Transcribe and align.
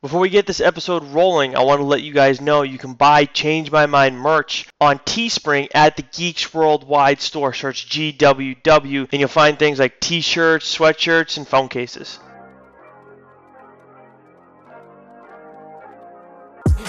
Before 0.00 0.20
we 0.20 0.28
get 0.28 0.46
this 0.46 0.60
episode 0.60 1.02
rolling, 1.06 1.56
I 1.56 1.64
want 1.64 1.80
to 1.80 1.84
let 1.84 2.04
you 2.04 2.12
guys 2.12 2.40
know 2.40 2.62
you 2.62 2.78
can 2.78 2.94
buy 2.94 3.24
Change 3.24 3.72
My 3.72 3.86
Mind 3.86 4.16
merch 4.16 4.68
on 4.80 5.00
Teespring 5.00 5.66
at 5.74 5.96
the 5.96 6.02
Geeks 6.02 6.54
Worldwide 6.54 7.20
store. 7.20 7.52
Search 7.52 7.88
GWW 7.88 9.08
and 9.10 9.18
you'll 9.18 9.28
find 9.28 9.58
things 9.58 9.80
like 9.80 9.98
t 9.98 10.20
shirts, 10.20 10.72
sweatshirts, 10.72 11.36
and 11.36 11.48
phone 11.48 11.68
cases. 11.68 12.20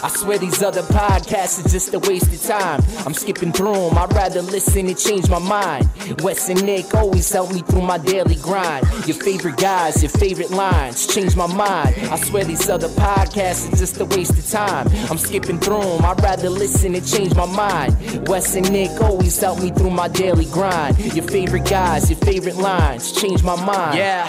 I 0.01 0.07
swear 0.07 0.37
these 0.37 0.63
other 0.63 0.81
podcasts 0.83 1.65
are 1.65 1.69
just 1.69 1.93
a 1.93 1.99
waste 1.99 2.33
of 2.33 2.41
time. 2.41 2.81
I'm 3.05 3.13
skipping 3.13 3.51
through 3.51 3.73
them, 3.73 3.97
I'd 3.97 4.13
rather 4.13 4.41
listen 4.41 4.87
and 4.87 4.97
change 4.97 5.29
my 5.29 5.39
mind. 5.39 5.89
Wes 6.21 6.49
and 6.49 6.63
Nick 6.65 6.93
always 6.95 7.29
help 7.31 7.51
me 7.51 7.61
through 7.61 7.81
my 7.81 7.97
daily 7.97 8.35
grind. 8.35 8.85
Your 9.05 9.17
favorite 9.17 9.57
guys, 9.57 10.01
your 10.01 10.11
favorite 10.11 10.51
lines, 10.51 11.05
change 11.07 11.35
my 11.35 11.47
mind. 11.47 11.95
I 12.09 12.17
swear 12.17 12.45
these 12.45 12.69
other 12.69 12.87
podcasts 12.89 13.73
are 13.73 13.75
just 13.75 13.99
a 13.99 14.05
waste 14.05 14.37
of 14.37 14.49
time. 14.49 14.87
I'm 15.09 15.17
skipping 15.17 15.59
through 15.59 15.81
them, 15.81 16.05
I'd 16.05 16.21
rather 16.21 16.49
listen 16.49 16.95
and 16.95 17.05
change 17.05 17.35
my 17.35 17.45
mind. 17.45 18.27
Wes 18.27 18.55
and 18.55 18.71
Nick 18.71 19.01
always 19.01 19.37
help 19.39 19.61
me 19.61 19.71
through 19.71 19.91
my 19.91 20.07
daily 20.07 20.45
grind. 20.45 20.97
Your 21.13 21.27
favorite 21.27 21.65
guys, 21.65 22.09
your 22.09 22.19
favorite 22.19 22.55
lines, 22.55 23.11
change 23.11 23.43
my 23.43 23.61
mind. 23.65 23.97
Yeah. 23.97 24.27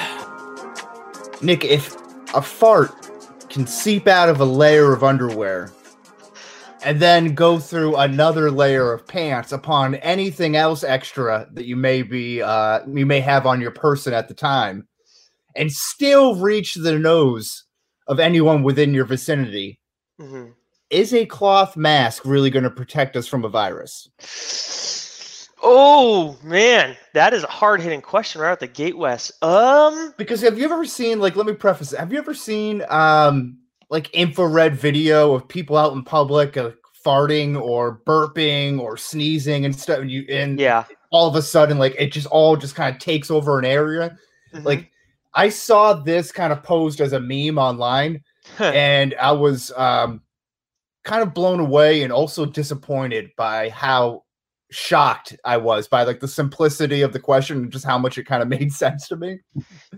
Nick, 1.40 1.64
if 1.64 1.94
a 2.34 2.42
fart 2.42 3.09
can 3.50 3.66
seep 3.66 4.06
out 4.06 4.28
of 4.28 4.40
a 4.40 4.44
layer 4.44 4.92
of 4.92 5.04
underwear 5.04 5.72
and 6.82 7.00
then 7.00 7.34
go 7.34 7.58
through 7.58 7.96
another 7.96 8.50
layer 8.50 8.92
of 8.92 9.06
pants 9.06 9.52
upon 9.52 9.96
anything 9.96 10.56
else 10.56 10.82
extra 10.82 11.46
that 11.52 11.66
you 11.66 11.76
may 11.76 12.02
be 12.02 12.40
uh 12.40 12.80
you 12.88 13.04
may 13.04 13.20
have 13.20 13.46
on 13.46 13.60
your 13.60 13.72
person 13.72 14.14
at 14.14 14.28
the 14.28 14.34
time 14.34 14.86
and 15.56 15.70
still 15.70 16.36
reach 16.36 16.74
the 16.74 16.98
nose 16.98 17.64
of 18.06 18.18
anyone 18.20 18.62
within 18.62 18.94
your 18.94 19.04
vicinity 19.04 19.78
Mm-hmm. 20.20 20.50
is 20.90 21.14
a 21.14 21.24
cloth 21.24 21.78
mask 21.78 22.26
really 22.26 22.50
going 22.50 22.64
to 22.64 22.70
protect 22.70 23.16
us 23.16 23.26
from 23.26 23.42
a 23.44 23.48
virus 23.48 24.08
Oh 25.62 26.38
man, 26.42 26.96
that 27.14 27.34
is 27.34 27.44
a 27.44 27.48
hard 27.48 27.80
hitting 27.80 28.00
question 28.00 28.40
right 28.40 28.50
out 28.50 28.60
the 28.60 28.66
gate, 28.66 28.96
Wes. 28.96 29.30
Um, 29.42 30.14
because 30.16 30.40
have 30.40 30.58
you 30.58 30.64
ever 30.64 30.84
seen 30.84 31.20
like 31.20 31.36
let 31.36 31.46
me 31.46 31.52
preface 31.52 31.92
it. 31.92 31.98
Have 31.98 32.12
you 32.12 32.18
ever 32.18 32.34
seen 32.34 32.82
um 32.88 33.58
like 33.90 34.10
infrared 34.14 34.74
video 34.76 35.34
of 35.34 35.46
people 35.48 35.76
out 35.76 35.92
in 35.92 36.02
public 36.02 36.56
uh, 36.56 36.70
farting 37.04 37.60
or 37.60 38.00
burping 38.06 38.78
or 38.78 38.96
sneezing 38.96 39.64
and 39.64 39.74
stuff 39.74 39.98
and 39.98 40.10
you 40.10 40.24
and 40.28 40.58
yeah, 40.60 40.84
all 41.10 41.28
of 41.28 41.34
a 41.34 41.42
sudden 41.42 41.78
like 41.78 41.94
it 41.98 42.12
just 42.12 42.26
all 42.28 42.56
just 42.56 42.74
kind 42.74 42.94
of 42.94 43.00
takes 43.00 43.30
over 43.30 43.58
an 43.58 43.64
area? 43.64 44.16
Mhm. 44.54 44.64
like 44.64 44.90
i 45.34 45.48
saw 45.48 45.92
this 45.94 46.32
kind 46.32 46.52
of 46.52 46.62
posed 46.64 47.00
as 47.00 47.12
a 47.12 47.20
meme 47.20 47.56
online 47.56 48.20
and 48.58 49.14
i 49.20 49.30
was 49.30 49.70
um 49.76 50.20
kind 51.04 51.22
of 51.22 51.32
blown 51.32 51.60
away 51.60 52.02
and 52.02 52.12
also 52.12 52.44
disappointed 52.44 53.30
by 53.36 53.68
how 53.70 54.24
shocked 54.70 55.36
i 55.44 55.56
was 55.56 55.88
by 55.88 56.04
like 56.04 56.20
the 56.20 56.28
simplicity 56.28 57.02
of 57.02 57.12
the 57.12 57.18
question 57.18 57.58
and 57.58 57.72
just 57.72 57.84
how 57.84 57.98
much 57.98 58.18
it 58.18 58.24
kind 58.24 58.42
of 58.42 58.48
made 58.60 58.72
sense 58.72 59.08
to 59.08 59.16
me 59.16 59.38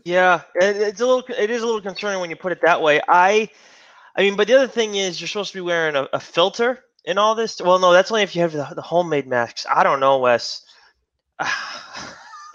yeah, 0.04 0.42
it, 0.56 0.76
it's 0.76 1.00
a 1.00 1.06
little, 1.06 1.24
it 1.36 1.50
is 1.50 1.62
a 1.62 1.66
little 1.66 1.80
concerning 1.80 2.20
when 2.20 2.30
you 2.30 2.36
put 2.36 2.52
it 2.52 2.60
that 2.62 2.82
way. 2.82 3.00
I, 3.08 3.48
I 4.16 4.22
mean, 4.22 4.36
but 4.36 4.46
the 4.46 4.54
other 4.54 4.68
thing 4.68 4.94
is 4.94 5.20
you're 5.20 5.28
supposed 5.28 5.52
to 5.52 5.58
be 5.58 5.62
wearing 5.62 5.96
a, 5.96 6.08
a 6.12 6.20
filter 6.20 6.84
in 7.04 7.18
all 7.18 7.34
this. 7.34 7.60
Well, 7.60 7.78
no, 7.78 7.92
that's 7.92 8.10
only 8.10 8.22
if 8.22 8.34
you 8.34 8.42
have 8.42 8.52
the, 8.52 8.66
the 8.74 8.82
homemade 8.82 9.26
masks. 9.26 9.66
I 9.70 9.82
don't 9.82 10.00
know, 10.00 10.18
Wes. 10.18 10.62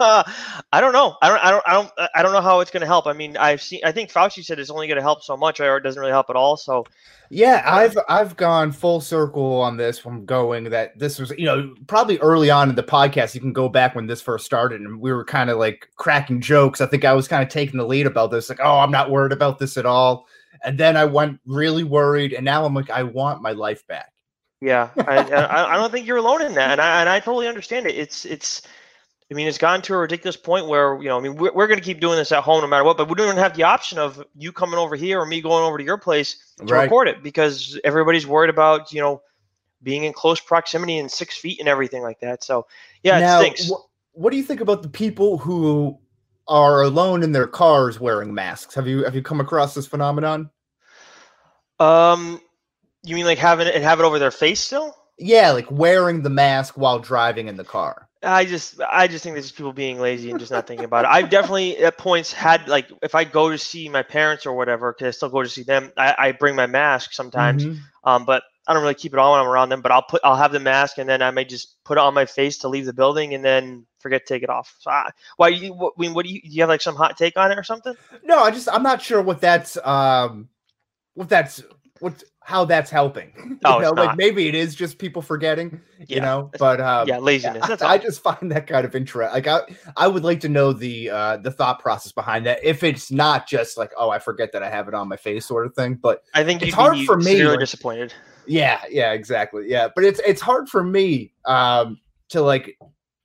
I 0.00 0.80
don't 0.80 0.92
know. 0.92 1.16
I 1.20 1.28
don't. 1.28 1.44
I 1.44 1.50
don't. 1.50 1.64
I 1.66 1.72
don't. 1.72 2.10
I 2.14 2.22
don't 2.22 2.32
know 2.32 2.40
how 2.40 2.60
it's 2.60 2.70
going 2.70 2.82
to 2.82 2.86
help. 2.86 3.06
I 3.06 3.12
mean, 3.12 3.36
I've 3.36 3.60
seen. 3.60 3.80
I 3.84 3.90
think 3.90 4.12
Fauci 4.12 4.44
said 4.44 4.58
it's 4.58 4.70
only 4.70 4.86
going 4.86 4.96
to 4.96 5.02
help 5.02 5.22
so 5.22 5.36
much, 5.36 5.58
or 5.58 5.76
it 5.76 5.82
doesn't 5.82 5.98
really 5.98 6.12
help 6.12 6.30
at 6.30 6.36
all. 6.36 6.56
So, 6.56 6.84
Yeah, 7.30 7.62
uh, 7.66 7.70
I've 7.70 7.98
I've 8.08 8.36
gone 8.36 8.70
full 8.70 9.00
circle 9.00 9.60
on 9.60 9.76
this 9.76 9.98
from 9.98 10.24
going 10.24 10.64
that 10.70 10.96
this 10.98 11.18
was 11.18 11.32
you 11.36 11.46
know 11.46 11.74
probably 11.88 12.18
early 12.18 12.48
on 12.48 12.68
in 12.68 12.76
the 12.76 12.82
podcast 12.82 13.34
you 13.34 13.40
can 13.40 13.52
go 13.52 13.68
back 13.68 13.94
when 13.96 14.06
this 14.06 14.20
first 14.20 14.46
started 14.46 14.80
and 14.80 15.00
we 15.00 15.12
were 15.12 15.24
kind 15.24 15.50
of 15.50 15.58
like 15.58 15.88
cracking 15.96 16.40
jokes. 16.40 16.80
I 16.80 16.86
think 16.86 17.04
I 17.04 17.12
was 17.12 17.26
kind 17.26 17.42
of 17.42 17.48
taking 17.48 17.78
the 17.78 17.86
lead 17.86 18.06
about 18.06 18.30
this 18.30 18.48
like 18.48 18.60
oh 18.62 18.78
I'm 18.78 18.92
not 18.92 19.10
worried 19.10 19.32
about 19.32 19.58
this 19.58 19.76
at 19.76 19.86
all. 19.86 20.26
And 20.64 20.78
then 20.78 20.96
I 20.96 21.04
went 21.04 21.40
really 21.44 21.84
worried 21.84 22.32
and 22.32 22.44
now 22.44 22.64
I'm 22.64 22.74
like 22.74 22.90
I 22.90 23.02
want 23.02 23.42
my 23.42 23.52
life 23.52 23.86
back. 23.86 24.12
Yeah, 24.60 24.90
I, 24.96 25.18
I, 25.18 25.74
I 25.74 25.76
don't 25.76 25.92
think 25.92 26.06
you're 26.06 26.16
alone 26.16 26.42
in 26.42 26.54
that, 26.54 26.72
and 26.72 26.80
I 26.80 27.00
and 27.00 27.08
I 27.08 27.20
totally 27.20 27.46
understand 27.46 27.86
it. 27.86 27.94
It's 27.94 28.24
it's, 28.24 28.62
I 29.30 29.34
mean, 29.34 29.46
it's 29.48 29.58
gotten 29.58 29.82
to 29.82 29.94
a 29.94 29.98
ridiculous 29.98 30.36
point 30.36 30.66
where 30.68 30.96
you 31.02 31.08
know, 31.08 31.18
I 31.18 31.20
mean, 31.20 31.36
we're, 31.36 31.52
we're 31.52 31.66
going 31.66 31.78
to 31.78 31.84
keep 31.84 32.00
doing 32.00 32.16
this 32.16 32.32
at 32.32 32.42
home 32.42 32.62
no 32.62 32.66
matter 32.66 32.84
what, 32.84 32.96
but 32.96 33.08
we 33.08 33.14
don't 33.14 33.26
even 33.26 33.38
have 33.38 33.56
the 33.56 33.64
option 33.64 33.98
of 33.98 34.24
you 34.36 34.52
coming 34.52 34.78
over 34.78 34.96
here 34.96 35.20
or 35.20 35.26
me 35.26 35.40
going 35.42 35.64
over 35.64 35.78
to 35.78 35.84
your 35.84 35.98
place 35.98 36.54
to 36.66 36.74
Right. 36.74 36.74
record 36.74 37.08
it 37.08 37.22
because 37.22 37.78
everybody's 37.84 38.26
worried 38.26 38.50
about 38.50 38.92
you 38.92 39.00
know 39.00 39.22
being 39.82 40.04
in 40.04 40.12
close 40.12 40.40
proximity 40.40 40.98
and 40.98 41.10
six 41.10 41.36
feet 41.36 41.60
and 41.60 41.68
everything 41.68 42.02
like 42.02 42.20
that. 42.20 42.44
So 42.44 42.66
yeah, 43.02 43.18
now, 43.18 43.42
it 43.44 43.50
stinks. 43.54 43.72
wh- 43.72 43.84
what 44.12 44.30
do 44.30 44.36
you 44.36 44.42
think 44.42 44.60
about 44.60 44.82
the 44.82 44.88
people 44.88 45.38
who 45.38 45.98
are 46.46 46.82
alone 46.82 47.22
in 47.22 47.32
their 47.32 47.46
cars 47.46 48.00
wearing 48.00 48.34
masks? 48.34 48.74
Have 48.74 48.86
you 48.86 49.04
have 49.04 49.14
you 49.14 49.22
come 49.22 49.40
across 49.40 49.74
this 49.74 49.86
phenomenon? 49.86 50.50
um, 51.80 52.40
you 53.04 53.14
mean 53.14 53.26
like 53.26 53.38
having 53.38 53.66
it 53.66 53.74
and 53.74 53.84
have 53.84 54.00
it 54.00 54.04
over 54.04 54.18
their 54.18 54.30
face 54.30 54.60
still? 54.60 54.94
Yeah, 55.18 55.52
like 55.52 55.70
wearing 55.70 56.22
the 56.22 56.30
mask 56.30 56.76
while 56.76 56.98
driving 56.98 57.48
in 57.48 57.56
the 57.56 57.64
car. 57.64 58.07
I 58.22 58.44
just 58.44 58.80
I 58.80 59.06
just 59.06 59.22
think 59.22 59.36
this 59.36 59.44
is 59.44 59.52
people 59.52 59.72
being 59.72 60.00
lazy 60.00 60.30
and 60.30 60.40
just 60.40 60.50
not 60.50 60.66
thinking 60.66 60.84
about 60.84 61.04
it. 61.04 61.08
I've 61.08 61.30
definitely 61.30 61.78
at 61.78 61.98
points 61.98 62.32
had 62.32 62.68
like 62.68 62.90
if 63.02 63.14
I 63.14 63.24
go 63.24 63.50
to 63.50 63.58
see 63.58 63.88
my 63.88 64.02
parents 64.02 64.44
or 64.44 64.54
whatever, 64.54 64.92
because 64.92 65.14
I 65.14 65.16
still 65.16 65.28
go 65.28 65.42
to 65.42 65.48
see 65.48 65.62
them, 65.62 65.92
I, 65.96 66.14
I 66.18 66.32
bring 66.32 66.56
my 66.56 66.66
mask 66.66 67.12
sometimes. 67.12 67.64
Mhm. 67.64 67.78
Um, 68.02 68.24
but 68.24 68.42
I 68.66 68.74
don't 68.74 68.82
really 68.82 68.94
keep 68.94 69.12
it 69.12 69.18
on 69.18 69.32
when 69.32 69.40
I'm 69.40 69.46
around 69.46 69.68
them. 69.68 69.82
But 69.82 69.92
I'll 69.92 70.02
put 70.02 70.20
I'll 70.24 70.36
have 70.36 70.52
the 70.52 70.60
mask 70.60 70.98
and 70.98 71.08
then 71.08 71.22
I 71.22 71.30
may 71.30 71.44
just 71.44 71.76
put 71.84 71.96
it 71.96 72.00
on 72.00 72.12
my 72.12 72.26
face 72.26 72.58
to 72.58 72.68
leave 72.68 72.86
the 72.86 72.92
building 72.92 73.34
and 73.34 73.44
then 73.44 73.86
forget 74.00 74.26
to 74.26 74.34
take 74.34 74.42
it 74.42 74.50
off. 74.50 74.74
So 74.80 74.90
I, 74.90 75.10
why 75.36 75.48
you 75.48 75.72
what, 75.72 75.94
I 75.96 76.00
mean, 76.00 76.12
what 76.14 76.26
do 76.26 76.32
you 76.32 76.42
do 76.42 76.48
you 76.48 76.62
have 76.62 76.68
like 76.68 76.82
some 76.82 76.96
hot 76.96 77.16
take 77.16 77.36
on 77.36 77.52
it 77.52 77.58
or 77.58 77.62
something? 77.64 77.94
No, 78.24 78.40
I 78.40 78.50
just 78.50 78.68
I'm 78.70 78.82
not 78.82 79.00
sure 79.00 79.22
what 79.22 79.40
that's 79.40 79.76
um 79.84 80.48
what 81.14 81.28
that's 81.28 81.62
what 82.00 82.22
how 82.40 82.64
that's 82.64 82.90
helping. 82.90 83.32
You 83.48 83.58
Oh, 83.64 83.78
it's 83.80 83.82
know, 83.82 83.90
like 83.92 84.08
not. 84.10 84.16
maybe 84.16 84.46
it 84.48 84.54
is 84.54 84.74
just 84.74 84.98
people 84.98 85.20
forgetting, 85.20 85.80
you 86.06 86.20
know. 86.20 86.50
But 86.58 86.80
um 86.80 87.08
yeah, 87.08 87.18
laziness. 87.18 87.66
That's 87.66 87.82
I, 87.82 87.92
all. 87.96 87.98
just 87.98 88.22
find 88.22 88.50
that 88.52 88.66
kind 88.66 88.84
of 88.86 88.94
interest. 88.94 89.34
Like 89.34 89.46
I, 89.46 89.60
I 89.96 90.06
would 90.08 90.22
like 90.24 90.40
to 90.40 90.48
know 90.48 90.72
the 90.72 91.10
uh 91.10 91.36
the 91.38 91.50
thought 91.50 91.80
process 91.80 92.12
behind 92.12 92.46
that. 92.46 92.60
If 92.62 92.82
it's 92.84 93.10
not 93.10 93.46
just 93.48 93.76
like, 93.76 93.90
oh, 93.96 94.10
I 94.10 94.18
forget 94.18 94.52
that 94.52 94.62
I 94.62 94.70
have 94.70 94.86
it 94.88 94.94
on 94.94 95.08
my 95.08 95.16
face, 95.16 95.44
sort 95.46 95.66
of 95.66 95.74
thing. 95.74 95.94
But 95.94 96.22
I 96.34 96.44
think 96.44 96.62
it's 96.62 96.72
hard 96.74 96.98
for 97.04 97.16
me, 97.18 97.42
like- 97.44 97.58
disappointed. 97.58 98.14
yeah, 98.46 98.80
yeah, 98.88 99.12
exactly. 99.12 99.64
Yeah, 99.68 99.88
but 99.94 100.04
it's 100.04 100.20
it's 100.26 100.40
hard 100.40 100.68
for 100.68 100.82
me 100.84 101.32
um 101.44 101.98
to 102.30 102.40
like 102.42 102.78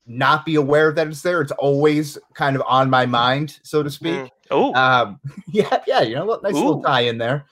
not 0.05 0.45
be 0.45 0.55
aware 0.55 0.91
that 0.91 1.07
it's 1.07 1.21
there. 1.21 1.39
It's 1.41 1.51
always 1.53 2.17
kind 2.33 2.55
of 2.57 2.63
on 2.67 2.89
my 2.89 3.05
mind, 3.05 3.59
so 3.63 3.83
to 3.83 3.89
speak. 3.89 4.15
Mm. 4.15 4.29
Oh, 4.51 4.73
Um, 4.73 5.19
yeah, 5.47 5.81
yeah, 5.87 6.01
you 6.01 6.15
know, 6.15 6.25
nice 6.43 6.53
little 6.53 6.81
tie 6.83 7.01
in 7.01 7.17
there. 7.17 7.45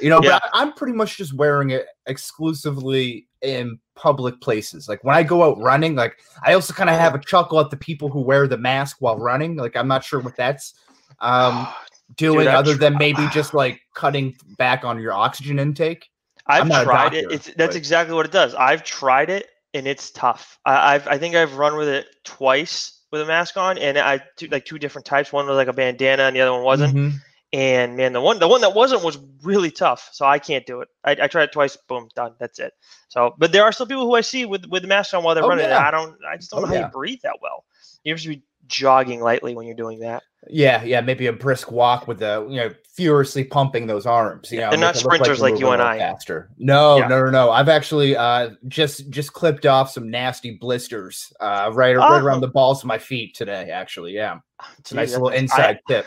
You 0.00 0.10
know, 0.10 0.20
Yeah. 0.22 0.38
but 0.42 0.50
I'm 0.52 0.72
pretty 0.72 0.92
much 0.94 1.16
just 1.16 1.32
wearing 1.34 1.70
it 1.70 1.86
exclusively 2.06 3.26
in 3.42 3.78
public 3.94 4.40
places. 4.40 4.88
Like 4.88 5.02
when 5.04 5.14
I 5.14 5.22
go 5.22 5.42
out 5.42 5.58
running, 5.60 5.94
like 5.94 6.18
I 6.44 6.54
also 6.54 6.72
kind 6.72 6.90
of 6.90 6.96
have 6.98 7.14
a 7.14 7.18
chuckle 7.18 7.60
at 7.60 7.70
the 7.70 7.76
people 7.76 8.08
who 8.08 8.20
wear 8.20 8.46
the 8.46 8.58
mask 8.58 8.96
while 9.00 9.16
running. 9.18 9.56
Like 9.56 9.76
I'm 9.76 9.88
not 9.88 10.04
sure 10.04 10.20
what 10.20 10.36
that's 10.36 10.74
um 11.20 11.66
doing 12.16 12.48
I 12.48 12.54
other 12.54 12.74
tr- 12.74 12.80
than 12.80 12.96
maybe 12.98 13.26
just 13.32 13.54
like 13.62 13.80
cutting 13.94 14.36
back 14.56 14.84
on 14.84 15.00
your 15.00 15.12
oxygen 15.12 15.58
intake. 15.58 16.08
I've 16.46 16.62
I'm 16.62 16.68
not 16.68 16.82
a 16.82 16.84
tried 16.84 17.14
it. 17.14 17.30
It's 17.30 17.46
that's 17.56 17.74
but- 17.74 17.76
exactly 17.76 18.14
what 18.14 18.24
it 18.26 18.32
does. 18.32 18.54
I've 18.54 18.82
tried 18.84 19.30
it 19.30 19.48
and 19.74 19.86
it's 19.86 20.10
tough. 20.10 20.58
I, 20.64 20.94
I've 20.94 21.06
I 21.08 21.18
think 21.18 21.34
I've 21.34 21.56
run 21.56 21.76
with 21.76 21.88
it 21.88 22.06
twice 22.24 22.94
with 23.10 23.20
a 23.22 23.26
mask 23.26 23.56
on, 23.56 23.78
and 23.78 23.98
I 23.98 24.20
two, 24.36 24.46
like 24.48 24.64
two 24.66 24.78
different 24.78 25.06
types. 25.06 25.32
One 25.32 25.46
was 25.46 25.56
like 25.56 25.68
a 25.68 25.72
bandana, 25.72 26.24
and 26.24 26.36
the 26.36 26.40
other 26.40 26.52
one 26.52 26.62
wasn't. 26.62 26.94
Mhm. 26.94 27.12
And 27.52 27.96
man, 27.96 28.12
the 28.12 28.20
one 28.20 28.38
the 28.38 28.48
one 28.48 28.60
that 28.60 28.74
wasn't 28.74 29.02
was 29.02 29.18
really 29.42 29.70
tough. 29.70 30.10
So 30.12 30.26
I 30.26 30.38
can't 30.38 30.66
do 30.66 30.82
it. 30.82 30.88
I, 31.02 31.12
I 31.22 31.26
tried 31.28 31.44
it 31.44 31.52
twice. 31.52 31.76
Boom, 31.88 32.08
done. 32.14 32.34
That's 32.38 32.58
it. 32.58 32.74
So, 33.08 33.34
but 33.38 33.52
there 33.52 33.62
are 33.64 33.72
still 33.72 33.86
people 33.86 34.04
who 34.04 34.14
I 34.14 34.20
see 34.20 34.44
with 34.44 34.66
with 34.66 34.82
the 34.82 34.88
mask 34.88 35.14
on 35.14 35.24
while 35.24 35.34
they're 35.34 35.44
Oh, 35.44 35.48
running. 35.48 35.64
yeah. 35.64 35.86
I 35.86 35.90
don't. 35.90 36.14
I 36.30 36.36
just 36.36 36.50
don't 36.50 36.60
Oh, 36.60 36.62
know 36.64 36.68
how 36.68 36.74
yeah. 36.74 36.86
you 36.86 36.92
breathe 36.92 37.20
that 37.22 37.38
well. 37.40 37.64
You 38.04 38.12
have 38.12 38.20
to 38.20 38.28
be 38.28 38.42
jogging 38.66 39.20
lightly 39.20 39.54
when 39.54 39.66
you're 39.66 39.76
doing 39.76 40.00
that. 40.00 40.22
Yeah, 40.48 40.84
yeah, 40.84 41.00
maybe 41.00 41.26
a 41.26 41.32
brisk 41.32 41.72
walk 41.72 42.06
with 42.06 42.20
the 42.20 42.46
you 42.48 42.56
know 42.56 42.70
furiously 42.94 43.44
pumping 43.44 43.86
those 43.86 44.06
arms. 44.06 44.50
You 44.52 44.58
Yeah, 44.60 44.66
know, 44.66 44.70
they're 44.70 44.78
not 44.80 44.96
sprinters 44.96 45.40
you're 45.40 45.50
like 45.50 45.60
you 45.60 45.68
and 45.70 45.82
I. 45.82 45.98
Faster. 45.98 46.48
No, 46.58 46.98
Yeah. 46.98 47.08
no, 47.08 47.24
no, 47.24 47.30
no. 47.30 47.50
I've 47.50 47.68
actually 47.68 48.16
uh 48.16 48.50
just 48.68 49.10
just 49.10 49.32
clipped 49.32 49.66
off 49.66 49.90
some 49.90 50.10
nasty 50.10 50.52
blisters 50.56 51.32
uh 51.40 51.70
right, 51.74 51.96
Oh. 51.96 52.00
right 52.00 52.22
around 52.22 52.40
the 52.40 52.48
balls 52.48 52.82
of 52.82 52.86
my 52.86 52.98
feet 52.98 53.34
today. 53.34 53.70
Actually, 53.70 54.12
yeah, 54.12 54.38
it's 54.78 54.92
a 54.92 54.94
nice 54.94 55.12
little 55.12 55.28
I- 55.30 55.34
inside 55.34 55.80
tip. 55.88 56.06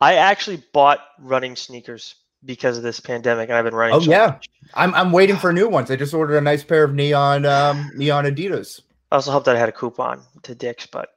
I 0.00 0.14
actually 0.14 0.62
bought 0.72 1.00
running 1.18 1.56
sneakers 1.56 2.14
because 2.44 2.76
of 2.76 2.84
this 2.84 3.00
pandemic, 3.00 3.48
and 3.48 3.58
I've 3.58 3.64
been 3.64 3.74
running. 3.74 3.96
Oh, 3.96 4.00
yeah. 4.00 4.38
I'm 4.74 4.94
I'm 4.94 5.10
waiting 5.10 5.36
for 5.36 5.52
new 5.52 5.68
ones. 5.68 5.90
I 5.90 5.96
just 5.96 6.14
ordered 6.14 6.36
a 6.36 6.40
nice 6.40 6.62
pair 6.62 6.84
of 6.84 6.94
neon 6.94 7.44
um 7.44 7.90
neon 7.96 8.24
Adidas. 8.26 8.80
I 9.10 9.16
also 9.16 9.32
hope 9.32 9.44
that 9.44 9.56
I 9.56 9.58
had 9.58 9.68
a 9.68 9.72
coupon 9.72 10.22
to 10.44 10.54
Dick's, 10.54 10.86
but 10.86 11.08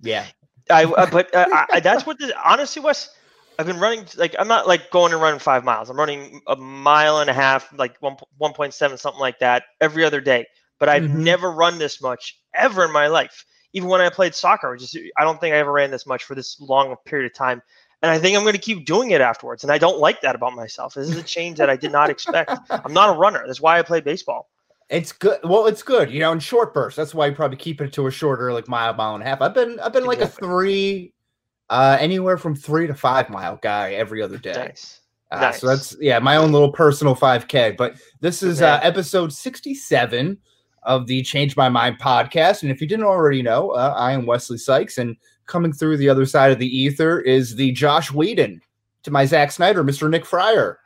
Yeah, 0.00 0.26
I 0.72 0.84
uh, 0.84 1.06
but 1.12 1.34
uh, 1.34 1.46
I, 1.52 1.66
I- 1.74 1.80
that's 1.80 2.06
what 2.06 2.18
the 2.18 2.34
honestly 2.44 2.82
Wes. 2.82 3.10
I've 3.58 3.66
been 3.66 3.80
running 3.80 4.06
like 4.16 4.34
I'm 4.38 4.48
not 4.48 4.66
like 4.68 4.90
going 4.90 5.12
and 5.12 5.22
running 5.22 5.40
five 5.40 5.64
miles. 5.64 5.90
I'm 5.90 5.98
running 5.98 6.42
a 6.48 6.56
mile 6.56 7.20
and 7.20 7.30
a 7.30 7.34
half, 7.34 7.72
like 7.76 7.96
one 8.00 8.16
one 8.38 8.54
point 8.54 8.74
seven, 8.74 8.98
something 8.98 9.20
like 9.20 9.40
that, 9.40 9.64
every 9.80 10.04
other 10.04 10.20
day. 10.20 10.46
But 10.80 10.88
I've 10.88 11.08
Mhm. 11.08 11.14
never 11.14 11.52
run 11.52 11.78
this 11.78 12.02
much 12.02 12.40
ever 12.54 12.84
in 12.84 12.92
my 12.92 13.08
life. 13.08 13.44
Even 13.74 13.88
when 13.90 14.00
I 14.00 14.10
played 14.10 14.34
soccer, 14.34 14.76
just 14.76 14.96
I 15.18 15.24
don't 15.24 15.40
think 15.40 15.54
I 15.54 15.58
ever 15.58 15.72
ran 15.72 15.90
this 15.90 16.06
much 16.06 16.24
for 16.24 16.34
this 16.34 16.60
long 16.60 16.96
period 17.06 17.30
of 17.30 17.36
time. 17.36 17.62
And 18.02 18.10
I 18.10 18.18
think 18.18 18.36
I'm 18.36 18.44
going 18.44 18.54
to 18.54 18.60
keep 18.60 18.86
doing 18.86 19.10
it 19.12 19.20
afterwards. 19.22 19.64
And 19.64 19.72
I 19.72 19.78
don't 19.78 19.98
like 20.00 20.22
that 20.22 20.34
about 20.36 20.54
myself. 20.54 20.94
This 20.94 21.08
is 21.08 21.16
a 21.16 21.24
change 21.24 21.58
that 21.58 21.70
I 21.70 21.76
did 21.76 21.92
not 21.92 22.10
expect. 22.10 22.60
I'm 22.84 22.94
not 22.94 23.14
a 23.16 23.18
runner. 23.18 23.44
That's 23.46 23.60
why 23.60 23.78
I 23.78 23.82
play 23.82 24.00
baseball. 24.00 24.48
It's 24.90 25.12
good. 25.12 25.38
Well, 25.44 25.66
it's 25.66 25.82
good, 25.82 26.10
you 26.10 26.20
know, 26.20 26.32
in 26.32 26.38
short 26.38 26.74
bursts. 26.74 26.96
That's 26.96 27.14
why 27.14 27.26
you 27.26 27.34
probably 27.34 27.56
keep 27.56 27.80
it 27.80 27.92
to 27.94 28.06
a 28.06 28.10
shorter, 28.10 28.52
like 28.52 28.68
mile, 28.68 28.92
mile 28.94 29.14
and 29.14 29.22
a 29.22 29.26
half. 29.26 29.40
I've 29.40 29.54
been, 29.54 29.80
I've 29.80 29.92
been 29.92 30.04
like 30.04 30.20
a 30.20 30.28
three, 30.28 31.14
uh, 31.70 31.96
anywhere 31.98 32.36
from 32.36 32.54
three 32.54 32.86
to 32.86 32.94
five 32.94 33.30
mile 33.30 33.58
guy 33.62 33.92
every 33.92 34.22
other 34.22 34.36
day. 34.36 34.52
Nice. 34.52 35.00
Uh, 35.30 35.50
So 35.50 35.66
that's 35.66 35.96
yeah, 35.98 36.18
my 36.18 36.36
own 36.36 36.52
little 36.52 36.70
personal 36.70 37.16
5K. 37.16 37.76
But 37.76 37.96
this 38.20 38.42
is 38.42 38.60
uh, 38.60 38.80
episode 38.82 39.32
67 39.32 40.36
of 40.82 41.06
the 41.06 41.22
Change 41.22 41.56
My 41.56 41.68
Mind 41.68 41.98
podcast. 41.98 42.62
And 42.62 42.70
if 42.70 42.80
you 42.80 42.86
didn't 42.86 43.06
already 43.06 43.40
know, 43.40 43.70
uh, 43.70 43.94
I 43.96 44.12
am 44.12 44.26
Wesley 44.26 44.58
Sykes, 44.58 44.98
and 44.98 45.16
coming 45.46 45.72
through 45.72 45.96
the 45.96 46.08
other 46.08 46.26
side 46.26 46.52
of 46.52 46.58
the 46.58 46.66
ether 46.66 47.20
is 47.20 47.54
the 47.54 47.72
Joss 47.72 48.10
Whedon 48.10 48.60
to 49.04 49.10
my 49.10 49.24
Zack 49.24 49.52
Snyder, 49.52 49.82
Mr. 49.82 50.10
Nick 50.10 50.26
Fryer. 50.26 50.80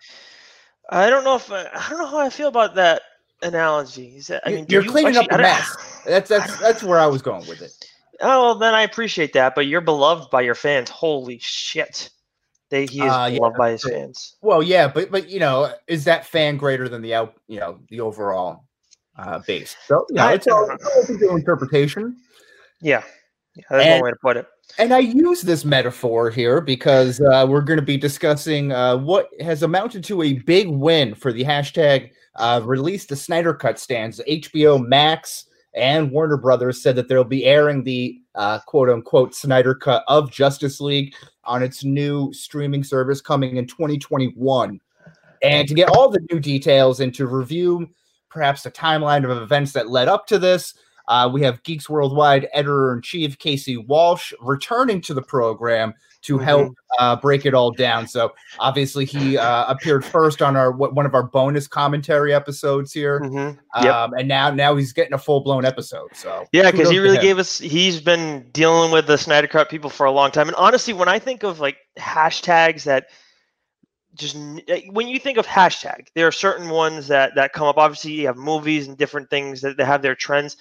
I 0.90 1.10
don't 1.10 1.24
know 1.24 1.36
if 1.36 1.50
I, 1.50 1.68
I 1.74 1.88
don't 1.90 1.98
know 1.98 2.06
how 2.06 2.18
I 2.18 2.30
feel 2.30 2.48
about 2.48 2.76
that 2.76 3.02
analogy. 3.42 4.16
Is 4.16 4.28
that, 4.28 4.42
I 4.46 4.50
mean, 4.52 4.66
you're 4.68 4.82
you 4.82 4.90
cleaning 4.90 5.16
actually- 5.16 5.30
up 5.30 5.36
the 5.36 5.42
mess. 5.42 6.02
That's 6.06 6.28
that's 6.28 6.60
that's 6.60 6.82
where 6.82 6.98
I 6.98 7.06
was 7.06 7.22
going 7.22 7.46
with 7.48 7.62
it. 7.62 7.72
Oh, 8.20 8.44
well, 8.44 8.54
then 8.54 8.74
I 8.74 8.82
appreciate 8.82 9.32
that. 9.34 9.54
But 9.54 9.66
you're 9.66 9.80
beloved 9.80 10.30
by 10.30 10.40
your 10.42 10.54
fans. 10.54 10.88
Holy 10.90 11.38
shit. 11.40 12.10
They, 12.70 12.86
he 12.86 13.00
is 13.02 13.12
Uh, 13.12 13.28
yeah, 13.30 13.38
beloved 13.38 13.56
by 13.58 13.70
his 13.72 13.84
fans. 13.84 14.36
Well, 14.42 14.62
yeah, 14.62 14.88
but 14.88 15.10
but 15.10 15.28
you 15.28 15.38
know, 15.38 15.72
is 15.86 16.04
that 16.04 16.26
fan 16.26 16.56
greater 16.56 16.88
than 16.88 17.02
the 17.02 17.14
out? 17.14 17.34
You 17.46 17.60
know, 17.60 17.78
the 17.90 18.00
overall 18.00 18.64
uh, 19.18 19.38
base. 19.40 19.76
So 19.86 20.04
you 20.08 20.16
know, 20.16 20.22
I- 20.24 20.32
it's 20.34 20.46
all, 20.48 20.68
it's 20.70 20.84
all 20.84 21.02
open 21.02 21.18
to 21.20 21.30
interpretation. 21.36 22.16
Yeah. 22.80 23.02
yeah 23.54 23.64
that's 23.70 23.84
And- 23.84 24.00
one 24.00 24.04
way 24.04 24.10
to 24.10 24.16
put 24.22 24.36
it. 24.36 24.46
And 24.78 24.92
I 24.92 24.98
use 24.98 25.42
this 25.42 25.64
metaphor 25.64 26.28
here 26.28 26.60
because 26.60 27.20
uh, 27.20 27.46
we're 27.48 27.60
going 27.60 27.78
to 27.78 27.86
be 27.86 27.96
discussing 27.96 28.72
uh, 28.72 28.96
what 28.96 29.28
has 29.40 29.62
amounted 29.62 30.02
to 30.04 30.22
a 30.22 30.32
big 30.40 30.66
win 30.68 31.14
for 31.14 31.32
the 31.32 31.44
hashtag 31.44 32.10
uh, 32.36 32.60
release 32.64 33.06
the 33.06 33.16
Snyder 33.16 33.54
Cut 33.54 33.78
stands. 33.78 34.20
HBO 34.28 34.84
Max 34.86 35.46
and 35.74 36.10
Warner 36.10 36.36
Brothers 36.36 36.82
said 36.82 36.96
that 36.96 37.08
they'll 37.08 37.24
be 37.24 37.44
airing 37.44 37.84
the 37.84 38.18
uh, 38.34 38.60
quote 38.66 38.88
unquote 38.88 39.34
Snyder 39.34 39.74
Cut 39.74 40.04
of 40.08 40.30
Justice 40.30 40.80
League 40.80 41.14
on 41.44 41.62
its 41.62 41.84
new 41.84 42.32
streaming 42.32 42.82
service 42.82 43.20
coming 43.20 43.56
in 43.56 43.66
2021. 43.66 44.80
And 45.42 45.68
to 45.68 45.74
get 45.74 45.90
all 45.90 46.08
the 46.08 46.26
new 46.32 46.40
details 46.40 47.00
and 47.00 47.14
to 47.14 47.26
review 47.26 47.88
perhaps 48.30 48.62
the 48.62 48.70
timeline 48.70 49.24
of 49.24 49.42
events 49.42 49.72
that 49.72 49.90
led 49.90 50.08
up 50.08 50.26
to 50.28 50.38
this, 50.38 50.74
uh, 51.08 51.30
we 51.32 51.42
have 51.42 51.62
Geeks 51.62 51.88
Worldwide 51.88 52.48
editor 52.52 52.92
in 52.92 53.02
chief 53.02 53.38
Casey 53.38 53.76
Walsh 53.76 54.32
returning 54.40 55.00
to 55.02 55.14
the 55.14 55.22
program 55.22 55.94
to 56.26 56.38
help 56.38 56.74
uh, 56.98 57.16
break 57.16 57.46
it 57.46 57.54
all 57.54 57.70
down. 57.70 58.06
So 58.06 58.32
obviously 58.58 59.04
he 59.04 59.38
uh, 59.38 59.64
appeared 59.70 60.04
first 60.04 60.42
on 60.42 60.56
our 60.56 60.72
what, 60.72 60.94
one 60.94 61.06
of 61.06 61.14
our 61.14 61.22
bonus 61.22 61.66
commentary 61.68 62.34
episodes 62.34 62.92
here, 62.92 63.20
Mhm. 63.20 63.58
Yep. 63.82 63.94
um, 63.94 64.14
and 64.14 64.28
now 64.28 64.50
now 64.50 64.76
he's 64.76 64.92
getting 64.92 65.12
a 65.14 65.18
full 65.18 65.40
blown 65.40 65.64
episode. 65.64 66.08
So 66.14 66.44
Yeah, 66.52 66.70
because 66.70 66.90
he 66.90 66.98
really 66.98 67.18
gave 67.18 67.38
us. 67.38 67.58
He's 67.58 68.00
been 68.00 68.48
dealing 68.52 68.90
with 68.90 69.06
the 69.06 69.18
Snyder 69.18 69.46
Cut 69.46 69.68
people 69.68 69.90
for 69.90 70.06
a 70.06 70.10
long 70.10 70.30
time, 70.30 70.48
and 70.48 70.56
honestly, 70.56 70.92
when 70.92 71.08
I 71.08 71.18
think 71.18 71.42
of 71.42 71.60
like 71.60 71.76
hashtags 71.98 72.84
that 72.84 73.06
just 74.14 74.36
when 74.90 75.08
you 75.08 75.18
think 75.18 75.36
of 75.38 75.46
hashtag, 75.46 76.08
there 76.14 76.26
are 76.26 76.32
certain 76.32 76.70
ones 76.70 77.06
that 77.08 77.34
that 77.34 77.52
come 77.52 77.66
up. 77.66 77.76
Obviously, 77.76 78.12
you 78.12 78.26
have 78.26 78.36
movies 78.36 78.88
and 78.88 78.96
different 78.96 79.28
things 79.30 79.60
that, 79.60 79.76
that 79.76 79.84
have 79.86 80.02
their 80.02 80.14
trends, 80.14 80.56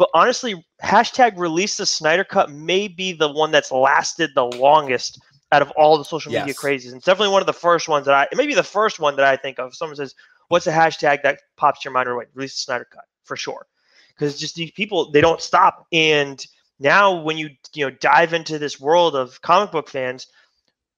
but 0.00 0.10
honestly, 0.14 0.66
hashtag 0.82 1.38
release 1.38 1.76
the 1.78 1.86
Snyder 1.86 2.24
Cut 2.24 2.50
may 2.50 2.88
be 2.88 3.12
the 3.12 3.30
one 3.30 3.52
that's 3.52 3.70
lasted 3.70 4.32
the 4.34 4.46
longest 4.46 5.20
out 5.52 5.62
of 5.62 5.70
all 5.72 5.98
the 5.98 6.04
social 6.04 6.32
media 6.32 6.54
Yes. 6.54 6.54
crazes. 6.54 6.94
It's 6.94 7.06
definitely 7.06 7.34
one 7.34 7.42
of 7.42 7.46
the 7.46 7.54
first 7.54 7.88
ones 7.88 8.06
that 8.06 8.16
I, 8.16 8.24
it 8.32 8.38
may 8.38 8.46
be 8.48 8.54
the 8.54 8.64
first 8.64 9.00
one 9.00 9.16
that 9.16 9.26
I 9.26 9.36
think 9.36 9.60
of. 9.60 9.76
Someone 9.76 9.96
says, 9.96 10.16
"What's 10.48 10.66
a 10.66 10.72
hashtag 10.72 11.22
that 11.24 11.40
pops 11.58 11.82
to 11.82 11.86
your 11.88 11.94
mind?" 11.94 12.08
Right 12.08 12.14
away, 12.14 12.26
release 12.34 12.54
the 12.54 12.60
Snyder 12.60 12.88
Cut 12.90 13.04
for 13.24 13.36
sure 13.36 13.66
because 14.14 14.40
just 14.40 14.56
these 14.56 14.72
people 14.72 15.10
they 15.12 15.20
don't 15.20 15.42
stop 15.42 15.86
and 15.92 16.46
now 16.80 17.20
when 17.22 17.38
you 17.38 17.50
you 17.74 17.86
know 17.86 17.96
dive 18.00 18.34
into 18.34 18.58
this 18.58 18.80
world 18.80 19.16
of 19.16 19.40
comic 19.42 19.72
book 19.72 19.88
fans 19.90 20.28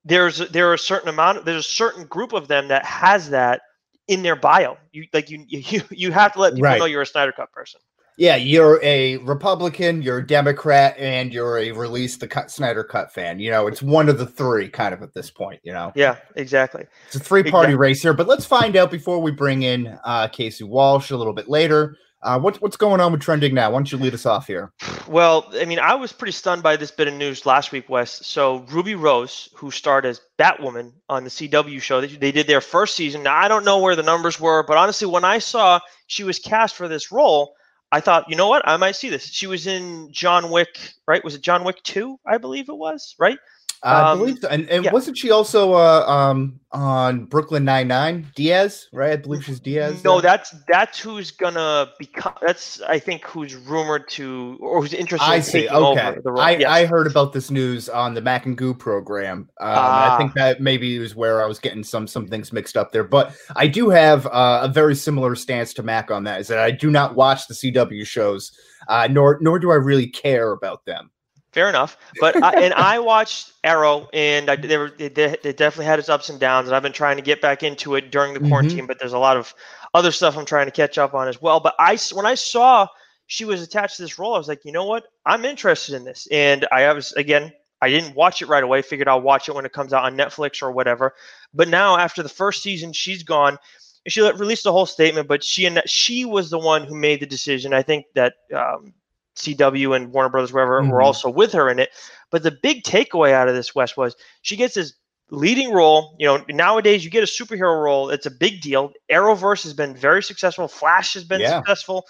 there's 0.04 0.38
there 0.50 0.70
are 0.70 0.74
a 0.74 0.78
certain 0.78 1.08
amount 1.08 1.44
there's 1.44 1.66
a 1.66 1.70
certain 1.70 2.06
group 2.06 2.32
of 2.32 2.48
them 2.48 2.68
that 2.68 2.84
has 2.84 3.30
that 3.30 3.62
in 4.08 4.22
their 4.22 4.36
bio 4.36 4.76
you 4.92 5.06
like 5.12 5.30
you 5.30 5.44
you, 5.48 5.82
you 5.90 6.12
have 6.12 6.32
to 6.32 6.40
let 6.40 6.54
people 6.56 6.64
Right. 6.64 6.78
know 6.78 6.86
you're 6.86 7.02
a 7.02 7.06
Snyder 7.06 7.32
Cut 7.32 7.52
person 7.52 7.80
yeah, 8.18 8.36
you're 8.36 8.78
a 8.82 9.16
Republican, 9.18 10.02
you're 10.02 10.18
a 10.18 10.26
Democrat, 10.26 10.96
and 10.98 11.32
you're 11.32 11.58
a 11.58 11.72
release 11.72 12.16
the 12.16 12.28
cut 12.28 12.50
Snyder 12.50 12.84
Cut 12.84 13.12
fan. 13.12 13.38
You 13.38 13.50
know, 13.50 13.66
it's 13.66 13.82
one 13.82 14.08
of 14.08 14.18
the 14.18 14.26
three, 14.26 14.68
kind 14.68 14.92
of 14.94 15.02
at 15.02 15.14
this 15.14 15.30
point. 15.30 15.60
You 15.62 15.72
know. 15.72 15.92
yeah 15.94 16.16
exactly 16.36 16.86
It's 17.06 17.16
a 17.16 17.20
three 17.20 17.42
party 17.42 17.70
Exactly. 17.72 17.74
race 17.76 18.02
here, 18.02 18.14
but 18.14 18.26
let's 18.28 18.44
find 18.44 18.76
out 18.76 18.90
before 18.90 19.20
we 19.20 19.30
bring 19.30 19.62
in 19.62 19.98
uh, 20.04 20.28
Casey 20.28 20.64
Walsh 20.64 21.10
a 21.10 21.16
little 21.16 21.32
bit 21.32 21.48
later. 21.48 21.96
Uh, 22.24 22.38
what's 22.38 22.60
what's 22.60 22.76
going 22.76 23.00
on 23.00 23.10
with 23.10 23.20
trending 23.20 23.52
now? 23.52 23.68
Why 23.68 23.78
don't 23.78 23.90
you 23.90 23.98
lead 23.98 24.14
us 24.14 24.26
off 24.26 24.46
here? 24.46 24.72
Well, 25.08 25.50
I 25.54 25.64
mean, 25.64 25.80
I 25.80 25.96
was 25.96 26.12
pretty 26.12 26.30
stunned 26.30 26.62
by 26.62 26.76
this 26.76 26.92
bit 26.92 27.08
of 27.08 27.14
news 27.14 27.44
last 27.46 27.72
week, 27.72 27.88
Wes. 27.88 28.24
So 28.24 28.58
Ruby 28.70 28.94
Rose, 28.94 29.48
who 29.56 29.72
starred 29.72 30.06
as 30.06 30.20
Batwoman 30.38 30.92
on 31.08 31.24
the 31.24 31.30
CW 31.30 31.80
show, 31.82 32.00
they, 32.00 32.06
they 32.06 32.30
did 32.30 32.46
their 32.46 32.60
first 32.60 32.94
season. 32.94 33.24
Now 33.24 33.34
I 33.36 33.48
don't 33.48 33.64
know 33.64 33.80
where 33.80 33.96
the 33.96 34.04
numbers 34.04 34.38
were, 34.38 34.62
but 34.62 34.76
honestly, 34.76 35.08
when 35.08 35.24
I 35.24 35.38
saw 35.40 35.80
she 36.06 36.22
was 36.22 36.38
cast 36.38 36.76
for 36.76 36.86
this 36.86 37.10
role, 37.10 37.54
I 37.92 38.00
thought, 38.00 38.30
you 38.30 38.36
know 38.36 38.48
what, 38.48 38.68
I 38.68 38.78
might 38.78 38.96
see 38.96 39.10
this. 39.10 39.26
She 39.26 39.46
was 39.48 39.68
in 39.68 40.12
John 40.12 40.50
Wick, 40.50 40.78
right? 41.08 41.24
Was 41.24 41.36
it 41.36 41.42
John 41.42 41.64
Wick 41.64 41.82
Two? 41.84 42.18
I 42.26 42.38
believe 42.38 42.70
it 42.70 42.76
was, 42.76 43.16
right? 43.20 43.38
I 43.84 44.12
Um, 44.12 44.18
believe 44.18 44.38
so. 44.40 44.48
And, 44.48 44.68
and 44.68 44.84
yeah. 44.84 44.92
wasn't 44.92 45.18
she 45.18 45.30
also 45.32 45.72
uh, 45.72 46.04
um, 46.06 46.60
on 46.70 47.24
Brooklyn 47.24 47.64
Nine 47.64 47.88
Nine? 47.88 48.30
Diaz, 48.36 48.88
right? 48.92 49.12
I 49.12 49.16
believe 49.16 49.44
she's 49.44 49.58
Diaz. 49.58 50.04
No, 50.04 50.20
there. 50.20 50.30
that's 50.30 50.54
that's 50.68 51.00
who's 51.00 51.32
gonna 51.32 51.90
become. 51.98 52.34
That's 52.42 52.80
I 52.82 53.00
think 53.00 53.24
who's 53.24 53.56
rumored 53.56 54.08
to 54.10 54.56
or 54.60 54.82
who's 54.82 54.94
interested 54.94 55.26
I 55.26 55.36
in 55.36 55.42
see. 55.42 55.68
Okay. 55.68 56.16
I, 56.38 56.56
Yes. 56.56 56.70
I 56.70 56.86
heard 56.86 57.06
about 57.08 57.32
this 57.32 57.50
news 57.50 57.88
on 57.88 58.14
the 58.14 58.20
Mac 58.20 58.46
and 58.46 58.56
Goo 58.56 58.72
program. 58.72 59.48
Um, 59.60 59.68
I 59.70 60.16
think 60.16 60.34
that 60.34 60.60
maybe 60.60 60.98
was 60.98 61.16
where 61.16 61.42
I 61.42 61.46
was 61.46 61.58
getting 61.58 61.82
some 61.82 62.06
some 62.06 62.28
things 62.28 62.52
mixed 62.52 62.76
up 62.76 62.92
there. 62.92 63.04
But 63.04 63.34
I 63.56 63.66
do 63.66 63.90
have 63.90 64.26
uh, 64.26 64.60
a 64.62 64.68
very 64.68 64.94
similar 64.94 65.34
stance 65.34 65.74
to 65.74 65.82
Mac 65.82 66.10
on 66.10 66.22
that. 66.24 66.40
Is 66.40 66.48
that 66.48 66.58
I 66.58 66.70
do 66.70 66.90
not 66.90 67.16
watch 67.16 67.48
the 67.48 67.54
CW 67.54 68.06
shows, 68.06 68.52
uh, 68.86 69.08
nor 69.10 69.38
nor 69.40 69.58
do 69.58 69.72
I 69.72 69.76
really 69.76 70.06
care 70.06 70.52
about 70.52 70.84
them. 70.84 71.10
Fair 71.52 71.68
enough, 71.68 71.98
but 72.18 72.42
I, 72.42 72.62
and 72.62 72.72
I 72.72 72.98
watched 72.98 73.52
Arrow, 73.62 74.08
and 74.14 74.50
I, 74.50 74.56
they 74.56 74.78
were 74.78 74.90
they, 74.90 75.08
they 75.08 75.52
definitely 75.52 75.84
had 75.84 75.98
its 75.98 76.08
ups 76.08 76.30
and 76.30 76.40
downs, 76.40 76.66
and 76.66 76.74
I've 76.74 76.82
been 76.82 76.92
trying 76.94 77.16
to 77.16 77.22
get 77.22 77.42
back 77.42 77.62
into 77.62 77.94
it 77.94 78.10
during 78.10 78.32
the 78.32 78.40
Mhm. 78.40 78.48
quarantine, 78.48 78.86
but 78.86 78.98
there's 78.98 79.12
a 79.12 79.18
lot 79.18 79.36
of 79.36 79.54
other 79.92 80.12
stuff 80.12 80.38
I'm 80.38 80.46
trying 80.46 80.64
to 80.66 80.72
catch 80.72 80.96
up 80.96 81.12
on 81.12 81.28
as 81.28 81.42
well. 81.42 81.60
But 81.60 81.74
I 81.78 81.98
when 82.14 82.24
I 82.24 82.36
saw 82.36 82.86
she 83.26 83.44
was 83.44 83.60
attached 83.62 83.96
to 83.96 84.02
this 84.02 84.18
role, 84.18 84.34
I 84.34 84.38
was 84.38 84.48
like, 84.48 84.64
you 84.64 84.72
know 84.72 84.86
what, 84.86 85.04
I'm 85.26 85.44
interested 85.44 85.94
in 85.94 86.04
this, 86.04 86.26
and 86.32 86.66
I 86.72 86.90
was 86.92 87.12
again. 87.12 87.52
I 87.82 87.90
didn't 87.90 88.14
watch 88.14 88.42
it 88.42 88.46
right 88.46 88.62
away. 88.62 88.80
Figured 88.80 89.08
I'll 89.08 89.20
watch 89.20 89.48
it 89.48 89.56
when 89.56 89.66
it 89.66 89.72
comes 89.72 89.92
out 89.92 90.04
on 90.04 90.16
Netflix 90.16 90.62
or 90.62 90.70
whatever. 90.70 91.14
But 91.52 91.66
now, 91.66 91.96
after 91.98 92.22
the 92.22 92.28
first 92.28 92.62
season, 92.62 92.92
she's 92.92 93.24
gone. 93.24 93.58
She 94.06 94.22
let- 94.22 94.38
released 94.38 94.66
a 94.66 94.70
whole 94.70 94.86
statement, 94.86 95.26
but 95.26 95.42
she 95.42 95.66
and 95.66 95.82
she 95.84 96.24
was 96.24 96.48
the 96.48 96.60
one 96.60 96.84
who 96.84 96.94
made 96.94 97.18
the 97.18 97.26
decision. 97.26 97.74
I 97.74 97.82
think 97.82 98.06
that 98.14 98.34
um, 98.54 98.94
CW 99.36 99.94
and 99.96 100.12
Warner 100.12 100.28
Brothers, 100.28 100.52
wherever, 100.52 100.82
were 100.82 100.98
Mhm. 100.98 101.04
also 101.04 101.30
with 101.30 101.52
her 101.52 101.70
in 101.70 101.78
it. 101.78 101.90
But 102.30 102.42
the 102.42 102.50
big 102.50 102.82
takeaway 102.84 103.32
out 103.32 103.48
of 103.48 103.54
this 103.54 103.74
Wes 103.74 103.96
was 103.96 104.14
she 104.42 104.56
gets 104.56 104.74
this 104.74 104.94
leading 105.30 105.72
role. 105.72 106.14
You 106.18 106.26
know, 106.26 106.44
nowadays 106.48 107.04
you 107.04 107.10
get 107.10 107.22
a 107.22 107.26
superhero 107.26 107.82
role, 107.82 108.10
it's 108.10 108.26
a 108.26 108.30
big 108.30 108.60
deal. 108.60 108.92
Arrowverse 109.10 109.62
has 109.64 109.72
been 109.74 109.96
very 109.96 110.22
successful. 110.22 110.68
Flash 110.68 111.14
has 111.14 111.24
been 111.24 111.40
Yeah. 111.40 111.58
successful, 111.58 112.04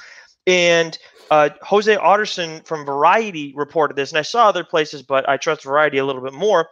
and 0.47 0.99
uh, 1.31 1.49
Jose 1.63 1.97
Otterson 1.97 2.63
from 2.67 2.85
Variety 2.85 3.55
reported 3.57 3.97
this, 3.97 4.11
and 4.11 4.19
I 4.19 4.23
saw 4.23 4.49
other 4.49 4.65
places, 4.65 5.03
but 5.03 5.27
I 5.29 5.39
trust 5.39 5.63
Variety 5.63 5.99
a 5.99 6.05
little 6.05 6.21
bit 6.21 6.35
more. 6.35 6.69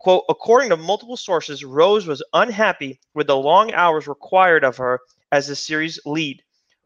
Quote, 0.00 0.24
according 0.28 0.70
to 0.70 0.76
multiple 0.76 1.16
sources, 1.16 1.62
Rose 1.62 2.06
was 2.06 2.22
unhappy 2.32 2.98
with 3.14 3.26
the 3.26 3.36
long 3.36 3.72
hours 3.74 4.08
required 4.08 4.64
of 4.64 4.78
her 4.78 4.98
as 5.30 5.46
the 5.46 5.54
series 5.54 6.00
lead, 6.06 6.42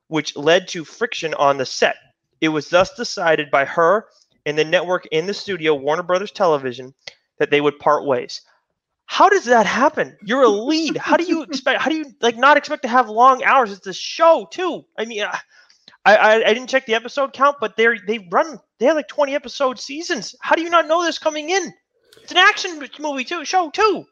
which 0.08 0.36
led 0.36 0.66
to 0.68 0.84
friction 0.84 1.32
on 1.34 1.56
the 1.56 1.64
set. 1.64 1.96
It 2.44 2.48
was 2.48 2.68
thus 2.68 2.92
decided 2.94 3.50
by 3.50 3.64
her 3.64 4.06
and 4.44 4.58
the 4.58 4.64
network 4.66 5.06
in 5.06 5.26
the 5.26 5.32
studio, 5.32 5.74
Warner 5.74 6.02
Brothers 6.02 6.30
Television, 6.30 6.92
that 7.38 7.50
they 7.50 7.62
would 7.62 7.78
part 7.78 8.04
ways. 8.04 8.42
How 9.06 9.30
does 9.30 9.46
that 9.46 9.64
happen? 9.64 10.14
You're 10.22 10.42
a 10.42 10.48
lead. 10.48 10.98
How 10.98 11.16
do 11.16 11.24
you 11.24 11.42
expect? 11.50 11.80
How 11.80 11.88
do 11.88 11.96
you 11.96 12.12
like 12.20 12.36
not 12.36 12.58
expect 12.58 12.82
to 12.82 12.88
have 12.88 13.08
long 13.08 13.42
hours? 13.42 13.72
It's 13.72 13.86
a 13.86 13.94
show 13.94 14.46
too. 14.50 14.84
I 14.98 15.06
mean, 15.06 15.22
I 15.22 15.38
I, 16.04 16.44
I 16.44 16.52
didn't 16.52 16.68
check 16.68 16.84
the 16.84 16.94
episode 16.94 17.32
count, 17.32 17.56
but 17.60 17.78
they're 17.78 17.96
they 18.06 18.18
run 18.30 18.60
they 18.78 18.84
have 18.84 18.96
like 18.96 19.08
20 19.08 19.34
episode 19.34 19.80
seasons. 19.80 20.34
How 20.42 20.54
do 20.54 20.62
you 20.62 20.68
not 20.68 20.86
know 20.86 21.02
this 21.02 21.18
coming 21.18 21.48
in? 21.48 21.72
It's 22.22 22.32
an 22.32 22.38
action 22.38 22.86
movie 23.00 23.24
too, 23.24 23.46
show 23.46 23.70
too. 23.70 24.04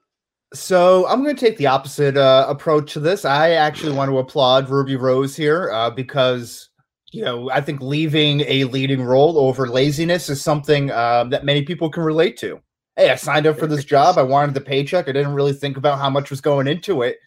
So 0.55 1.07
I'm 1.07 1.23
going 1.23 1.37
to 1.37 1.41
take 1.41 1.57
the 1.57 1.67
opposite 1.67 2.17
uh, 2.17 2.47
approach 2.49 2.93
to 2.95 3.01
this. 3.01 3.25
I 3.25 3.53
actually 3.53 3.93
want 3.93 4.11
to 4.11 4.19
applaud 4.19 4.69
Ruby 4.69 4.97
Rose 4.97 5.35
here 5.35 5.71
uh, 5.71 5.91
because 5.91 6.69
you 7.13 7.23
know 7.25 7.51
I 7.51 7.61
think 7.61 7.81
leaving 7.81 8.41
a 8.43 8.65
leading 8.65 9.03
role 9.03 9.39
over 9.39 9.69
laziness 9.69 10.29
is 10.29 10.43
something 10.43 10.91
um, 10.91 11.31
that 11.31 11.45
many 11.45 11.63
people 11.63 11.89
can 11.91 12.03
relate 12.03 12.37
to. 12.39 12.61
Hey, 12.97 13.11
I 13.11 13.15
signed 13.17 13.47
up 13.47 13.59
for 13.59 13.67
this 13.67 13.85
job. 13.85 14.19
I 14.19 14.23
wanted 14.23 14.55
the 14.55 14.61
paycheck. 14.61 15.09
I 15.09 15.13
didn't 15.13 15.33
really 15.35 15.55
think 15.55 15.77
about 15.77 15.99
how 15.99 16.11
much 16.11 16.29
was 16.29 16.41
going 16.43 16.67
into 16.67 17.03
it. 17.03 17.19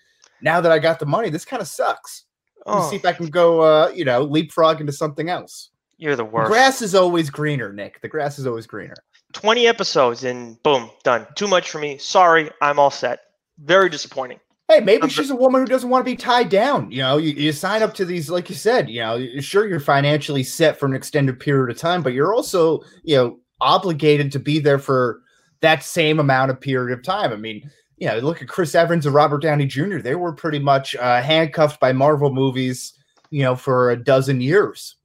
Now 0.41 0.61
that 0.61 0.71
I 0.71 0.77
got 0.79 0.99
the 0.99 1.05
money, 1.07 1.29
this 1.29 1.45
kind 1.45 1.61
of 1.61 1.67
sucks. 1.67 2.25
Let 2.67 2.75
me 2.75 2.81
Oh, 2.83 2.89
see 2.89 2.95
if 2.97 3.05
I 3.05 3.13
can 3.13 3.27
go, 3.27 3.61
uh, 3.61 3.89
you 3.95 4.05
know, 4.05 4.23
leapfrog 4.23 4.79
into 4.79 4.91
something 4.93 5.29
else. 5.29 5.69
you're 5.97 6.15
the 6.15 6.23
The 6.23 6.29
worst. 6.29 6.51
grass 6.51 6.81
is 6.83 6.93
always 6.93 7.29
greener, 7.31 7.71
Nick. 7.73 8.01
The 8.01 8.07
grass 8.07 8.37
is 8.37 8.45
always 8.45 8.67
greener. 8.67 8.95
20 9.33 9.67
episodes 9.67 10.23
and 10.23 10.61
boom, 10.63 10.89
done. 11.03 11.25
Too 11.35 11.47
much 11.47 11.69
for 11.71 11.79
me. 11.79 11.97
Sorry, 11.97 12.49
I'm 12.61 12.77
all 12.79 12.91
set. 12.91 13.19
Very 13.59 13.89
disappointing. 13.89 14.39
Hey, 14.67 14.79
maybe 14.79 15.09
she's 15.09 15.29
a 15.29 15.35
woman 15.35 15.61
who 15.61 15.67
doesn't 15.67 15.89
want 15.89 16.03
to 16.03 16.11
be 16.11 16.17
tied 16.17 16.49
down. 16.49 16.89
You 16.89 17.03
know, 17.03 17.17
you, 17.17 17.33
you 17.33 17.51
sign 17.51 17.83
up 17.83 17.93
to 17.95 18.05
these, 18.05 18.31
like 18.31 18.49
you 18.49 18.55
said, 18.55 18.89
you 18.89 18.99
know, 18.99 19.23
sure, 19.39 19.67
you're 19.67 19.79
financially 19.79 20.41
set 20.41 20.79
for 20.79 20.87
an 20.87 20.95
extended 20.95 21.39
period 21.39 21.69
of 21.69 21.79
time, 21.79 22.01
but 22.01 22.13
you're 22.13 22.33
also, 22.33 22.81
you 23.03 23.15
know, 23.15 23.39
obligated 23.61 24.31
to 24.31 24.39
be 24.39 24.59
there 24.59 24.79
for 24.79 25.21
that 25.61 25.83
same 25.83 26.19
amount 26.19 26.49
of 26.49 26.59
period 26.59 26.97
of 26.97 27.03
time. 27.03 27.31
I 27.31 27.35
mean, 27.35 27.69
you 27.97 28.07
know, 28.07 28.17
look 28.17 28.41
at 28.41 28.47
Chris 28.47 28.73
Evans 28.75 29.05
and 29.05 29.15
Robert 29.15 29.41
Downey 29.41 29.67
Jr., 29.67 29.99
they 29.99 30.15
were 30.15 30.33
pretty 30.33 30.59
much 30.59 30.95
uh, 30.95 31.21
handcuffed 31.21 31.79
by 31.79 31.93
Marvel 31.93 32.33
movies, 32.33 32.93
you 33.29 33.43
know, 33.43 33.55
for 33.55 33.91
a 33.91 33.95
dozen 33.95 34.41
years. 34.41 34.95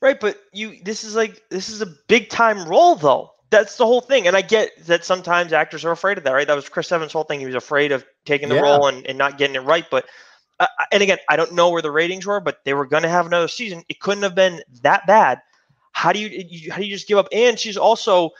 Right, 0.00 0.20
but 0.20 0.38
you 0.52 0.76
this 0.84 1.02
is 1.02 1.16
like 1.16 1.42
this 1.50 1.68
is 1.68 1.82
a 1.82 1.94
big 2.06 2.28
time 2.28 2.68
role 2.68 2.94
though. 2.94 3.32
That's 3.50 3.76
the 3.76 3.86
whole 3.86 4.00
thing. 4.00 4.26
And 4.26 4.36
I 4.36 4.42
get 4.42 4.70
that 4.86 5.04
sometimes 5.04 5.52
actors 5.52 5.84
are 5.84 5.90
afraid 5.90 6.18
of 6.18 6.24
that, 6.24 6.32
right? 6.32 6.46
That 6.46 6.56
was 6.56 6.68
Chris 6.68 6.92
Evans' 6.92 7.12
whole 7.12 7.24
thing. 7.24 7.40
He 7.40 7.46
was 7.46 7.54
afraid 7.54 7.92
of 7.92 8.04
taking 8.26 8.48
the 8.48 8.56
Yeah. 8.56 8.62
role 8.62 8.88
and, 8.88 9.06
and 9.06 9.16
not 9.16 9.38
getting 9.38 9.56
it 9.56 9.60
right. 9.60 9.86
But 9.90 10.06
uh, 10.60 10.66
and 10.92 11.02
again, 11.02 11.18
I 11.28 11.36
don't 11.36 11.52
know 11.54 11.70
where 11.70 11.82
the 11.82 11.90
ratings 11.90 12.26
were, 12.26 12.40
but 12.40 12.58
they 12.64 12.74
were 12.74 12.86
going 12.86 13.04
to 13.04 13.08
have 13.08 13.26
another 13.26 13.48
season. 13.48 13.84
It 13.88 14.00
couldn't 14.00 14.24
have 14.24 14.34
been 14.34 14.60
that 14.82 15.06
bad. 15.06 15.40
How 15.92 16.12
do 16.12 16.18
you, 16.18 16.28
you 16.48 16.70
how 16.72 16.78
do 16.78 16.84
you 16.84 16.94
just 16.94 17.08
give 17.08 17.18
up? 17.18 17.28
And 17.32 17.58
she's 17.58 17.76
also, 17.76 18.30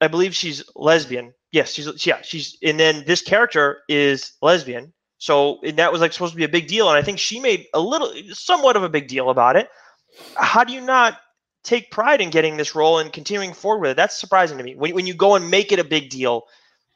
I 0.00 0.08
believe 0.08 0.34
she's 0.34 0.64
lesbian. 0.76 1.32
Yes, 1.52 1.72
she's 1.72 2.06
yeah, 2.06 2.20
she's 2.22 2.56
and 2.62 2.78
then 2.78 3.04
this 3.06 3.22
character 3.22 3.82
is 3.88 4.32
lesbian. 4.42 4.92
So 5.18 5.60
and 5.62 5.78
that 5.78 5.92
was 5.92 6.00
like 6.00 6.12
supposed 6.12 6.32
to 6.32 6.38
be 6.38 6.44
a 6.44 6.48
big 6.48 6.68
deal, 6.68 6.88
and 6.88 6.98
I 6.98 7.02
think 7.02 7.18
she 7.18 7.40
made 7.40 7.66
a 7.74 7.80
little, 7.80 8.12
somewhat 8.32 8.76
of 8.76 8.82
a 8.84 8.88
big 8.88 9.08
deal 9.08 9.30
about 9.30 9.56
it. 9.56 9.68
How 10.36 10.64
do 10.64 10.72
you 10.72 10.80
not 10.80 11.18
take 11.62 11.90
pride 11.90 12.20
in 12.20 12.30
getting 12.30 12.56
this 12.56 12.74
role 12.74 12.98
and 12.98 13.12
continuing 13.12 13.52
forward 13.52 13.80
with 13.80 13.90
it? 13.92 13.96
That's 13.96 14.18
surprising 14.18 14.58
to 14.58 14.64
me. 14.64 14.74
When 14.74 14.94
when 14.94 15.06
you 15.06 15.14
go 15.14 15.34
and 15.34 15.50
make 15.50 15.72
it 15.72 15.78
a 15.78 15.84
big 15.84 16.10
deal, 16.10 16.44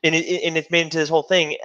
and 0.02 0.14
it, 0.14 0.42
and 0.44 0.56
it's 0.56 0.70
made 0.70 0.82
into 0.82 0.98
this 0.98 1.08
whole 1.08 1.22
thing, 1.22 1.56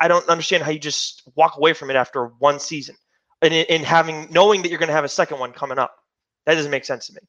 I- 0.00 0.08
don't 0.08 0.28
understand 0.28 0.62
how 0.62 0.70
you 0.70 0.78
just 0.78 1.22
walk 1.36 1.56
away 1.56 1.72
from 1.72 1.90
it 1.90 1.96
after 1.96 2.26
one 2.38 2.60
season, 2.60 2.96
and 3.42 3.52
and 3.52 3.84
having 3.84 4.28
knowing 4.30 4.62
that 4.62 4.70
you're 4.70 4.78
going 4.78 4.88
to 4.88 4.94
have 4.94 5.04
a 5.04 5.08
second 5.08 5.38
one 5.38 5.52
coming 5.52 5.78
up. 5.78 5.94
That 6.46 6.54
doesn't 6.54 6.70
make 6.70 6.84
sense 6.84 7.06
to 7.08 7.14
me. 7.14 7.20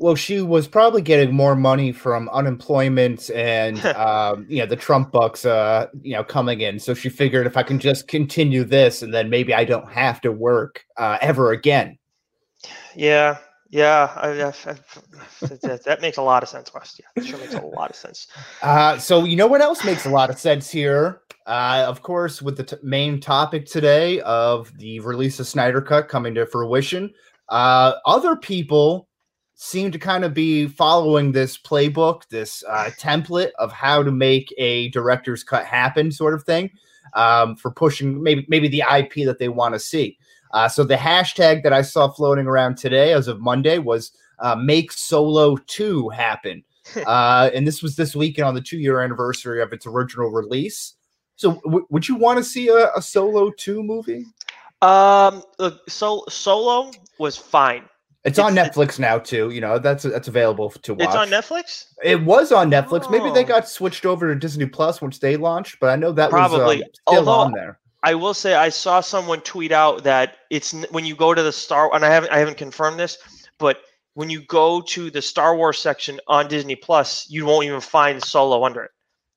Well, 0.00 0.14
she 0.14 0.40
was 0.40 0.68
probably 0.68 1.02
getting 1.02 1.34
more 1.34 1.56
money 1.56 1.90
from 1.90 2.28
unemployment 2.28 3.30
and 3.30 3.84
um, 3.96 4.46
you 4.48 4.58
know 4.58 4.66
the 4.66 4.76
Trump 4.76 5.10
bucks, 5.10 5.44
uh, 5.44 5.86
you 6.02 6.14
know, 6.14 6.24
coming 6.24 6.60
in. 6.60 6.78
So 6.78 6.94
she 6.94 7.08
figured 7.08 7.46
if 7.46 7.56
I 7.56 7.62
can 7.62 7.78
just 7.78 8.08
continue 8.08 8.64
this, 8.64 9.02
and 9.02 9.12
then 9.12 9.30
maybe 9.30 9.54
I 9.54 9.64
don't 9.64 9.90
have 9.90 10.20
to 10.22 10.32
work 10.32 10.84
uh, 10.96 11.18
ever 11.20 11.52
again. 11.52 11.98
Yeah, 12.94 13.38
yeah, 13.70 14.12
I, 14.16 14.28
I, 14.42 14.48
I- 14.48 15.76
that, 15.84 15.98
makes 16.00 16.16
a 16.16 16.22
lot 16.22 16.42
of 16.42 16.48
sense, 16.48 16.72
Wes. 16.74 17.00
Yeah, 17.16 17.22
sure 17.22 17.38
makes 17.38 17.54
a 17.54 17.60
lot 17.60 17.90
of 17.90 17.96
sense. 17.96 18.28
Uh, 18.62 18.98
so 18.98 19.24
you 19.24 19.36
know 19.36 19.46
what 19.46 19.60
else 19.60 19.84
makes 19.84 20.06
a 20.06 20.10
lot 20.10 20.30
of 20.30 20.38
sense 20.38 20.70
here? 20.70 21.22
Uh, 21.46 21.84
of 21.88 22.02
course, 22.02 22.42
with 22.42 22.56
the 22.56 22.64
t- 22.64 22.76
main 22.82 23.20
topic 23.20 23.66
today 23.66 24.20
of 24.20 24.76
the 24.78 25.00
release 25.00 25.40
of 25.40 25.46
Snyder 25.46 25.80
Cut 25.80 26.08
coming 26.08 26.34
to 26.34 26.46
fruition, 26.46 27.12
uh, 27.48 27.94
other 28.04 28.36
people 28.36 29.08
seem 29.54 29.90
to 29.90 29.98
kind 29.98 30.24
of 30.24 30.32
be 30.32 30.68
following 30.68 31.32
this 31.32 31.58
playbook, 31.58 32.22
this 32.30 32.62
uh, 32.68 32.90
template 32.98 33.50
of 33.58 33.72
how 33.72 34.02
to 34.02 34.12
make 34.12 34.54
a 34.56 34.88
director's 34.90 35.42
cut 35.42 35.64
happen, 35.64 36.12
sort 36.12 36.32
of 36.34 36.44
thing, 36.44 36.70
um, 37.14 37.56
for 37.56 37.70
pushing 37.70 38.22
maybe 38.22 38.46
maybe 38.48 38.68
the 38.68 38.84
IP 38.96 39.24
that 39.26 39.38
they 39.38 39.48
want 39.48 39.74
to 39.74 39.80
see. 39.80 40.16
Uh, 40.52 40.68
so 40.68 40.84
the 40.84 40.96
hashtag 40.96 41.62
that 41.62 41.72
I 41.72 41.82
saw 41.82 42.08
floating 42.08 42.46
around 42.46 42.76
today, 42.78 43.12
as 43.12 43.28
of 43.28 43.40
Monday, 43.40 43.78
was 43.78 44.12
uh, 44.38 44.54
"Make 44.54 44.92
Solo 44.92 45.56
Two 45.66 46.08
Happen." 46.10 46.62
uh, 47.06 47.50
and 47.54 47.66
this 47.66 47.82
was 47.82 47.96
this 47.96 48.16
weekend 48.16 48.48
on 48.48 48.54
the 48.54 48.60
two 48.62 48.78
year 48.78 49.00
anniversary 49.00 49.60
of 49.60 49.72
its 49.72 49.86
original 49.86 50.30
release. 50.30 50.94
So, 51.36 51.56
w- 51.64 51.86
would 51.90 52.08
you 52.08 52.16
want 52.16 52.38
to 52.38 52.44
see 52.44 52.68
a, 52.68 52.90
a 52.96 53.00
Solo 53.02 53.50
2 53.50 53.82
movie? 53.84 54.24
Um, 54.82 55.42
look, 55.58 55.88
so 55.88 56.24
Solo 56.28 56.90
was 57.18 57.36
fine. 57.36 57.84
It's, 58.24 58.38
on 58.38 58.56
It's- 58.58 58.76
Netflix 58.76 58.98
now, 58.98 59.18
too. 59.18 59.50
You 59.50 59.60
know, 59.60 59.78
that's 59.78 60.02
that's 60.02 60.28
available 60.28 60.70
to 60.70 60.94
watch. 60.94 61.06
It's 61.06 61.14
on 61.14 61.28
Netflix. 61.28 61.84
It 62.02 62.22
was 62.24 62.50
on 62.52 62.70
Netflix. 62.70 63.10
Maybe 63.10 63.30
they 63.30 63.44
Oh. 63.44 63.48
got 63.48 63.68
switched 63.68 64.04
over 64.04 64.32
to 64.32 64.38
Disney 64.38 64.66
Plus 64.66 65.00
once 65.00 65.18
they 65.18 65.36
launched, 65.36 65.78
but 65.80 65.90
I 65.90 65.96
know 65.96 66.10
that 66.12 66.30
Probably. 66.30 66.78
was 66.78 66.82
um, 66.84 66.90
still 66.92 67.18
Although- 67.28 67.30
on 67.46 67.52
there. 67.52 67.78
I 68.02 68.14
will 68.14 68.34
say 68.34 68.54
I 68.54 68.68
saw 68.68 69.00
someone 69.00 69.40
tweet 69.40 69.72
out 69.72 70.04
that 70.04 70.38
it's 70.50 70.72
when 70.90 71.04
you 71.04 71.16
go 71.16 71.34
to 71.34 71.42
the 71.42 71.52
Star 71.52 71.92
and 71.94 72.04
I 72.04 72.10
haven't 72.10 72.32
I 72.32 72.38
haven't 72.38 72.56
confirmed 72.56 72.98
this, 72.98 73.18
but 73.58 73.80
when 74.14 74.30
you 74.30 74.42
go 74.42 74.80
to 74.80 75.10
the 75.10 75.22
Star 75.22 75.56
Wars 75.56 75.78
section 75.78 76.20
on 76.26 76.48
Disney 76.48 76.76
Plus, 76.76 77.28
you 77.30 77.46
won't 77.46 77.66
even 77.66 77.80
find 77.80 78.22
Solo 78.22 78.64
under 78.64 78.82
it. 78.82 78.90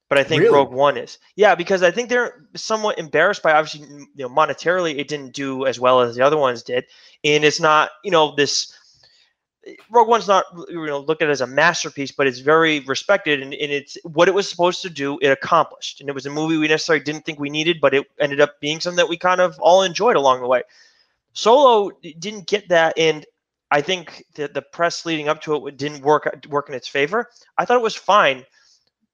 But 0.10 0.18
I 0.18 0.24
think 0.24 0.42
Really? 0.42 0.54
Rogue 0.54 0.74
One 0.74 0.98
is. 0.98 1.20
Yeah, 1.36 1.56
because 1.56 1.84
I 1.84 1.92
think 1.92 2.10
they're 2.10 2.46
somewhat 2.56 3.00
embarrassed 3.00 3.42
by 3.42 3.54
obviously 3.54 3.88
you 3.88 4.08
know 4.18 4.30
monetarily 4.30 5.00
it 5.00 5.08
didn't 5.08 5.34
do 5.34 5.66
as 5.66 5.80
well 5.80 6.02
as 6.02 6.16
the 6.16 6.22
other 6.22 6.38
ones 6.38 6.64
did, 6.64 6.86
and 7.24 7.46
it's 7.46 7.60
not 7.60 7.92
you 8.04 8.12
know 8.12 8.36
this. 8.36 8.74
Rogue 9.92 10.08
One's 10.08 10.28
not 10.28 10.46
you 10.70 10.86
know 10.86 11.00
looked 11.00 11.22
at 11.22 11.30
as 11.30 11.42
a 11.42 11.48
masterpiece, 11.48 12.12
but 12.12 12.28
it's 12.28 12.40
very 12.40 12.80
respected 12.82 13.42
and, 13.42 13.54
and 13.54 13.72
it's 13.72 13.98
what 14.04 14.28
it 14.28 14.34
was 14.34 14.50
supposed 14.50 14.82
to 14.82 14.90
do. 14.90 15.20
It 15.22 15.28
accomplished, 15.28 16.02
and 16.02 16.10
it 16.10 16.16
was 16.16 16.26
a 16.26 16.32
movie 16.32 16.58
we 16.58 16.68
necessarily 16.68 17.04
didn't 17.04 17.26
think 17.26 17.40
we 17.40 17.50
needed, 17.50 17.80
but 17.80 17.94
it 17.94 18.08
ended 18.20 18.42
up 18.42 18.60
being 18.60 18.80
something 18.80 18.98
that 18.98 19.10
we 19.10 19.18
kind 19.18 19.42
of 19.42 19.60
all 19.60 19.84
enjoyed 19.84 20.16
along 20.16 20.42
the 20.42 20.48
way. 20.48 20.64
Solo 21.34 21.92
didn't 22.02 22.48
get 22.48 22.70
that, 22.70 22.98
and 22.98 23.26
I 23.70 23.82
think 23.82 24.26
that 24.36 24.54
the 24.54 24.62
press 24.62 25.06
leading 25.06 25.30
up 25.30 25.42
to 25.44 25.68
it 25.68 25.78
didn't 25.78 26.02
work 26.02 26.46
work 26.50 26.68
in 26.68 26.76
its 26.76 26.88
favor. 26.88 27.30
I 27.58 27.66
thought 27.66 27.78
it 27.78 27.84
was 27.84 27.96
fine. 27.96 28.46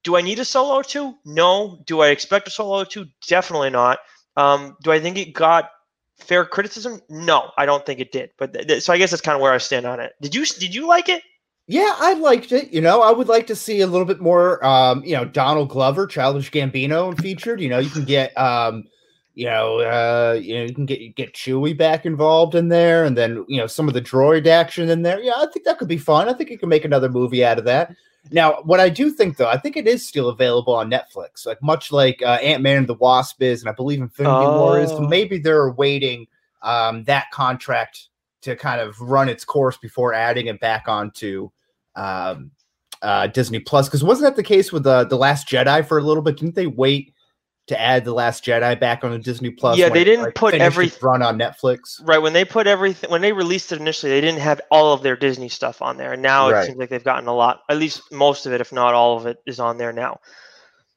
Do 0.04 0.16
I 0.16 0.22
need 0.22 0.40
a 0.40 0.46
Solo 0.46 0.82
two? 0.82 1.16
No. 1.26 1.80
Do 1.86 2.02
I 2.02 2.08
expect 2.08 2.48
a 2.48 2.52
Solo 2.52 2.84
two? 2.84 3.08
Definitely 3.28 3.70
not. 3.70 4.00
Um, 4.38 4.78
do 4.82 4.92
I 4.92 5.00
think 5.00 5.18
it 5.18 5.34
got 5.34 5.72
fair 6.18 6.46
criticism? 6.46 7.02
No, 7.10 7.52
I 7.58 7.66
don't 7.66 7.86
think 7.86 8.00
it 8.00 8.12
did. 8.12 8.32
But 8.38 8.54
th- 8.54 8.68
th- 8.68 8.84
so 8.84 8.94
I 8.94 8.98
guess 8.98 9.12
that's 9.12 9.22
kind 9.22 9.36
of 9.36 9.42
where 9.42 9.54
I 9.54 9.58
stand 9.58 9.86
on 9.86 10.00
it. 10.00 10.14
Did 10.22 10.36
you 10.36 10.46
did 10.46 10.74
you 10.74 10.88
like 10.88 11.10
it? 11.10 11.24
Yeah, 11.68 11.94
I 11.98 12.14
liked 12.14 12.54
it. 12.54 12.72
You 12.72 12.80
know, 12.80 13.02
I 13.02 13.12
would 13.12 13.28
like 13.28 13.46
to 13.48 13.56
see 13.56 13.82
a 13.82 13.88
little 13.88 14.06
bit 14.06 14.22
more, 14.22 14.66
um, 14.66 15.04
you 15.04 15.14
know, 15.14 15.26
Donald 15.26 15.68
Glover, 15.70 16.08
Childish 16.08 16.50
Gambino 16.50 17.20
featured. 17.20 17.60
You 17.60 17.68
know, 17.68 17.80
you 17.80 17.90
can 17.90 18.06
get, 18.06 18.38
um, 18.38 18.86
you 19.34 19.46
know, 19.46 19.80
uh, 19.80 20.40
you 20.42 20.56
know, 20.58 20.64
you 20.64 20.74
can 20.74 20.86
get 20.86 21.16
get 21.16 21.34
Chewie 21.34 21.78
back 21.78 22.06
involved 22.06 22.56
in 22.56 22.70
there, 22.70 23.04
and 23.04 23.18
then 23.18 23.46
you 23.48 23.60
know 23.60 23.68
some 23.68 23.88
of 23.88 23.94
the 23.94 24.02
droid 24.02 24.48
action 24.48 24.90
in 24.90 25.02
there. 25.02 25.20
Yeah, 25.20 25.34
I 25.36 25.48
think 25.48 25.66
that 25.66 25.78
could 25.78 25.90
be 25.90 25.98
fun. 25.98 26.30
I 26.30 26.34
think 26.34 26.50
you 26.50 26.58
can 26.58 26.70
make 26.70 26.86
another 26.86 27.10
movie 27.10 27.44
out 27.44 27.60
of 27.60 27.66
that. 27.66 27.94
Now, 28.32 28.62
what 28.64 28.80
I 28.80 28.90
do 28.90 29.10
think 29.10 29.38
though, 29.38 29.48
I 29.50 29.58
think 29.58 29.78
it 29.78 29.88
is 29.88 30.06
still 30.06 30.30
available 30.30 30.74
on 30.74 30.90
Netflix, 30.90 31.46
like 31.46 31.62
much 31.62 31.92
like 31.92 32.22
uh, 32.22 32.38
Ant 32.42 32.62
Man 32.64 32.78
and 32.78 32.88
the 32.88 32.94
Wasp 32.96 33.42
is, 33.42 33.62
and 33.62 33.70
I 33.70 33.74
believe 33.74 34.02
Infinity 34.02 34.46
War 34.48 34.80
is. 34.80 34.90
So 34.92 34.98
Oh. 35.04 35.08
maybe 35.08 35.38
they're 35.38 35.66
awaiting 35.68 36.28
um, 36.62 37.04
that 37.06 37.30
contract 37.32 38.10
to 38.42 38.56
kind 38.56 38.80
of 38.82 39.00
run 39.02 39.30
its 39.30 39.44
course 39.46 39.78
before 39.78 40.14
adding 40.14 40.48
it 40.48 40.60
back 40.60 40.88
onto 40.88 41.50
um, 41.96 42.52
uh, 43.02 43.28
Disney 43.28 43.60
Plus. 43.60 43.88
Because 43.88 44.04
wasn't 44.04 44.30
that 44.30 44.36
the 44.36 44.44
case 44.44 44.72
with 44.72 44.84
the 44.84 45.06
the 45.06 45.18
Last 45.18 45.48
Jedi 45.48 45.86
for 45.88 45.98
a 45.98 46.04
little 46.04 46.24
bit? 46.24 46.38
Didn't 46.38 46.56
they 46.56 46.68
wait 46.68 47.14
to 47.68 47.80
add 47.80 48.06
the 48.06 48.14
Last 48.14 48.44
Jedi 48.46 48.80
back 48.80 49.04
on 49.04 49.12
the 49.12 49.20
Disney 49.20 49.50
Plus? 49.52 49.78
Yeah, 49.78 49.90
they 49.90 50.04
didn't 50.04 50.34
put 50.36 50.52
finished 50.52 50.66
every- 50.66 50.88
its 50.88 51.02
run 51.04 51.22
on 51.22 51.38
Netflix. 51.38 52.02
Right 52.04 52.18
when 52.22 52.34
they 52.34 52.46
put 52.46 52.66
everything 52.68 53.10
when 53.12 53.22
they 53.22 53.34
released 53.34 53.72
it 53.72 53.80
initially, 53.80 54.12
they 54.12 54.22
didn't 54.22 54.40
have 54.42 54.62
all 54.72 54.94
of 54.94 55.04
their 55.04 55.16
Disney 55.16 55.50
stuff 55.50 55.82
on 55.82 55.98
there, 55.98 56.14
and 56.14 56.22
now 56.22 56.50
Right. 56.50 56.64
it 56.64 56.68
seems 56.68 56.78
like 56.78 56.90
they've 56.90 57.04
gotten 57.04 57.28
a 57.28 57.34
lot. 57.36 57.62
At 57.70 57.78
least 57.78 58.12
most 58.12 58.46
of 58.46 58.54
it, 58.54 58.62
if 58.62 58.72
not 58.72 58.94
all 58.94 59.18
of 59.18 59.26
it, 59.28 59.38
is 59.46 59.60
on 59.60 59.78
there 59.78 59.94
now. 59.94 60.20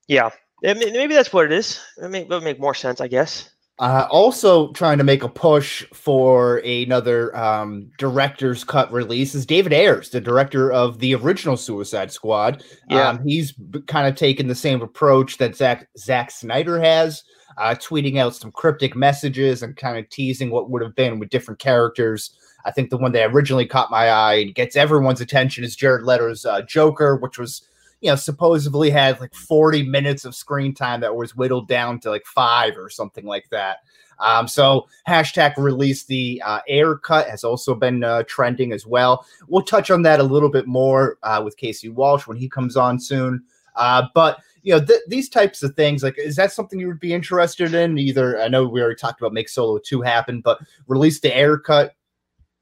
Yeah, 0.08 0.30
I 0.64 0.74
mean, 0.74 0.92
maybe 0.92 1.14
that's 1.14 1.32
what 1.32 1.46
it 1.46 1.52
is. 1.52 1.80
It 2.02 2.08
may, 2.10 2.24
would 2.24 2.42
make 2.42 2.60
more 2.60 2.74
sense, 2.74 3.00
I 3.00 3.08
guess. 3.08 3.48
Uh, 3.80 4.06
also 4.10 4.70
trying 4.72 4.98
to 4.98 5.04
make 5.04 5.22
a 5.22 5.28
push 5.28 5.86
for 5.94 6.58
another 6.58 7.34
um, 7.34 7.90
director's 7.96 8.62
cut 8.62 8.92
release 8.92 9.34
is 9.34 9.46
David 9.46 9.72
Ayers, 9.72 10.10
the 10.10 10.20
director 10.20 10.70
of 10.70 10.98
the 10.98 11.14
original 11.14 11.56
Suicide 11.56 12.12
Squad. 12.12 12.62
Yeah. 12.90 13.08
Um, 13.08 13.26
he's 13.26 13.54
kind 13.86 14.06
of 14.06 14.16
taken 14.16 14.48
the 14.48 14.54
same 14.54 14.82
approach 14.82 15.38
that 15.38 15.56
Zack 15.56 15.88
Zack 15.96 16.30
Snyder 16.30 16.78
has, 16.78 17.24
uh, 17.56 17.74
tweeting 17.74 18.18
out 18.18 18.36
some 18.36 18.52
cryptic 18.52 18.94
messages 18.94 19.62
and 19.62 19.74
kind 19.74 19.96
of 19.96 20.06
teasing 20.10 20.50
what 20.50 20.68
would 20.68 20.82
have 20.82 20.94
been 20.94 21.18
with 21.18 21.30
different 21.30 21.58
characters. 21.58 22.36
I 22.66 22.72
think 22.72 22.90
the 22.90 22.98
one 22.98 23.12
that 23.12 23.30
originally 23.30 23.64
caught 23.64 23.90
my 23.90 24.10
eye 24.10 24.34
and 24.34 24.54
gets 24.54 24.76
everyone's 24.76 25.22
attention 25.22 25.64
is 25.64 25.74
Jared 25.74 26.04
Leto's 26.04 26.44
uh, 26.44 26.60
Joker, 26.62 27.16
which 27.16 27.38
was 27.38 27.62
you 28.00 28.10
know, 28.10 28.16
supposedly 28.16 28.90
had 28.90 29.20
like 29.20 29.34
40 29.34 29.82
minutes 29.82 30.24
of 30.24 30.34
screen 30.34 30.74
time 30.74 31.00
that 31.00 31.14
was 31.14 31.36
whittled 31.36 31.68
down 31.68 32.00
to 32.00 32.10
like 32.10 32.24
five 32.24 32.76
or 32.76 32.88
something 32.88 33.24
like 33.24 33.48
that. 33.50 33.78
Um, 34.20 34.46
so 34.46 34.86
hashtag 35.08 35.56
release 35.56 36.04
the 36.04 36.42
uh, 36.44 36.60
Ayer 36.68 36.96
cut 36.96 37.28
has 37.28 37.42
also 37.42 37.74
been 37.74 38.04
uh, 38.04 38.22
trending 38.26 38.72
as 38.72 38.86
well. 38.86 39.26
We'll 39.48 39.62
touch 39.62 39.90
on 39.90 40.02
that 40.02 40.20
a 40.20 40.24
little 40.24 40.50
bit 40.50 40.66
more 40.66 41.18
uh, 41.22 41.40
with 41.44 41.56
Casey 41.56 41.88
Walsh 41.88 42.26
when 42.26 42.36
he 42.36 42.48
comes 42.48 42.76
on 42.76 43.00
soon. 43.00 43.42
Uh, 43.76 44.06
but 44.14 44.40
you 44.62 44.74
know 44.74 44.84
th- 44.84 45.00
these 45.08 45.28
types 45.28 45.62
of 45.62 45.74
things, 45.74 46.02
like 46.02 46.18
is 46.18 46.36
that 46.36 46.52
something 46.52 46.78
you 46.78 46.86
would 46.86 47.00
be 47.00 47.14
interested 47.14 47.72
in? 47.72 47.96
Either 47.96 48.40
I 48.40 48.48
know 48.48 48.66
we 48.66 48.82
already 48.82 48.96
talked 48.96 49.20
about 49.20 49.32
make 49.32 49.48
Solo 49.48 49.78
two 49.78 50.02
happen, 50.02 50.42
but 50.42 50.58
release 50.86 51.20
the 51.20 51.34
Ayer 51.34 51.56
cut. 51.56 51.94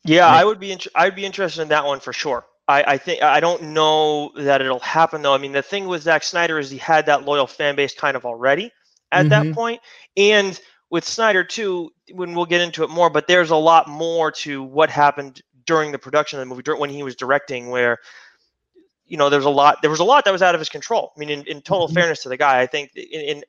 Yeah, 0.05 0.29
I 0.29 0.45
would 0.45 0.61
be. 0.61 0.71
In- 0.71 0.79
I'd 0.95 1.17
be 1.17 1.25
interested 1.25 1.63
in 1.63 1.69
that 1.69 1.85
one 1.85 1.99
for 1.99 2.13
sure. 2.13 2.47
I, 2.69 2.85
I, 2.87 2.99
think 2.99 3.23
I 3.23 3.41
don't 3.41 3.63
know 3.63 4.31
that 4.37 4.61
it'll 4.61 4.79
happen 4.81 5.23
though. 5.23 5.35
I 5.35 5.39
mean, 5.39 5.53
the 5.53 5.63
thing 5.63 5.87
with 5.87 6.03
Zack 6.03 6.23
Snyder 6.23 6.59
is 6.59 6.71
he 6.71 6.79
had 6.79 7.07
that 7.07 7.25
loyal 7.25 7.47
fan 7.47 7.75
base 7.77 7.95
kind 7.95 8.17
of 8.17 8.27
already 8.27 8.71
at 9.11 9.27
mm-hmm. 9.27 9.29
that 9.31 9.55
point, 9.55 9.81
and 10.17 10.61
with 10.91 11.05
Snyder 11.05 11.45
too, 11.45 11.91
when 12.13 12.35
we'll 12.35 12.47
get 12.47 12.61
into 12.61 12.85
it 12.85 12.91
more, 12.91 13.11
but 13.11 13.27
there's 13.27 13.51
a 13.51 13.57
lot 13.57 13.89
more 13.89 14.31
to 14.33 14.63
what 14.63 14.91
happened 14.91 15.43
during 15.65 15.93
the 15.93 15.99
production 15.99 16.39
of 16.39 16.47
the 16.47 16.55
movie 16.55 16.63
when 16.79 16.91
he 16.91 17.03
was 17.03 17.17
directing, 17.17 17.71
where 17.71 17.99
you 19.07 19.17
know 19.17 19.31
there's 19.31 19.47
a 19.47 19.51
lot 19.51 19.81
there 19.81 19.91
was 19.91 20.01
a 20.01 20.05
lot 20.05 20.25
that 20.27 20.33
was 20.33 20.43
out 20.43 20.55
of 20.55 20.61
his 20.61 20.69
control. 20.69 21.13
I 21.17 21.21
mean, 21.21 21.31
in, 21.31 21.47
in 21.47 21.63
total 21.63 21.87
mm-hmm. 21.87 21.95
fairness 21.95 22.23
to 22.25 22.29
the 22.29 22.37
guy, 22.37 22.61
I 22.61 22.67
think 22.67 22.91
in, 22.95 23.21
in 23.21 23.45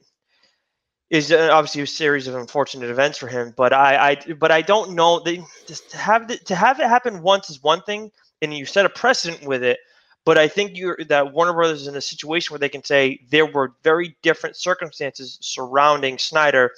is 1.09 1.31
obviously 1.31 1.81
a 1.81 1.87
series 1.87 2.27
of 2.27 2.35
unfortunate 2.35 2.89
events 2.89 3.17
for 3.17 3.27
him. 3.27 3.53
But 3.57 3.73
I, 3.73 4.11
I 4.11 4.33
but 4.33 4.51
I 4.51 4.61
don't 4.61 4.91
know. 4.91 5.19
They, 5.19 5.43
just 5.67 5.91
to 5.91 5.97
have 5.97 6.27
the, 6.27 6.37
to 6.37 6.55
have 6.55 6.79
it 6.79 6.87
happen 6.87 7.21
once 7.21 7.49
is 7.49 7.63
one 7.63 7.81
thing, 7.81 8.11
and 8.41 8.53
you 8.53 8.65
set 8.65 8.85
a 8.85 8.89
precedent 8.89 9.45
with 9.45 9.63
it. 9.63 9.79
But 10.25 10.37
I 10.37 10.47
think 10.47 10.77
you're 10.77 10.97
that 11.07 11.33
Warner 11.33 11.53
Brothers 11.53 11.81
is 11.81 11.87
in 11.87 11.95
a 11.95 12.01
situation 12.01 12.53
where 12.53 12.59
they 12.59 12.69
can 12.69 12.83
say 12.83 13.19
there 13.31 13.45
were 13.45 13.73
very 13.83 14.15
different 14.21 14.55
circumstances 14.55 15.37
surrounding 15.41 16.17
Snyder 16.17 16.71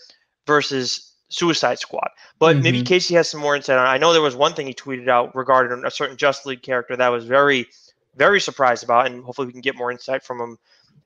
versus 0.45 1.11
Suicide 1.29 1.79
Squad. 1.79 2.09
But 2.39 2.55
mm-hmm. 2.55 2.63
maybe 2.63 2.83
Casey 2.83 3.15
has 3.15 3.29
some 3.29 3.41
more 3.41 3.55
insight 3.55 3.77
on. 3.77 3.85
It. 3.85 3.89
I 3.89 3.97
know 3.97 4.13
there 4.13 4.21
was 4.21 4.35
one 4.35 4.53
thing 4.53 4.67
he 4.67 4.73
tweeted 4.73 5.09
out 5.09 5.35
regarding 5.35 5.83
a 5.85 5.91
certain 5.91 6.17
Just 6.17 6.45
League 6.45 6.61
character 6.61 6.95
that 6.95 7.09
was 7.09 7.25
very, 7.25 7.67
very 8.15 8.39
surprised 8.39 8.83
about, 8.83 9.07
and 9.07 9.23
hopefully 9.23 9.47
we 9.47 9.53
can 9.53 9.61
get 9.61 9.75
more 9.75 9.91
insight 9.91 10.23
from 10.23 10.39
him 10.39 10.57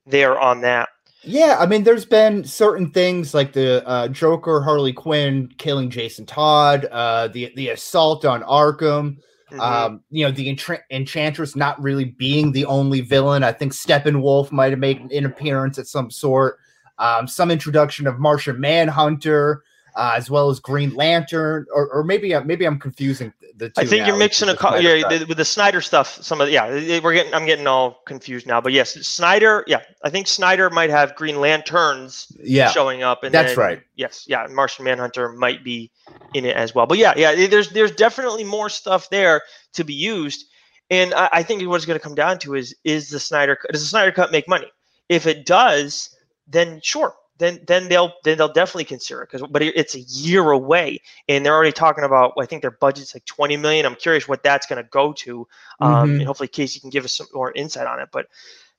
there 0.06 0.38
on 0.38 0.60
that. 0.60 0.88
Yeah, 1.22 1.56
I 1.58 1.66
mean, 1.66 1.82
there's 1.82 2.04
been 2.04 2.44
certain 2.44 2.90
things 2.90 3.34
like 3.34 3.52
the 3.52 3.86
uh, 3.88 4.08
Joker, 4.08 4.62
Harley 4.62 4.92
Quinn 4.92 5.52
killing 5.58 5.90
Jason 5.90 6.26
Todd, 6.26 6.84
uh, 6.86 7.28
the 7.28 7.52
the 7.56 7.70
assault 7.70 8.24
on 8.24 8.42
Arkham. 8.42 9.16
Mm-hmm. 9.50 9.60
Um, 9.60 10.00
you 10.10 10.24
know, 10.24 10.32
the 10.32 10.52
Entra- 10.52 10.82
Enchantress 10.90 11.54
not 11.54 11.80
really 11.80 12.04
being 12.04 12.50
the 12.50 12.64
only 12.64 13.00
villain. 13.00 13.44
I 13.44 13.52
think 13.52 13.72
Steppenwolf 13.72 14.50
might 14.50 14.70
have 14.70 14.80
made 14.80 15.00
an 15.12 15.24
appearance 15.24 15.78
at 15.78 15.86
some 15.86 16.10
sort 16.10 16.58
um, 16.98 17.28
some 17.28 17.50
introduction 17.50 18.06
of 18.06 18.18
Martian 18.18 18.60
Manhunter, 18.60 19.62
uh, 19.96 20.12
as 20.14 20.30
well 20.30 20.50
as 20.50 20.60
Green 20.60 20.94
Lantern, 20.94 21.66
or, 21.74 21.88
or 21.88 22.04
maybe 22.04 22.34
uh, 22.34 22.42
maybe 22.44 22.66
I'm 22.66 22.78
confusing 22.78 23.32
the 23.56 23.70
two. 23.70 23.80
I 23.80 23.86
think 23.86 24.02
now, 24.02 24.08
you're 24.08 24.16
mixing 24.18 24.48
a 24.48 24.56
co- 24.56 24.76
yeah 24.76 25.08
the, 25.08 25.24
with 25.26 25.38
the 25.38 25.44
Snyder 25.44 25.80
stuff. 25.80 26.22
Some 26.22 26.40
of 26.40 26.50
yeah, 26.50 27.00
we're 27.00 27.14
getting 27.14 27.32
I'm 27.34 27.46
getting 27.46 27.66
all 27.66 28.02
confused 28.04 28.46
now. 28.46 28.60
But 28.60 28.72
yes, 28.72 28.94
Snyder. 29.06 29.64
Yeah, 29.66 29.80
I 30.04 30.10
think 30.10 30.26
Snyder 30.26 30.68
might 30.70 30.90
have 30.90 31.16
Green 31.16 31.40
Lanterns. 31.40 32.30
Yeah. 32.42 32.70
showing 32.70 33.02
up. 33.02 33.24
And 33.24 33.34
that's 33.34 33.54
then, 33.54 33.58
right. 33.58 33.82
Yes, 33.94 34.24
yeah, 34.28 34.46
Martian 34.50 34.84
Manhunter 34.84 35.32
might 35.32 35.64
be 35.64 35.90
in 36.34 36.44
it 36.44 36.56
as 36.56 36.74
well. 36.74 36.86
But 36.86 36.98
yeah, 36.98 37.14
yeah, 37.16 37.46
there's 37.46 37.70
there's 37.70 37.92
definitely 37.92 38.44
more 38.44 38.68
stuff 38.68 39.08
there 39.10 39.42
to 39.72 39.84
be 39.84 39.94
used. 39.94 40.44
And 40.90 41.14
I, 41.14 41.28
I 41.32 41.42
think 41.42 41.66
what 41.66 41.76
it's 41.76 41.86
going 41.86 41.98
to 41.98 42.02
come 42.02 42.14
down 42.14 42.38
to 42.40 42.54
is 42.54 42.74
is 42.84 43.08
the 43.08 43.20
Snyder 43.20 43.58
does 43.72 43.80
the 43.80 43.88
Snyder 43.88 44.12
cut 44.12 44.30
make 44.30 44.48
money? 44.48 44.70
If 45.08 45.26
it 45.26 45.46
does, 45.46 46.14
then 46.46 46.80
sure, 46.82 47.14
then 47.38 47.60
then 47.66 47.88
they'll 47.88 48.12
then 48.24 48.38
they'll 48.38 48.52
definitely 48.52 48.84
consider 48.84 49.22
it 49.22 49.30
because 49.30 49.46
but 49.50 49.62
it's 49.62 49.94
a 49.94 50.00
year 50.00 50.50
away 50.50 51.00
and 51.28 51.44
they're 51.44 51.54
already 51.54 51.72
talking 51.72 52.04
about 52.04 52.32
I 52.40 52.46
think 52.46 52.62
their 52.62 52.70
budget's 52.70 53.14
like 53.14 53.24
20 53.26 53.56
million. 53.56 53.86
I'm 53.86 53.94
curious 53.96 54.28
what 54.28 54.42
that's 54.42 54.66
going 54.66 54.82
to 54.82 54.88
go 54.90 55.12
to, 55.12 55.46
um, 55.80 55.92
mm-hmm. 55.92 56.18
and 56.18 56.26
hopefully 56.26 56.48
Casey 56.48 56.80
can 56.80 56.90
give 56.90 57.04
us 57.04 57.12
some 57.12 57.26
more 57.34 57.52
insight 57.52 57.86
on 57.86 58.00
it. 58.00 58.08
But 58.12 58.26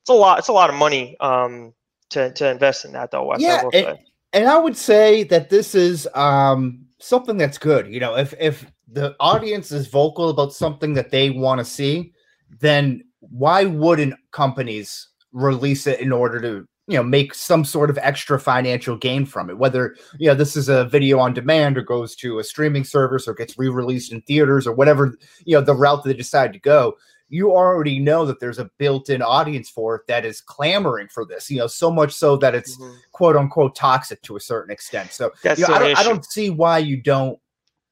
it's 0.00 0.10
a 0.10 0.12
lot 0.12 0.38
it's 0.38 0.48
a 0.48 0.52
lot 0.52 0.70
of 0.70 0.76
money 0.76 1.16
um, 1.20 1.72
to 2.10 2.32
to 2.32 2.50
invest 2.50 2.84
in 2.84 2.92
that 2.92 3.10
though. 3.10 3.34
Yeah, 3.36 3.62
and, 3.72 3.98
and, 4.32 4.48
I 4.48 4.58
would 4.58 4.76
say 4.76 5.22
that 5.24 5.50
this 5.50 5.74
is 5.74 6.08
um, 6.14 6.86
something 6.98 7.36
that's 7.36 7.58
good. 7.58 7.86
You 7.92 8.00
know, 8.00 8.16
if 8.16 8.34
if 8.40 8.66
the 8.90 9.14
audience 9.20 9.70
is 9.70 9.86
vocal 9.86 10.30
about 10.30 10.52
something 10.52 10.94
that 10.94 11.10
they 11.10 11.30
want 11.30 11.58
to 11.58 11.64
see, 11.64 12.12
then 12.60 13.04
why 13.20 13.64
wouldn't 13.64 14.14
companies 14.32 15.08
release 15.32 15.86
it 15.86 16.00
in 16.00 16.12
order 16.12 16.40
to 16.40 16.66
you 16.88 16.96
know 16.96 17.02
make 17.02 17.34
some 17.34 17.64
sort 17.64 17.90
of 17.90 17.98
extra 18.02 18.40
financial 18.40 18.96
gain 18.96 19.24
from 19.24 19.50
it 19.50 19.58
whether 19.58 19.94
you 20.18 20.26
know 20.26 20.34
this 20.34 20.56
is 20.56 20.68
a 20.68 20.86
video 20.86 21.18
on 21.18 21.32
demand 21.32 21.78
or 21.78 21.82
goes 21.82 22.16
to 22.16 22.38
a 22.38 22.44
streaming 22.44 22.84
service 22.84 23.28
or 23.28 23.34
gets 23.34 23.58
re-released 23.58 24.10
in 24.10 24.20
theaters 24.22 24.66
or 24.66 24.74
whatever 24.74 25.16
you 25.44 25.54
know 25.54 25.60
the 25.60 25.74
route 25.74 26.02
they 26.02 26.14
decide 26.14 26.52
to 26.52 26.58
go 26.58 26.96
you 27.28 27.52
already 27.52 27.98
know 27.98 28.24
that 28.24 28.40
there's 28.40 28.58
a 28.58 28.70
built-in 28.78 29.22
audience 29.22 29.68
for 29.68 29.96
it 29.96 30.06
that 30.06 30.24
is 30.24 30.40
clamoring 30.40 31.08
for 31.08 31.24
this 31.24 31.50
you 31.50 31.58
know 31.58 31.66
so 31.66 31.90
much 31.90 32.12
so 32.12 32.36
that 32.36 32.54
it's 32.54 32.76
mm-hmm. 32.78 32.94
quote 33.12 33.36
unquote 33.36 33.74
toxic 33.74 34.20
to 34.22 34.36
a 34.36 34.40
certain 34.40 34.72
extent. 34.72 35.12
So 35.12 35.32
you 35.44 35.50
know, 35.68 35.74
I, 35.74 35.78
don't, 35.78 35.98
I, 35.98 36.02
don't, 36.02 36.24
see 36.24 36.50
why 36.50 36.78
you 36.78 37.00
don't 37.00 37.38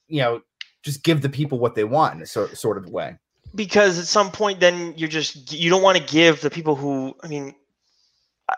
you 0.08 0.22
know 0.22 0.40
just 0.82 1.02
give 1.02 1.20
the 1.20 1.28
people 1.28 1.58
what 1.58 1.74
they 1.74 1.84
want 1.84 2.14
in 2.14 2.22
a 2.22 2.26
sort, 2.26 2.56
sort 2.56 2.78
of 2.78 2.88
way. 2.88 3.16
Because 3.54 3.98
at 3.98 4.06
some 4.06 4.30
point 4.30 4.60
then 4.60 4.94
you're 4.96 5.08
just 5.08 5.52
you 5.52 5.70
don't 5.70 5.82
want 5.82 5.98
to 5.98 6.04
give 6.04 6.40
the 6.40 6.50
people 6.50 6.74
who 6.76 7.14
i 7.22 7.28
mean 7.28 7.54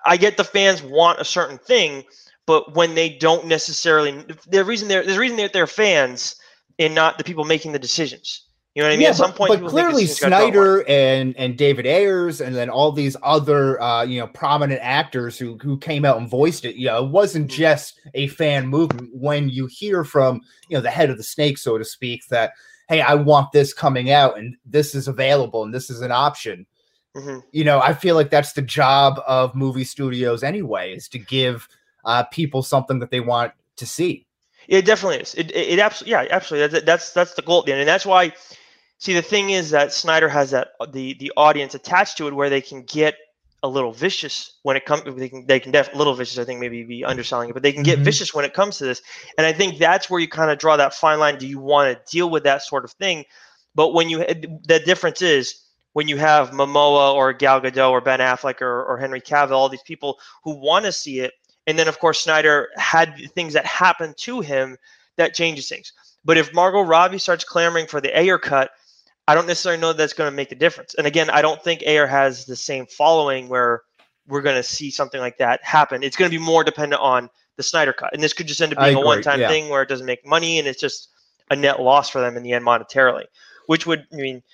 I 0.04 0.16
get 0.16 0.36
the 0.36 0.44
fans 0.44 0.82
want 0.82 1.20
a 1.20 1.24
certain 1.24 1.58
thing, 1.58 2.04
but 2.46 2.74
when 2.74 2.94
they 2.94 3.08
don't 3.08 3.46
necessarily, 3.46 4.24
the 4.48 4.64
reason 4.64 4.88
they're 4.88 5.02
there's 5.02 5.16
a 5.16 5.20
reason 5.20 5.36
that 5.38 5.52
they're 5.52 5.66
fans 5.66 6.36
and 6.78 6.94
not 6.94 7.18
the 7.18 7.24
people 7.24 7.44
making 7.44 7.72
the 7.72 7.78
decisions. 7.78 8.44
You 8.74 8.82
know 8.82 8.90
what 8.90 8.92
I 8.92 8.96
mean? 8.96 9.02
Yeah, 9.02 9.08
At 9.08 9.16
some 9.16 9.30
but, 9.30 9.48
point, 9.48 9.60
but 9.62 9.70
clearly 9.70 10.06
Snyder 10.06 10.86
and 10.88 11.36
and 11.36 11.56
David 11.56 11.86
Ayers 11.86 12.40
and 12.40 12.54
then 12.54 12.70
all 12.70 12.92
these 12.92 13.16
other 13.22 13.80
uh, 13.82 14.04
you 14.04 14.20
know 14.20 14.28
prominent 14.28 14.80
actors 14.82 15.38
who 15.38 15.58
who 15.58 15.78
came 15.78 16.04
out 16.04 16.18
and 16.18 16.28
voiced 16.28 16.64
it. 16.64 16.76
You 16.76 16.86
know, 16.86 17.04
it 17.04 17.10
wasn't 17.10 17.48
mm-hmm. 17.48 17.58
just 17.58 17.98
a 18.14 18.28
fan 18.28 18.68
movement. 18.68 19.10
When 19.12 19.48
you 19.48 19.66
hear 19.66 20.04
from 20.04 20.42
you 20.68 20.76
know 20.76 20.80
the 20.80 20.90
head 20.90 21.10
of 21.10 21.16
the 21.16 21.24
snake, 21.24 21.58
so 21.58 21.76
to 21.76 21.84
speak, 21.84 22.22
that 22.28 22.52
hey, 22.88 23.00
I 23.00 23.14
want 23.14 23.52
this 23.52 23.74
coming 23.74 24.10
out 24.10 24.38
and 24.38 24.56
this 24.64 24.94
is 24.94 25.08
available 25.08 25.62
and 25.62 25.74
this 25.74 25.90
is 25.90 26.00
an 26.00 26.12
option 26.12 26.66
Mm-hmm. 27.18 27.38
You 27.52 27.64
know, 27.64 27.80
I 27.80 27.94
feel 27.94 28.14
like 28.14 28.30
that's 28.30 28.52
the 28.52 28.62
job 28.62 29.20
of 29.26 29.54
movie 29.54 29.84
studios 29.84 30.42
anyway, 30.42 30.94
is 30.94 31.08
to 31.08 31.18
give 31.18 31.68
uh, 32.04 32.24
people 32.24 32.62
something 32.62 32.98
that 33.00 33.10
they 33.10 33.20
want 33.20 33.52
to 33.76 33.86
see. 33.86 34.26
It 34.68 34.84
definitely 34.84 35.18
is. 35.18 35.34
It, 35.34 35.50
it, 35.50 35.68
it 35.74 35.78
absolutely, 35.78 36.12
yeah, 36.12 36.26
absolutely. 36.30 36.68
That's, 36.68 36.84
that's 36.84 37.12
that's 37.12 37.34
the 37.34 37.42
goal 37.42 37.60
at 37.60 37.66
the 37.66 37.72
end, 37.72 37.80
and 37.80 37.88
that's 37.88 38.06
why. 38.06 38.32
See, 39.00 39.14
the 39.14 39.22
thing 39.22 39.50
is 39.50 39.70
that 39.70 39.92
Snyder 39.92 40.28
has 40.28 40.50
that 40.50 40.68
the 40.90 41.14
the 41.14 41.32
audience 41.36 41.74
attached 41.74 42.18
to 42.18 42.26
it, 42.26 42.34
where 42.34 42.50
they 42.50 42.60
can 42.60 42.82
get 42.82 43.14
a 43.62 43.68
little 43.68 43.92
vicious 43.92 44.58
when 44.62 44.76
it 44.76 44.84
comes. 44.84 45.02
They 45.16 45.28
can 45.28 45.46
they 45.46 45.60
can 45.60 45.72
def 45.72 45.94
little 45.94 46.14
vicious. 46.14 46.38
I 46.38 46.44
think 46.44 46.60
maybe 46.60 46.82
be 46.84 47.04
underselling 47.04 47.50
it, 47.50 47.52
but 47.52 47.62
they 47.62 47.72
can 47.72 47.82
get 47.82 47.96
mm-hmm. 47.96 48.04
vicious 48.04 48.34
when 48.34 48.44
it 48.44 48.54
comes 48.54 48.78
to 48.78 48.84
this. 48.84 49.02
And 49.36 49.46
I 49.46 49.52
think 49.52 49.78
that's 49.78 50.10
where 50.10 50.20
you 50.20 50.28
kind 50.28 50.50
of 50.50 50.58
draw 50.58 50.76
that 50.76 50.94
fine 50.94 51.18
line. 51.18 51.38
Do 51.38 51.46
you 51.46 51.58
want 51.58 51.96
to 51.96 52.12
deal 52.12 52.30
with 52.30 52.44
that 52.44 52.62
sort 52.62 52.84
of 52.84 52.92
thing? 52.92 53.24
But 53.74 53.94
when 53.94 54.08
you 54.08 54.18
the 54.18 54.82
difference 54.84 55.22
is 55.22 55.62
when 55.98 56.06
you 56.06 56.16
have 56.16 56.52
Momoa 56.52 57.12
or 57.12 57.32
Gal 57.32 57.60
Gadot 57.60 57.90
or 57.90 58.00
Ben 58.00 58.20
Affleck 58.20 58.62
or, 58.62 58.84
or 58.84 58.98
Henry 58.98 59.20
Cavill, 59.20 59.50
all 59.50 59.68
these 59.68 59.82
people 59.82 60.20
who 60.44 60.54
want 60.54 60.84
to 60.84 60.92
see 60.92 61.18
it. 61.18 61.32
And 61.66 61.76
then, 61.76 61.88
of 61.88 61.98
course, 61.98 62.20
Snyder 62.20 62.68
had 62.76 63.16
things 63.34 63.52
that 63.54 63.66
happened 63.66 64.16
to 64.18 64.40
him 64.40 64.76
that 65.16 65.34
changes 65.34 65.68
things. 65.68 65.92
But 66.24 66.38
if 66.38 66.54
Margot 66.54 66.82
Robbie 66.82 67.18
starts 67.18 67.42
clamoring 67.42 67.88
for 67.88 68.00
the 68.00 68.16
Ayer 68.16 68.38
cut, 68.38 68.70
I 69.26 69.34
don't 69.34 69.48
necessarily 69.48 69.80
know 69.80 69.92
that's 69.92 70.12
going 70.12 70.30
to 70.30 70.36
make 70.36 70.52
a 70.52 70.54
difference. 70.54 70.94
And 70.94 71.04
again, 71.04 71.30
I 71.30 71.42
don't 71.42 71.60
think 71.64 71.82
Ayer 71.82 72.06
has 72.06 72.44
the 72.44 72.54
same 72.54 72.86
following 72.86 73.48
where 73.48 73.82
we're 74.28 74.42
going 74.42 74.54
to 74.54 74.62
see 74.62 74.92
something 74.92 75.20
like 75.20 75.38
that 75.38 75.64
happen. 75.64 76.04
It's 76.04 76.16
going 76.16 76.30
to 76.30 76.38
be 76.38 76.44
more 76.44 76.62
dependent 76.62 77.02
on 77.02 77.28
the 77.56 77.64
Snyder 77.64 77.92
cut. 77.92 78.14
And 78.14 78.22
this 78.22 78.32
could 78.32 78.46
just 78.46 78.62
end 78.62 78.72
up 78.72 78.84
being 78.84 78.94
a 78.94 79.00
one 79.00 79.20
time 79.20 79.40
yeah. 79.40 79.48
thing 79.48 79.68
where 79.68 79.82
it 79.82 79.88
doesn't 79.88 80.06
make 80.06 80.24
money 80.24 80.60
and 80.60 80.68
it's 80.68 80.80
just 80.80 81.08
a 81.50 81.56
net 81.56 81.80
loss 81.80 82.08
for 82.08 82.20
them 82.20 82.36
in 82.36 82.44
the 82.44 82.52
end 82.52 82.64
monetarily, 82.64 83.24
which 83.66 83.84
would, 83.84 84.06
I 84.12 84.16
mean, 84.16 84.44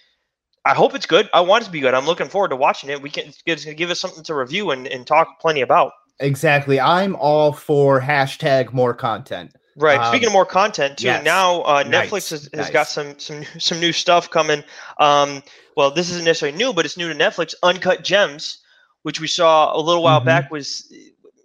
I 0.65 0.75
hope 0.75 0.95
it's 0.95 1.07
good. 1.07 1.29
I 1.35 1.41
want 1.41 1.63
it 1.63 1.67
to 1.67 1.73
be 1.73 1.81
good. 1.81 1.95
I'm 1.95 2.07
looking 2.07 2.29
forward 2.29 2.49
to 2.49 2.57
watching 2.57 2.91
it. 2.91 3.03
We 3.03 3.11
can 3.11 3.33
it's 3.47 3.65
give 3.65 3.91
us 3.91 4.01
something 4.01 4.25
to 4.25 4.35
review 4.35 4.71
and, 4.71 4.87
and 4.87 5.07
talk 5.07 5.41
plenty 5.41 5.61
about. 5.61 5.93
Exactly. 6.21 6.81
I'm 6.81 7.17
all 7.17 7.53
for 7.53 8.01
hashtag 8.01 8.73
more 8.73 8.95
content. 8.95 9.55
Right. 9.77 9.99
Um, 9.99 10.07
Speaking 10.13 10.29
of 10.29 10.33
more 10.33 10.47
content 10.47 10.99
too, 10.99 11.07
yes. 11.07 11.25
now 11.25 11.63
uh, 11.63 11.83
nice. 11.83 12.09
Netflix 12.09 12.31
has, 12.31 12.43
has 12.45 12.53
nice. 12.53 12.71
got 12.71 12.87
some 12.87 13.19
some 13.19 13.45
some 13.59 13.81
new 13.81 13.93
stuff 13.93 14.31
coming. 14.31 14.63
Um, 14.99 15.43
well, 15.77 15.91
this 15.91 16.11
isn't 16.11 16.25
necessarily 16.25 16.57
new, 16.57 16.73
but 16.73 16.85
it's 16.85 16.97
new 16.97 17.13
to 17.13 17.15
Netflix. 17.15 17.55
Uncut 17.63 18.05
Gems, 18.05 18.59
which 19.03 19.21
we 19.21 19.27
saw 19.27 19.77
a 19.77 19.81
little 19.81 20.03
while 20.03 20.21
mm-hmm. 20.21 20.27
back, 20.27 20.51
was 20.51 20.93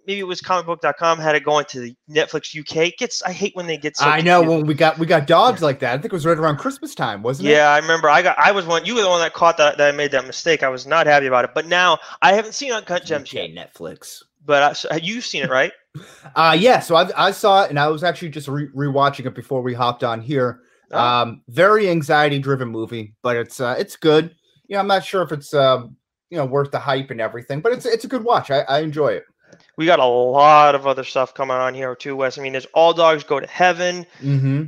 maybe 0.06 0.20
it 0.20 0.26
was 0.26 0.40
comicbook.com 0.40 1.18
had 1.18 1.34
it 1.34 1.44
going 1.44 1.64
to 1.66 1.80
the 1.80 1.96
Netflix 2.10 2.58
UK. 2.58 2.88
It 2.88 2.98
gets 2.98 3.22
I 3.22 3.32
hate 3.32 3.54
when 3.54 3.66
they 3.66 3.76
get. 3.76 3.96
So 3.96 4.06
I 4.06 4.20
know 4.20 4.40
confused. 4.40 4.58
when 4.58 4.66
we 4.66 4.74
got 4.74 4.98
we 4.98 5.06
got 5.06 5.26
dogs 5.26 5.62
like 5.62 5.80
that. 5.80 5.92
I 5.94 5.96
think 5.98 6.06
it 6.06 6.12
was 6.12 6.26
right 6.26 6.38
around 6.38 6.56
Christmas 6.56 6.94
time, 6.94 7.22
wasn't 7.22 7.48
it? 7.48 7.52
Yeah, 7.52 7.68
I 7.68 7.78
remember. 7.78 8.08
I 8.08 8.22
got. 8.22 8.38
I 8.38 8.52
was 8.52 8.66
one. 8.66 8.84
You 8.84 8.94
were 8.94 9.02
the 9.02 9.08
one 9.08 9.20
that 9.20 9.34
caught 9.34 9.56
that. 9.58 9.78
That 9.78 9.88
I 9.88 9.96
made 9.96 10.10
that 10.12 10.26
mistake. 10.26 10.62
I 10.62 10.68
was 10.68 10.86
not 10.86 11.06
happy 11.06 11.26
about 11.26 11.44
it. 11.44 11.50
But 11.54 11.66
now 11.66 11.98
I 12.22 12.32
haven't 12.32 12.52
seen 12.52 12.72
Uncut 12.72 13.04
Gems 13.04 13.32
yet. 13.32 13.50
Netflix. 13.50 14.22
But 14.44 14.62
I, 14.62 14.72
so, 14.72 14.94
you've 14.96 15.24
seen 15.24 15.44
it, 15.44 15.50
right? 15.50 15.72
Uh 16.36 16.56
yeah, 16.56 16.78
so 16.78 16.94
I 16.94 17.10
I 17.16 17.30
saw 17.32 17.64
it 17.64 17.70
and 17.70 17.78
I 17.78 17.88
was 17.88 18.04
actually 18.04 18.28
just 18.28 18.46
re- 18.46 18.68
rewatching 18.68 19.26
it 19.26 19.34
before 19.34 19.60
we 19.60 19.74
hopped 19.74 20.04
on 20.04 20.20
here. 20.20 20.60
Oh. 20.92 20.98
Um 21.00 21.42
very 21.48 21.90
anxiety 21.90 22.38
driven 22.38 22.68
movie, 22.68 23.14
but 23.22 23.36
it's 23.36 23.58
uh 23.58 23.74
it's 23.76 23.96
good. 23.96 24.32
You 24.68 24.74
know, 24.74 24.80
I'm 24.80 24.86
not 24.86 25.04
sure 25.04 25.22
if 25.22 25.32
it's 25.32 25.52
um 25.52 25.96
you 26.30 26.38
know 26.38 26.44
worth 26.44 26.70
the 26.70 26.78
hype 26.78 27.10
and 27.10 27.20
everything, 27.20 27.60
but 27.60 27.72
it's 27.72 27.86
it's 27.86 28.04
a 28.04 28.08
good 28.08 28.22
watch. 28.22 28.52
I, 28.52 28.60
I 28.60 28.80
enjoy 28.80 29.08
it. 29.08 29.24
We 29.80 29.86
got 29.86 29.98
a 29.98 30.04
lot 30.04 30.74
of 30.74 30.86
other 30.86 31.04
stuff 31.04 31.32
coming 31.32 31.56
on 31.56 31.72
here 31.72 31.96
too, 31.96 32.14
Wes. 32.14 32.36
I 32.38 32.42
mean, 32.42 32.52
there's 32.52 32.66
All 32.74 32.92
Dogs 32.92 33.24
Go 33.24 33.40
to 33.40 33.46
Heaven, 33.46 34.04
Mm-hmm. 34.22 34.64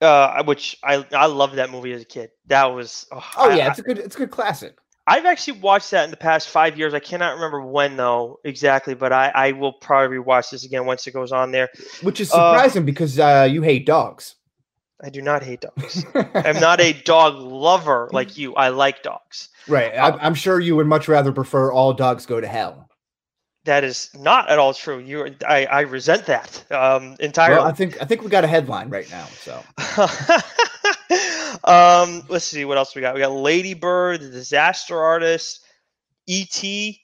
uh, 0.00 0.42
which 0.44 0.78
I 0.82 1.04
I 1.12 1.26
loved 1.26 1.56
that 1.56 1.70
movie 1.70 1.92
as 1.92 2.00
a 2.02 2.06
kid. 2.06 2.30
That 2.46 2.64
was 2.74 3.06
oh, 3.12 3.22
Oh 3.36 3.50
I- 3.50 3.56
yeah, 3.56 3.68
it's 3.68 3.78
a 3.78 3.82
good 3.82 3.98
it's 3.98 4.14
a 4.16 4.18
good 4.18 4.30
classic. 4.30 4.76
I've 5.06 5.26
actually 5.26 5.58
watched 5.60 5.90
that 5.90 6.04
in 6.04 6.10
the 6.10 6.16
past 6.16 6.48
five 6.48 6.78
years. 6.78 6.94
I 6.94 7.00
cannot 7.00 7.34
remember 7.34 7.60
when 7.62 7.96
though 7.96 8.38
exactly, 8.44 8.94
but 8.94 9.12
I, 9.12 9.28
I 9.34 9.52
will 9.52 9.72
probably 9.72 10.16
rewatch 10.18 10.50
this 10.50 10.64
again 10.64 10.86
once 10.86 11.06
it 11.06 11.12
goes 11.12 11.32
on 11.32 11.50
there. 11.52 11.68
Which 12.02 12.20
is 12.20 12.30
Uh, 12.32 12.52
surprising 12.54 12.84
because 12.86 13.18
uh 13.18 13.46
you 13.50 13.60
hate 13.62 13.84
dogs. 13.86 14.36
I 15.02 15.08
do 15.10 15.20
not 15.22 15.42
hate 15.42 15.62
dogs. 15.62 16.04
I'm 16.34 16.60
not 16.60 16.80
a 16.80 16.92
dog 16.92 17.34
lover 17.36 18.08
like 18.12 18.36
you. 18.38 18.54
I 18.54 18.68
like 18.68 19.02
dogs. 19.02 19.48
right. 19.68 19.92
I, 19.96 20.10
I'm 20.10 20.34
sure 20.34 20.60
you 20.60 20.76
would 20.76 20.86
much 20.86 21.08
rather 21.08 21.32
prefer 21.32 21.72
all 21.72 21.92
dogs 21.94 22.26
go 22.26 22.40
to 22.40 22.46
hell. 22.46 22.86
That 23.70 23.84
is 23.84 24.10
not 24.18 24.50
at 24.50 24.58
all 24.58 24.74
true. 24.74 24.98
You, 24.98 25.32
I, 25.48 25.64
I 25.64 25.80
resent 25.82 26.26
that 26.26 26.64
um, 26.72 27.14
entirely. 27.20 27.58
Well, 27.58 27.68
I 27.68 27.72
think 27.72 28.02
I 28.02 28.04
think 28.04 28.22
we 28.22 28.28
got 28.28 28.42
a 28.42 28.48
headline 28.48 28.90
right 28.90 29.08
now. 29.12 29.26
So 29.26 29.62
um, 31.64 32.24
let's 32.28 32.46
see 32.46 32.64
what 32.64 32.78
else 32.78 32.96
we 32.96 33.00
got. 33.00 33.14
We 33.14 33.20
got 33.20 33.30
Lady 33.30 33.74
Bird, 33.74 34.22
the 34.22 34.28
Disaster 34.28 34.98
Artist, 34.98 35.64
E.T. 36.26 37.00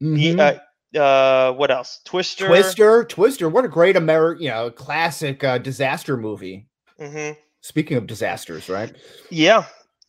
Mhm. 0.00 0.60
Uh, 0.94 0.96
uh, 0.96 1.52
what 1.54 1.72
else? 1.72 2.02
Twister. 2.04 2.46
Twister, 2.46 3.02
Twister, 3.02 3.48
what 3.48 3.64
a 3.64 3.68
great 3.68 3.96
American, 3.96 4.44
you 4.44 4.50
know, 4.50 4.70
classic 4.70 5.42
uh, 5.42 5.58
disaster 5.58 6.16
movie. 6.16 6.68
hmm 7.00 7.30
Speaking 7.62 7.96
of 7.96 8.06
disasters, 8.06 8.68
right? 8.68 8.94
Yeah. 9.28 9.64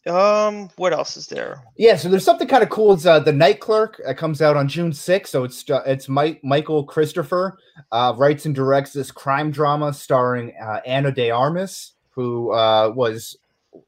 Um, 0.08 0.70
what 0.78 0.94
else 0.94 1.18
is 1.18 1.28
there? 1.28 1.62
Yeah, 1.78 1.96
so 1.98 2.08
there's 2.10 2.24
something 2.24 2.48
kind 2.48 2.64
of 2.64 2.70
cool. 2.70 2.94
It's 2.94 3.06
uh, 3.06 3.20
the 3.20 3.34
Night 3.34 3.60
Clerk 3.60 4.02
that 4.06 4.18
comes 4.18 4.42
out 4.42 4.56
on 4.56 4.68
June 4.68 4.92
6th. 4.92 5.28
So 5.28 5.44
it's 5.44 5.70
uh, 5.70 5.84
it's 5.86 6.08
Mike 6.08 6.42
Michael 6.44 6.86
Cristofer 6.88 7.54
uh, 7.92 8.14
writes 8.18 8.46
and 8.46 8.56
directs 8.56 8.94
this 8.94 9.12
crime 9.12 9.52
drama 9.52 9.94
starring 9.94 10.54
uh, 10.62 10.80
Ana 10.86 11.12
de 11.12 11.30
Armas, 11.32 11.94
who 12.12 12.52
uh, 12.52 12.92
was 12.96 13.38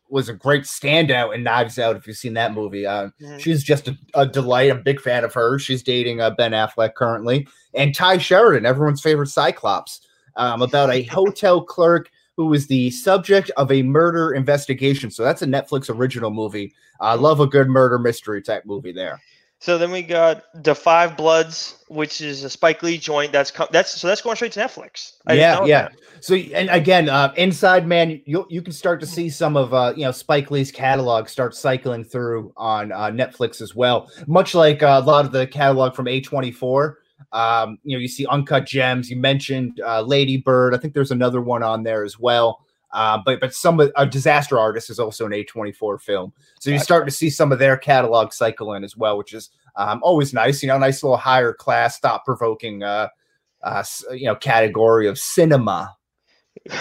was 0.10 0.30
a 0.30 0.34
great 0.34 0.64
standout 0.64 1.34
in 1.36 1.44
Knives 1.44 1.80
Out. 1.80 1.96
If 1.96 2.06
you've 2.06 2.18
seen 2.18 2.34
that 2.34 2.54
movie, 2.54 2.86
uh, 2.86 3.10
Mhm. 3.22 3.40
she's 3.40 3.64
just 3.64 3.88
a, 3.88 3.98
a 4.14 4.26
delight. 4.26 4.72
I'm 4.72 4.78
a 4.80 4.82
big 4.82 5.00
fan 5.00 5.24
of 5.24 5.34
her. 5.34 5.58
She's 5.60 5.84
dating 5.84 6.20
uh, 6.22 6.32
Ben 6.32 6.52
Affleck 6.52 6.96
currently, 6.96 7.48
and 7.74 7.94
Tye 7.96 8.18
Sheridan, 8.18 8.66
everyone's 8.66 9.02
favorite 9.02 9.28
Cyclops, 9.30 10.02
um, 10.36 10.62
about 10.62 10.90
a 10.92 11.04
hotel 11.12 11.62
clerk 11.62 12.10
who 12.40 12.54
is 12.54 12.68
the 12.68 12.90
subject 12.92 13.52
of 13.58 13.70
a 13.70 13.84
murder 13.84 14.32
investigation. 14.32 15.12
So 15.12 15.26
that's 15.26 15.42
a 15.42 15.46
Netflix 15.46 15.94
original 15.94 16.32
movie. 16.32 16.74
I 17.02 17.16
love 17.16 17.42
a 17.42 17.46
good 17.46 17.68
murder 17.68 18.00
mystery 18.00 18.42
type 18.42 18.66
movie 18.66 18.94
there. 18.94 19.20
So 19.60 19.78
then 19.78 19.92
we 19.92 20.04
got 20.04 20.46
The 20.64 20.74
Five 20.74 21.18
Bloods, 21.18 21.84
which 21.90 22.22
is 22.22 22.46
a 22.46 22.50
Spike 22.50 22.82
Lee 22.82 22.98
joint. 22.98 23.34
That's 23.34 23.52
co- 23.52 23.68
that's 23.72 24.00
so 24.00 24.08
that's 24.08 24.22
going 24.22 24.38
straight 24.38 24.54
to 24.54 24.62
Netflix. 24.62 25.18
I 25.28 25.34
yeah, 25.34 25.66
yeah. 25.66 25.82
that. 25.90 25.96
So 26.22 26.36
and 26.36 26.70
again, 26.70 27.10
uh, 27.10 27.34
Inside 27.36 27.86
Man, 27.86 28.22
you 28.24 28.46
you 28.50 28.62
can 28.62 28.72
start 28.72 29.02
to 29.02 29.06
see 29.06 29.30
some 29.30 29.58
of 29.58 29.74
uh, 29.74 29.92
you 29.98 30.06
know 30.06 30.12
Spike 30.12 30.50
Lee's 30.50 30.72
catalog 30.72 31.28
start 31.28 31.54
cycling 31.54 32.06
through 32.06 32.54
on 32.56 32.94
uh, 32.94 33.12
Netflix 33.12 33.60
as 33.60 33.76
well. 33.76 34.10
Much 34.28 34.56
like 34.56 34.82
uh, 34.82 35.02
a 35.04 35.06
lot 35.06 35.26
of 35.26 35.34
the 35.34 35.46
catalog 35.46 35.94
from 35.94 36.06
A24. 36.06 36.96
Um, 37.32 37.78
you 37.84 37.96
know, 37.96 38.02
you 38.02 38.08
see 38.08 38.26
Uncut 38.26 38.66
Gems. 38.66 39.10
You 39.10 39.18
mentioned 39.18 39.82
uh, 39.86 40.02
Lady 40.02 40.38
Bird. 40.38 40.74
I 40.74 40.78
think 40.78 40.94
there's 40.94 41.12
another 41.12 41.42
one 41.42 41.64
on 41.64 41.84
there 41.84 42.04
as 42.04 42.20
well. 42.20 42.66
Uh, 42.92 43.20
but 43.24 43.40
but 43.40 43.54
some 43.54 43.80
of 43.80 43.92
a 43.96 44.06
disaster 44.06 44.58
artist 44.58 44.90
is 44.90 45.00
also 45.00 45.26
an 45.26 45.32
A24 45.32 46.02
film. 46.02 46.34
So 46.60 46.72
you 46.72 46.80
start 46.80 47.06
to 47.06 47.12
see 47.12 47.30
some 47.30 47.52
of 47.52 47.60
their 47.60 47.78
catalog 47.78 48.34
cycle 48.34 48.74
in 48.74 48.84
as 48.84 48.98
well, 48.98 49.18
which 49.18 49.34
is 49.34 49.52
um, 49.76 50.00
always 50.02 50.34
nice. 50.34 50.64
You 50.64 50.70
know, 50.70 50.78
nice 50.78 51.04
little 51.04 51.18
higher 51.18 51.54
class, 51.54 52.00
thought 52.00 52.26
provoking, 52.26 52.82
uh, 52.82 53.10
uh, 53.64 53.84
you 54.12 54.26
know, 54.26 54.36
category 54.36 55.08
of 55.08 55.20
cinema. 55.20 55.96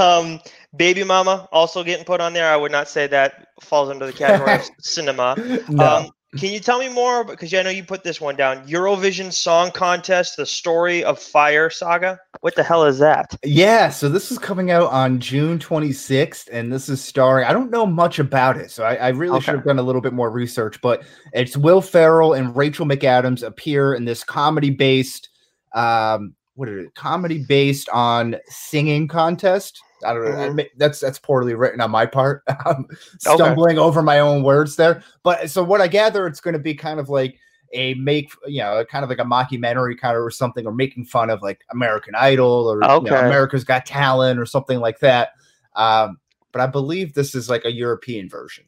um, 0.00 0.40
Baby 0.74 1.04
Mama 1.04 1.46
also 1.52 1.84
getting 1.84 2.06
put 2.06 2.22
on 2.22 2.32
there. 2.32 2.50
I 2.50 2.56
would 2.56 2.72
not 2.72 2.88
say 2.88 3.06
that 3.08 3.48
falls 3.60 3.90
under 3.90 4.06
the 4.06 4.12
category 4.14 4.54
of 4.54 4.62
cinema. 4.80 5.36
No. 5.68 5.86
Um, 5.86 6.10
can 6.38 6.50
you 6.50 6.60
tell 6.60 6.78
me 6.78 6.88
more? 6.88 7.24
Because 7.24 7.52
I 7.52 7.62
know 7.62 7.70
you 7.70 7.84
put 7.84 8.04
this 8.04 8.20
one 8.20 8.36
down. 8.36 8.66
Eurovision 8.66 9.32
Song 9.32 9.70
Contest: 9.70 10.36
The 10.36 10.46
Story 10.46 11.04
of 11.04 11.18
Fire 11.18 11.68
Saga. 11.68 12.18
What 12.40 12.54
the 12.54 12.62
hell 12.62 12.84
is 12.84 12.98
that? 12.98 13.36
yeah, 13.44 13.90
so 13.90 14.08
this 14.08 14.32
is 14.32 14.38
coming 14.38 14.70
out 14.70 14.90
on 14.90 15.20
June 15.20 15.58
26th, 15.58 16.48
and 16.50 16.72
this 16.72 16.88
is 16.88 17.04
starring. 17.04 17.46
I 17.46 17.52
don't 17.52 17.70
know 17.70 17.84
much 17.84 18.18
about 18.18 18.56
it, 18.56 18.70
so 18.70 18.84
I, 18.84 18.94
I 18.94 19.08
really 19.08 19.40
should 19.40 19.54
have 19.54 19.64
done 19.64 19.78
a 19.78 19.82
little 19.82 20.00
bit 20.00 20.14
more 20.14 20.30
research. 20.30 20.80
But 20.80 21.02
it's 21.34 21.56
Will 21.56 21.82
Ferrell 21.82 22.32
and 22.32 22.56
Rachel 22.56 22.86
McAdams 22.86 23.42
appear 23.42 23.94
in 23.94 24.06
this 24.06 24.24
comedy-based, 24.24 25.28
um, 25.74 26.34
what 26.54 26.68
is 26.68 26.86
it? 26.86 26.94
Comedy 26.94 27.44
based 27.46 27.90
on 27.90 28.36
singing 28.46 29.06
contest. 29.06 29.80
I 30.04 30.14
don't 30.14 30.24
know. 30.24 30.30
I 30.40 30.48
Mhm. 30.48 30.56
ma- 30.56 30.62
That's 30.76 31.00
that's 31.00 31.18
poorly 31.18 31.54
written 31.54 31.80
on 31.80 31.90
my 31.90 32.06
part. 32.06 32.42
I'm 32.66 32.86
stumbling 33.18 33.78
over 33.78 34.02
my 34.02 34.20
own 34.20 34.42
words 34.42 34.76
there. 34.76 35.02
But 35.22 35.50
so 35.50 35.62
what 35.62 35.80
I 35.80 35.88
gather, 35.88 36.26
it's 36.26 36.40
going 36.40 36.54
to 36.54 36.60
be 36.60 36.74
kind 36.74 36.98
of 37.00 37.08
like 37.08 37.38
a 37.72 37.94
make, 37.94 38.30
you 38.46 38.60
know, 38.60 38.84
kind 38.84 39.02
of 39.02 39.08
like 39.08 39.18
a 39.18 39.24
mockumentary 39.24 39.98
kind 39.98 40.16
of 40.16 40.22
or 40.22 40.30
something, 40.30 40.66
or 40.66 40.72
making 40.72 41.04
fun 41.06 41.30
of 41.30 41.40
like 41.42 41.60
American 41.70 42.14
Idol 42.14 42.70
or 42.70 42.82
you 43.04 43.10
know, 43.10 43.16
America's 43.26 43.64
Got 43.64 43.86
Talent 43.86 44.38
or 44.38 44.44
something 44.46 44.78
like 44.80 44.98
that. 45.00 45.30
Um, 45.76 46.18
but 46.52 46.60
I 46.60 46.66
believe 46.66 47.14
this 47.14 47.34
is 47.34 47.48
like 47.48 47.64
a 47.64 47.72
European 47.72 48.28
version. 48.28 48.64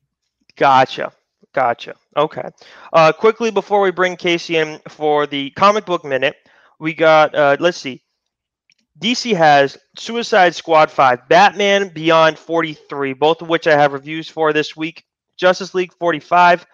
Gotcha. 0.56 1.12
Gotcha. 1.52 1.94
Okay. 2.16 2.48
Uh, 2.92 3.12
quickly 3.12 3.50
before 3.50 3.80
we 3.80 3.90
bring 3.90 4.16
Casey 4.16 4.56
in 4.56 4.80
for 4.88 5.26
the 5.26 5.50
comic 5.50 5.84
book 5.84 6.04
minute, 6.04 6.36
we 6.80 6.94
got 6.94 7.34
uh, 7.34 7.56
let's 7.60 7.78
see. 7.78 8.02
DC 9.00 9.34
has 9.34 9.76
Suicide 9.98 10.54
Squad 10.54 10.90
5, 10.90 11.28
Batman 11.28 11.88
Beyond 11.88 12.38
43, 12.38 13.12
both 13.14 13.42
of 13.42 13.48
which 13.48 13.66
I 13.66 13.76
have 13.76 13.92
reviews 13.92 14.28
for 14.28 14.52
this 14.52 14.76
week. 14.76 15.04
Justice 15.36 15.74
League 15.74 15.92
45, 15.98 16.64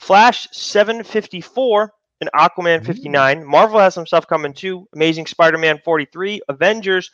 Flash 0.00 0.48
754, 0.50 1.92
and 2.20 2.30
Aquaman 2.34 2.78
mm-hmm. 2.78 2.86
59. 2.86 3.46
Marvel 3.46 3.78
has 3.78 3.94
some 3.94 4.06
stuff 4.06 4.26
coming 4.26 4.52
too. 4.52 4.88
Amazing 4.94 5.26
Spider-Man 5.26 5.80
43, 5.84 6.40
Avengers 6.48 7.10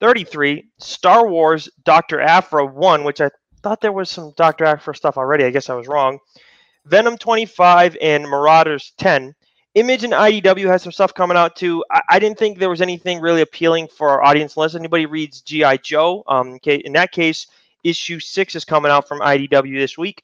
33, 0.00 0.64
Star 0.78 1.28
Wars 1.28 1.68
Dr. 1.84 2.20
Aphra 2.20 2.66
1, 2.66 3.04
which 3.04 3.20
I 3.20 3.30
thought 3.62 3.80
there 3.80 3.92
was 3.92 4.10
some 4.10 4.32
Dr. 4.36 4.64
Aphra 4.64 4.94
stuff 4.94 5.16
already. 5.16 5.44
I 5.44 5.50
guess 5.50 5.70
I 5.70 5.74
was 5.74 5.86
wrong. 5.86 6.18
Venom 6.86 7.16
25 7.16 7.96
and 8.02 8.24
Marauders 8.24 8.92
10. 8.98 9.34
Image 9.74 10.04
and 10.04 10.12
IDW 10.12 10.66
has 10.68 10.82
some 10.82 10.92
stuff 10.92 11.12
coming 11.14 11.36
out 11.36 11.56
too. 11.56 11.84
I, 11.90 12.02
I 12.10 12.18
didn't 12.18 12.38
think 12.38 12.58
there 12.58 12.70
was 12.70 12.80
anything 12.80 13.20
really 13.20 13.40
appealing 13.40 13.88
for 13.88 14.08
our 14.08 14.22
audience 14.22 14.56
unless 14.56 14.74
anybody 14.74 15.06
reads 15.06 15.40
G.I. 15.40 15.78
Joe. 15.78 16.22
Um, 16.28 16.58
in 16.64 16.92
that 16.92 17.10
case, 17.10 17.48
issue 17.82 18.20
six 18.20 18.54
is 18.54 18.64
coming 18.64 18.90
out 18.90 19.08
from 19.08 19.20
IDW 19.20 19.76
this 19.76 19.98
week. 19.98 20.22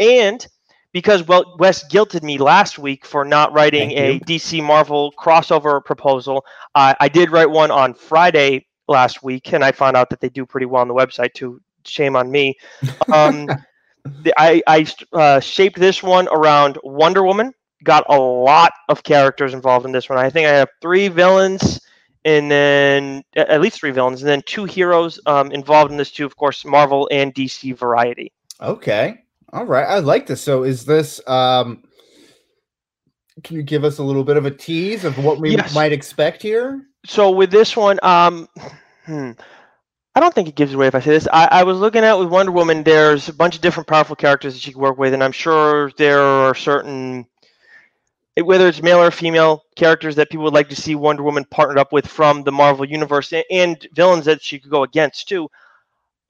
And 0.00 0.46
because 0.92 1.26
well, 1.26 1.56
Wes 1.58 1.86
guilted 1.88 2.22
me 2.22 2.38
last 2.38 2.78
week 2.78 3.04
for 3.04 3.24
not 3.24 3.52
writing 3.52 3.92
a. 3.92 4.20
DC 4.20 4.62
Marvel 4.62 5.12
crossover 5.18 5.84
proposal, 5.84 6.44
uh, 6.74 6.94
I 6.98 7.08
did 7.08 7.30
write 7.30 7.50
one 7.50 7.70
on 7.70 7.94
Friday 7.94 8.66
last 8.88 9.22
week, 9.22 9.52
and 9.52 9.64
I 9.64 9.72
found 9.72 9.96
out 9.96 10.10
that 10.10 10.20
they 10.20 10.28
do 10.28 10.46
pretty 10.46 10.66
well 10.66 10.80
on 10.80 10.88
the 10.88 10.94
website 10.94 11.34
too. 11.34 11.60
Shame 11.84 12.16
on 12.16 12.30
me. 12.30 12.56
Um, 13.12 13.48
the, 14.22 14.32
I, 14.36 14.62
I 14.66 14.86
uh, 15.12 15.40
shaped 15.40 15.78
this 15.78 16.02
one 16.02 16.28
around 16.28 16.78
Wonder 16.82 17.22
Woman. 17.22 17.52
Got 17.84 18.04
a 18.08 18.18
lot 18.18 18.72
of 18.88 19.02
characters 19.02 19.54
involved 19.54 19.86
in 19.86 19.92
this 19.92 20.08
one. 20.08 20.18
I 20.18 20.30
think 20.30 20.46
I 20.48 20.52
have 20.52 20.68
three 20.82 21.08
villains, 21.08 21.80
and 22.24 22.50
then 22.50 23.22
at 23.36 23.60
least 23.60 23.78
three 23.78 23.92
villains, 23.92 24.22
and 24.22 24.28
then 24.28 24.42
two 24.46 24.64
heroes 24.64 25.20
um, 25.26 25.52
involved 25.52 25.90
in 25.92 25.96
this 25.96 26.10
too. 26.10 26.26
Of 26.26 26.36
course, 26.36 26.64
Marvel 26.64 27.08
and 27.12 27.34
DC 27.34 27.76
variety. 27.76 28.32
Okay. 28.60 29.20
All 29.52 29.64
right. 29.64 29.86
I 29.86 30.00
like 30.00 30.26
this. 30.26 30.40
So 30.40 30.64
is 30.64 30.84
this 30.84 31.20
um 31.28 31.84
can 33.44 33.56
you 33.56 33.62
give 33.62 33.84
us 33.84 33.98
a 33.98 34.02
little 34.02 34.24
bit 34.24 34.36
of 34.36 34.46
a 34.46 34.50
tease 34.50 35.04
of 35.04 35.22
what 35.24 35.38
we 35.38 35.52
Yes. 35.52 35.74
might 35.74 35.92
expect 35.92 36.42
here? 36.42 36.82
So 37.06 37.30
with 37.30 37.50
this 37.50 37.76
one, 37.76 37.98
um, 38.02 38.48
hmm, 39.06 39.30
I 40.14 40.20
don't 40.20 40.34
think 40.34 40.48
it 40.48 40.56
gives 40.56 40.74
away 40.74 40.88
if 40.88 40.94
I 40.94 41.00
say 41.00 41.10
this. 41.10 41.28
I, 41.32 41.46
I 41.50 41.62
was 41.62 41.78
looking 41.78 42.02
at 42.02 42.18
with 42.18 42.28
Wonder 42.28 42.50
Woman. 42.52 42.82
There's 42.82 43.28
a 43.28 43.32
bunch 43.32 43.54
of 43.54 43.60
different 43.62 43.86
powerful 43.86 44.16
characters 44.16 44.54
that 44.54 44.60
she 44.60 44.72
can 44.72 44.80
work 44.80 44.98
with, 44.98 45.14
and 45.14 45.22
I'm 45.22 45.32
sure 45.32 45.92
there 45.96 46.20
are 46.20 46.54
certain 46.54 47.26
whether 48.42 48.68
it's 48.68 48.82
male 48.82 49.02
or 49.02 49.10
female 49.10 49.64
characters 49.76 50.16
that 50.16 50.30
people 50.30 50.44
would 50.44 50.54
like 50.54 50.68
to 50.70 50.76
see 50.76 50.94
Wonder 50.94 51.22
Woman 51.22 51.44
partnered 51.50 51.78
up 51.78 51.92
with 51.92 52.06
from 52.06 52.42
the 52.44 52.52
Marvel 52.52 52.84
universe 52.84 53.32
and, 53.32 53.44
and 53.50 53.86
villains 53.94 54.26
that 54.26 54.42
she 54.42 54.58
could 54.58 54.70
go 54.70 54.82
against 54.82 55.28
too. 55.28 55.48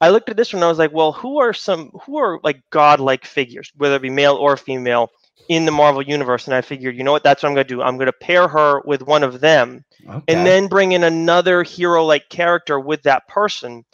I 0.01 0.11
looked 0.11 0.29
at 0.29 0.37
this 0.37 0.53
one 0.53 0.59
and 0.63 0.67
I 0.67 0.69
was 0.69 0.79
like, 0.79 0.93
well, 0.93 1.13
who 1.13 1.39
are 1.39 1.53
some 1.53 1.91
who 2.05 2.19
are 2.19 2.41
like 2.45 2.63
godlike 2.71 3.25
figures, 3.25 3.73
whether 3.77 3.97
it 3.97 4.03
be 4.03 4.11
male 4.11 4.37
or 4.37 4.57
female, 4.57 5.11
in 5.49 5.65
the 5.65 5.73
Marvel 5.73 6.03
universe? 6.03 6.47
And 6.47 6.55
I 6.55 6.61
figured, 6.61 6.97
you 6.97 7.03
know 7.05 7.13
what, 7.13 7.25
that's 7.25 7.43
what 7.43 7.49
I'm 7.49 7.55
gonna 7.55 7.65
do. 7.65 7.83
I'm 7.83 7.99
gonna 7.99 8.13
pair 8.13 8.47
her 8.49 8.81
with 8.85 9.03
one 9.03 9.25
of 9.25 9.41
them 9.41 9.85
Okay. 10.09 10.23
and 10.29 10.47
then 10.47 10.69
bring 10.69 10.93
in 10.93 11.05
another 11.05 11.63
hero 11.63 12.05
like 12.05 12.29
character 12.29 12.79
with 12.79 13.03
that 13.03 13.27
person 13.27 13.85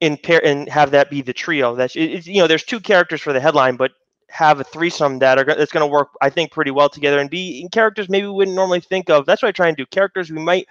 in 0.00 0.16
pair 0.16 0.44
and 0.44 0.68
have 0.68 0.90
that 0.90 1.10
be 1.10 1.22
the 1.22 1.32
trio 1.32 1.76
that's 1.76 1.94
it, 1.94 2.26
you 2.26 2.40
know 2.40 2.48
there's 2.48 2.64
two 2.64 2.80
characters 2.80 3.20
for 3.20 3.32
the 3.32 3.40
headline 3.40 3.76
but 3.76 3.92
have 4.32 4.60
a 4.60 4.64
threesome 4.64 5.18
that 5.18 5.38
are 5.38 5.44
that's 5.44 5.72
going 5.72 5.82
to 5.86 5.86
work 5.86 6.08
i 6.22 6.30
think 6.30 6.50
pretty 6.50 6.70
well 6.70 6.88
together 6.88 7.18
and 7.18 7.28
be 7.30 7.60
in 7.60 7.68
characters 7.68 8.08
maybe 8.08 8.26
we 8.26 8.32
wouldn't 8.32 8.56
normally 8.56 8.80
think 8.80 9.10
of 9.10 9.26
that's 9.26 9.42
what 9.42 9.48
i 9.48 9.52
try 9.52 9.68
and 9.68 9.76
do 9.76 9.84
characters 9.86 10.30
we 10.30 10.38
might 10.40 10.66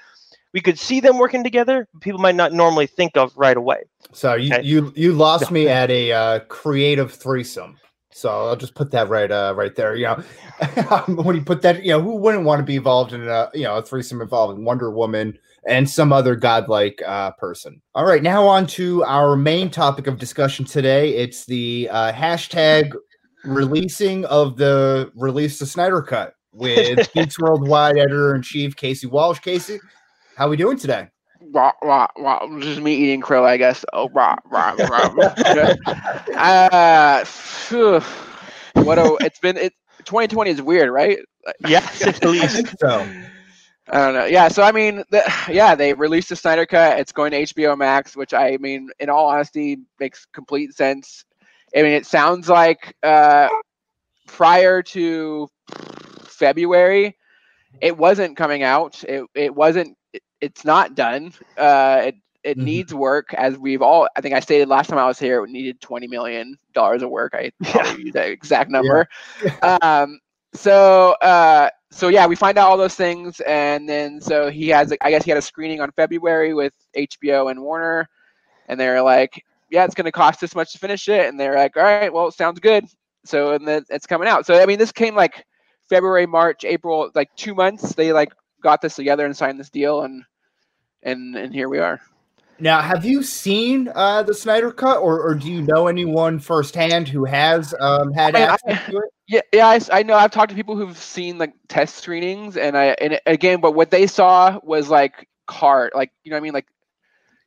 we 0.53 0.59
could 0.59 0.79
see 0.79 0.99
them 0.99 1.17
working 1.19 1.43
together 1.43 1.87
but 1.93 2.01
people 2.01 2.19
might 2.19 2.35
not 2.35 2.53
normally 2.53 2.87
think 2.87 3.15
of 3.15 3.31
right 3.37 3.57
away 3.57 3.83
So 4.13 4.33
you 4.35 4.53
Okay. 4.53 4.63
you 4.65 4.91
you 4.95 5.13
lost 5.13 5.51
me 5.51 5.67
at 5.67 5.89
a 5.91 6.11
uh, 6.11 6.39
creative 6.49 7.13
threesome. 7.13 7.77
So 8.13 8.29
I'll 8.29 8.57
just 8.57 8.75
put 8.75 8.91
that 8.91 9.07
right 9.09 9.31
uh, 9.31 9.53
right 9.55 9.73
there. 9.75 9.95
You 9.95 10.05
know, 10.07 10.15
when 11.07 11.35
you 11.35 11.43
put 11.43 11.61
that, 11.61 11.83
you 11.83 11.91
know, 11.91 12.01
who 12.01 12.17
wouldn't 12.17 12.43
want 12.43 12.59
to 12.59 12.65
be 12.65 12.75
involved 12.75 13.13
in 13.13 13.27
a 13.27 13.49
you 13.53 13.63
know 13.63 13.77
a 13.77 13.81
threesome 13.83 14.21
involving 14.21 14.65
Wonder 14.65 14.91
Woman 14.91 15.37
and 15.67 15.89
some 15.89 16.11
other 16.11 16.35
godlike 16.35 17.01
uh, 17.05 17.31
person? 17.31 17.81
All 17.95 18.05
right, 18.05 18.21
now 18.21 18.45
on 18.47 18.67
to 18.67 19.03
our 19.05 19.37
main 19.37 19.69
topic 19.69 20.07
of 20.07 20.17
discussion 20.19 20.65
today. 20.65 21.15
It's 21.15 21.45
the 21.45 21.87
uh, 21.89 22.11
hashtag 22.11 22.91
releasing 23.43 24.25
of 24.25 24.57
the 24.57 25.11
release 25.15 25.59
the 25.59 25.65
Snyder 25.65 26.01
Cut 26.01 26.35
with 26.53 27.11
Geeks 27.13 27.39
Worldwide 27.39 27.97
editor 27.97 28.35
in 28.35 28.41
chief 28.41 28.75
Casey 28.75 29.07
Walsh. 29.07 29.39
Casey, 29.39 29.79
how 30.35 30.49
we 30.49 30.57
doing 30.57 30.77
today? 30.77 31.09
Rah, 31.53 31.71
rah, 31.81 32.07
rah. 32.17 32.59
Just 32.59 32.81
me 32.81 32.95
eating 32.95 33.21
krill, 33.21 33.43
I 33.43 33.57
guess. 33.57 33.83
Oh, 33.93 34.09
rah, 34.09 34.35
rah, 34.45 34.73
rah. 34.73 35.07
rah. 35.07 35.75
uh, 36.35 37.25
phew. 37.25 37.99
what 38.83 38.99
a, 38.99 39.17
it's 39.21 39.39
been, 39.39 39.57
it, 39.57 39.73
2020 40.05 40.51
is 40.51 40.61
weird, 40.61 40.89
right? 40.89 41.19
yes 41.67 42.05
at 42.05 42.23
least 42.25 42.67
So. 42.79 43.07
I 43.89 43.97
don't 44.05 44.13
know. 44.13 44.25
Yeah, 44.25 44.47
so 44.47 44.63
I 44.63 44.71
mean, 44.71 45.03
the, 45.09 45.23
yeah, 45.49 45.75
they 45.75 45.93
released 45.93 46.29
the 46.29 46.35
Snyder 46.35 46.65
Cut. 46.65 46.99
It's 46.99 47.11
going 47.11 47.31
to 47.31 47.41
HBO 47.41 47.77
Max, 47.77 48.15
which 48.15 48.33
I 48.33 48.57
mean, 48.57 48.89
in 48.99 49.09
all 49.09 49.27
honesty, 49.27 49.79
makes 49.99 50.25
complete 50.25 50.73
sense. 50.73 51.25
I 51.75 51.81
mean, 51.83 51.91
it 51.93 52.05
sounds 52.05 52.49
like 52.49 52.95
uh, 53.03 53.47
prior 54.27 54.81
to 54.83 55.47
February, 56.23 57.17
it 57.81 57.97
wasn't 57.97 58.37
coming 58.37 58.63
out. 58.63 59.03
It 59.03 59.25
it 59.35 59.55
wasn't. 59.55 59.97
It, 60.13 60.21
it's 60.41 60.65
not 60.65 60.95
done. 60.95 61.33
Uh, 61.57 62.01
it 62.05 62.15
it 62.43 62.57
Mhm. 62.57 62.63
needs 62.63 62.93
work, 62.93 63.33
as 63.33 63.57
we've 63.57 63.81
all. 63.81 64.07
I 64.15 64.21
think 64.21 64.33
I 64.33 64.39
stated 64.39 64.67
last 64.67 64.89
time 64.89 64.99
I 64.99 65.05
was 65.05 65.19
here, 65.19 65.43
it 65.43 65.49
needed 65.49 65.79
twenty 65.81 66.07
million 66.07 66.57
dollars 66.73 67.01
of 67.03 67.09
work. 67.09 67.33
I 67.35 67.51
probably 67.63 68.03
used 68.03 68.15
that 68.15 68.29
exact 68.29 68.69
number. 68.69 69.07
um, 69.81 70.19
so 70.53 71.11
uh, 71.21 71.69
so 71.91 72.07
yeah, 72.07 72.25
we 72.27 72.35
find 72.35 72.57
out 72.57 72.69
all 72.69 72.77
those 72.77 72.95
things, 72.95 73.39
and 73.41 73.87
then 73.87 74.19
so 74.21 74.49
he 74.49 74.69
has. 74.69 74.93
I 75.01 75.09
guess 75.11 75.23
he 75.23 75.31
had 75.31 75.37
a 75.37 75.41
screening 75.41 75.81
on 75.81 75.91
February 75.91 76.53
with 76.53 76.73
HBO 76.95 77.49
and 77.51 77.61
Warner, 77.61 78.09
and 78.67 78.79
they're 78.79 79.01
like, 79.01 79.43
yeah, 79.71 79.85
it's 79.85 79.95
going 79.95 80.05
to 80.05 80.11
cost 80.11 80.41
this 80.41 80.53
much 80.53 80.73
to 80.73 80.77
finish 80.77 81.07
it, 81.07 81.27
and 81.27 81.39
they're 81.39 81.55
like, 81.55 81.77
all 81.77 81.83
right, 81.83 82.13
well, 82.13 82.27
it 82.27 82.33
sounds 82.33 82.59
good. 82.59 82.85
So 83.25 83.53
and 83.53 83.67
then 83.67 83.85
it's 83.89 84.05
coming 84.05 84.27
out. 84.27 84.45
So 84.45 84.61
I 84.61 84.65
mean, 84.65 84.77
this 84.77 84.91
came 84.91 85.15
like 85.15 85.45
February, 85.89 86.25
March, 86.25 86.65
April, 86.65 87.09
like 87.15 87.29
two 87.35 87.55
months. 87.55 87.95
They 87.95 88.13
like 88.13 88.33
got 88.61 88.81
this 88.81 88.95
together 88.95 89.25
and 89.25 89.35
signed 89.35 89.59
this 89.59 89.69
deal, 89.69 90.01
and 90.01 90.23
and 91.01 91.35
and 91.35 91.53
here 91.53 91.69
we 91.69 91.79
are. 91.79 92.01
Now, 92.59 92.79
have 92.81 93.05
you 93.05 93.23
seen 93.23 93.89
uh, 93.95 94.21
the 94.21 94.35
Snyder 94.35 94.71
Cut, 94.71 94.97
or, 94.99 95.19
or 95.19 95.33
do 95.33 95.51
you 95.51 95.63
know 95.63 95.87
anyone 95.87 96.37
firsthand 96.37 97.07
who 97.07 97.25
has 97.25 97.73
um, 97.79 98.13
had 98.13 98.35
I 98.35 98.39
mean, 98.39 98.49
I- 98.49 98.53
access 98.53 98.89
to 98.89 98.97
it? 98.97 99.03
Yeah, 99.27 99.39
yeah, 99.53 99.67
I, 99.67 99.79
I 99.93 100.03
know. 100.03 100.15
I've 100.15 100.31
talked 100.31 100.49
to 100.49 100.55
people 100.55 100.75
who've 100.75 100.97
seen 100.97 101.37
like 101.37 101.53
test 101.69 101.95
screenings, 101.95 102.57
and 102.57 102.77
I 102.77 102.87
and 102.99 103.17
again, 103.25 103.61
but 103.61 103.71
what 103.71 103.89
they 103.89 104.05
saw 104.05 104.59
was 104.61 104.89
like 104.89 105.29
cart, 105.47 105.95
like 105.95 106.11
you 106.25 106.31
know 106.31 106.35
what 106.35 106.41
I 106.41 106.43
mean, 106.43 106.53
like 106.53 106.67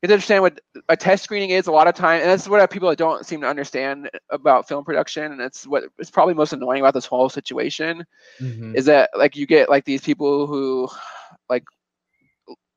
you 0.04 0.14
have 0.14 0.22
to 0.22 0.36
understand 0.38 0.42
what 0.42 0.60
a 0.88 0.96
test 0.96 1.24
screening 1.24 1.50
is 1.50 1.66
a 1.66 1.72
lot 1.72 1.88
of 1.88 1.94
time, 1.94 2.20
and 2.20 2.30
that's 2.30 2.48
what 2.48 2.70
people 2.70 2.94
don't 2.94 3.26
seem 3.26 3.40
to 3.42 3.48
understand 3.48 4.10
about 4.30 4.68
film 4.68 4.84
production, 4.84 5.32
and 5.32 5.40
it's 5.40 5.66
what 5.66 5.84
is 5.98 6.10
probably 6.10 6.34
most 6.34 6.52
annoying 6.52 6.80
about 6.80 6.94
this 6.94 7.06
whole 7.06 7.28
situation 7.28 8.04
Mhm. 8.40 8.74
is 8.74 8.86
that 8.86 9.10
like 9.16 9.36
you 9.36 9.46
get 9.46 9.68
like 9.70 9.84
these 9.84 10.02
people 10.02 10.46
who 10.46 10.88
like 11.48 11.64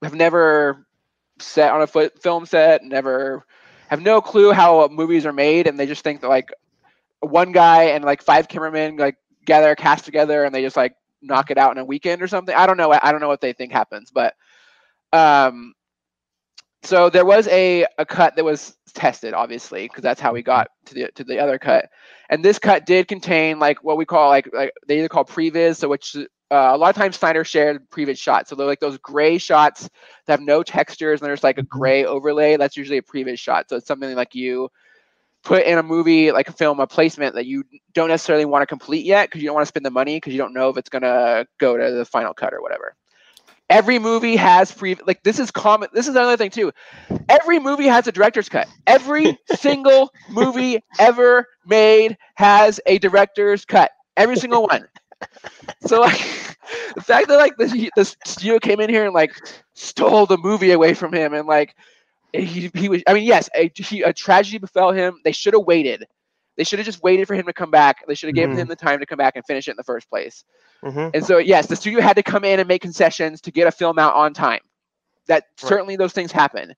have 0.04 0.16
never 0.16 0.86
set 1.40 1.72
on 1.72 1.82
a 1.82 1.88
foot 1.88 2.22
film 2.22 2.46
set, 2.46 2.84
never 2.84 3.46
have 3.90 4.02
no 4.02 4.22
clue 4.22 4.52
how 4.52 4.88
movies 4.88 5.26
are 5.26 5.34
made, 5.34 5.68
and 5.68 5.80
they 5.80 5.86
just 5.88 6.04
think 6.04 6.22
that 6.22 6.30
like 6.30 6.50
one 7.22 7.52
guy 7.52 7.86
and 7.86 8.04
like 8.04 8.22
five 8.22 8.48
cameramen 8.48 8.98
like 8.98 9.18
gather 9.46 9.72
a 9.72 9.76
cast 9.76 10.06
together 10.06 10.44
and 10.44 10.54
they 10.54 10.62
just 10.62 10.78
like 10.78 10.96
knock 11.22 11.52
it 11.52 11.58
out 11.58 11.72
in 11.72 11.78
a 11.78 11.86
weekend 11.86 12.22
or 12.22 12.28
something. 12.28 12.56
I 12.56 12.68
don't 12.68 12.78
know. 12.78 12.92
I 12.92 13.12
don't 13.12 13.22
know 13.22 13.28
what 13.28 13.42
they 13.42 13.54
think 13.54 13.72
happens, 13.72 14.12
but 14.12 14.36
um, 15.13 15.74
so 16.84 17.10
there 17.10 17.26
was 17.26 17.48
a 17.48 17.86
a 17.98 18.06
cut 18.06 18.36
that 18.36 18.46
was 18.46 18.78
tested, 18.94 19.34
obviously, 19.34 19.84
because 19.84 20.04
that's 20.04 20.22
how 20.22 20.34
we 20.34 20.44
got 20.44 20.70
to 20.86 20.94
the 20.94 21.12
to 21.16 21.24
the 21.24 21.40
other 21.40 21.58
cut. 21.58 21.90
And 22.30 22.44
this 22.44 22.60
cut 22.60 22.86
did 22.86 23.08
contain 23.08 23.60
like 23.60 23.84
what 23.84 23.98
we 23.98 24.06
call 24.06 24.30
like 24.30 24.50
like 24.54 24.72
they 24.88 25.00
either 25.00 25.10
call 25.10 25.26
previs, 25.26 25.78
so 25.78 25.90
which 25.90 26.16
uh, 26.50 26.72
a 26.74 26.78
lot 26.78 26.90
of 26.90 26.96
times 26.96 27.18
Snyder 27.18 27.44
shared 27.44 27.90
previs 27.90 28.18
shots. 28.18 28.50
So 28.50 28.56
they're 28.56 28.68
like 28.68 28.80
those 28.80 28.98
gray 28.98 29.38
shots 29.38 29.90
that 30.26 30.34
have 30.34 30.42
no 30.42 30.63
textures 30.63 31.20
and 31.20 31.28
there's 31.28 31.44
like 31.44 31.58
a 31.58 31.63
gray 31.63 32.06
overlay. 32.06 32.58
That's 32.58 32.78
usually 32.78 32.98
a 32.98 33.02
previs 33.02 33.40
shot. 33.40 33.70
So 33.70 33.78
it's 33.78 33.88
something 33.88 34.16
like 34.16 34.36
you 34.36 34.70
put 35.44 35.66
in 35.66 35.78
a 35.78 35.84
movie 35.84 36.32
like 36.32 36.50
a 36.50 36.54
film 36.54 36.80
a 36.80 36.88
placement 36.88 37.36
that 37.36 37.46
you 37.46 37.63
don't 37.94 38.10
necessarily 38.10 38.46
want 38.46 38.62
to 38.62 38.66
complete 38.66 39.06
yet 39.06 39.28
because 39.28 39.42
you 39.42 39.48
don't 39.48 39.56
want 39.56 39.66
to 39.66 39.70
spend 39.70 39.86
the 39.86 39.92
money 39.92 40.18
because 40.18 40.34
you 40.34 40.40
don't 40.40 40.54
know 40.54 40.70
if 40.70 40.78
it's 40.78 40.90
gonna 40.90 41.46
go 41.60 41.78
to 41.78 41.92
the 41.92 42.06
final 42.06 42.34
cut 42.34 42.54
or 42.54 42.62
whatever. 42.62 42.96
Every 43.70 44.00
movie 44.00 44.36
has 44.38 44.72
pre 44.72 44.96
like 45.06 45.24
this 45.24 45.40
is 45.40 45.52
common. 45.52 45.90
This 45.94 46.08
is 46.08 46.16
another 46.16 46.38
thing 46.38 46.52
too. 46.52 46.72
Every 47.30 47.60
movie 47.60 47.88
has 47.88 48.08
a 48.08 48.12
director's 48.12 48.50
cut. 48.50 48.68
Every 48.88 49.38
single 49.48 50.12
movie 50.28 50.80
ever 51.00 51.48
made 51.66 52.18
has 52.36 52.80
a 52.86 52.98
director's 53.00 53.66
cut. 53.66 53.92
Every 54.18 54.38
single 54.38 54.64
one. 54.68 54.88
So 55.82 56.02
like 56.02 56.18
the 56.96 57.02
fact 57.02 57.28
that 57.28 57.38
like 57.38 57.58
the, 57.58 57.92
the 57.96 58.06
studio 58.26 58.60
came 58.60 58.80
in 58.80 58.90
here 58.90 59.06
and 59.06 59.14
like 59.14 59.32
stole 59.74 60.26
the 60.26 60.38
movie 60.38 60.72
away 60.72 60.94
from 60.94 61.14
him 61.14 61.34
and 61.34 61.48
like 61.48 61.76
he, 62.34 62.72
he 62.74 62.90
was 62.90 63.04
I 63.08 63.14
mean 63.14 63.26
yes 63.26 63.50
a, 63.56 63.72
he, 63.76 64.02
a 64.04 64.14
tragedy 64.14 64.58
befell 64.60 64.92
him. 64.92 65.20
They 65.24 65.32
should 65.32 65.54
have 65.54 65.64
waited. 65.66 66.06
They 66.58 66.63
should 66.63 66.80
have 66.80 66.86
just 66.86 67.04
waited 67.04 67.28
for 67.28 67.36
him 67.36 67.46
to 67.46 67.54
come 67.54 67.72
back. 67.72 68.06
They 68.08 68.15
should 68.15 68.28
have 68.28 68.36
given 68.36 68.58
Mhm. 68.58 68.62
him 68.62 68.67
the 68.67 68.76
time 68.76 69.00
to 69.00 69.06
come 69.06 69.17
back 69.17 69.36
and 69.36 69.46
finish 69.46 69.67
it 69.67 69.72
in 69.72 69.78
the 69.78 69.84
first 69.84 70.10
place. 70.10 70.43
hmm 70.84 71.10
And 71.13 71.26
so, 71.26 71.38
yes, 71.38 71.67
the 71.67 71.76
studio 71.76 72.02
had 72.02 72.15
to 72.17 72.24
come 72.24 72.43
in 72.43 72.60
and 72.60 72.67
make 72.67 72.82
concessions 72.82 73.41
to 73.41 73.52
get 73.52 73.67
a 73.67 73.72
film 73.72 74.00
out 74.00 74.15
on 74.15 74.34
time. 74.34 74.60
That 75.28 75.46
Right. 75.62 75.80
certainly 75.80 75.96
those 75.96 76.13
things 76.13 76.32
happen. 76.32 76.74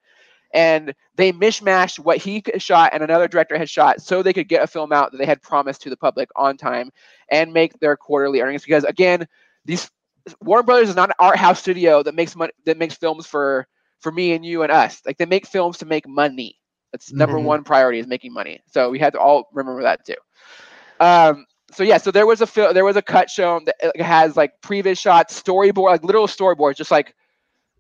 And 0.53 0.93
they 1.15 1.31
mishmashed 1.31 1.99
what 1.99 2.17
he 2.17 2.43
shot 2.57 2.91
and 2.93 3.03
another 3.03 3.27
director 3.27 3.57
had 3.57 3.69
shot 3.69 4.01
so 4.01 4.21
they 4.21 4.33
could 4.33 4.47
get 4.49 4.63
a 4.63 4.67
film 4.67 4.91
out 4.91 5.11
that 5.11 5.17
they 5.17 5.25
had 5.25 5.41
promised 5.41 5.81
to 5.83 5.89
the 5.89 5.97
public 5.97 6.29
on 6.35 6.57
time 6.57 6.91
and 7.29 7.53
make 7.53 7.77
their 7.79 7.95
quarterly 7.97 8.41
earnings. 8.41 8.63
Because 8.63 8.83
again, 8.83 9.27
these 9.65 9.89
Warner 10.41 10.63
Brothers 10.63 10.89
is 10.89 10.95
not 10.95 11.09
an 11.09 11.15
art 11.19 11.37
house 11.37 11.59
studio 11.59 12.03
that 12.03 12.15
makes 12.15 12.35
money 12.35 12.51
that 12.65 12.77
makes 12.77 12.95
films 12.95 13.25
for 13.27 13.67
for 13.99 14.11
me 14.11 14.33
and 14.33 14.45
you 14.45 14.63
and 14.63 14.71
us. 14.71 15.01
Like 15.05 15.17
they 15.17 15.25
make 15.25 15.47
films 15.47 15.77
to 15.79 15.85
make 15.85 16.07
money. 16.07 16.58
That's 16.91 17.13
number 17.13 17.39
Mhm. 17.39 17.41
one 17.41 17.63
priority 17.63 17.99
is 17.99 18.07
making 18.07 18.33
money. 18.33 18.61
So 18.67 18.89
we 18.89 18.99
had 18.99 19.13
to 19.13 19.19
all 19.19 19.47
remember 19.53 19.83
that 19.83 20.05
too. 20.05 20.15
Um, 20.99 21.45
so 21.71 21.83
yeah, 21.83 21.97
so 21.97 22.11
there 22.11 22.25
was 22.25 22.41
a 22.41 22.47
fil- 22.47 22.73
there 22.73 22.85
was 22.85 22.95
a 22.97 23.01
cut 23.01 23.29
shown 23.29 23.65
that 23.65 23.75
has 24.01 24.35
like 24.37 24.51
previs 24.63 24.99
shots, 24.99 25.41
storyboard, 25.41 25.89
like 25.91 26.03
literal 26.03 26.27
storyboards, 26.27 26.75
just 26.75 26.91
like 26.91 27.13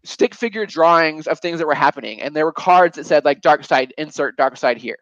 stick 0.03 0.33
figure 0.35 0.65
drawings 0.65 1.27
of 1.27 1.39
things 1.39 1.59
that 1.59 1.67
were 1.67 1.73
happening, 1.75 2.21
and 2.21 2.35
there 2.35 2.45
were 2.45 2.51
cards 2.53 2.95
that 2.97 3.05
said 3.05 3.25
like 3.25 3.41
Darkseid, 3.41 3.91
insert 3.97 4.37
Darkseid 4.37 4.77
here, 4.77 4.97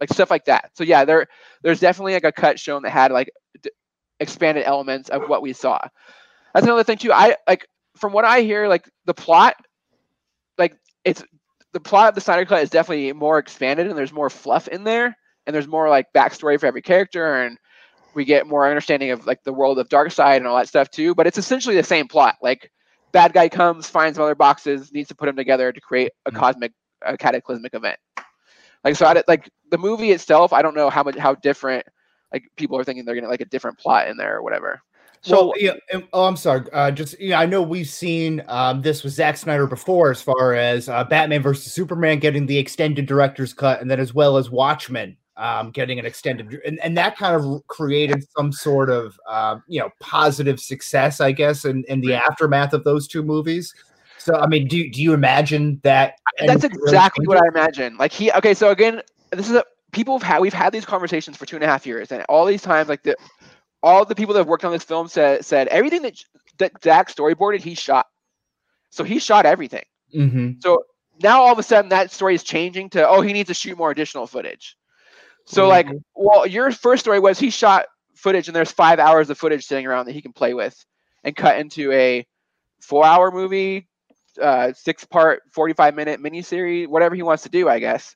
like 0.00 0.10
stuff 0.12 0.30
like 0.30 0.44
that. 0.46 0.70
So 0.74 0.84
yeah, 0.84 1.04
there 1.04 1.26
there's 1.62 1.80
definitely 1.80 2.14
like 2.14 2.24
a 2.24 2.32
cut 2.32 2.58
shown 2.58 2.82
that 2.82 2.90
had 2.90 3.12
like 3.12 3.30
d- 3.62 3.70
expanded 4.20 4.64
elements 4.64 5.08
of 5.10 5.28
what 5.28 5.42
we 5.42 5.52
saw. 5.52 5.78
That's 6.54 6.66
another 6.66 6.84
thing 6.84 6.98
too. 6.98 7.12
I 7.12 7.36
like 7.48 7.66
from 7.96 8.12
what 8.12 8.24
I 8.24 8.40
hear, 8.40 8.68
like 8.68 8.88
the 9.06 9.14
plot, 9.14 9.54
like 10.58 10.76
it's 11.04 11.22
the 11.72 11.80
plot 11.80 12.10
of 12.10 12.14
the 12.14 12.20
Snyder 12.20 12.44
Cut 12.44 12.62
is 12.62 12.70
definitely 12.70 13.12
more 13.12 13.38
expanded, 13.38 13.86
and 13.88 13.96
there's 13.96 14.12
more 14.12 14.30
fluff 14.30 14.68
in 14.68 14.84
there, 14.84 15.16
and 15.46 15.54
there's 15.54 15.68
more 15.68 15.88
like 15.88 16.06
backstory 16.14 16.58
for 16.58 16.66
every 16.66 16.82
character, 16.82 17.42
and 17.42 17.58
we 18.14 18.24
get 18.24 18.46
more 18.46 18.66
understanding 18.68 19.10
of 19.10 19.26
like 19.26 19.42
the 19.44 19.52
world 19.52 19.78
of 19.78 19.88
Darkseid 19.88 20.36
and 20.36 20.46
all 20.46 20.56
that 20.56 20.68
stuff 20.68 20.90
too. 20.90 21.14
But 21.14 21.26
it's 21.26 21.38
essentially 21.38 21.76
the 21.76 21.82
same 21.82 22.08
plot. 22.08 22.36
Like 22.42 22.70
bad 23.12 23.32
guy 23.32 23.48
comes, 23.48 23.88
finds 23.88 24.18
other 24.18 24.34
boxes, 24.34 24.92
needs 24.92 25.08
to 25.08 25.14
put 25.14 25.26
them 25.26 25.36
together 25.36 25.72
to 25.72 25.80
create 25.80 26.12
a 26.26 26.30
Mhm. 26.30 26.36
cosmic, 26.36 26.72
a 27.02 27.16
cataclysmic 27.16 27.74
event. 27.74 27.98
Like 28.84 28.96
so, 28.96 29.06
I, 29.06 29.22
like 29.28 29.48
the 29.70 29.78
movie 29.78 30.12
itself, 30.12 30.52
I 30.52 30.62
don't 30.62 30.74
know 30.74 30.90
how 30.90 31.02
much 31.02 31.16
how 31.16 31.34
different. 31.34 31.86
Like 32.32 32.44
people 32.56 32.78
are 32.78 32.84
thinking 32.84 33.04
they're 33.04 33.14
gonna 33.14 33.28
like 33.28 33.40
a 33.40 33.46
different 33.46 33.78
plot 33.78 34.08
in 34.08 34.16
there 34.16 34.36
or 34.36 34.42
whatever. 34.42 34.80
So 35.24 35.46
well, 35.46 35.52
yeah, 35.56 35.74
oh, 36.12 36.24
I'm 36.24 36.36
sorry. 36.36 36.66
Uh, 36.72 36.90
just 36.90 37.18
yeah, 37.20 37.38
I 37.38 37.46
know 37.46 37.62
we've 37.62 37.88
seen 37.88 38.42
um, 38.48 38.82
this 38.82 39.04
with 39.04 39.12
Zack 39.12 39.36
Snyder 39.36 39.68
before, 39.68 40.10
as 40.10 40.20
far 40.20 40.54
as 40.54 40.88
uh, 40.88 41.04
Batman 41.04 41.42
versus 41.42 41.72
Superman 41.72 42.18
getting 42.18 42.46
the 42.46 42.58
extended 42.58 43.06
director's 43.06 43.54
cut, 43.54 43.80
and 43.80 43.88
then 43.88 44.00
as 44.00 44.12
well 44.12 44.36
as 44.36 44.50
Watchmen 44.50 45.16
um, 45.36 45.70
getting 45.70 46.00
an 46.00 46.06
extended, 46.06 46.60
and, 46.66 46.80
and 46.80 46.96
that 46.98 47.16
kind 47.16 47.36
of 47.36 47.66
created 47.68 48.24
some 48.36 48.52
sort 48.52 48.90
of 48.90 49.18
um, 49.28 49.62
you 49.68 49.80
know 49.80 49.90
positive 50.00 50.58
success, 50.58 51.20
I 51.20 51.30
guess, 51.30 51.64
in, 51.64 51.84
in 51.88 52.00
the 52.00 52.14
aftermath 52.14 52.72
of 52.72 52.82
those 52.82 53.06
two 53.06 53.22
movies. 53.22 53.72
So, 54.18 54.34
I 54.34 54.46
mean, 54.46 54.68
do 54.68 54.90
do 54.90 55.02
you 55.02 55.14
imagine 55.14 55.80
that? 55.84 56.14
That's 56.38 56.50
anything 56.50 56.70
really 56.72 56.90
exactly 56.90 57.26
what? 57.26 57.42
I 57.42 57.46
imagine. 57.48 57.96
Like 57.96 58.12
he 58.12 58.32
okay, 58.32 58.54
so 58.54 58.70
again, 58.70 59.02
this 59.30 59.48
is 59.48 59.54
a 59.54 59.64
people 59.92 60.18
have 60.18 60.22
had 60.22 60.40
we've 60.40 60.52
had 60.52 60.72
these 60.72 60.84
conversations 60.84 61.36
for 61.36 61.46
two 61.46 61.56
and 61.56 61.64
a 61.64 61.68
half 61.68 61.86
years, 61.86 62.12
and 62.12 62.24
all 62.28 62.44
these 62.44 62.62
times, 62.62 62.88
like 62.88 63.02
the 63.02 63.16
all 63.82 64.04
the 64.04 64.14
people 64.14 64.34
that 64.34 64.40
have 64.40 64.48
worked 64.48 64.64
on 64.64 64.72
this 64.72 64.84
film 64.84 65.08
said 65.08 65.44
said 65.44 65.68
everything 65.68 66.02
that 66.02 66.22
that 66.58 66.72
Zack 66.82 67.10
storyboarded, 67.10 67.60
he 67.60 67.74
shot. 67.74 68.06
So 68.90 69.04
he 69.04 69.18
shot 69.18 69.46
everything. 69.46 69.84
Mhm. 70.14 70.56
So 70.60 70.84
now 71.22 71.42
all 71.42 71.52
of 71.52 71.58
a 71.58 71.62
sudden 71.62 71.90
that 71.90 72.10
story 72.10 72.34
is 72.34 72.42
changing 72.42 72.90
to 72.90 73.08
oh 73.08 73.20
he 73.20 73.32
needs 73.32 73.48
to 73.48 73.54
shoot 73.54 73.76
more 73.76 73.90
additional 73.90 74.26
footage. 74.26 74.76
So 75.46 75.68
like 75.68 75.88
Mm-hmm. 75.88 75.98
well 76.14 76.46
your 76.46 76.70
first 76.72 77.02
story 77.02 77.20
was 77.20 77.38
he 77.38 77.50
shot 77.50 77.86
footage 78.14 78.48
and 78.48 78.56
there's 78.56 78.70
five 78.72 78.98
hours 78.98 79.30
of 79.30 79.38
footage 79.38 79.64
sitting 79.64 79.86
around 79.86 80.06
that 80.06 80.12
he 80.12 80.22
can 80.22 80.32
play 80.32 80.54
with 80.54 80.84
and 81.24 81.34
cut 81.36 81.58
into 81.58 81.92
a 81.92 82.26
four 82.80 83.04
hour 83.04 83.30
movie, 83.30 83.88
uh, 84.40 84.72
six 84.74 85.04
part, 85.04 85.42
45 85.52 85.94
minute 85.94 86.20
miniseries, 86.20 86.88
whatever 86.88 87.14
he 87.14 87.22
wants 87.22 87.44
to 87.44 87.48
do, 87.50 87.68
I 87.68 87.78
guess. 87.78 88.14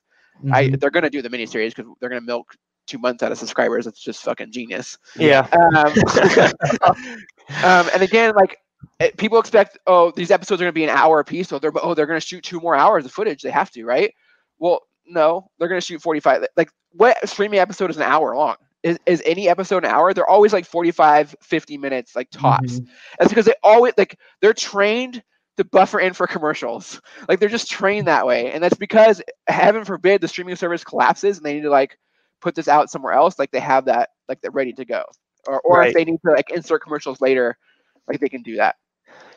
I 0.51 0.69
Mhm. 0.69 0.79
they're 0.79 0.91
gonna 0.91 1.09
do 1.09 1.21
the 1.21 1.29
miniseries 1.29 1.75
because 1.75 1.91
they're 1.99 2.09
gonna 2.09 2.21
milk 2.21 2.55
two 2.87 2.97
months 2.97 3.23
out 3.23 3.31
of 3.31 3.37
subscribers. 3.37 3.85
It's 3.87 4.01
just 4.01 4.23
fucking 4.23 4.51
genius. 4.51 4.97
yeah, 5.15 5.47
Um, 5.51 5.93
um, 7.63 7.89
and 7.93 8.01
again, 8.01 8.33
like 8.35 8.57
eh, 8.99 9.11
people 9.17 9.39
expect, 9.39 9.77
oh, 9.87 10.11
these 10.15 10.31
episodes 10.31 10.61
are 10.61 10.65
going 10.65 10.73
to 10.73 10.79
be 10.79 10.83
an 10.83 10.89
hour 10.89 11.19
apiece, 11.19 11.49
so 11.49 11.59
they're 11.59 11.71
oh 11.81 11.93
they're 11.93 12.05
going 12.05 12.19
to 12.19 12.25
shoot 12.25 12.43
two 12.43 12.59
more 12.59 12.75
hours 12.75 13.05
of 13.05 13.11
footage. 13.11 13.41
They 13.41 13.51
have 13.51 13.71
to, 13.71 13.85
right? 13.85 14.13
Well, 14.59 14.81
no, 15.05 15.49
they're 15.59 15.69
going 15.69 15.81
to 15.81 15.85
shoot 15.85 16.01
forty 16.01 16.19
five. 16.19 16.45
Like 16.55 16.69
what 16.91 17.17
streaming 17.29 17.59
episode 17.59 17.89
is 17.89 17.97
an 17.97 18.03
hour 18.03 18.35
long? 18.35 18.55
Is, 18.83 18.97
is 19.05 19.23
any 19.25 19.49
episode 19.49 19.83
an 19.83 19.91
hour? 19.91 20.13
They're 20.13 20.29
always 20.29 20.53
like 20.53 20.65
45, 20.65 21.35
50 21.41 21.77
minutes, 21.77 22.15
like 22.15 22.29
tops. 22.29 22.79
Mhm. 22.79 22.87
That's 23.19 23.29
because 23.31 23.45
they 23.45 23.55
always 23.63 23.93
like 23.97 24.17
they're 24.41 24.53
trained 24.53 25.23
to 25.57 25.63
buffer 25.65 25.99
in 25.99 26.13
for 26.13 26.27
commercials. 26.27 27.01
Like 27.27 27.39
they're 27.39 27.49
just 27.49 27.69
trained 27.69 28.07
that 28.07 28.25
way, 28.25 28.51
and 28.51 28.63
that's 28.63 28.77
because 28.77 29.21
heaven 29.47 29.83
forbid 29.83 30.21
the 30.21 30.27
streaming 30.27 30.55
service 30.55 30.83
collapses 30.83 31.37
and 31.37 31.45
they 31.45 31.55
need 31.55 31.63
to 31.63 31.69
like 31.69 31.97
put 32.41 32.55
this 32.55 32.67
out 32.67 32.89
somewhere 32.89 33.13
else. 33.13 33.37
Like 33.39 33.51
they 33.51 33.59
have 33.59 33.85
that 33.85 34.09
like 34.27 34.41
they're 34.41 34.51
ready 34.51 34.73
to 34.73 34.85
go, 34.85 35.03
or 35.47 35.59
or 35.61 35.77
Right. 35.79 35.89
if 35.89 35.93
they 35.93 36.05
need 36.05 36.19
to 36.25 36.31
like 36.31 36.51
insert 36.51 36.81
commercials 36.81 37.21
later, 37.21 37.57
like 38.07 38.19
they 38.19 38.29
can 38.29 38.41
do 38.41 38.55
that. 38.57 38.75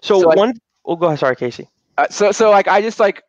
so, 0.00 0.20
so, 0.20 0.28
like- 0.28 0.36
one. 0.36 0.54
Oh, 0.84 0.96
go 0.96 1.06
ahead. 1.06 1.18
Sorry, 1.18 1.36
Casey. 1.36 1.68
Uh, 1.98 2.06
so 2.10 2.32
so 2.32 2.50
like 2.50 2.68
I 2.68 2.80
just 2.82 2.98
like 3.00 3.22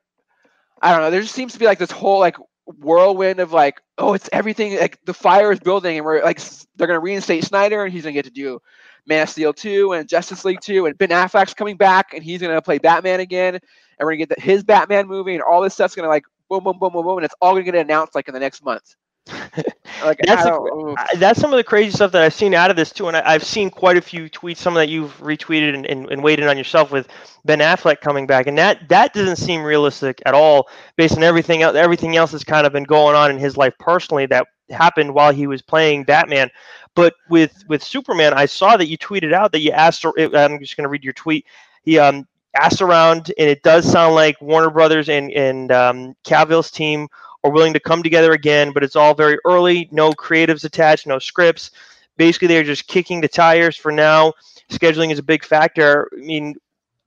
I 0.82 0.92
don't 0.92 1.02
know. 1.02 1.12
There 1.12 1.22
just 1.22 1.36
seems 1.36 1.54
to 1.54 1.60
be 1.60 1.66
like 1.66 1.80
this 1.80 1.92
whole 1.92 2.20
like 2.20 2.38
whirlwind 2.66 3.40
of 3.40 3.52
like 3.52 3.82
oh 3.98 4.14
it's 4.14 4.30
everything 4.32 4.78
like 4.80 4.98
the 5.06 5.14
fire 5.14 5.52
is 5.52 5.60
building 5.60 5.98
and 5.98 6.06
we're 6.06 6.24
like 6.24 6.40
they're 6.76 6.88
gonna 6.88 7.00
reinstate 7.00 7.44
Snyder 7.44 7.84
and 7.84 7.92
he's 7.92 8.04
gonna 8.04 8.14
get 8.14 8.24
to 8.26 8.32
do 8.32 8.62
Man 9.08 9.24
of 9.24 9.30
Steel 9.30 9.52
2 9.52 9.94
and 9.94 10.08
Justice 10.08 10.46
League 10.46 10.62
2 10.62 10.86
and 10.86 10.98
Ben 10.98 11.10
Affleck's 11.10 11.54
coming 11.54 11.76
back 11.76 12.14
and 12.14 12.24
he's 12.24 12.40
gonna 12.40 12.62
play 12.62 12.78
Batman 12.78 13.20
again 13.20 13.56
and 13.56 13.62
we're 14.00 14.12
gonna 14.12 14.26
get 14.26 14.30
the, 14.30 14.42
his 14.42 14.64
Batman 14.64 15.08
movie 15.08 15.34
and 15.34 15.44
all 15.44 15.62
this 15.62 15.74
stuff's 15.74 15.96
gonna 15.96 16.08
like 16.08 16.24
boom 16.50 16.64
boom 16.64 16.78
boom 16.80 16.94
boom 16.94 17.04
boom 17.04 17.18
and 17.18 17.26
it's 17.26 17.36
all 17.42 17.52
gonna 17.54 17.64
get 17.64 17.76
announced 17.76 18.16
like 18.16 18.28
in 18.28 18.34
the 18.34 18.40
next 18.40 18.64
month. 18.64 18.96
like 20.04 20.20
That's 20.26 20.46
a- 20.46 20.50
don't- 20.50 20.68
ooh. 20.68 20.96
I- 20.98 21.16
that's 21.18 21.40
some 21.40 21.54
of 21.54 21.58
the 21.58 21.64
crazy 21.64 21.92
stuff 21.92 22.12
that 22.14 22.22
I've 22.22 22.34
seen 22.34 22.54
out 22.54 22.70
of 22.70 22.76
this 22.76 22.92
too, 22.92 23.08
and 23.08 23.18
I, 23.18 23.22
I've 23.26 23.44
seen 23.44 23.70
quite 23.70 23.98
a 23.98 24.02
few 24.02 24.30
tweets, 24.30 24.58
some 24.58 24.74
that 24.76 24.90
you've 24.90 25.16
retweeted 25.20 25.74
and, 25.74 25.86
and, 25.86 26.10
and 26.10 26.24
weighed 26.24 26.40
in 26.40 26.48
on 26.48 26.58
yourself 26.58 26.92
with 26.92 27.08
Ben 27.46 27.60
Affleck 27.60 28.02
coming 28.02 28.28
back, 28.28 28.48
and 28.48 28.58
that 28.58 28.88
that 28.90 29.14
doesn't 29.14 29.38
seem 29.38 29.64
realistic 29.64 30.22
at 30.26 30.34
all, 30.34 30.68
based 30.98 31.18
on 31.18 31.24
everything 31.24 31.62
else. 31.62 31.76
Everything 31.76 32.16
else 32.18 32.32
that's 32.32 32.44
kind 32.44 32.66
of 32.66 32.74
been 32.74 32.84
going 32.84 33.16
on 33.16 33.32
in 33.32 33.38
his 33.38 33.58
life 33.58 33.74
personally 33.80 34.26
that 34.28 34.48
happened 34.70 35.14
while 35.14 35.32
he 35.34 35.48
was 35.48 35.62
playing 35.62 36.04
Batman. 36.04 36.50
But 36.96 37.14
with 37.30 37.64
with 37.68 37.84
Superman, 37.84 38.34
I 38.34 38.46
saw 38.46 38.76
that 38.78 38.88
you 38.88 38.98
tweeted 38.98 39.34
out 39.34 39.52
that 39.54 39.60
you 39.62 39.72
asked. 39.72 40.04
I'm 40.06 40.60
just 40.60 40.76
going 40.78 40.84
to 40.84 40.90
read 40.90 41.04
your 41.04 41.14
tweet. 41.14 41.46
He 41.84 41.98
um, 42.00 42.28
asked 42.56 42.82
around, 42.82 43.32
and 43.38 43.50
it 43.50 43.64
does 43.64 43.90
sound 43.90 44.16
like 44.16 44.42
Warner 44.42 44.70
Brothers 44.70 45.10
and 45.10 45.32
and 45.32 45.72
um, 45.72 46.16
Cavill's 46.26 46.70
team 46.72 47.08
are 47.44 47.52
willing 47.52 47.74
to 47.74 47.80
come 47.80 48.04
together 48.04 48.34
again, 48.34 48.72
but 48.72 48.84
it's 48.84 48.96
all 48.96 49.14
very 49.14 49.38
early. 49.46 49.90
No 49.92 50.12
creatives 50.12 50.64
attached, 50.64 51.08
no 51.08 51.20
scripts. 51.20 51.72
Basically, 52.18 52.48
they're 52.48 52.64
just 52.64 52.88
kicking 52.88 53.22
the 53.22 53.28
tires 53.28 53.76
for 53.76 53.92
now. 53.92 54.34
Scheduling 54.70 55.12
is 55.12 55.20
a 55.20 55.24
big 55.24 55.44
factor. 55.44 56.10
I 56.14 56.18
mean, 56.18 56.56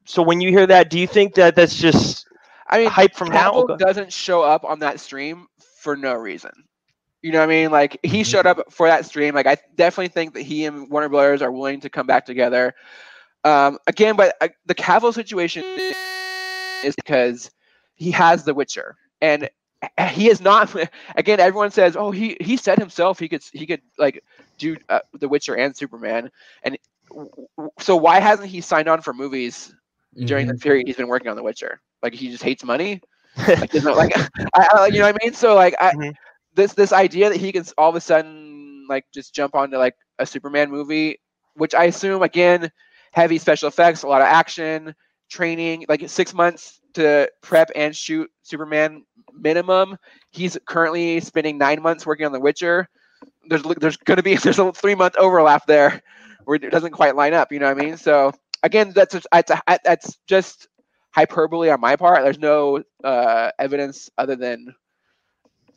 so 0.05 0.23
when 0.23 0.41
you 0.41 0.51
hear 0.51 0.67
that, 0.67 0.91
do 0.91 0.99
you 0.99 1.07
think 1.07 1.35
that 1.35 1.55
that's 1.55 1.77
just 1.77 2.27
I 2.69 2.79
mean 2.79 2.91
hype 2.91 3.15
from 3.15 3.29
now? 3.29 3.65
Doesn't 3.79 4.13
show 4.13 4.43
up 4.43 4.65
on 4.65 4.81
that 4.81 5.01
stream 5.01 5.47
for 5.79 5.97
no 5.97 6.15
reason. 6.15 6.53
You 7.23 7.33
know 7.33 7.39
what 7.39 7.45
I 7.45 7.49
mean? 7.49 7.71
Like 7.71 7.99
he 8.03 8.23
showed 8.23 8.47
up 8.47 8.71
for 8.71 8.87
that 8.87 9.07
stream. 9.07 9.35
Like 9.35 9.47
I 9.47 9.57
definitely 9.77 10.09
think 10.09 10.35
that 10.35 10.43
he 10.43 10.67
and 10.67 10.91
Warner 10.91 11.09
Brothers 11.09 11.41
are 11.43 11.51
willing 11.51 11.81
to 11.81 11.89
come 11.89 12.07
back 12.07 12.27
together. 12.27 12.75
Um, 13.45 13.79
again, 13.87 14.17
but 14.17 14.35
uh, 14.41 14.49
the 14.67 14.75
Cavill 14.75 15.15
situation 15.15 15.65
is 16.85 16.95
because 16.97 17.51
he 17.95 18.11
has 18.11 18.45
The 18.45 18.55
Witcher, 18.55 18.97
and 19.21 19.49
he 20.11 20.29
is 20.29 20.41
not. 20.41 20.75
Again, 21.17 21.41
everyone 21.41 21.71
says, 21.71 21.97
"Oh, 21.97 22.11
he 22.11 22.37
he 22.41 22.57
said 22.57 22.79
himself 22.79 23.19
he 23.19 23.29
could 23.29 23.43
he 23.53 23.67
could 23.67 23.83
like 23.99 24.23
do 24.59 24.77
uh, 24.89 25.01
The 25.15 25.29
Witcher 25.29 25.55
and 25.57 25.77
Superman," 25.77 26.31
and 26.63 26.77
so 27.81 27.97
why 27.97 28.21
hasn't 28.21 28.49
he 28.49 28.61
signed 28.61 28.89
on 28.89 29.01
for 29.03 29.13
movies 29.13 29.75
during 30.25 30.47
Mhm. 30.47 30.49
the 30.49 30.55
period 30.55 30.85
he's 30.87 30.97
been 30.97 31.09
working 31.09 31.29
on 31.29 31.37
The 31.37 31.43
Witcher? 31.43 31.81
Like 32.03 32.15
he 32.15 32.31
just 32.31 32.43
hates 32.43 32.65
money. 32.65 33.01
Like, 33.61 33.71
like 33.85 34.11
I, 34.55 34.69
I, 34.75 34.87
you 34.89 34.99
know 35.01 35.07
what 35.07 35.17
I 35.21 35.25
mean? 35.25 35.35
So 35.35 35.55
like 35.55 35.75
I, 35.81 35.93
Mhm. 35.93 36.15
this 36.55 36.75
this 36.75 36.93
idea 36.93 37.31
that 37.31 37.39
he 37.39 37.53
can 37.53 37.65
all 37.79 37.91
of 37.91 37.97
a 37.97 38.01
sudden 38.01 38.87
like 38.89 39.05
just 39.13 39.35
jump 39.35 39.55
onto 39.55 39.77
like 39.77 39.95
a 40.19 40.27
Superman 40.27 40.71
movie, 40.71 41.19
which 41.55 41.75
I 41.75 41.85
assume 41.85 42.23
again 42.23 42.71
heavy 43.13 43.39
special 43.39 43.69
effects, 43.69 44.03
a 44.03 44.09
lot 44.09 44.21
of 44.21 44.27
action, 44.27 44.95
training, 45.29 45.87
like 45.89 46.09
six 46.09 46.35
months 46.35 46.81
to 46.95 47.29
prep 47.43 47.71
and 47.75 47.95
shoot 47.95 48.31
Superman 48.43 49.05
minimum. 49.33 49.97
He's 50.31 50.57
currently 50.67 51.21
spending 51.21 51.59
nine 51.59 51.83
months 51.83 52.07
working 52.07 52.27
on 52.27 52.33
The 52.33 52.41
Witcher. 52.41 52.89
There's 53.49 53.63
there's 53.79 53.97
going 53.97 54.17
to 54.17 54.23
be 54.23 54.37
there's 54.43 54.59
a 54.59 54.73
three 54.73 54.95
month 54.95 55.17
overlap 55.17 55.67
there 55.67 56.03
where 56.45 56.57
it 56.57 56.71
doesn't 56.71 56.93
quite 56.93 57.17
line 57.17 57.35
up. 57.35 57.53
You 57.53 57.59
know 57.59 57.73
what 57.73 57.81
I 57.81 57.85
mean? 57.85 57.97
So 57.97 58.33
again, 58.63 58.93
that's 58.95 59.15
just, 59.15 59.27
that's 59.33 59.53
that's 59.85 60.19
just 60.27 60.69
hyperbole 61.11 61.71
on 61.71 61.81
my 61.81 61.97
part. 61.97 62.23
There's 62.23 62.39
no 62.39 62.83
uh, 63.03 63.51
evidence 63.59 64.11
other 64.19 64.37
than 64.37 64.75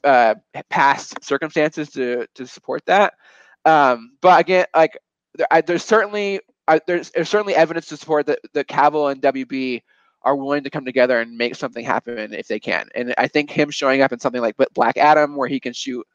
uh, 0.03 0.35
past 0.69 1.23
circumstances 1.23 1.89
to 1.91 2.27
to 2.35 2.47
support 2.47 2.85
that. 2.85 3.13
Um, 3.65 4.11
but 4.21 4.39
again, 4.39 4.65
like 4.75 4.97
there, 5.35 5.47
I, 5.51 5.61
there's 5.61 5.83
certainly 5.83 6.39
I, 6.67 6.81
there's 6.85 7.11
there's 7.11 7.29
certainly 7.29 7.55
evidence 7.55 7.87
to 7.87 7.97
support 7.97 8.25
that 8.27 8.39
that 8.53 8.67
Cavill 8.67 9.11
and 9.11 9.21
WB 9.21 9.81
are 10.23 10.35
willing 10.35 10.63
to 10.63 10.69
come 10.69 10.85
together 10.85 11.19
and 11.19 11.37
make 11.37 11.55
something 11.55 11.85
happen 11.85 12.33
if 12.33 12.47
they 12.47 12.59
can. 12.59 12.89
And 12.95 13.13
I 13.17 13.27
think 13.27 13.49
him 13.49 13.69
showing 13.69 14.01
up 14.01 14.11
in 14.11 14.19
something 14.19 14.41
like 14.41 14.55
Black 14.73 14.97
Adam, 14.97 15.35
where 15.35 15.47
he 15.47 15.59
can 15.59 15.73
shoot 15.73 16.05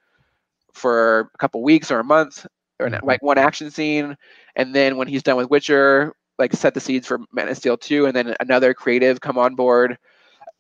for 0.72 1.30
a 1.34 1.38
couple 1.38 1.62
weeks 1.62 1.90
or 1.90 2.00
a 2.00 2.04
month, 2.04 2.46
or 2.78 2.90
like 3.02 3.22
one 3.22 3.38
action 3.38 3.70
scene, 3.70 4.16
and 4.56 4.74
then 4.74 4.96
when 4.96 5.08
he's 5.08 5.22
done 5.22 5.36
with 5.36 5.50
Witcher, 5.50 6.14
like 6.38 6.52
set 6.52 6.74
the 6.74 6.80
seeds 6.80 7.06
for 7.06 7.20
Man 7.32 7.48
of 7.48 7.56
Steel 7.56 7.76
2, 7.76 8.06
and 8.06 8.14
then 8.14 8.34
another 8.40 8.74
creative 8.74 9.20
come 9.20 9.38
on 9.38 9.54
board. 9.54 9.96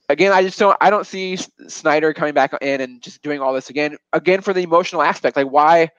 Again, 0.08 0.32
I 0.32 0.42
just 0.42 0.58
don't. 0.58 0.76
I 0.80 0.90
don't 0.90 1.06
see 1.06 1.36
Snyder 1.68 2.12
coming 2.12 2.34
back 2.34 2.54
in 2.60 2.80
and 2.80 3.02
just 3.02 3.22
doing 3.22 3.40
all 3.40 3.52
this 3.52 3.70
again. 3.70 3.96
Again, 4.12 4.40
for 4.40 4.52
the 4.52 4.62
emotional 4.62 5.02
aspect, 5.02 5.36
like 5.36 5.50
why? 5.50 5.90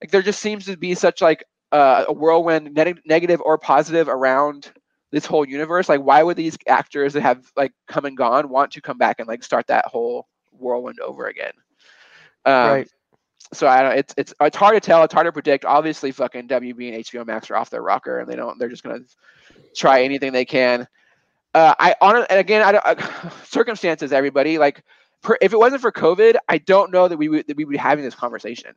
Like 0.00 0.10
there 0.10 0.22
just 0.22 0.40
seems 0.40 0.64
to 0.66 0.76
be 0.76 0.94
such 0.94 1.20
like 1.20 1.44
uh, 1.72 2.04
a 2.08 2.12
whirlwind, 2.12 2.74
neg- 2.74 3.00
negative 3.04 3.40
or 3.44 3.58
positive, 3.58 4.08
around 4.08 4.72
this 5.10 5.26
whole 5.26 5.46
universe. 5.46 5.88
Like, 5.88 6.00
why 6.00 6.22
would 6.22 6.36
these 6.36 6.58
actors 6.66 7.12
that 7.14 7.22
have 7.22 7.50
like 7.56 7.72
come 7.86 8.04
and 8.04 8.16
gone 8.16 8.48
want 8.48 8.72
to 8.72 8.80
come 8.80 8.98
back 8.98 9.18
and 9.18 9.28
like 9.28 9.42
start 9.42 9.66
that 9.68 9.86
whole 9.86 10.26
whirlwind 10.52 11.00
over 11.00 11.26
again? 11.26 11.52
Um, 12.44 12.52
Right. 12.70 12.88
So 13.52 13.66
I 13.66 13.82
don't. 13.82 13.96
It's 13.96 14.14
it's 14.18 14.34
it's 14.42 14.56
hard 14.56 14.74
to 14.74 14.80
tell. 14.80 15.02
It's 15.04 15.14
hard 15.14 15.26
to 15.26 15.32
predict. 15.32 15.64
Obviously, 15.64 16.12
fucking 16.12 16.48
WB 16.48 16.94
and 16.94 17.04
HBO 17.04 17.26
Max 17.26 17.50
are 17.50 17.56
off 17.56 17.70
their 17.70 17.82
rocker, 17.82 18.20
and 18.20 18.30
they 18.30 18.36
don't. 18.36 18.58
They're 18.58 18.68
just 18.68 18.82
gonna 18.82 19.00
try 19.74 20.02
anything 20.02 20.32
they 20.32 20.44
can. 20.44 20.86
Uh, 21.54 21.74
I 21.78 21.94
on 22.02 22.16
and 22.16 22.38
again, 22.38 22.62
I 22.62 22.72
don't 22.72 22.84
uh, 22.84 23.30
circumstances. 23.44 24.12
Everybody 24.12 24.58
like, 24.58 24.84
per, 25.22 25.38
if 25.40 25.54
it 25.54 25.58
wasn't 25.58 25.80
for 25.80 25.90
COVID, 25.90 26.36
I 26.48 26.58
don't 26.58 26.92
know 26.92 27.08
that 27.08 27.16
we 27.16 27.30
would 27.30 27.46
that 27.46 27.56
we 27.56 27.64
would 27.64 27.72
be 27.72 27.78
having 27.78 28.04
this 28.04 28.14
conversation. 28.14 28.74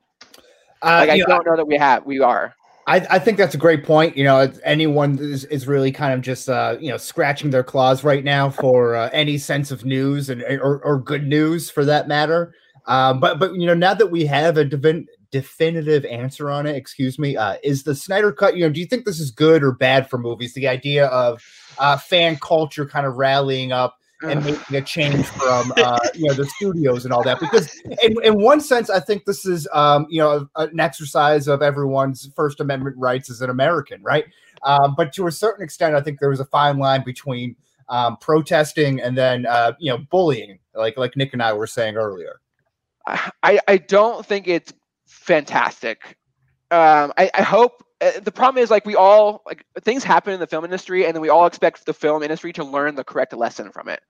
Uh, 0.81 1.03
Like, 1.05 1.09
I 1.09 1.17
know, 1.17 1.25
don't 1.25 1.45
know 1.45 1.57
that 1.57 1.67
we 1.67 1.77
have. 1.77 2.05
We 2.05 2.21
are. 2.21 2.55
I, 2.87 3.05
I 3.09 3.19
think 3.19 3.37
that's 3.37 3.55
a 3.55 3.59
great 3.59 3.83
point. 3.83 4.17
You 4.17 4.23
know, 4.23 4.51
anyone 4.63 5.17
is, 5.19 5.45
is 5.45 5.67
really 5.67 5.91
kind 5.91 6.13
of 6.13 6.21
just 6.21 6.49
uh, 6.49 6.77
you 6.79 6.89
know 6.89 6.97
scratching 6.97 7.51
their 7.51 7.63
claws 7.63 8.03
right 8.03 8.23
now 8.23 8.49
for 8.49 8.95
uh, 8.95 9.09
any 9.13 9.37
sense 9.37 9.71
of 9.71 9.85
news 9.85 10.29
and 10.29 10.41
or, 10.43 10.83
or 10.83 10.99
good 10.99 11.27
news 11.27 11.69
for 11.69 11.85
that 11.85 12.07
matter. 12.07 12.53
Um, 12.87 13.19
but 13.19 13.39
but 13.39 13.53
you 13.55 13.67
know 13.67 13.75
now 13.75 13.93
that 13.93 14.07
we 14.07 14.25
have 14.25 14.57
a 14.57 14.65
defin- 14.65 15.05
definitive 15.31 16.05
answer 16.05 16.49
on 16.49 16.65
it. 16.65 16.75
Excuse 16.75 17.17
me. 17.17 17.37
Uh, 17.37 17.55
is 17.63 17.83
the 17.83 17.95
Snyder 17.95 18.31
Cut? 18.31 18.57
You 18.57 18.65
know, 18.65 18.71
do 18.71 18.79
you 18.79 18.85
think 18.85 19.05
this 19.05 19.19
is 19.19 19.31
good 19.31 19.63
or 19.63 19.71
bad 19.71 20.09
for 20.09 20.17
movies? 20.17 20.53
The 20.53 20.67
idea 20.67 21.07
of 21.07 21.43
uh, 21.77 21.97
fan 21.97 22.37
culture 22.37 22.85
kind 22.85 23.05
of 23.05 23.15
rallying 23.15 23.71
up 23.71 23.97
and 24.23 24.43
making 24.43 24.75
a 24.75 24.81
change 24.81 25.25
from 25.25 25.73
uh, 25.77 25.99
you 26.13 26.27
know 26.27 26.33
the 26.33 26.45
studios 26.45 27.05
and 27.05 27.13
all 27.13 27.23
that. 27.23 27.39
Because 27.39 27.79
in, 28.03 28.15
in 28.23 28.41
one 28.41 28.61
sense, 28.61 28.89
I 28.89 28.99
think 28.99 29.25
this 29.25 29.45
is 29.45 29.67
um, 29.73 30.07
you 30.09 30.19
know 30.19 30.47
an 30.55 30.79
exercise 30.79 31.47
of 31.47 31.61
everyone's 31.61 32.29
First 32.35 32.59
Amendment 32.59 32.95
rights 32.97 33.29
as 33.29 33.41
an 33.41 33.49
American, 33.49 34.01
right? 34.03 34.25
Um, 34.63 34.95
but 34.95 35.13
to 35.13 35.27
a 35.27 35.31
certain 35.31 35.63
extent, 35.63 35.95
I 35.95 36.01
think 36.01 36.19
there 36.19 36.29
was 36.29 36.39
a 36.39 36.45
fine 36.45 36.77
line 36.77 37.03
between 37.03 37.55
um, 37.89 38.17
protesting 38.17 39.01
and 39.01 39.17
then 39.17 39.45
uh, 39.45 39.73
you 39.79 39.91
know 39.91 39.99
bullying, 40.09 40.59
like 40.75 40.97
like 40.97 41.15
Nick 41.15 41.33
and 41.33 41.41
I 41.41 41.53
were 41.53 41.67
saying 41.67 41.97
earlier. 41.97 42.39
I 43.07 43.59
I 43.67 43.77
don't 43.77 44.25
think 44.25 44.47
it's 44.47 44.73
fantastic. 45.07 46.17
Um, 46.69 47.11
I, 47.17 47.29
I 47.33 47.41
hope 47.41 47.83
the 48.23 48.31
problem 48.31 48.61
is 48.61 48.69
like 48.69 48.85
we 48.85 48.95
all 48.95 49.41
like 49.45 49.65
things 49.81 50.03
happen 50.03 50.33
in 50.33 50.39
the 50.39 50.47
film 50.47 50.63
industry 50.65 51.05
and 51.05 51.15
then 51.15 51.21
we 51.21 51.29
all 51.29 51.45
expect 51.45 51.85
the 51.85 51.93
film 51.93 52.23
industry 52.23 52.51
to 52.53 52.63
learn 52.63 52.95
the 52.95 53.03
correct 53.03 53.33
lesson 53.33 53.71
from 53.71 53.87
it. 53.89 54.01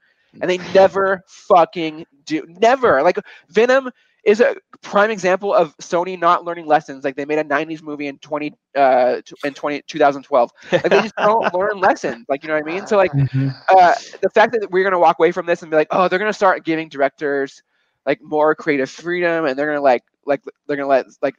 And 0.41 0.49
they 0.49 0.57
never 0.73 1.21
fucking 1.27 2.05
do 2.25 2.45
never. 2.47 3.01
Like 3.03 3.17
venom 3.49 3.89
is 4.23 4.39
a 4.41 4.55
prime 4.81 5.09
example 5.11 5.53
of 5.53 5.75
sony 5.77 6.19
not 6.19 6.43
learning 6.45 6.65
lessons. 6.67 7.03
Like 7.03 7.15
they 7.15 7.25
made 7.25 7.39
a 7.39 7.43
90s 7.43 7.81
movie 7.83 8.07
in 8.07 8.17
20 8.19 8.53
uh 8.75 9.21
in 9.43 9.53
20 9.53 9.81
2012 9.87 10.51
like 10.83 10.91
they 10.91 11.01
just 11.01 11.15
don't 11.21 11.51
learn 11.53 11.79
lessons. 11.79 12.25
Like 12.29 12.43
you 12.43 12.47
know 12.47 12.55
what 12.55 12.61
i 12.61 12.63
mean? 12.63 12.85
So 12.85 12.97
like 12.97 13.13
Mm-hmm. 13.13 13.47
uh 13.73 13.93
the 14.21 14.29
fact 14.29 14.53
that 14.53 14.69
we're 14.71 14.83
gonna 14.83 14.99
walk 14.99 15.17
away 15.19 15.31
from 15.31 15.45
this 15.45 15.61
and 15.61 15.71
be 15.71 15.77
like 15.77 15.87
oh 15.91 16.07
they're 16.07 16.19
gonna 16.19 16.33
start 16.33 16.65
giving 16.65 16.89
directors 16.89 17.61
like 18.05 18.19
more 18.21 18.55
creative 18.55 18.89
freedom 18.89 19.45
and 19.45 19.57
they're 19.57 19.67
gonna 19.67 19.81
like 19.81 20.03
like 20.25 20.41
they're 20.67 20.77
gonna 20.77 20.87
let 20.87 21.05
like 21.21 21.35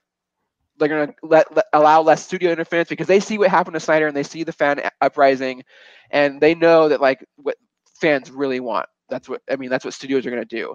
they're 0.78 0.88
gonna 0.88 1.14
let, 1.22 1.54
let 1.54 1.66
allow 1.72 2.02
less 2.02 2.24
studio 2.24 2.52
interference 2.52 2.88
because 2.88 3.06
they 3.06 3.20
see 3.20 3.38
what 3.38 3.50
happened 3.50 3.74
to 3.74 3.80
Snyder 3.80 4.06
and 4.06 4.16
they 4.16 4.22
see 4.22 4.44
the 4.44 4.52
fan 4.52 4.80
uprising, 5.00 5.62
and 6.10 6.40
they 6.40 6.54
know 6.54 6.88
that 6.88 7.00
like 7.00 7.24
what 7.36 7.56
fans 8.00 8.30
really 8.30 8.60
want. 8.60 8.86
That's 9.08 9.28
what 9.28 9.42
I 9.50 9.56
mean. 9.56 9.70
That's 9.70 9.84
what 9.84 9.94
studios 9.94 10.26
are 10.26 10.30
gonna 10.30 10.44
do, 10.44 10.74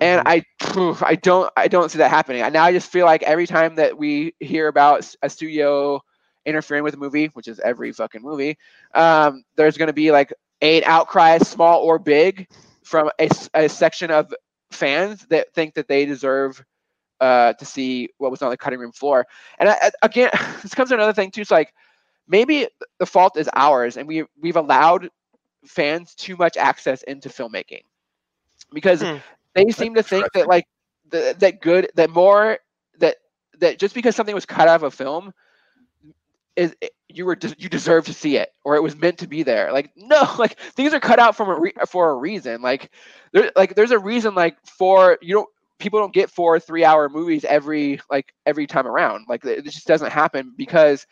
and 0.00 0.22
I 0.26 0.44
I 1.02 1.16
don't 1.16 1.50
I 1.56 1.68
don't 1.68 1.90
see 1.90 1.98
that 1.98 2.10
happening. 2.10 2.42
And 2.42 2.52
now 2.52 2.64
I 2.64 2.72
just 2.72 2.90
feel 2.90 3.06
like 3.06 3.22
every 3.22 3.46
time 3.46 3.76
that 3.76 3.96
we 3.98 4.34
hear 4.40 4.68
about 4.68 5.08
a 5.22 5.28
studio 5.30 6.00
interfering 6.44 6.82
with 6.82 6.94
a 6.94 6.98
movie, 6.98 7.26
which 7.34 7.48
is 7.48 7.60
every 7.60 7.92
fucking 7.92 8.22
movie, 8.22 8.58
um, 8.94 9.44
there's 9.56 9.76
gonna 9.76 9.92
be 9.92 10.10
like 10.12 10.32
an 10.60 10.82
outcry, 10.84 11.38
small 11.38 11.80
or 11.82 11.98
big, 11.98 12.48
from 12.82 13.10
a, 13.20 13.28
a 13.54 13.68
section 13.68 14.10
of 14.10 14.32
fans 14.70 15.26
that 15.26 15.52
think 15.54 15.74
that 15.74 15.88
they 15.88 16.04
deserve 16.06 16.62
uh, 17.20 17.52
to 17.54 17.64
see 17.64 18.08
what 18.18 18.30
was 18.30 18.42
on 18.42 18.50
the 18.50 18.56
cutting 18.56 18.78
room 18.78 18.92
floor. 18.92 19.26
And 19.58 19.68
I, 19.68 19.72
I- 19.82 19.90
again, 20.02 20.30
this 20.62 20.74
comes 20.74 20.90
to 20.90 20.94
another 20.94 21.12
thing 21.12 21.30
too. 21.30 21.40
It's 21.42 21.50
like 21.50 21.72
maybe 22.28 22.68
the 22.98 23.06
fault 23.06 23.36
is 23.36 23.48
ours, 23.54 23.96
and 23.96 24.06
we 24.08 24.24
we've 24.40 24.56
allowed 24.56 25.08
fans 25.66 26.14
too 26.14 26.36
much 26.36 26.56
access 26.56 27.02
into 27.02 27.28
filmmaking 27.28 27.82
because 28.72 29.04
Hmm. 29.04 29.18
they 29.54 29.66
seem 29.70 29.94
to 29.94 30.02
think 30.02 30.32
that 30.32 30.48
like 30.48 30.64
the, 31.10 31.34
that 31.38 31.60
good 31.60 31.90
that 31.94 32.10
more 32.10 32.58
that 32.98 33.16
that 33.58 33.78
just 33.78 33.94
because 33.94 34.14
something 34.16 34.34
was 34.34 34.46
cut 34.46 34.68
out 34.68 34.76
of 34.76 34.82
a 34.84 34.90
film 34.90 35.32
is 36.56 36.74
you 37.08 37.24
were 37.24 37.36
you 37.58 37.68
deserve 37.68 38.06
to 38.06 38.12
see 38.12 38.36
it 38.36 38.50
or 38.64 38.76
it 38.76 38.82
was 38.82 38.96
meant 38.96 39.18
to 39.18 39.26
be 39.28 39.42
there 39.42 39.72
like 39.72 39.90
no 39.96 40.26
like 40.38 40.58
things 40.58 40.92
are 40.92 41.00
cut 41.00 41.18
out 41.18 41.36
from 41.36 41.48
a 41.48 41.58
re- 41.58 41.72
for 41.86 42.10
a 42.10 42.14
reason 42.14 42.60
like 42.62 42.90
there 43.32 43.50
like 43.56 43.74
there's 43.74 43.90
a 43.90 43.98
reason 43.98 44.34
like 44.34 44.56
for 44.66 45.18
you 45.20 45.34
don't 45.34 45.48
people 45.78 45.98
don't 46.00 46.12
get 46.14 46.30
four 46.30 46.58
three 46.58 46.84
hour 46.84 47.08
movies 47.08 47.44
every 47.44 48.00
like 48.10 48.32
every 48.46 48.66
time 48.66 48.86
around. 48.86 49.26
Like 49.28 49.44
it 49.44 49.64
just 49.64 49.86
doesn't 49.86 50.10
happen 50.12 50.52
because 50.56 51.06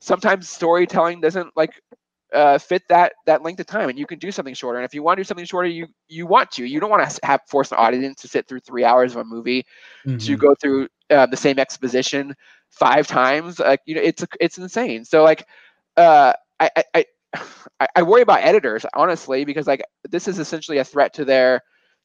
sometimes 0.00 0.48
storytelling 0.48 1.20
doesn't 1.20 1.50
like 1.56 1.72
uh, 2.34 2.58
fit 2.58 2.82
that 2.88 3.12
that 3.26 3.42
length 3.42 3.60
of 3.60 3.66
time 3.66 3.88
and 3.88 3.98
you 3.98 4.06
can 4.06 4.18
do 4.18 4.30
something 4.30 4.54
shorter. 4.54 4.78
And 4.78 4.84
if 4.84 4.94
you 4.94 5.02
want 5.02 5.16
to 5.18 5.20
do 5.20 5.26
something 5.26 5.44
shorter 5.46 5.68
you 5.68 5.86
you 6.08 6.26
want 6.26 6.50
to. 6.52 6.64
You 6.64 6.80
don't 6.80 6.90
want 6.90 7.08
to 7.08 7.20
have 7.26 7.40
force 7.48 7.70
an 7.72 7.78
audience 7.78 8.20
to 8.22 8.28
sit 8.28 8.48
through 8.48 8.60
three 8.60 8.84
hours 8.84 9.12
of 9.14 9.22
a 9.22 9.24
movie 9.24 9.64
to 10.20 10.36
Mhm. 10.36 10.38
go 10.38 10.54
through 10.60 10.88
uh, 11.10 11.26
the 11.26 11.36
same 11.36 11.58
exposition 11.58 12.34
five 12.70 13.06
times. 13.06 13.58
Like 13.58 13.80
you 13.86 13.94
know 13.94 14.02
it's 14.02 14.24
it's 14.40 14.58
insane. 14.58 15.04
So 15.04 15.22
like 15.24 15.46
uh 15.96 16.32
I- 16.60 16.70
I, 16.94 17.04
I 17.96 18.02
worry 18.02 18.22
about 18.22 18.40
editors 18.42 18.84
honestly 18.94 19.44
because 19.44 19.66
like 19.66 19.82
this 20.08 20.28
is 20.28 20.38
essentially 20.38 20.78
a 20.78 20.84
threat 20.84 21.14
to 21.14 21.24
their 21.24 21.60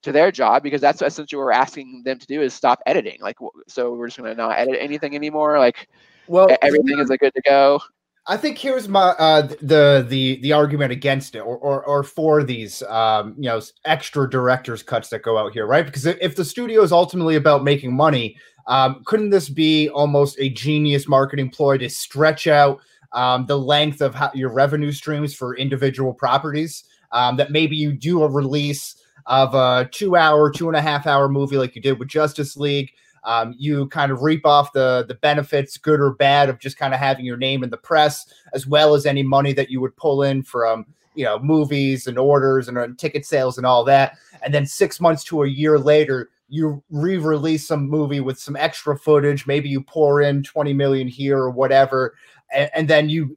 to 0.06 0.12
their 0.12 0.32
job 0.32 0.64
because 0.64 0.82
that's 0.82 1.02
essentially 1.02 1.38
what 1.38 1.46
we're 1.46 1.52
asking 1.52 2.04
them 2.06 2.18
to 2.20 2.28
do 2.28 2.42
is 2.42 2.54
stop 2.54 2.80
editing. 2.86 3.18
Like 3.20 3.38
so 3.68 3.94
we're 3.94 4.08
just 4.08 4.18
gonna 4.18 4.36
not 4.36 4.58
edit 4.58 4.78
anything 4.80 5.16
anymore 5.16 5.60
like 5.60 5.90
Well, 6.28 6.56
everything 6.62 7.00
is 7.00 7.10
like 7.10 7.20
good 7.20 7.34
to 7.34 7.42
go. 7.42 7.82
I 8.28 8.38
think 8.38 8.58
here's 8.58 8.88
my 8.88 9.10
uh 9.20 9.48
the 9.62 10.06
the 10.08 10.40
the 10.42 10.54
argument 10.54 10.92
against 10.92 11.36
it 11.36 11.40
or 11.40 11.58
or, 11.58 11.84
or 11.84 12.04
for 12.04 12.44
these 12.44 12.82
um 12.84 13.36
you 13.38 13.50
know 13.50 13.60
extra 13.86 14.30
directors 14.30 14.84
cuts 14.84 15.10
that 15.10 15.24
go 15.24 15.38
out 15.38 15.54
here 15.54 15.66
right? 15.66 15.86
Because 15.86 16.06
if 16.06 16.18
if 16.22 16.36
the 16.36 16.46
studio 16.46 16.82
is 16.84 16.92
ultimately 16.92 17.36
about 17.36 17.64
making 17.64 17.96
money 17.96 18.38
um 18.68 19.02
couldn't 19.06 19.32
this 19.32 19.50
be 19.50 19.90
almost 19.90 20.38
a 20.40 20.50
genius 20.50 21.08
marketing 21.08 21.50
ploy 21.50 21.78
to 21.80 21.90
stretch 21.90 22.46
out 22.48 22.80
um 23.14 23.46
the 23.48 23.58
length 23.58 24.02
of 24.02 24.14
how, 24.14 24.32
your 24.36 24.52
revenue 24.52 24.92
streams 24.92 25.34
for 25.34 25.56
individual 25.58 26.14
properties 26.14 26.84
um 27.12 27.38
that 27.38 27.52
maybe 27.52 27.76
you 27.76 27.92
do 27.92 28.24
a 28.24 28.30
release 28.30 29.02
of 29.28 29.54
a 29.56 29.90
two 29.92 30.16
hour 30.16 30.52
two 30.52 30.68
and 30.68 30.78
a 30.78 30.82
half 30.82 31.08
hour 31.08 31.28
movie 31.28 31.58
like 31.58 31.76
you 31.76 31.82
did 31.82 32.00
with 32.00 32.08
Justice 32.08 32.56
League 32.58 32.92
um, 33.26 33.56
you 33.58 33.88
kind 33.88 34.12
of 34.12 34.22
reap 34.22 34.46
off 34.46 34.72
the 34.72 35.04
the 35.08 35.16
benefits, 35.16 35.78
good 35.78 36.00
or 36.00 36.12
bad, 36.12 36.48
of 36.48 36.60
just 36.60 36.78
kind 36.78 36.94
of 36.94 37.00
having 37.00 37.26
your 37.26 37.38
name 37.38 37.64
in 37.64 37.72
the 37.72 37.78
press, 37.78 38.32
as 38.54 38.68
well 38.68 38.94
as 38.94 39.06
any 39.06 39.24
money 39.24 39.52
that 39.54 39.70
you 39.70 39.82
would 39.82 39.96
pull 39.98 40.24
in 40.24 40.44
from 40.44 40.86
you 41.16 41.26
know 41.26 41.40
movies 41.40 42.08
and 42.08 42.20
orders 42.20 42.68
and, 42.68 42.78
uh, 42.78 42.88
ticket 42.98 43.26
sales 43.26 43.58
and 43.58 43.66
all 43.66 43.84
that. 43.84 44.18
And 44.44 44.54
then 44.54 44.66
six 44.66 45.02
months 45.02 45.24
to 45.26 45.44
a 45.44 45.48
year 45.50 45.80
later, 45.80 46.30
you 46.50 46.84
re-release 46.92 47.68
some 47.68 47.90
movie 47.90 48.20
with 48.20 48.38
some 48.38 48.56
extra 48.56 48.98
footage. 48.98 49.48
Maybe 49.48 49.70
you 49.70 49.82
pour 49.82 50.22
in 50.22 50.44
twenty 50.44 50.74
million 50.74 51.08
here 51.08 51.40
or 51.40 51.50
whatever, 51.50 52.16
and, 52.54 52.70
and 52.76 52.88
then 52.88 53.10
you 53.10 53.36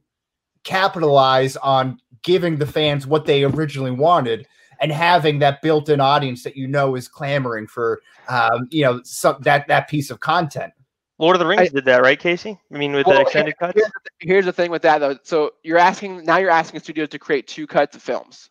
capitalize 0.63 1.57
on 1.57 1.99
giving 2.21 2.57
the 2.57 2.67
fans 2.67 3.07
what 3.07 3.25
they 3.25 3.43
originally 3.43 3.91
wanted 3.91 4.45
and 4.81 4.91
having 4.91 5.39
that 5.39 5.61
built-in 5.61 5.99
audience 5.99 6.43
that 6.43 6.55
you 6.55 6.67
know 6.67 6.95
is 6.95 7.07
clamoring 7.07 7.67
for 7.67 8.01
um, 8.27 8.67
you 8.71 8.83
know 8.83 9.01
some 9.03 9.37
that 9.41 9.67
that 9.67 9.87
piece 9.89 10.09
of 10.11 10.19
content 10.19 10.73
Lord 11.17 11.35
of 11.35 11.39
the 11.39 11.45
Rings 11.47 11.61
I, 11.63 11.67
did 11.67 11.83
that, 11.85 12.01
right, 12.01 12.17
Casey? 12.17 12.57
I 12.73 12.77
mean, 12.77 12.93
with 12.93 13.05
Well, 13.05 13.17
the 13.17 13.21
extended 13.23 13.57
cuts. 13.57 13.73
here's 13.75 13.87
the, 13.91 14.09
here's 14.19 14.45
the 14.45 14.53
thing 14.53 14.71
with 14.71 14.81
that 14.83 14.99
though 14.99 15.17
so 15.23 15.51
you're 15.63 15.77
asking 15.77 16.23
now 16.23 16.37
you're 16.37 16.49
asking 16.49 16.79
studios 16.79 17.09
to 17.09 17.19
create 17.19 17.47
two 17.47 17.67
cuts 17.67 17.95
of 17.95 18.01
films 18.01 18.49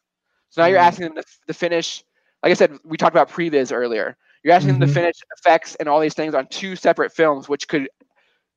so 0.51 0.63
now 0.63 0.69
you're 0.69 0.79
Mhm. 0.79 0.83
asking 0.87 1.05
them 1.07 1.15
to, 1.17 1.25
to 1.47 1.55
finish 1.55 2.05
like 2.43 2.51
i 2.51 2.55
said 2.55 2.77
we 2.85 2.97
talked 2.97 3.15
about 3.15 3.29
previs 3.31 3.73
earlier 3.73 4.17
you're 4.43 4.55
asking 4.55 4.79
them 4.79 4.89
Mhm. 4.89 4.93
to 4.93 5.01
finish 5.01 5.17
effects 5.39 5.75
and 5.77 5.89
all 5.89 5.99
these 6.01 6.15
things 6.15 6.35
on 6.35 6.47
two 6.49 6.77
separate 6.77 7.13
films 7.13 7.49
which 7.49 7.67
could 7.69 7.89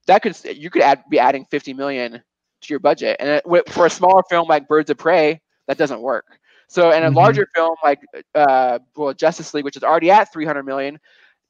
that 0.08 0.22
could 0.22 0.38
you 0.46 0.70
could 0.70 0.82
add 0.82 1.04
be 1.10 1.20
adding 1.20 1.46
50 1.50 1.74
million 1.74 2.14
to 2.14 2.70
your 2.74 2.80
budget 2.80 3.16
and 3.20 3.30
it, 3.30 3.44
wi- 3.44 3.64
for 3.70 3.86
a 3.86 3.90
smaller 3.90 4.24
film 4.30 4.48
like 4.48 4.68
birds 4.68 4.90
of 4.90 4.98
prey 4.98 5.40
that 5.68 5.78
doesn't 5.78 6.02
work 6.02 6.38
so 6.72 6.92
in 6.92 7.04
a 7.04 7.12
Mhm. 7.12 7.16
larger 7.16 7.46
film 7.54 7.76
like 7.84 8.00
uh 8.36 8.80
well 8.96 9.14
justice 9.14 9.54
league 9.54 9.66
which 9.66 9.76
is 9.78 9.84
already 9.84 10.10
at 10.10 10.32
300 10.32 10.64
million 10.64 11.00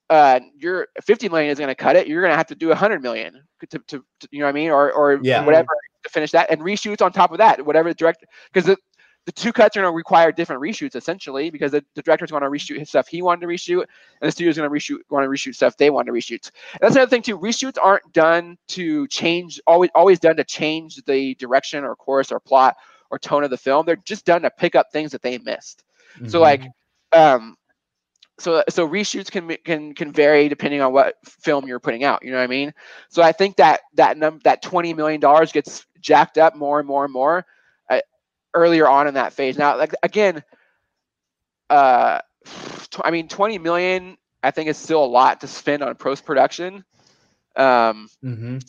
uh, 0.10 0.42
your 0.58 0.88
50 1.06 1.30
million 1.30 1.50
is 1.50 1.58
going 1.58 1.70
to 1.70 1.76
cut 1.76 1.96
it. 1.96 2.06
You're 2.06 2.22
going 2.22 2.32
to 2.32 2.38
have 2.38 2.48
to 2.48 2.56
do 2.56 2.68
100 2.68 3.02
million 3.02 3.42
to, 3.70 3.80
to, 3.80 4.04
to, 4.20 4.28
you 4.30 4.40
know 4.40 4.46
what 4.46 4.50
I 4.50 4.54
mean, 4.54 4.70
or 4.70 4.92
or 4.92 5.20
Yeah. 5.24 5.46
whatever 5.46 5.68
to 6.04 6.10
finish 6.10 6.32
that, 6.32 6.50
and 6.52 6.62
reshoots 6.62 7.02
on 7.02 7.14
top 7.14 7.32
of 7.32 7.38
that. 7.38 7.66
Whatever 7.66 7.90
the 7.90 7.96
director, 7.96 8.26
because 8.52 8.66
the, 8.66 8.76
the 9.26 9.32
two 9.32 9.54
cuts 9.54 9.78
are 9.78 9.82
going 9.82 9.92
to 9.92 9.96
require 9.96 10.32
different 10.34 10.62
reshoots 10.62 10.96
essentially, 10.98 11.50
because 11.50 11.72
the, 11.72 11.84
the 11.96 12.02
director's 12.02 12.30
going 12.32 12.44
to 12.44 12.50
reshoot 12.50 12.78
his 12.80 12.90
stuff 12.90 13.08
he 13.08 13.22
wanted 13.22 13.42
to 13.42 13.48
reshoot, 13.48 13.84
and 14.22 14.28
the 14.28 14.32
studio's 14.32 14.58
going 14.58 14.70
to 14.70 14.76
reshoot 14.76 15.00
want 15.10 15.24
to 15.24 15.30
reshoot 15.30 15.56
stuff 15.56 15.78
they 15.78 15.90
want 15.90 16.08
to 16.08 16.12
reshoot. 16.12 16.52
And 16.74 16.82
that's 16.82 16.96
another 16.96 17.10
thing 17.10 17.22
too. 17.22 17.38
Reshoots 17.38 17.78
aren't 17.82 18.12
done 18.12 18.58
to 18.70 19.08
change 19.08 19.62
always 19.66 19.92
always 19.96 20.20
done 20.20 20.36
to 20.36 20.44
change 20.44 21.02
the 21.06 21.36
direction 21.36 21.86
or 21.86 21.96
course 21.96 22.34
or 22.34 22.40
plot 22.42 22.76
or 23.12 23.20
tone 23.20 23.44
of 23.44 23.50
the 23.52 23.58
film. 23.58 23.86
They're 23.86 23.96
just 23.98 24.26
done 24.26 24.42
to 24.42 24.50
pick 24.50 24.76
up 24.76 24.92
things 24.92 25.12
that 25.12 25.22
they 25.22 25.38
missed. 25.38 25.84
So 26.30 26.40
like, 26.40 26.62
um, 27.12 27.58
so 28.40 28.64
so 28.70 28.88
reshoots 28.88 29.30
can 29.30 29.56
can 29.64 29.94
can 29.94 30.12
vary 30.12 30.50
depending 30.50 30.82
on 30.82 30.94
what 30.94 31.16
film 31.26 31.68
you're 31.68 31.80
putting 31.80 32.04
out. 32.04 32.24
You 32.24 32.32
know 32.32 32.38
what 32.38 32.44
I 32.44 32.48
mean? 32.48 32.74
So 33.10 33.22
I 33.22 33.32
think 33.32 33.58
that 33.58 33.82
that 33.96 34.18
num 34.18 34.40
that 34.44 34.62
twenty 34.64 34.94
million 34.94 35.20
dollars 35.22 35.52
gets 35.52 35.86
jacked 36.00 36.38
up 36.40 36.56
more 36.56 36.80
and 36.80 36.88
more 36.88 37.04
and 37.04 37.14
more 37.14 37.46
uh, 37.90 38.00
earlier 38.56 38.88
on 38.88 39.08
in 39.08 39.14
that 39.14 39.34
phase. 39.34 39.58
Now, 39.58 39.78
like 39.78 39.94
again, 40.02 40.44
uh, 41.70 42.20
I 43.04 43.12
mean, 43.12 43.28
twenty 43.28 43.60
million. 43.60 44.18
I 44.44 44.50
think 44.50 44.70
is 44.70 44.78
still 44.78 45.04
a 45.04 45.06
lot 45.06 45.42
to 45.42 45.48
spend 45.48 45.84
on 45.84 45.94
post 45.96 46.26
production. 46.26 46.84
Um, 47.56 48.10
Mhm. 48.24 48.64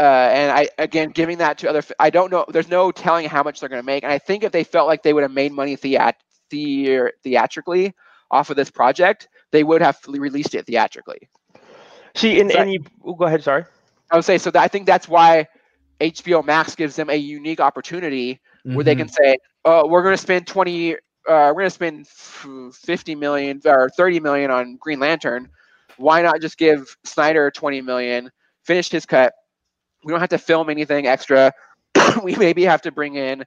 Uh, 0.00 0.30
and 0.32 0.50
I 0.50 0.68
again 0.78 1.10
giving 1.10 1.38
that 1.38 1.58
to 1.58 1.70
other. 1.70 1.82
I 2.00 2.10
don't 2.10 2.32
know. 2.32 2.46
There's 2.48 2.68
no 2.68 2.90
telling 2.90 3.28
how 3.28 3.42
much 3.42 3.60
they're 3.60 3.68
going 3.68 3.82
to 3.82 3.86
make. 3.86 4.02
And 4.02 4.12
I 4.12 4.18
think 4.18 4.42
if 4.44 4.52
they 4.52 4.64
felt 4.64 4.88
like 4.88 5.02
they 5.02 5.12
would 5.12 5.22
have 5.22 5.32
made 5.32 5.52
money 5.52 5.76
theat- 5.76 6.16
the- 6.50 7.12
theatrically 7.22 7.94
off 8.30 8.50
of 8.50 8.56
this 8.56 8.70
project, 8.70 9.28
they 9.52 9.62
would 9.62 9.82
have 9.82 9.98
released 10.08 10.54
it 10.54 10.66
theatrically. 10.66 11.28
See, 12.16 12.40
and, 12.40 12.50
So- 12.50 12.58
and 12.58 12.72
you 12.72 12.80
oh, 13.04 13.14
go 13.14 13.26
ahead. 13.26 13.42
Sorry. 13.44 13.64
I 14.10 14.16
would 14.16 14.24
say 14.24 14.38
so. 14.38 14.50
That, 14.50 14.62
I 14.62 14.68
think 14.68 14.86
that's 14.86 15.08
why 15.08 15.46
HBO 16.00 16.42
Max 16.42 16.74
gives 16.74 16.96
them 16.96 17.10
a 17.10 17.14
unique 17.16 17.60
opportunity 17.60 18.40
where 18.64 18.84
they 18.84 18.94
Mhm. 18.94 18.98
can 18.98 19.08
say, 19.08 19.36
"Oh, 19.64 19.86
we're 19.86 20.02
going 20.02 20.14
to 20.14 20.22
spend 20.22 20.46
twenty, 20.46 20.94
uh, 20.94 21.52
we're 21.54 21.62
going 21.62 21.66
to 21.66 21.70
spend 21.70 22.08
fifty 22.08 23.14
million 23.14 23.60
or 23.66 23.88
thirty 23.90 24.18
million 24.20 24.50
on 24.50 24.76
Green 24.76 24.98
Lantern. 24.98 25.48
Why 25.96 26.22
not 26.22 26.40
just 26.40 26.58
give 26.58 26.96
Snyder 27.04 27.50
twenty 27.50 27.82
million, 27.82 28.30
finish 28.64 28.90
his 28.90 29.06
cut? 29.06 29.34
We 30.04 30.10
don't 30.12 30.20
have 30.20 30.30
to 30.30 30.38
film 30.38 30.70
anything 30.70 31.06
extra. 31.06 31.52
we 32.22 32.34
maybe 32.36 32.64
have 32.64 32.82
to 32.82 32.92
bring 32.92 33.16
in 33.16 33.44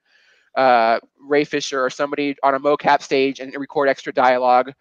uh, 0.55 0.99
Ray 1.19 1.43
Fisher 1.43 1.83
or 1.83 1.89
somebody 1.89 2.35
on 2.43 2.55
a 2.55 2.59
mocap 2.59 3.01
stage 3.01 3.39
and 3.39 3.53
record 3.57 3.89
extra 3.89 4.13
dialogue, 4.13 4.71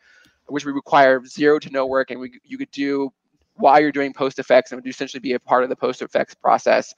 which 0.47 0.65
would 0.65 0.75
require 0.75 1.25
zero 1.25 1.59
to 1.59 1.71
no 1.71 1.87
work, 1.87 2.11
and 2.11 2.21
we 2.21 2.39
you 2.45 2.59
could 2.59 2.71
do 2.71 3.13
while 3.55 3.81
you're 3.81 3.93
doing 3.93 4.13
post 4.13 4.39
effects 4.39 4.73
and 4.73 4.83
would 4.83 4.89
essentially 4.89 5.21
be 5.21 5.35
a 5.35 5.41
part 5.41 5.63
of 5.63 5.69
the 5.69 5.77
post 5.77 6.03
effects 6.03 6.35
process. 6.35 6.95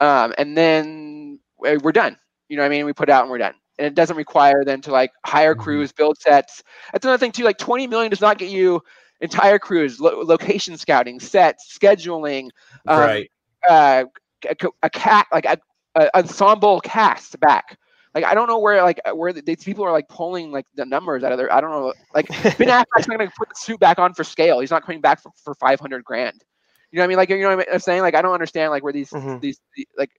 Um, 0.00 0.32
and 0.38 0.56
then 0.56 1.40
we're 1.58 1.92
done. 1.92 2.16
You 2.48 2.56
know 2.56 2.62
what 2.62 2.66
I 2.66 2.70
mean? 2.70 2.86
We 2.86 2.92
put 2.92 3.08
it 3.08 3.12
out 3.12 3.22
and 3.22 3.30
we're 3.30 3.38
done. 3.38 3.54
And 3.78 3.86
it 3.86 3.94
doesn't 3.94 4.16
require 4.16 4.64
them 4.64 4.80
to 4.82 4.92
like 4.92 5.10
hire 5.24 5.54
Mhm. 5.54 5.58
crews, 5.60 5.92
build 5.92 6.18
sets. 6.18 6.62
That's 6.92 7.04
another 7.04 7.18
thing 7.18 7.32
too. 7.32 7.44
Like 7.44 7.58
20 7.58 7.86
million 7.86 8.10
does 8.10 8.20
not 8.20 8.38
get 8.38 8.50
you 8.50 8.82
entire 9.20 9.58
crews, 9.58 10.00
lo- 10.00 10.22
location 10.22 10.76
scouting, 10.76 11.20
sets, 11.20 11.76
scheduling, 11.78 12.50
um, 12.86 13.00
right. 13.00 13.30
Uh, 13.68 14.04
a, 14.48 14.56
a 14.82 14.90
cat 14.90 15.26
like 15.32 15.44
a, 15.44 15.58
a 15.94 16.16
ensemble 16.18 16.80
cast 16.80 17.38
back. 17.40 17.78
Like 18.14 18.24
I 18.24 18.34
don't 18.34 18.48
know 18.48 18.58
where 18.58 18.82
like 18.82 19.00
where 19.14 19.32
the, 19.32 19.42
these 19.42 19.62
people 19.62 19.84
are 19.84 19.92
like 19.92 20.08
pulling 20.08 20.50
like 20.50 20.66
the 20.74 20.84
numbers 20.84 21.22
out 21.22 21.32
of 21.32 21.38
there. 21.38 21.52
I 21.52 21.60
don't 21.60 21.70
know. 21.70 21.92
Like 22.14 22.28
Ben 22.58 22.68
Affleck's 22.68 23.06
not 23.06 23.18
to 23.18 23.30
put 23.38 23.48
the 23.48 23.54
suit 23.54 23.78
back 23.78 23.98
on 23.98 24.14
for 24.14 24.24
scale. 24.24 24.60
He's 24.60 24.70
not 24.70 24.84
coming 24.84 25.00
back 25.00 25.22
for, 25.22 25.30
for 25.44 25.54
500 25.54 26.04
grand. 26.04 26.42
You 26.90 26.96
know 26.96 27.02
what 27.02 27.04
I 27.04 27.08
mean? 27.08 27.16
Like 27.18 27.30
you 27.30 27.40
know 27.40 27.56
what 27.56 27.72
I'm 27.72 27.78
saying? 27.78 28.02
Like 28.02 28.14
I 28.16 28.22
don't 28.22 28.34
understand 28.34 28.70
like 28.70 28.82
where 28.82 28.92
these 28.92 29.10
Mhm. 29.10 29.40
these 29.40 29.60
the- 29.76 29.86
like 29.96 30.10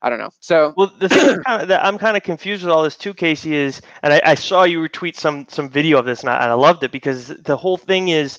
I 0.00 0.10
don't 0.10 0.18
know. 0.18 0.30
So 0.40 0.74
Well, 0.76 0.92
the 0.98 1.08
thing 1.08 1.26
is 1.30 1.38
kind 1.46 1.62
of, 1.62 1.68
that 1.68 1.84
I'm 1.84 1.96
kind 1.98 2.16
of 2.16 2.22
confused 2.22 2.62
with 2.62 2.70
all 2.70 2.82
this 2.82 2.96
too, 2.96 3.14
Casey, 3.14 3.56
is, 3.56 3.80
and 4.02 4.12
I, 4.12 4.20
I 4.22 4.34
saw 4.34 4.64
you 4.64 4.80
retweet 4.80 5.16
some 5.16 5.46
some 5.48 5.70
video 5.70 5.98
of 5.98 6.04
this, 6.04 6.20
and 6.20 6.28
I, 6.30 6.34
and 6.42 6.50
I 6.50 6.54
loved 6.54 6.84
it 6.84 6.92
because 6.92 7.28
the 7.28 7.56
whole 7.56 7.78
thing 7.78 8.08
is, 8.08 8.38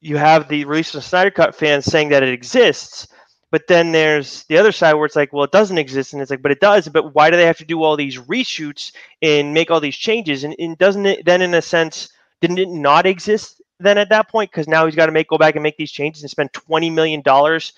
you 0.00 0.16
have 0.16 0.48
the 0.48 0.64
release 0.64 0.94
of 0.94 1.02
Snyder 1.02 1.32
Cut 1.32 1.54
fans 1.56 1.84
saying 1.84 2.10
that 2.10 2.22
it 2.22 2.28
exists, 2.28 3.08
but 3.54 3.68
then 3.68 3.92
there's 3.92 4.42
the 4.46 4.58
other 4.58 4.72
side 4.72 4.94
where 4.94 5.06
it's 5.06 5.14
like, 5.14 5.32
well, 5.32 5.44
it 5.44 5.52
doesn't 5.52 5.78
exist, 5.78 6.12
and 6.12 6.20
it's 6.20 6.32
like, 6.32 6.42
but 6.42 6.50
it 6.50 6.58
does. 6.58 6.88
But 6.88 7.14
why 7.14 7.30
do 7.30 7.36
they 7.36 7.46
have 7.46 7.58
to 7.58 7.64
do 7.64 7.84
all 7.84 7.96
these 7.96 8.18
reshoots 8.18 8.90
and 9.22 9.54
make 9.54 9.70
all 9.70 9.78
these 9.78 9.94
changes? 9.94 10.42
And, 10.42 10.56
and 10.58 10.76
doesn't 10.76 11.06
it 11.06 11.24
then, 11.24 11.40
in 11.40 11.54
a 11.54 11.62
sense, 11.62 12.08
didn't 12.40 12.58
it 12.58 12.68
not 12.68 13.06
exist 13.06 13.62
then 13.78 13.96
at 13.96 14.08
that 14.08 14.28
point? 14.28 14.50
Because 14.50 14.66
now 14.66 14.86
he's 14.86 14.96
got 14.96 15.06
to 15.06 15.12
make 15.12 15.28
go 15.28 15.38
back 15.38 15.54
and 15.54 15.62
make 15.62 15.76
these 15.76 15.92
changes 15.92 16.24
and 16.24 16.30
spend 16.32 16.52
twenty 16.52 16.90
million 16.90 17.22
dollars 17.22 17.74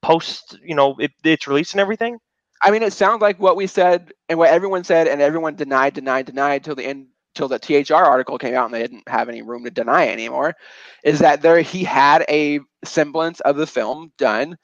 post, 0.00 0.58
you 0.64 0.74
know, 0.74 0.96
it, 0.98 1.10
its 1.22 1.46
release 1.46 1.72
and 1.74 1.82
everything. 1.82 2.16
I 2.62 2.70
mean, 2.70 2.82
it 2.82 2.94
sounds 2.94 3.20
like 3.20 3.38
what 3.38 3.56
we 3.56 3.66
said 3.66 4.12
and 4.30 4.38
what 4.38 4.48
everyone 4.48 4.84
said, 4.84 5.06
and 5.06 5.20
everyone 5.20 5.54
denied, 5.54 5.92
denied, 5.92 6.24
denied 6.24 6.64
till 6.64 6.76
the 6.76 6.86
end, 6.86 7.08
till 7.34 7.46
the 7.46 7.58
THR 7.58 7.94
article 7.94 8.38
came 8.38 8.54
out, 8.54 8.64
and 8.64 8.74
they 8.74 8.80
didn't 8.80 9.06
have 9.06 9.28
any 9.28 9.42
room 9.42 9.64
to 9.64 9.70
deny 9.70 10.08
anymore. 10.08 10.56
Is 11.04 11.18
that 11.18 11.42
there? 11.42 11.60
He 11.60 11.84
had 11.84 12.24
a 12.30 12.60
semblance 12.86 13.40
of 13.40 13.58
the 13.58 13.66
film 13.66 14.12
done 14.16 14.56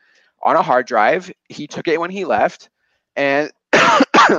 on 0.47 0.57
a 0.57 0.63
hard 0.63 0.87
drive. 0.87 1.33
He 1.51 1.69
took 1.69 1.89
it 1.89 2.01
when 2.01 2.11
he 2.13 2.25
left, 2.27 2.71
and 3.17 3.53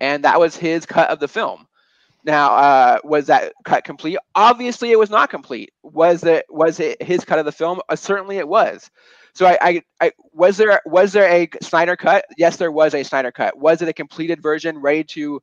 and 0.00 0.24
that 0.24 0.38
was 0.38 0.56
his 0.56 0.86
cut 0.86 1.10
of 1.10 1.20
the 1.20 1.28
film. 1.28 1.66
Now, 2.24 2.54
uh, 2.56 2.98
was 3.04 3.26
that 3.28 3.54
cut 3.64 3.84
complete? 3.84 4.18
Obviously, 4.34 4.92
it 4.92 4.98
was 4.98 5.10
not 5.10 5.30
complete. 5.30 5.72
Was 5.82 6.24
it? 6.24 6.46
Was 6.50 6.80
it 6.80 7.02
his 7.02 7.24
cut 7.24 7.38
of 7.38 7.46
the 7.46 7.52
film? 7.52 7.80
Uh, 7.88 7.96
certainly, 7.96 8.38
it 8.38 8.48
was. 8.48 8.90
So, 9.34 9.46
I, 9.46 9.58
I, 9.62 9.82
I 10.02 10.12
was 10.32 10.56
there. 10.58 10.80
Was 10.86 11.12
there 11.12 11.28
a 11.30 11.48
Snyder 11.62 11.96
cut? 11.96 12.24
Yes, 12.38 12.56
there 12.56 12.72
was 12.72 12.94
a 12.94 13.04
Snyder 13.04 13.32
cut. 13.32 13.58
Was 13.58 13.82
it 13.82 13.88
a 13.88 13.94
completed 13.94 14.42
version, 14.42 14.78
ready 14.78 15.04
to 15.04 15.40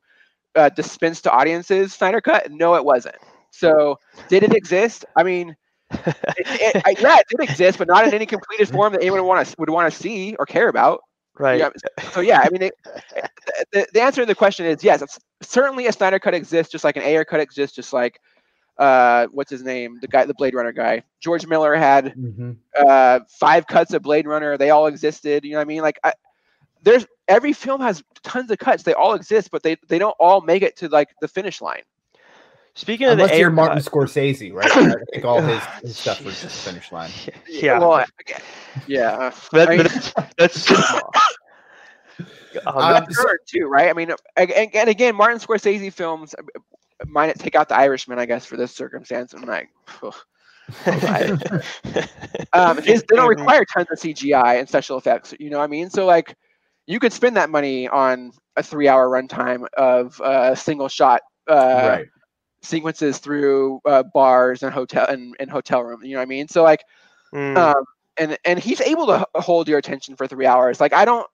uh, 0.56 0.70
dispense 0.70 1.20
to 1.22 1.32
audiences? 1.32 1.94
Snyder 1.94 2.20
cut? 2.20 2.50
No, 2.52 2.74
it 2.76 2.84
wasn't. 2.84 3.16
So, 3.50 3.98
did 4.28 4.42
it 4.44 4.54
exist? 4.54 5.04
I 5.16 5.22
mean, 5.24 5.56
it, 5.90 6.76
it, 6.76 6.82
I, 6.84 6.94
yeah, 6.98 7.18
it 7.18 7.26
did 7.28 7.48
exist, 7.48 7.78
but 7.78 7.88
not 7.88 8.06
in 8.06 8.14
any 8.14 8.26
completed 8.26 8.68
form 8.68 8.92
that 8.92 9.02
anyone 9.02 9.24
want 9.24 9.46
to 9.46 9.54
would 9.58 9.70
want 9.70 9.92
to 9.92 9.98
see 9.98 10.34
or 10.38 10.46
care 10.46 10.68
about. 10.68 11.02
Right. 11.38 11.58
Yeah, 11.60 11.68
so 12.12 12.20
yeah, 12.20 12.40
I 12.42 12.48
mean, 12.50 12.62
it, 12.62 12.74
the, 13.72 13.86
the 13.92 14.00
answer 14.00 14.22
to 14.22 14.26
the 14.26 14.34
question 14.34 14.66
is 14.66 14.82
yes. 14.82 15.02
It's, 15.02 15.18
certainly, 15.42 15.86
a 15.86 15.92
Snyder 15.92 16.18
cut 16.18 16.34
exists, 16.34 16.72
just 16.72 16.82
like 16.82 16.96
an 16.96 17.02
Ayer 17.02 17.24
cut 17.24 17.40
exists, 17.40 17.76
just 17.76 17.92
like 17.92 18.20
uh, 18.78 19.26
what's 19.32 19.50
his 19.50 19.62
name, 19.62 19.98
the 20.00 20.08
guy, 20.08 20.24
the 20.24 20.34
Blade 20.34 20.54
Runner 20.54 20.72
guy. 20.72 21.02
George 21.20 21.46
Miller 21.46 21.74
had 21.74 22.14
Mhm. 22.14 22.56
uh, 22.76 23.20
five 23.28 23.66
cuts 23.66 23.92
of 23.92 24.02
Blade 24.02 24.26
Runner. 24.26 24.56
They 24.56 24.70
all 24.70 24.86
existed. 24.86 25.44
You 25.44 25.52
know 25.52 25.58
what 25.58 25.62
I 25.62 25.66
mean? 25.66 25.82
Like, 25.82 25.98
I, 26.02 26.12
there's 26.82 27.06
every 27.28 27.52
film 27.52 27.80
has 27.80 28.02
tons 28.22 28.50
of 28.50 28.58
cuts. 28.58 28.82
They 28.82 28.94
all 28.94 29.14
exist, 29.14 29.50
but 29.50 29.62
they 29.62 29.76
they 29.88 29.98
don't 29.98 30.16
all 30.18 30.40
make 30.40 30.62
it 30.62 30.76
to 30.78 30.88
like 30.88 31.08
the 31.20 31.28
finish 31.28 31.60
line. 31.60 31.82
Speaking 32.76 33.06
of 33.06 33.12
Unless 33.14 33.30
the 33.30 33.38
you're 33.38 33.48
air 33.48 33.54
Martin 33.54 33.78
Scorsese, 33.78 34.52
right? 34.52 34.70
I 34.76 34.96
think 35.10 35.24
all 35.24 35.40
his, 35.40 35.62
his 35.80 35.96
stuff 35.96 36.22
was 36.22 36.34
Jesus. 36.34 36.52
just 36.52 36.68
finish 36.68 36.92
line. 36.92 37.10
yeah, 37.48 37.78
Well, 37.78 38.04
again, 38.20 38.40
yeah. 38.86 39.32
that, 39.52 39.68
I 39.68 39.76
mean- 39.76 39.78
but 39.84 39.92
that's, 39.92 40.12
that's 40.36 40.60
cinema. 40.60 41.00
Um, 42.66 42.92
That's 42.92 43.16
hard 43.16 43.38
too, 43.46 43.66
right? 43.66 43.88
I 43.88 43.92
mean, 43.94 44.12
and, 44.36 44.50
and 44.50 44.88
again, 44.90 45.14
Martin 45.14 45.38
Scorsese 45.38 45.90
films 45.92 46.34
uh, 46.34 46.42
might 47.06 47.38
take 47.38 47.54
out 47.54 47.68
the 47.68 47.76
Irishman, 47.76 48.18
I 48.18 48.26
guess, 48.26 48.44
for 48.44 48.56
this 48.58 48.74
circumstance. 48.74 49.32
And 49.32 49.46
like, 49.46 49.68
um, 52.52 52.82
his, 52.82 53.04
they 53.08 53.16
don't 53.16 53.28
require 53.28 53.64
tons 53.72 53.88
of 53.90 53.98
CGI 53.98 54.58
and 54.58 54.68
special 54.68 54.98
effects. 54.98 55.34
You 55.38 55.48
know 55.48 55.58
what 55.58 55.64
I 55.64 55.68
mean? 55.68 55.88
So 55.90 56.04
like, 56.06 56.34
you 56.86 56.98
could 56.98 57.12
spend 57.12 57.36
that 57.36 57.50
money 57.50 57.88
on 57.88 58.32
a 58.56 58.62
three-hour 58.62 59.08
runtime 59.08 59.66
of 59.76 60.20
uh, 60.20 60.54
single 60.54 60.88
shot 60.88 61.22
uh, 61.48 61.86
right. 61.88 62.06
Sequences 62.66 63.18
through 63.18 63.80
uh, 63.86 64.02
bars 64.02 64.62
and 64.62 64.72
hotel 64.72 65.06
and, 65.08 65.34
and 65.40 65.50
hotel 65.50 65.82
rooms. 65.82 66.04
You 66.04 66.12
know 66.12 66.18
what 66.18 66.24
I 66.24 66.26
mean? 66.26 66.48
So 66.48 66.62
like, 66.62 66.82
Mm, 67.34 67.56
um, 67.56 67.84
and 68.16 68.38
and 68.44 68.58
he's 68.58 68.80
able 68.80 69.06
to 69.06 69.26
hold 69.36 69.68
your 69.68 69.78
attention 69.78 70.16
for 70.16 70.26
three 70.26 70.46
hours. 70.46 70.80
Like 70.80 70.92
I 70.92 71.04
don't, 71.04 71.26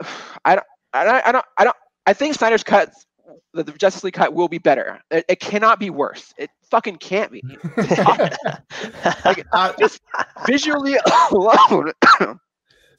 I 0.44 0.54
don't, 0.56 0.66
I 0.92 1.04
don't, 1.04 1.26
I 1.26 1.32
don't, 1.32 1.44
I 1.58 1.64
don't. 1.64 1.76
I 2.06 2.12
think 2.12 2.34
Snyder's 2.34 2.64
cut, 2.64 2.92
the, 3.54 3.62
the 3.62 3.72
Justice 3.72 4.04
League 4.04 4.14
cut, 4.14 4.34
will 4.34 4.48
be 4.48 4.58
better. 4.58 5.00
It, 5.10 5.24
it 5.28 5.40
cannot 5.40 5.78
be 5.78 5.90
worse. 5.90 6.34
It 6.38 6.50
fucking 6.70 6.96
can't 6.96 7.30
be. 7.30 7.44
Like 9.24 9.46
Uh, 9.52 9.72
just 9.78 10.00
visually 10.46 10.96
alone. 11.32 11.92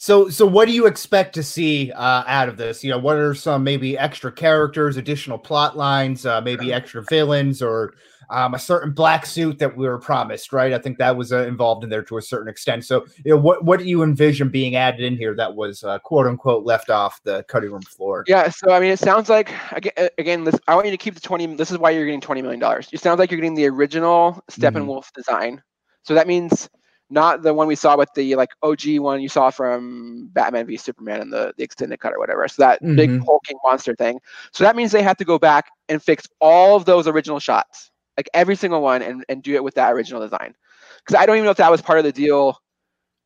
So, 0.02 0.30
so 0.30 0.48
what 0.48 0.68
do 0.68 0.74
you 0.74 0.88
expect 0.88 1.36
to 1.36 1.44
see 1.44 1.92
uh, 1.92 2.24
out 2.26 2.50
of 2.50 2.58
this? 2.58 2.84
You 2.84 2.90
know, 2.90 2.98
what 2.98 3.18
are 3.18 3.36
some 3.36 3.64
maybe 3.64 3.96
extra 3.96 4.32
characters, 4.32 4.98
additional 4.98 5.38
plot 5.38 5.78
lines, 5.78 6.26
uh, 6.26 6.42
maybe 6.42 6.74
extra 6.74 7.04
villains, 7.08 7.62
or 7.62 7.94
um, 8.32 8.56
a 8.56 8.60
certain 8.60 8.94
black 8.94 9.28
suit 9.28 9.60
that 9.60 9.78
we 9.78 9.88
were 9.88 10.00
promised? 10.00 10.54
Right, 10.54 10.74
I 10.74 10.80
think 10.80 10.98
that 10.98 11.16
was 11.16 11.32
uh, 11.32 11.46
involved 11.46 11.84
in 11.84 11.92
there 11.92 12.02
to 12.06 12.18
a 12.18 12.22
certain 12.24 12.48
extent. 12.48 12.84
So, 12.84 13.06
you 13.24 13.36
know, 13.36 13.38
what 13.38 13.64
what 13.64 13.78
do 13.78 13.86
you 13.86 14.02
envision 14.02 14.50
being 14.50 14.76
added 14.76 15.02
in 15.02 15.18
here 15.18 15.36
that 15.36 15.56
was 15.56 15.84
uh, 15.84 16.00
quote 16.00 16.26
unquote 16.26 16.66
left 16.66 16.90
off 16.90 17.22
the 17.24 17.44
cutting 17.44 17.70
room 17.70 17.84
floor? 17.84 18.24
yeah. 18.28 18.50
So 18.50 18.72
I 18.72 18.80
mean, 18.80 18.90
it 18.90 18.98
sounds 18.98 19.30
like 19.30 19.54
again, 19.72 20.10
again 20.18 20.44
this, 20.46 20.56
I 20.68 20.74
want 20.74 20.88
you 20.88 20.92
to 20.92 20.98
keep 20.98 21.14
the 21.14 21.22
twenty. 21.22 21.46
This 21.46 21.70
is 21.70 21.78
why 21.78 21.92
you're 21.92 22.06
getting 22.06 22.22
twenty 22.22 22.42
million 22.42 22.60
dollars. 22.60 22.90
It 22.92 23.02
sounds 23.02 23.20
like 23.20 23.30
you're 23.30 23.40
getting 23.40 23.54
the 23.54 23.68
original 23.68 24.44
Steppenwolf 24.50 25.14
design. 25.14 25.62
So 26.02 26.16
that 26.16 26.26
means 26.26 26.72
not 27.12 27.44
the 27.44 27.54
one 27.54 27.68
we 27.68 27.76
saw 27.76 27.98
with 27.98 28.10
the 28.16 28.36
like 28.36 28.50
OG 28.64 29.00
one 29.00 29.22
you 29.22 29.30
saw 29.30 29.52
from 29.52 30.30
Batman 30.34 30.66
v 30.68 30.78
Superman 30.78 31.22
and 31.22 31.34
the, 31.34 31.54
the 31.58 31.64
extended 31.64 32.00
cut 32.00 32.14
or 32.14 32.20
whatever. 32.20 32.48
So 32.48 32.64
that 32.64 32.82
big 32.96 33.12
Mhm. 33.12 33.26
hulking 33.26 33.58
monster 33.64 33.96
thing. 33.96 34.20
So 34.54 34.64
that 34.64 34.76
means 34.76 34.92
they 34.92 35.04
have 35.04 35.18
to 35.18 35.26
go 35.26 35.40
back 35.40 35.70
and 35.90 36.02
fix 36.02 36.28
all 36.40 36.76
of 36.76 36.86
those 36.86 37.08
original 37.08 37.40
shots, 37.40 37.92
like 38.18 38.30
every 38.34 38.56
single 38.56 38.82
one, 38.82 39.02
and, 39.02 39.26
and 39.30 39.44
do 39.44 39.56
it 39.56 39.64
with 39.64 39.76
that 39.76 39.94
original 39.94 40.22
design. 40.22 40.56
Because 41.06 41.22
I 41.22 41.26
don't 41.26 41.36
even 41.38 41.46
know 41.46 41.52
if 41.52 41.58
that 41.58 41.72
was 41.72 41.82
part 41.82 42.00
of 42.00 42.06
the 42.06 42.12
deal 42.12 42.58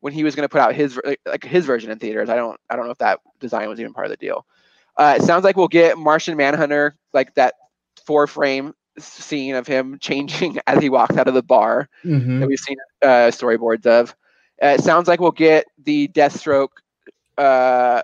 when 0.00 0.12
he 0.12 0.24
was 0.24 0.34
going 0.34 0.44
to 0.44 0.48
put 0.48 0.60
out 0.60 0.74
his 0.74 0.98
like, 1.04 1.20
like 1.26 1.44
his 1.44 1.64
version 1.66 1.90
in 1.90 1.98
theaters. 1.98 2.28
I 2.28 2.36
don't 2.36 2.58
I 2.70 2.76
don't 2.76 2.86
know 2.86 2.92
if 2.92 2.98
that 2.98 3.20
design 3.40 3.68
was 3.68 3.80
even 3.80 3.92
part 3.94 4.06
of 4.06 4.10
the 4.10 4.16
deal. 4.16 4.46
Uh, 4.96 5.16
it 5.18 5.22
sounds 5.22 5.44
like 5.44 5.56
we'll 5.56 5.68
get 5.68 5.98
Martian 5.98 6.36
Manhunter, 6.36 6.96
like 7.12 7.34
that 7.34 7.54
four 8.04 8.26
frame 8.26 8.72
scene 8.98 9.54
of 9.54 9.66
him 9.66 9.98
changing 10.00 10.58
as 10.66 10.80
he 10.82 10.88
walks 10.90 11.16
out 11.16 11.28
of 11.28 11.34
the 11.34 11.42
bar 11.42 11.88
Mhm. 12.04 12.40
that 12.40 12.46
we've 12.48 12.58
seen 12.58 12.76
uh, 13.02 13.30
storyboards 13.30 13.86
of. 13.86 14.14
Uh, 14.62 14.68
it 14.78 14.82
sounds 14.82 15.08
like 15.08 15.20
we'll 15.20 15.30
get 15.32 15.66
the 15.84 16.08
Deathstroke 16.08 16.68
uh, 17.38 18.02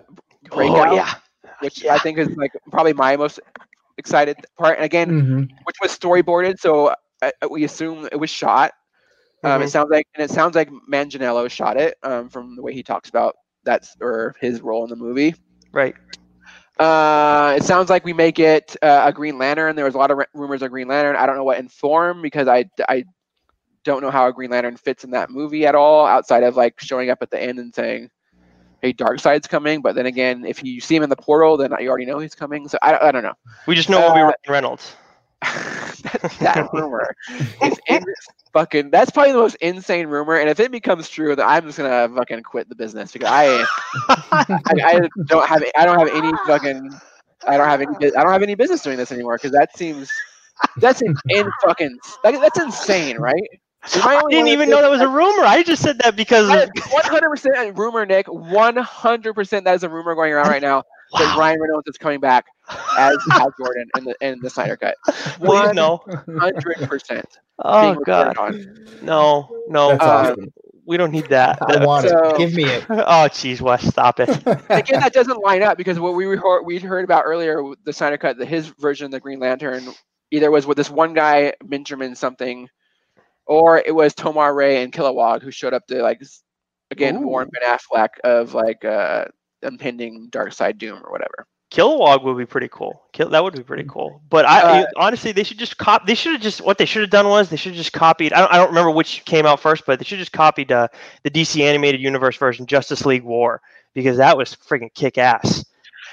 breakout, 0.49 0.87
oh 0.89 0.93
yeah, 0.95 1.13
which 1.59 1.83
yeah. 1.83 1.93
I 1.93 1.97
think 1.99 2.17
is 2.19 2.29
like 2.37 2.51
probably 2.71 2.93
my 2.93 3.15
most 3.17 3.39
excited 3.97 4.37
part. 4.57 4.77
And 4.77 4.85
again, 4.85 5.13
Mhm. 5.13 5.49
which 5.63 5.75
was 5.81 5.97
storyboarded, 5.97 6.59
so 6.59 6.93
uh, 7.21 7.31
we 7.49 7.63
assume 7.63 8.07
it 8.11 8.17
was 8.19 8.29
shot. 8.29 8.71
Um, 9.43 9.61
Mhm. 9.61 9.63
It 9.63 9.69
sounds 9.69 9.89
like, 9.91 10.07
and 10.15 10.23
it 10.23 10.31
sounds 10.31 10.55
like 10.55 10.69
Manganiello 10.91 11.49
shot 11.49 11.77
it 11.77 11.97
um, 12.03 12.29
from 12.29 12.55
the 12.55 12.61
way 12.61 12.73
he 12.73 12.83
talks 12.83 13.09
about 13.09 13.35
that's 13.63 13.95
or 14.01 14.35
his 14.39 14.61
role 14.61 14.83
in 14.83 14.89
the 14.89 14.95
movie. 14.95 15.35
right. 15.73 15.95
Uh, 16.79 17.53
it 17.57 17.63
sounds 17.63 17.89
like 17.89 18.03
we 18.03 18.13
may 18.13 18.31
get 18.31 18.75
uh, 18.81 19.03
a 19.05 19.13
Green 19.13 19.37
Lantern. 19.37 19.75
There 19.75 19.85
was 19.85 19.95
a 19.95 19.97
lot 19.97 20.11
of 20.11 20.17
r- 20.17 20.27
rumors 20.33 20.61
of 20.61 20.71
Green 20.71 20.87
Lantern. 20.87 21.15
I 21.15 21.25
don't 21.25 21.35
know 21.35 21.43
what 21.43 21.59
in 21.59 21.67
form 21.67 22.21
because 22.21 22.47
I, 22.47 22.65
I 22.89 23.05
don't 23.83 24.01
know 24.01 24.09
how 24.09 24.27
a 24.27 24.33
Green 24.33 24.49
Lantern 24.49 24.77
fits 24.77 25.03
in 25.03 25.11
that 25.11 25.29
movie 25.29 25.65
at 25.65 25.75
all, 25.75 26.05
outside 26.05 26.43
of 26.43 26.55
like 26.55 26.79
showing 26.79 27.09
up 27.09 27.21
at 27.21 27.29
the 27.29 27.41
end 27.41 27.59
and 27.59 27.73
saying, 27.75 28.09
"Hey, 28.81 28.91
Darkseid's 28.93 29.47
coming." 29.47 29.81
But 29.81 29.95
then 29.95 30.07
again, 30.07 30.45
if 30.45 30.63
you 30.63 30.81
see 30.81 30.95
him 30.95 31.03
in 31.03 31.09
the 31.09 31.15
portal, 31.15 31.57
then 31.57 31.75
you 31.79 31.89
already 31.89 32.05
know 32.05 32.19
he's 32.19 32.35
coming. 32.35 32.67
So 32.67 32.77
I, 32.81 33.09
I 33.09 33.11
don't 33.11 33.23
know. 33.23 33.35
We 33.67 33.75
just 33.75 33.89
know 33.89 33.99
it'll 33.99 34.13
be 34.13 34.21
Uh, 34.21 34.23
Ryan 34.23 34.33
Reynolds. 34.49 34.95
That, 35.43 36.35
that 36.41 36.67
rumor 36.73 37.15
is 37.61 37.79
in, 37.87 38.03
fucking. 38.53 38.91
That's 38.91 39.11
probably 39.11 39.33
the 39.33 39.39
most 39.39 39.55
insane 39.55 40.07
rumor. 40.07 40.35
And 40.37 40.49
if 40.49 40.59
it 40.59 40.71
becomes 40.71 41.09
true, 41.09 41.35
then 41.35 41.45
I'm 41.47 41.63
just 41.65 41.77
gonna 41.77 42.09
fucking 42.15 42.43
quit 42.43 42.69
the 42.69 42.75
business 42.75 43.11
because 43.11 43.29
I, 43.31 43.67
I, 44.31 44.73
I 44.83 44.99
don't 45.27 45.47
have 45.47 45.63
I 45.77 45.85
don't 45.85 45.99
have 45.99 46.09
any 46.09 46.31
fucking 46.45 46.99
I 47.47 47.57
don't 47.57 47.67
have 47.67 47.81
any 47.81 47.95
I 48.15 48.23
don't 48.23 48.31
have 48.31 48.43
any 48.43 48.55
business 48.55 48.81
doing 48.81 48.97
this 48.97 49.11
anymore 49.11 49.35
because 49.37 49.51
that 49.51 49.75
seems 49.75 50.23
that's 50.77 51.01
in, 51.01 51.15
in 51.29 51.47
fucking 51.65 51.99
like, 52.23 52.39
that's 52.39 52.59
insane, 52.59 53.17
right? 53.17 53.41
I 54.01 54.21
didn't 54.29 54.47
even 54.49 54.69
know 54.69 54.81
that 54.81 54.89
was 54.91 55.01
a 55.01 55.07
rumor. 55.07 55.43
I 55.43 55.63
just 55.63 55.81
said 55.81 55.99
that 55.99 56.15
because 56.15 56.65
one 56.89 57.03
hundred 57.05 57.29
percent 57.29 57.77
rumor, 57.77 58.05
Nick. 58.05 58.27
One 58.27 58.75
hundred 58.77 59.33
percent 59.33 59.65
that 59.65 59.75
is 59.75 59.83
a 59.83 59.89
rumor 59.89 60.15
going 60.15 60.31
around 60.33 60.47
right 60.47 60.61
now 60.61 60.83
that 61.17 61.29
Wow. 61.35 61.39
Ryan 61.39 61.59
Reynolds 61.61 61.87
is 61.87 61.97
coming 61.97 62.19
back 62.19 62.45
as 62.97 63.17
Hal 63.31 63.51
Jordan 63.57 63.87
in 63.97 64.03
the 64.05 64.15
in 64.21 64.39
the 64.41 64.49
Snyder 64.49 64.77
cut. 64.77 64.95
please 65.05 65.73
no. 65.73 66.01
hundred 66.39 66.87
percent. 66.87 67.25
Oh 67.59 67.95
god, 68.05 68.35
no, 69.01 69.49
no. 69.67 69.89
That's 69.89 70.03
Uh, 70.03 70.05
awesome. 70.31 70.53
we 70.85 70.97
don't 70.97 71.11
need 71.11 71.27
that. 71.29 71.59
I 71.61 71.85
want 71.85 72.07
so- 72.09 72.17
it. 72.29 72.37
Give 72.37 72.53
me 72.53 72.63
it. 72.65 72.85
oh 72.89 73.27
jeez, 73.29 73.61
Wes, 73.61 73.85
stop 73.87 74.19
it. 74.19 74.29
Again, 74.69 74.99
that 75.01 75.13
doesn't 75.13 75.37
line 75.43 75.61
up 75.63 75.77
because 75.77 75.99
what 75.99 76.13
we 76.13 76.25
heard, 76.25 76.63
we 76.63 76.79
heard 76.79 77.03
about 77.03 77.23
earlier, 77.25 77.61
the 77.85 77.93
Snyder 77.93 78.17
cut, 78.17 78.37
that 78.37 78.47
his 78.47 78.67
version 78.79 79.05
of 79.05 79.11
the 79.11 79.19
Green 79.19 79.39
Lantern 79.39 79.83
either 80.31 80.49
was 80.51 80.65
with 80.65 80.77
this 80.77 80.89
one 80.89 81.13
guy, 81.13 81.53
Benjamin 81.63 82.15
something, 82.15 82.67
or 83.45 83.77
it 83.85 83.93
was 83.93 84.13
Tomar-Re 84.15 84.81
and 84.83 84.91
Kilowog 84.91 85.41
who 85.41 85.51
showed 85.51 85.73
up 85.73 85.85
to 85.87 86.01
like 86.01 86.21
again 86.91 87.17
Ooh. 87.17 87.27
warn 87.27 87.49
Ben 87.51 87.77
Affleck 87.77 88.09
of 88.23 88.53
like 88.53 88.83
uh 88.83 89.25
impending 89.63 90.29
Darkseid 90.29 90.77
Doom 90.77 91.01
or 91.03 91.11
whatever. 91.11 91.47
Kilowog 91.71 92.23
would 92.23 92.37
be 92.37 92.45
pretty 92.45 92.69
cool. 92.71 93.01
Kill, 93.13 93.29
that 93.29 93.43
would 93.43 93.55
be 93.55 93.63
pretty 93.63 93.85
cool. 93.89 94.21
But 94.29 94.45
I 94.45 94.83
Uh, 94.83 94.85
honestly, 94.95 95.31
they 95.31 95.43
should 95.43 95.57
just 95.57 95.77
cop. 95.77 96.05
They 96.05 96.13
should 96.13 96.33
have 96.33 96.41
just 96.41 96.61
what 96.61 96.77
they 96.77 96.85
should 96.85 97.01
have 97.01 97.09
done 97.09 97.27
was 97.27 97.49
they 97.49 97.55
should 97.55 97.71
have 97.71 97.77
just 97.77 97.93
copied. 97.93 98.31
I 98.31 98.39
don't, 98.41 98.51
I 98.53 98.57
don't 98.57 98.67
remember 98.67 98.91
which 98.91 99.25
came 99.25 99.47
out 99.47 99.59
first, 99.59 99.83
but 99.87 99.97
they 99.97 100.05
should 100.05 100.19
have 100.19 100.25
just 100.27 100.33
copied 100.33 100.71
uh, 100.71 100.87
the 101.23 101.31
DC 101.31 101.61
animated 101.61 101.99
universe 101.99 102.37
version, 102.37 102.67
Justice 102.67 103.07
League 103.07 103.23
War, 103.23 103.59
because 103.95 104.17
that 104.17 104.37
was 104.37 104.55
freaking 104.55 104.93
kick 104.93 105.17
ass. 105.17 105.65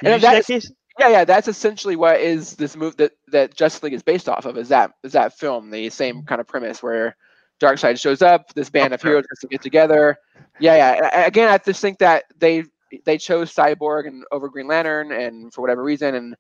And 0.03 0.13
Did 0.15 0.23
that 0.23 0.47
case? 0.47 0.73
Yeah, 0.99 1.09
yeah, 1.09 1.25
that's 1.25 1.49
essentially 1.49 1.97
what 1.97 2.21
is 2.21 2.57
this 2.57 2.75
move 2.75 2.97
that 2.97 3.13
that 3.29 3.55
Justice 3.55 3.83
League 3.83 3.93
is 3.95 4.03
based 4.03 4.31
off 4.31 4.47
of. 4.47 4.57
Is 4.57 4.69
that 4.71 4.93
is 5.03 5.13
that 5.13 5.37
film 5.39 5.71
the 5.71 5.91
same 5.91 6.23
kind 6.23 6.41
of 6.41 6.47
premise 6.47 6.83
where 6.83 7.17
Darkseid 7.61 8.01
shows 8.01 8.23
up, 8.23 8.53
this 8.55 8.71
band 8.71 8.95
of 8.95 9.01
Okay. 9.01 9.09
heroes 9.11 9.25
has 9.31 9.39
to 9.41 9.47
get 9.49 9.61
together. 9.61 10.17
Yeah, 10.59 10.77
yeah. 10.77 11.11
a- 11.25 11.27
Again, 11.27 11.49
I 11.49 11.59
just 11.59 11.83
think 11.83 11.99
that 11.99 12.25
they 12.39 12.65
they 13.05 13.19
chose 13.19 13.55
Cyborg 13.55 14.07
and 14.07 14.25
over 14.31 14.49
Green 14.49 14.67
Lantern, 14.67 15.13
and 15.13 15.53
for 15.53 15.61
whatever 15.61 15.83
reason, 15.83 16.15
and 16.15 16.37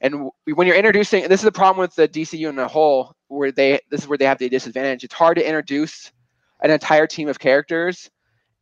and 0.00 0.30
when 0.54 0.66
you're 0.66 0.76
introducing, 0.76 1.22
this 1.28 1.40
is 1.40 1.44
the 1.44 1.52
problem 1.52 1.80
with 1.80 1.94
the 1.94 2.08
DCU 2.08 2.48
in 2.48 2.58
a 2.58 2.68
whole, 2.68 3.14
where 3.28 3.52
they 3.52 3.80
this 3.90 4.02
is 4.02 4.08
where 4.08 4.18
they 4.18 4.24
have 4.26 4.38
the 4.38 4.48
disadvantage. 4.48 5.04
It's 5.04 5.14
hard 5.14 5.36
to 5.36 5.46
introduce 5.46 6.12
an 6.62 6.70
entire 6.70 7.06
team 7.06 7.28
of 7.28 7.38
characters 7.38 8.10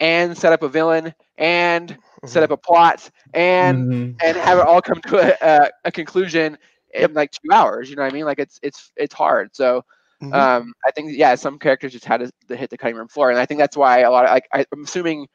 and 0.00 0.36
set 0.36 0.52
up 0.52 0.62
a 0.62 0.68
villain 0.68 1.14
and 1.38 1.96
set 2.24 2.42
up 2.42 2.50
a 2.50 2.56
plot 2.56 3.10
and 3.34 3.86
Mhm. 3.86 4.20
and 4.24 4.36
have 4.36 4.58
it 4.58 4.66
all 4.66 4.80
come 4.80 5.00
to 5.06 5.18
a, 5.18 5.36
a, 5.40 5.70
a 5.86 5.92
conclusion 5.92 6.56
in 6.94 7.12
like 7.14 7.30
two 7.30 7.50
hours. 7.52 7.88
You 7.90 7.96
know 7.96 8.02
what 8.02 8.12
I 8.12 8.14
mean? 8.14 8.24
Like 8.24 8.38
it's 8.38 8.58
it's 8.62 8.92
it's 8.96 9.14
hard. 9.14 9.54
So 9.54 9.82
Mhm. 10.20 10.32
um, 10.32 10.72
I 10.86 10.90
think 10.92 11.12
yeah, 11.16 11.34
some 11.34 11.58
characters 11.58 11.92
just 11.92 12.04
had 12.04 12.20
to, 12.20 12.30
to 12.48 12.56
hit 12.56 12.70
the 12.70 12.76
cutting 12.78 12.96
room 12.96 13.08
floor, 13.08 13.30
and 13.30 13.38
I 13.38 13.46
think 13.46 13.58
that's 13.60 13.76
why 13.76 14.00
a 14.00 14.10
lot 14.10 14.24
of 14.24 14.30
like 14.30 14.46
I, 14.52 14.64
I'm 14.72 14.84
assuming 14.84 15.26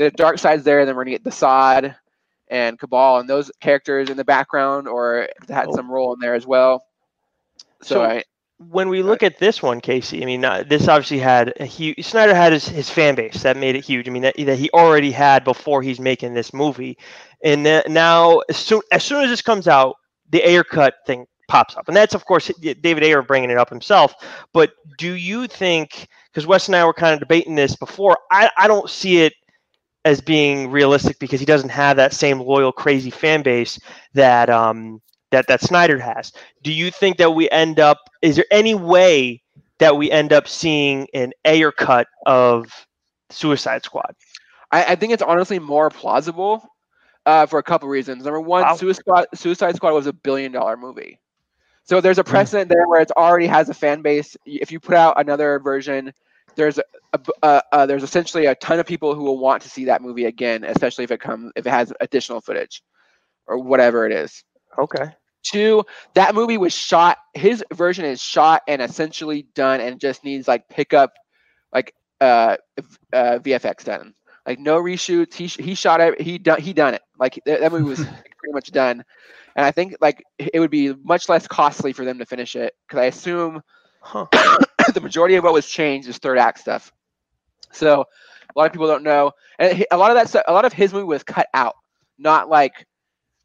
the 0.00 0.10
Darkseid's 0.10 0.64
there, 0.64 0.80
and 0.80 0.88
then 0.88 0.96
we're 0.96 1.04
gonna 1.04 1.18
get 1.18 1.24
DeSaad 1.24 1.94
and 2.48 2.78
Cabal 2.78 3.18
and 3.20 3.28
those 3.28 3.50
characters 3.60 4.08
in 4.10 4.16
the 4.16 4.24
background, 4.24 4.88
or 4.88 5.28
had 5.48 5.68
Oh. 5.68 5.76
some 5.76 5.90
role 5.90 6.14
in 6.14 6.20
there 6.20 6.34
as 6.34 6.46
well. 6.46 6.84
So, 7.82 7.96
So- 7.96 8.02
I, 8.04 8.24
when 8.70 8.88
we 8.88 9.02
look 9.02 9.22
at 9.22 9.38
this 9.38 9.62
one, 9.62 9.80
Casey, 9.80 10.22
I 10.22 10.26
mean, 10.26 10.44
uh, 10.44 10.64
this 10.68 10.88
obviously 10.88 11.18
had 11.18 11.52
a 11.60 11.64
huge. 11.64 12.04
Snyder 12.04 12.34
had 12.34 12.52
his, 12.52 12.68
his 12.68 12.90
fan 12.90 13.14
base 13.14 13.42
that 13.42 13.56
made 13.56 13.74
it 13.76 13.84
huge. 13.84 14.06
I 14.08 14.10
mean, 14.10 14.22
that, 14.22 14.34
that 14.36 14.58
he 14.58 14.70
already 14.72 15.10
had 15.10 15.44
before 15.44 15.80
he's 15.82 16.00
making 16.00 16.34
this 16.34 16.52
movie, 16.52 16.98
and 17.42 17.62
now 17.88 18.40
as 18.48 18.56
soon 18.56 18.80
as 18.92 19.02
soon 19.04 19.22
as 19.22 19.30
this 19.30 19.42
comes 19.42 19.68
out, 19.68 19.96
the 20.30 20.42
Ayer 20.46 20.64
cut 20.64 20.94
thing 21.06 21.26
pops 21.48 21.76
up, 21.76 21.88
and 21.88 21.96
that's 21.96 22.14
of 22.14 22.24
course 22.26 22.50
David 22.60 23.02
Ayer 23.02 23.22
bringing 23.22 23.50
it 23.50 23.56
up 23.58 23.68
himself. 23.70 24.14
But 24.52 24.72
do 24.98 25.12
you 25.14 25.46
think? 25.46 26.06
Because 26.32 26.46
Wes 26.46 26.68
and 26.68 26.76
I 26.76 26.84
were 26.84 26.94
kind 26.94 27.12
of 27.12 27.18
debating 27.18 27.54
this 27.56 27.74
before. 27.76 28.16
I 28.30 28.50
I 28.56 28.68
don't 28.68 28.88
see 28.90 29.22
it 29.22 29.32
as 30.04 30.20
being 30.20 30.70
realistic 30.70 31.18
because 31.18 31.40
he 31.40 31.46
doesn't 31.46 31.70
have 31.70 31.96
that 31.96 32.12
same 32.12 32.40
loyal, 32.40 32.72
crazy 32.72 33.10
fan 33.10 33.42
base 33.42 33.78
that 34.14 34.48
um 34.50 35.00
that 35.30 35.46
that 35.48 35.60
Snyder 35.60 35.98
has. 35.98 36.32
Do 36.62 36.72
you 36.72 36.90
think 36.90 37.18
that 37.18 37.30
we 37.32 37.48
end 37.50 37.78
up? 37.80 37.98
Is 38.22 38.36
there 38.36 38.46
any 38.50 38.74
way 38.74 39.42
that 39.78 39.96
we 39.96 40.10
end 40.10 40.32
up 40.32 40.48
seeing 40.48 41.06
an 41.14 41.32
Ayer 41.44 41.72
cut 41.72 42.06
of 42.26 42.86
Suicide 43.30 43.84
Squad? 43.84 44.14
I, 44.70 44.84
I 44.92 44.94
think 44.96 45.12
it's 45.12 45.22
honestly 45.22 45.58
more 45.58 45.90
plausible 45.90 46.62
uh, 47.26 47.46
for 47.46 47.58
a 47.58 47.62
couple 47.62 47.88
reasons. 47.88 48.24
Number 48.24 48.40
one, 48.40 48.68
Wow. 48.68 48.70
Suicide 48.70 49.00
Squad, 49.00 49.26
Suicide 49.34 49.76
Squad 49.76 49.92
was 49.92 50.06
a 50.06 50.12
billion 50.12 50.52
dollar 50.52 50.76
movie. 50.76 51.18
So 51.84 52.00
there's 52.00 52.18
a 52.18 52.24
Hmm. 52.24 52.24
precedent 52.24 52.68
there 52.70 52.86
where 52.86 53.00
it 53.00 53.10
already 53.16 53.46
has 53.46 53.68
a 53.68 53.74
fan 53.74 54.02
base. 54.02 54.36
If 54.44 54.70
you 54.72 54.80
put 54.80 54.94
out 54.94 55.20
another 55.20 55.58
version, 55.60 56.12
there's 56.56 56.78
a, 56.78 56.82
a 57.12 57.20
uh, 57.42 57.60
uh, 57.72 57.86
there's 57.86 58.02
essentially 58.02 58.46
a 58.46 58.54
ton 58.54 58.78
of 58.78 58.86
people 58.86 59.14
who 59.14 59.22
will 59.22 59.38
want 59.38 59.62
to 59.62 59.68
see 59.68 59.86
that 59.86 60.02
movie 60.02 60.26
again, 60.26 60.64
especially 60.64 61.04
if 61.04 61.10
it 61.10 61.20
comes 61.20 61.52
if 61.56 61.66
it 61.66 61.70
has 61.70 61.92
additional 62.00 62.40
footage 62.40 62.82
or 63.46 63.58
whatever 63.58 64.06
it 64.06 64.12
is. 64.12 64.44
Okay. 64.78 65.12
Two, 65.42 65.84
that 66.14 66.34
movie 66.34 66.58
was 66.58 66.74
shot. 66.74 67.18
His 67.34 67.64
version 67.72 68.04
is 68.04 68.20
shot 68.22 68.62
and 68.68 68.82
essentially 68.82 69.46
done, 69.54 69.80
and 69.80 69.98
just 69.98 70.22
needs 70.22 70.46
like 70.46 70.68
pickup, 70.68 71.12
like 71.72 71.94
uh, 72.20 72.56
uh 73.12 73.38
VFX 73.38 73.84
done. 73.84 74.14
Like 74.46 74.58
no 74.58 74.80
reshoots. 74.80 75.34
He 75.34 75.46
he 75.46 75.74
shot 75.74 76.00
it. 76.00 76.20
He 76.20 76.38
done 76.38 76.60
he 76.60 76.72
done 76.72 76.94
it. 76.94 77.02
Like 77.18 77.40
that, 77.46 77.60
that 77.60 77.72
movie 77.72 77.84
was 77.84 77.98
pretty 78.38 78.52
much 78.52 78.70
done. 78.70 79.02
And 79.56 79.66
I 79.66 79.70
think 79.70 79.96
like 80.00 80.22
it 80.38 80.60
would 80.60 80.70
be 80.70 80.94
much 81.02 81.28
less 81.28 81.46
costly 81.46 81.92
for 81.92 82.04
them 82.04 82.18
to 82.18 82.26
finish 82.26 82.54
it 82.54 82.74
because 82.86 83.00
I 83.00 83.06
assume 83.06 83.62
Huh. 84.00 84.26
the 84.94 85.00
majority 85.00 85.36
of 85.36 85.44
what 85.44 85.52
was 85.52 85.66
changed 85.66 86.08
is 86.08 86.18
third 86.18 86.38
act 86.38 86.58
stuff. 86.60 86.92
So 87.72 88.00
a 88.54 88.58
lot 88.58 88.66
of 88.66 88.72
people 88.72 88.86
don't 88.88 89.04
know, 89.04 89.32
and 89.58 89.84
a 89.90 89.96
lot 89.96 90.10
of 90.10 90.16
that 90.16 90.28
stuff, 90.28 90.44
a 90.48 90.52
lot 90.52 90.64
of 90.64 90.72
his 90.72 90.92
movie 90.92 91.04
was 91.04 91.22
cut 91.22 91.46
out, 91.54 91.74
not 92.18 92.48
like 92.48 92.86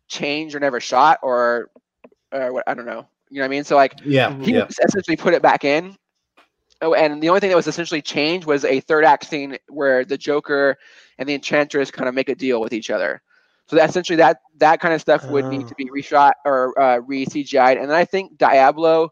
changed 0.08 0.56
or 0.56 0.60
never 0.60 0.80
shot 0.80 1.20
or 1.22 1.70
or 2.32 2.54
what 2.54 2.64
I 2.68 2.74
don't 2.74 2.86
know. 2.86 3.08
You 3.30 3.38
know 3.40 3.44
what 3.44 3.46
I 3.46 3.50
mean? 3.50 3.64
So 3.64 3.76
like 3.76 3.94
Yeah, 4.04 4.36
he 4.42 4.54
yeah. 4.54 4.66
essentially 4.68 5.16
put 5.18 5.34
it 5.34 5.42
back 5.42 5.64
in. 5.64 5.96
Oh, 6.82 6.94
and 6.94 7.22
the 7.22 7.30
only 7.30 7.40
thing 7.40 7.50
that 7.50 7.56
was 7.56 7.68
essentially 7.68 8.02
changed 8.02 8.46
was 8.46 8.66
a 8.66 8.80
third 8.82 9.06
act 9.06 9.26
scene 9.26 9.58
where 9.70 10.04
the 10.04 10.18
Joker 10.18 10.78
and 11.18 11.28
the 11.28 11.34
Enchantress 11.34 11.90
kind 11.92 12.10
of 12.10 12.14
make 12.16 12.30
a 12.30 12.36
deal 12.36 12.60
with 12.62 12.74
each 12.74 12.90
other. 12.90 13.22
So 13.68 13.76
that 13.78 13.90
essentially 13.90 14.18
that 14.18 14.40
that 14.58 14.80
kind 14.80 14.94
of 14.94 15.02
stuff 15.02 15.26
would 15.30 15.46
need 15.46 15.64
Oh. 15.64 15.68
to 15.68 15.76
be 15.76 15.86
reshot 15.90 16.34
or 16.46 16.78
uh, 16.80 16.98
re 17.00 17.26
CGI'd. 17.26 17.78
And 17.78 17.90
then 17.90 17.98
I 17.98 18.06
think 18.06 18.38
Diablo 18.38 19.12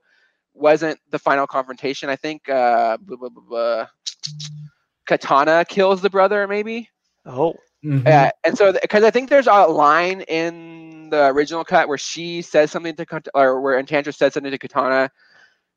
wasn't 0.53 0.99
the 1.09 1.19
final 1.19 1.47
confrontation. 1.47 2.09
I 2.09 2.15
think 2.15 2.47
uh, 2.49 2.97
blah, 2.97 3.17
blah, 3.17 3.29
blah, 3.29 3.43
blah. 3.47 3.87
Katana 5.05 5.65
kills 5.65 6.01
the 6.01 6.09
brother, 6.09 6.47
maybe. 6.47 6.89
Oh. 7.25 7.55
Mhm. 7.83 8.07
Uh, 8.07 8.31
and 8.45 8.57
so, 8.57 8.71
because 8.81 9.03
I 9.03 9.11
think 9.11 9.29
there's 9.29 9.47
a 9.47 9.65
line 9.65 10.21
in 10.21 11.09
the 11.09 11.27
original 11.27 11.65
cut 11.65 11.89
where 11.89 11.97
she 11.97 12.41
says 12.41 12.71
something 12.71 12.95
to, 12.95 13.05
Kat- 13.05 13.27
or 13.33 13.59
where 13.59 13.77
Enchantress 13.77 14.17
says 14.17 14.33
something 14.33 14.51
to 14.51 14.57
Katana 14.57 15.11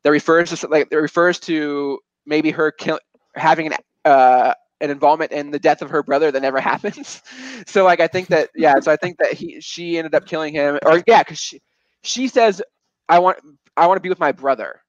that 0.02 0.10
refers 0.10 0.50
to, 0.50 0.68
like, 0.68 0.88
that 0.90 1.00
refers 1.00 1.40
to 1.40 1.98
maybe 2.24 2.52
her 2.52 2.70
kill, 2.70 3.00
having 3.34 3.66
an, 3.66 3.74
uh, 4.04 4.54
an 4.80 4.90
involvement 4.90 5.32
in 5.32 5.50
the 5.50 5.58
death 5.58 5.82
of 5.82 5.90
her 5.90 6.04
brother 6.04 6.30
that 6.30 6.42
never 6.42 6.60
happens. 6.72 7.22
so, 7.66 7.82
like, 7.84 7.98
I 7.98 8.06
think 8.06 8.28
that, 8.28 8.50
yeah, 8.54 8.78
so 8.78 8.92
I 8.92 8.96
think 8.96 9.18
that 9.18 9.32
he, 9.32 9.60
she 9.60 9.98
ended 9.98 10.14
up 10.14 10.26
killing 10.26 10.54
him, 10.54 10.78
or 10.86 11.02
yeah, 11.08 11.24
because 11.24 11.40
she, 11.40 11.60
she 12.02 12.28
says, 12.28 12.62
I 13.08 13.18
want, 13.18 13.38
I 13.76 13.86
want 13.86 13.96
to 13.98 14.02
be 14.02 14.08
with 14.08 14.20
my 14.20 14.32
brother 14.32 14.80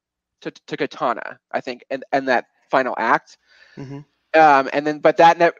to, 0.42 0.52
to 0.52 0.78
Katana, 0.78 1.40
I 1.52 1.62
think, 1.62 1.84
and, 1.90 2.04
and 2.12 2.28
that 2.28 2.46
final 2.70 2.96
act. 2.98 3.38
Hmm 3.76 4.00
um, 4.38 4.70
and 4.74 4.86
then 4.86 5.00
but 5.00 5.18
that 5.18 5.38
never 5.38 5.56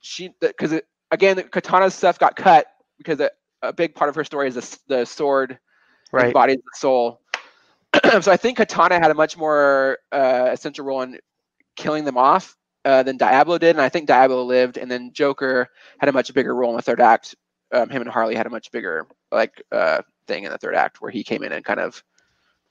she 0.00 0.30
because 0.40 0.74
again 1.10 1.42
katana's 1.50 1.94
stuff 1.94 2.18
got 2.18 2.36
cut 2.36 2.66
because 2.98 3.20
a, 3.20 3.30
a 3.62 3.72
big 3.72 3.94
part 3.94 4.08
of 4.08 4.14
her 4.14 4.24
story 4.24 4.48
is 4.48 4.54
the, 4.54 4.78
the 4.98 5.04
sword 5.04 5.58
Right. 6.12 6.26
embodies 6.26 6.56
the 6.56 6.78
soul. 6.78 7.20
So 8.20 8.30
i 8.30 8.36
think 8.36 8.58
katana 8.58 8.98
had 8.98 9.10
a 9.10 9.14
much 9.14 9.36
more 9.36 9.98
uh, 10.12 10.48
essential 10.52 10.84
role 10.84 11.02
in 11.02 11.18
killing 11.76 12.04
them 12.04 12.16
off 12.18 12.56
uh, 12.84 13.02
than 13.02 13.16
diablo 13.16 13.58
did 13.58 13.70
and 13.76 13.80
i 13.80 13.88
think 13.88 14.06
diablo 14.06 14.44
lived 14.44 14.76
and 14.76 14.90
then 14.90 15.12
joker 15.12 15.68
had 15.98 16.08
a 16.08 16.12
much 16.12 16.32
bigger 16.34 16.54
role 16.54 16.70
in 16.70 16.76
the 16.76 16.82
third 16.82 17.00
act. 17.00 17.34
Um, 17.72 17.88
him 17.88 18.02
and 18.02 18.10
harley 18.10 18.34
had 18.34 18.46
a 18.46 18.50
much 18.50 18.70
bigger 18.70 19.06
like 19.32 19.62
uh, 19.72 20.02
thing 20.26 20.44
in 20.44 20.52
the 20.52 20.58
third 20.58 20.74
act 20.74 21.00
where 21.00 21.10
he 21.10 21.24
came 21.24 21.42
in 21.42 21.52
and 21.52 21.64
kind 21.64 21.80
of 21.80 22.02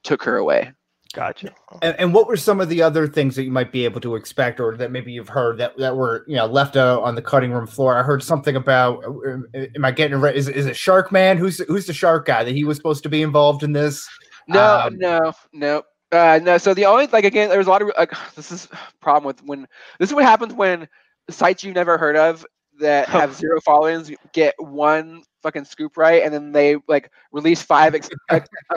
took 0.06 0.24
her 0.24 0.38
away 0.38 0.72
Gotcha. 1.16 1.56
And, 1.82 1.96
and 1.98 2.14
what 2.14 2.28
were 2.28 2.36
some 2.36 2.60
of 2.60 2.68
the 2.68 2.82
other 2.82 3.08
things 3.08 3.38
that 3.38 3.44
you 3.44 3.52
might 3.52 3.72
be 3.72 3.86
able 3.86 4.02
to 4.02 4.16
expect, 4.16 4.60
or 4.60 4.76
that 4.76 4.92
maybe 4.92 5.14
you've 5.14 5.30
heard 5.30 5.58
that, 5.60 5.78
that 5.78 5.96
were 5.96 6.26
you 6.28 6.36
know 6.36 6.46
left 6.46 6.76
out 6.76 7.04
on 7.04 7.16
the 7.16 7.22
cutting 7.22 7.54
room 7.54 7.66
floor? 7.68 7.98
I 7.98 8.04
heard 8.04 8.22
something 8.22 8.58
about. 8.58 9.02
uh, 9.06 9.38
Am 9.76 9.86
I 9.86 9.92
getting 9.92 10.18
it 10.18 10.22
right? 10.22 10.36
Is 10.36 10.50
is 10.50 10.66
it 10.66 10.76
Shark 10.76 11.14
Man? 11.14 11.38
Who's 11.38 11.60
who's 11.70 11.86
the 11.86 11.94
shark 11.94 12.26
guy 12.26 12.44
that 12.44 12.54
he 12.54 12.66
was 12.66 12.76
supposed 12.76 13.02
to 13.04 13.10
be 13.10 13.22
involved 13.22 13.64
in 13.64 13.72
this? 13.72 14.06
No, 14.50 14.82
Um, 14.82 14.98
no, 14.98 15.32
no. 15.54 15.84
Uh, 16.12 16.42
no, 16.44 16.58
so 16.58 16.74
the 16.74 16.86
only 16.86 17.08
like 17.08 17.24
again, 17.24 17.48
there's 17.48 17.68
a 17.68 17.70
lot 17.70 17.82
of 17.82 17.92
like 17.98 18.12
this 18.36 18.52
is 18.52 18.68
problem 19.00 19.26
with 19.26 19.42
when 19.44 19.68
this 20.00 20.10
is 20.10 20.14
what 20.16 20.26
happens 20.26 20.54
when 20.54 20.86
sites 21.30 21.64
you've 21.64 21.76
never 21.76 21.98
heard 21.98 22.18
of 22.18 22.46
that 22.80 23.08
have 23.08 23.34
zero 23.36 23.60
followings 23.62 24.12
get 24.34 24.54
one 24.58 25.24
fucking 25.42 25.66
scoop 25.66 25.98
right, 25.98 26.24
and 26.24 26.34
then 26.34 26.52
they 26.52 26.78
like 26.88 27.12
release 27.32 27.62
five 27.62 27.96
ex- 27.96 28.10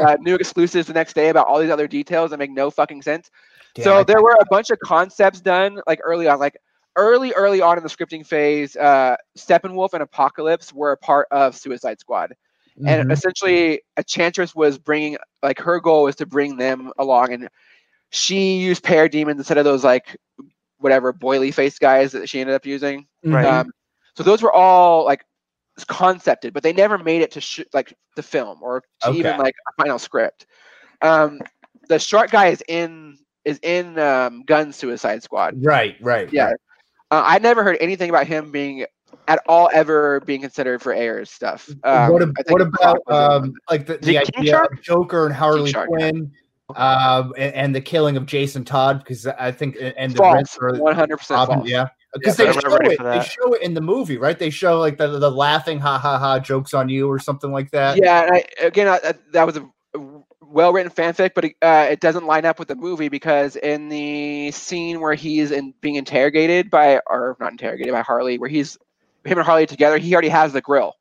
uh, 0.01 0.17
new 0.21 0.35
exclusives 0.35 0.87
the 0.87 0.93
next 0.93 1.15
day 1.15 1.29
about 1.29 1.47
all 1.47 1.59
these 1.59 1.71
other 1.71 1.87
details 1.89 2.31
that 2.31 2.39
make 2.39 2.51
no 2.51 2.71
fucking 2.71 3.03
sense. 3.03 3.31
Damn, 3.75 3.85
so 3.85 4.05
there 4.05 4.23
were 4.23 4.37
a 4.41 4.47
bunch 4.51 4.71
of 4.71 4.79
concepts 4.81 5.41
done 5.41 5.81
like 5.87 6.01
early 6.03 6.29
on, 6.29 6.39
like 6.39 6.57
early, 6.97 7.33
early 7.33 7.61
on 7.61 7.77
in 7.77 7.83
the 7.83 7.89
scripting 7.89 8.27
phase. 8.27 8.77
Uh, 8.77 9.17
Steppenwolf 9.37 9.93
and 9.95 10.03
Apokolips 10.03 10.73
were 10.73 10.93
a 10.93 10.97
part 10.97 11.27
of 11.31 11.55
Suicide 11.57 12.01
Squad 12.01 12.35
and 12.85 13.03
Mhm. 13.09 13.13
essentially 13.13 13.83
Enchantress 13.97 14.55
was 14.55 14.79
bringing 14.79 15.17
like 15.43 15.59
her 15.59 15.81
goal 15.81 16.05
was 16.05 16.17
to 16.17 16.27
bring 16.27 16.57
them 16.57 16.93
along 16.99 17.33
and 17.33 17.49
she 18.11 18.57
used 18.59 18.85
parademons 18.85 19.33
instead 19.39 19.59
of 19.59 19.65
those 19.65 19.85
like 19.85 20.17
whatever 20.79 21.13
boily 21.13 21.53
face 21.53 21.79
guys 21.79 22.13
that 22.13 22.29
she 22.29 22.41
ended 22.41 22.55
up 22.55 22.65
using 22.65 23.07
Right. 23.25 23.45
Mhm. 23.45 23.51
um, 23.51 23.73
so 24.19 24.25
those 24.25 24.43
were 24.43 24.53
all 24.53 25.05
like 25.05 25.25
concepted 25.87 26.53
but 26.53 26.65
they 26.65 26.73
never 26.73 26.99
made 26.99 27.23
it 27.23 27.31
to 27.31 27.41
sh- 27.41 27.61
like 27.73 27.95
the 28.17 28.23
film 28.23 28.61
or 28.63 28.83
to 29.01 29.13
even 29.13 29.39
like 29.39 29.55
a 29.69 29.83
final 29.83 29.97
script 29.97 30.47
um, 31.03 31.39
the 31.89 32.01
shark 32.01 32.33
guy 32.33 32.49
is 32.49 32.61
in 32.67 33.17
is 33.45 33.61
in 33.63 33.97
um, 34.01 34.43
Gunn 34.43 34.73
suicide 34.73 35.23
squad 35.23 35.55
Right, 35.65 35.97
right. 36.01 36.29
yeah 36.33 36.47
right. 36.47 36.57
uh, 37.13 37.23
i 37.25 37.39
never 37.39 37.63
heard 37.63 37.77
anything 37.81 38.11
about 38.11 38.27
him 38.27 38.51
being 38.51 38.87
at 39.29 39.41
all 39.47 39.71
ever 39.73 40.19
being 40.23 40.41
considered 40.41 40.83
for 40.83 40.93
Ayer's 40.93 41.31
stuff 41.31 41.71
um, 41.85 42.13
what, 42.13 42.23
think 42.23 42.51
what 42.51 42.61
about 42.61 43.01
um, 43.07 43.53
like 43.71 43.87
the, 43.87 43.99
the 43.99 44.19
idea 44.19 44.51
Shark? 44.51 44.73
of 44.73 44.83
Joker 44.83 45.27
and 45.27 45.35
Harley 45.35 45.71
yeah. 45.71 45.87
Quinn, 45.87 46.33
um, 46.75 47.33
and, 47.39 47.55
and 47.55 47.75
the 47.75 47.81
killing 47.81 48.17
of 48.17 48.27
Jason 48.27 48.65
Todd? 48.65 48.99
Because 48.99 49.27
I 49.27 49.51
think 49.53 49.79
and 49.81 50.13
the 50.13 50.19
false, 50.19 50.59
one 50.61 50.95
hundred 50.95 51.17
percent 51.19 51.67
yeah. 51.67 51.89
Because 52.15 52.39
Yeah, 52.39 52.53
they 52.53 52.61
show 52.61 52.77
it. 52.77 52.99
They 52.99 53.21
show 53.21 53.53
it 53.55 53.63
in 53.63 53.75
the 53.75 53.81
movie, 53.81 54.17
right? 54.17 54.39
They 54.39 54.51
show 54.51 54.79
like 54.79 54.97
the 54.97 55.19
the 55.19 55.31
laughing 55.31 55.79
ha 55.79 55.99
ha 55.99 56.19
ha 56.19 56.39
jokes 56.39 56.73
on 56.75 56.89
you 56.89 57.09
or 57.11 57.19
something 57.19 57.53
like 57.53 57.71
that. 57.73 57.99
Yeah, 57.99 58.23
and 58.23 58.37
I, 58.37 58.45
again, 58.61 58.89
I, 58.89 59.01
I- 59.05 59.15
that 59.33 59.47
was 59.47 59.57
a 59.59 59.69
well 60.41 60.73
written 60.73 60.91
fanfic, 60.91 61.33
but 61.35 61.45
it, 61.45 61.57
uh, 61.61 61.89
it 61.91 62.01
doesn't 62.01 62.25
line 62.27 62.47
up 62.47 62.59
with 62.59 62.69
the 62.69 62.75
movie 62.75 63.09
because 63.09 63.57
in 63.57 63.89
the 63.91 64.51
scene 64.53 65.01
where 65.01 65.15
he's 65.15 65.51
in, 65.51 65.75
being 65.83 65.97
interrogated 65.97 66.71
by, 66.71 67.01
or 67.07 67.37
not 67.39 67.53
interrogated 67.53 67.93
by 67.93 68.01
Harley, 68.01 68.39
where 68.39 68.49
he's 68.49 68.79
him 69.25 69.37
and 69.39 69.47
Harley 69.47 69.67
together, 69.67 69.99
he 69.99 70.15
already 70.15 70.31
has 70.31 70.53
the 70.55 70.63
grill. 70.63 70.95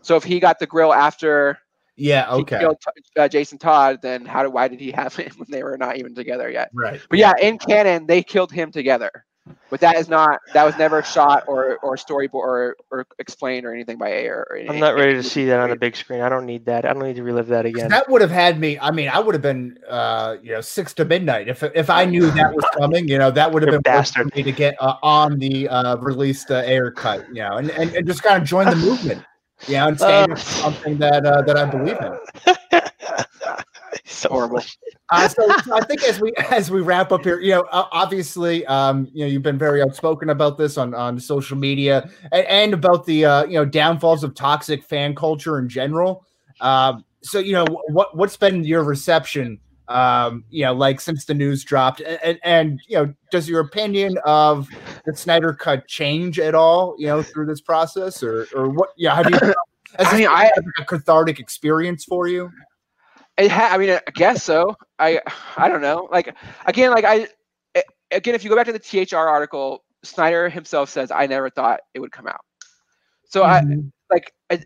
So 0.00 0.16
if 0.16 0.24
he 0.24 0.40
got 0.40 0.58
the 0.58 0.66
grill 0.66 0.94
after 0.94 1.58
Yeah. 1.96 2.34
he 2.36 2.42
Okay. 2.42 2.58
killed 2.60 2.78
uh, 3.18 3.28
Jason 3.28 3.58
Todd, 3.58 4.00
then 4.00 4.24
how 4.24 4.42
do 4.42 4.50
why 4.50 4.68
did 4.68 4.80
he 4.80 4.90
have 4.92 5.18
it 5.18 5.38
when 5.38 5.48
they 5.50 5.62
were 5.62 5.76
not 5.76 5.98
even 5.98 6.14
together 6.14 6.50
yet? 6.50 6.70
Right. 6.72 7.00
But 7.10 7.18
yeah, 7.18 7.34
in 7.40 7.58
canon, 7.58 8.06
they 8.06 8.22
killed 8.22 8.52
him 8.52 8.72
together. 8.72 9.10
But 9.68 9.80
that 9.80 9.96
is 9.96 10.08
not 10.08 10.40
that 10.54 10.64
was 10.64 10.76
never 10.78 11.02
shot 11.02 11.44
or 11.46 11.76
or 11.78 11.96
storyboard 11.96 12.34
or, 12.34 12.76
or 12.90 13.06
explained 13.18 13.66
or 13.66 13.74
anything 13.74 13.98
by 13.98 14.08
Ayer. 14.08 14.46
Or 14.48 14.56
I'm 14.56 14.78
not 14.78 14.94
ready 14.94 15.12
to 15.12 15.22
see 15.22 15.44
that 15.46 15.60
on 15.60 15.68
the 15.68 15.76
big 15.76 15.96
screen. 15.96 16.22
I 16.22 16.30
don't 16.30 16.46
need 16.46 16.64
that. 16.64 16.86
I 16.86 16.94
don't 16.94 17.02
need 17.02 17.16
to 17.16 17.22
relive 17.22 17.48
that 17.48 17.66
again. 17.66 17.90
That 17.90 18.08
would 18.08 18.22
have 18.22 18.30
had 18.30 18.58
me. 18.58 18.78
I 18.78 18.90
mean, 18.90 19.10
I 19.10 19.18
would 19.18 19.34
have 19.34 19.42
been, 19.42 19.78
uh, 19.88 20.36
you 20.42 20.52
know, 20.52 20.62
six 20.62 20.94
to 20.94 21.04
midnight 21.04 21.48
if 21.48 21.62
if 21.62 21.90
I 21.90 22.06
knew 22.06 22.30
that 22.30 22.54
was 22.54 22.64
coming. 22.78 23.06
You 23.06 23.18
know, 23.18 23.30
that 23.32 23.52
would 23.52 23.62
have 23.62 23.72
You're 23.72 23.82
been 23.82 23.92
a 23.92 23.98
worth 23.98 24.12
for 24.12 24.24
me 24.24 24.42
to 24.42 24.52
get 24.52 24.76
uh, 24.80 24.96
on 25.02 25.38
the 25.38 25.68
uh, 25.68 25.96
released 25.96 26.50
uh, 26.50 26.62
Ayer 26.64 26.90
cut. 26.90 27.26
You 27.28 27.42
know, 27.42 27.56
and, 27.56 27.70
and, 27.70 27.94
and 27.94 28.06
just 28.06 28.22
kind 28.22 28.40
of 28.40 28.48
join 28.48 28.70
the 28.70 28.76
movement. 28.88 29.22
You 29.68 29.74
know, 29.74 29.88
and 29.88 29.98
stand 29.98 30.32
Uh. 30.32 30.36
for 30.36 30.40
something 30.40 30.98
that 30.98 31.26
uh, 31.26 31.42
that 31.42 31.58
I 31.58 31.66
believe 31.66 31.98
in. 32.00 32.54
so 34.24 34.34
Horrible. 34.34 34.60
Uh, 35.10 35.28
so, 35.28 35.48
so 35.64 35.76
I 35.76 35.84
think 35.84 36.02
as 36.04 36.20
we 36.20 36.32
as 36.50 36.70
we 36.70 36.80
wrap 36.80 37.12
up 37.12 37.24
here, 37.24 37.40
you 37.40 37.50
know, 37.50 37.64
uh, 37.70 37.86
obviously, 37.92 38.64
um, 38.66 39.08
you 39.12 39.24
know, 39.24 39.30
you've 39.30 39.42
been 39.42 39.58
very 39.58 39.82
outspoken 39.82 40.30
about 40.30 40.58
this 40.58 40.76
on 40.78 40.94
on 40.94 41.18
social 41.20 41.56
media 41.56 42.10
and, 42.32 42.46
and 42.46 42.74
about 42.74 43.04
the 43.06 43.24
uh, 43.24 43.44
you 43.44 43.54
know 43.54 43.64
downfalls 43.64 44.24
of 44.24 44.34
toxic 44.34 44.82
fan 44.84 45.14
culture 45.14 45.58
in 45.58 45.68
general. 45.68 46.24
Um, 46.60 47.04
so 47.22 47.38
you 47.38 47.52
know, 47.52 47.64
what 47.88 48.16
what's 48.16 48.36
been 48.36 48.64
your 48.64 48.82
reception? 48.84 49.60
Um, 49.88 50.44
you 50.48 50.64
know, 50.64 50.72
like 50.72 51.00
since 51.00 51.26
the 51.26 51.34
news 51.34 51.62
dropped, 51.62 52.00
and, 52.00 52.18
and 52.24 52.38
and 52.42 52.80
you 52.88 52.96
know, 52.96 53.14
does 53.30 53.48
your 53.48 53.60
opinion 53.60 54.16
of 54.24 54.68
the 55.04 55.14
Snyder 55.14 55.52
cut 55.52 55.86
change 55.86 56.38
at 56.38 56.54
all? 56.54 56.94
You 56.98 57.08
know, 57.08 57.22
through 57.22 57.46
this 57.46 57.60
process, 57.60 58.22
or 58.22 58.46
or 58.54 58.70
what? 58.70 58.90
Yeah, 58.96 59.14
have 59.14 59.30
you? 59.30 59.38
Has 59.98 60.08
I 60.12 60.16
mean, 60.16 60.26
I- 60.26 60.50
a 60.78 60.84
cathartic 60.84 61.38
experience 61.38 62.04
for 62.04 62.26
you? 62.26 62.50
It 63.36 63.50
ha- 63.50 63.70
I 63.72 63.78
mean, 63.78 63.90
I 63.90 64.00
guess 64.14 64.42
so. 64.44 64.76
I 64.98 65.20
I 65.56 65.68
don't 65.68 65.80
know. 65.82 66.08
Like 66.10 66.34
again, 66.66 66.90
like 66.92 67.04
I 67.04 67.28
a- 67.76 67.82
again, 68.12 68.34
if 68.34 68.44
you 68.44 68.50
go 68.50 68.56
back 68.56 68.66
to 68.66 68.72
the 68.72 68.78
THR 68.78 69.16
article, 69.28 69.82
Snyder 70.04 70.48
himself 70.48 70.88
says, 70.88 71.10
"I 71.10 71.26
never 71.26 71.50
thought 71.50 71.80
it 71.94 72.00
would 72.00 72.12
come 72.12 72.26
out." 72.28 72.40
So 73.28 73.42
I 73.44 73.62
Mhm. 73.62 73.90
like 74.10 74.32
I, 74.50 74.60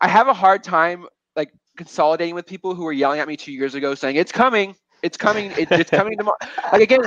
I 0.00 0.08
have 0.08 0.28
a 0.28 0.34
hard 0.34 0.62
time 0.62 1.06
like 1.36 1.52
consolidating 1.76 2.34
with 2.34 2.46
people 2.46 2.74
who 2.74 2.84
were 2.84 2.92
yelling 2.92 3.20
at 3.20 3.28
me 3.28 3.36
two 3.36 3.52
years 3.52 3.74
ago, 3.74 3.94
saying 3.94 4.16
it's 4.16 4.32
coming, 4.32 4.76
it's 5.02 5.16
coming, 5.16 5.52
it, 5.56 5.68
it's 5.72 5.90
coming 5.90 6.18
tomorrow. 6.18 6.36
Like 6.72 6.82
again, 6.82 7.00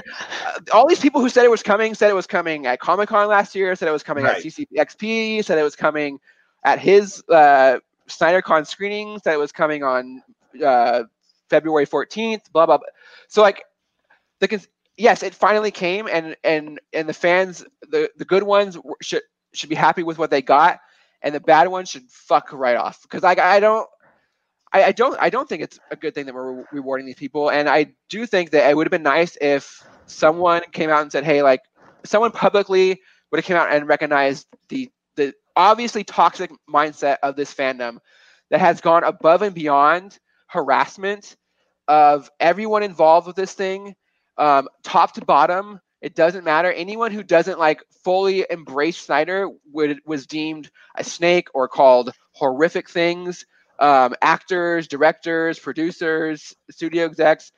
uh, 0.46 0.60
all 0.74 0.88
these 0.88 1.00
people 1.00 1.22
who 1.22 1.30
said 1.30 1.46
it 1.46 1.52
was 1.52 1.62
coming 1.62 1.94
said 1.94 2.10
it 2.10 2.16
was 2.16 2.28
coming 2.28 2.66
at 2.66 2.80
Comic 2.80 3.10
Con 3.10 3.28
last 3.28 3.54
year, 3.54 3.76
said 3.76 3.88
it 3.88 3.92
was 3.92 4.04
coming 4.04 4.24
Right. 4.24 4.38
at 4.38 4.42
CCXP, 4.44 5.44
said 5.44 5.58
it 5.60 5.64
was 5.64 5.76
coming 5.76 6.20
at 6.64 6.80
his 6.80 7.24
uh, 7.30 7.78
SnyderCon 8.10 8.66
screenings. 8.66 9.22
said 9.24 9.34
it 9.34 9.40
was 9.40 9.52
coming 9.52 9.84
on 9.84 10.22
uh, 10.64 11.04
February 11.50 11.86
14th, 11.86 12.52
blah 12.52 12.66
blah. 12.66 12.78
blah. 12.78 12.88
So 13.30 13.42
like 13.42 13.64
the 14.40 14.48
yes, 14.98 15.24
it 15.24 15.34
finally 15.36 15.72
came, 15.72 16.08
and 16.08 16.36
and 16.44 16.80
and 16.94 17.08
the 17.08 17.14
fans, 17.14 17.64
the 17.82 18.10
the 18.18 18.26
good 18.26 18.44
ones 18.44 18.78
should 19.02 19.24
should 19.54 19.70
be 19.70 19.76
happy 19.76 20.04
with 20.04 20.18
what 20.18 20.32
they 20.32 20.42
got, 20.42 20.80
and 21.22 21.34
the 21.34 21.40
bad 21.40 21.68
ones 21.68 21.90
should 21.90 22.10
fuck 22.10 22.52
right 22.54 22.76
off 22.78 23.02
because 23.04 23.24
like 23.24 23.40
I 23.40 23.60
don't. 23.60 23.88
I, 24.74 24.86
I 24.86 24.92
don't. 24.92 25.18
I 25.22 25.30
don't 25.30 25.48
think 25.48 25.64
it's 25.64 25.80
a 25.92 25.96
good 25.96 26.14
thing 26.14 26.26
that 26.26 26.36
we're 26.36 26.52
re- 26.60 26.66
rewarding 26.74 27.06
these 27.06 27.16
people, 27.16 27.50
and 27.50 27.70
I 27.70 27.94
do 28.10 28.26
think 28.26 28.52
that 28.52 28.70
it 28.70 28.76
would 28.76 28.86
have 28.86 28.92
been 28.92 29.04
nice 29.04 29.38
if 29.40 29.82
someone 30.08 30.62
came 30.74 30.90
out 30.90 31.02
and 31.04 31.12
said, 31.12 31.24
"Hey, 31.24 31.42
like, 31.42 31.62
someone 32.06 32.32
publicly 32.32 33.00
would 33.32 33.38
have 33.38 33.46
came 33.46 33.56
out 33.56 33.72
and 33.72 33.88
recognized 33.88 34.46
the 34.68 34.90
the 35.16 35.34
obviously 35.56 36.04
toxic 36.04 36.52
mindset 36.70 37.18
of 37.24 37.36
this 37.36 37.54
fandom 37.54 38.00
that 38.50 38.60
has 38.60 38.82
gone 38.82 39.04
above 39.04 39.42
and 39.42 39.56
beyond 39.56 40.20
harassment 40.48 41.36
of 41.88 42.30
everyone 42.40 42.84
involved 42.84 43.28
with 43.28 43.36
this 43.36 43.54
thing, 43.54 43.96
um, 44.38 44.68
top 44.84 45.14
to 45.14 45.26
bottom. 45.26 45.80
It 46.02 46.16
doesn't 46.16 46.44
matter. 46.44 46.72
Anyone 46.72 47.12
who 47.12 47.24
doesn't 47.24 47.60
like 47.60 47.82
fully 48.04 48.46
embrace 48.50 48.98
Snyder 48.98 49.50
would 49.72 50.00
was 50.06 50.28
deemed 50.28 50.70
a 50.98 51.04
snake 51.04 51.48
or 51.54 51.68
called 51.68 52.12
horrific 52.34 52.90
things. 52.90 53.46
Um, 53.80 54.16
actors, 54.22 54.88
directors, 54.88 55.60
producers, 55.60 56.56
studio 56.72 57.06
execs, 57.06 57.52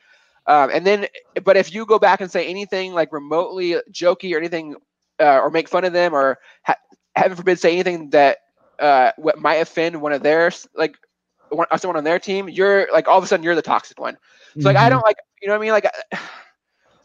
um, 0.48 0.70
and 0.72 0.86
then, 0.86 1.08
but 1.44 1.58
if 1.58 1.74
you 1.74 1.86
go 1.86 2.00
back 2.00 2.22
and 2.22 2.32
say 2.32 2.48
anything 2.48 2.94
like 2.94 3.14
remotely 3.14 3.76
jokey 3.92 4.34
or 4.34 4.38
anything, 4.38 4.76
uh, 5.20 5.40
or 5.40 5.50
make 5.52 5.68
fun 5.70 5.86
of 5.86 5.94
them, 5.94 6.14
or 6.14 6.40
ha- 6.66 6.76
heaven 7.16 7.38
forbid 7.38 7.60
say 7.60 7.74
anything 7.74 8.10
that 8.12 8.38
uh, 8.80 9.12
what 9.18 9.40
might 9.40 9.56
offend 9.56 10.02
one 10.02 10.14
of 10.14 10.24
their 10.24 10.52
like 10.76 10.96
someone 11.78 11.98
on 11.98 12.04
their 12.04 12.20
team, 12.20 12.50
you're 12.50 12.88
like 12.92 13.08
all 13.08 13.18
of 13.18 13.24
a 13.24 13.28
sudden 13.28 13.44
you're 13.44 13.56
the 13.56 13.62
toxic 13.62 14.00
one. 14.00 14.18
So 14.60 14.70
like 14.70 14.76
Mm-hmm. 14.76 14.78
I 14.78 14.90
don't 14.90 15.04
like 15.04 15.18
you 15.42 15.48
know 15.48 15.54
what 15.54 15.60
I 15.60 15.64
mean 15.64 15.72
like. 15.72 15.88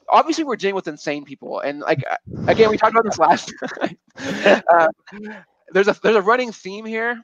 Obviously, 0.08 0.44
we're 0.44 0.56
dealing 0.56 0.74
with 0.74 0.86
insane 0.88 1.24
people, 1.24 1.60
and 1.60 1.80
like 1.80 2.00
uh, 2.08 2.16
again, 2.46 2.70
we 2.70 2.76
talked 2.76 2.92
about 2.92 3.04
this 3.04 3.18
last 3.18 3.52
uh, 4.72 4.88
there's 5.72 5.88
a 5.88 5.96
there's 6.02 6.16
a 6.16 6.22
running 6.22 6.52
theme 6.52 6.84
here, 6.84 7.20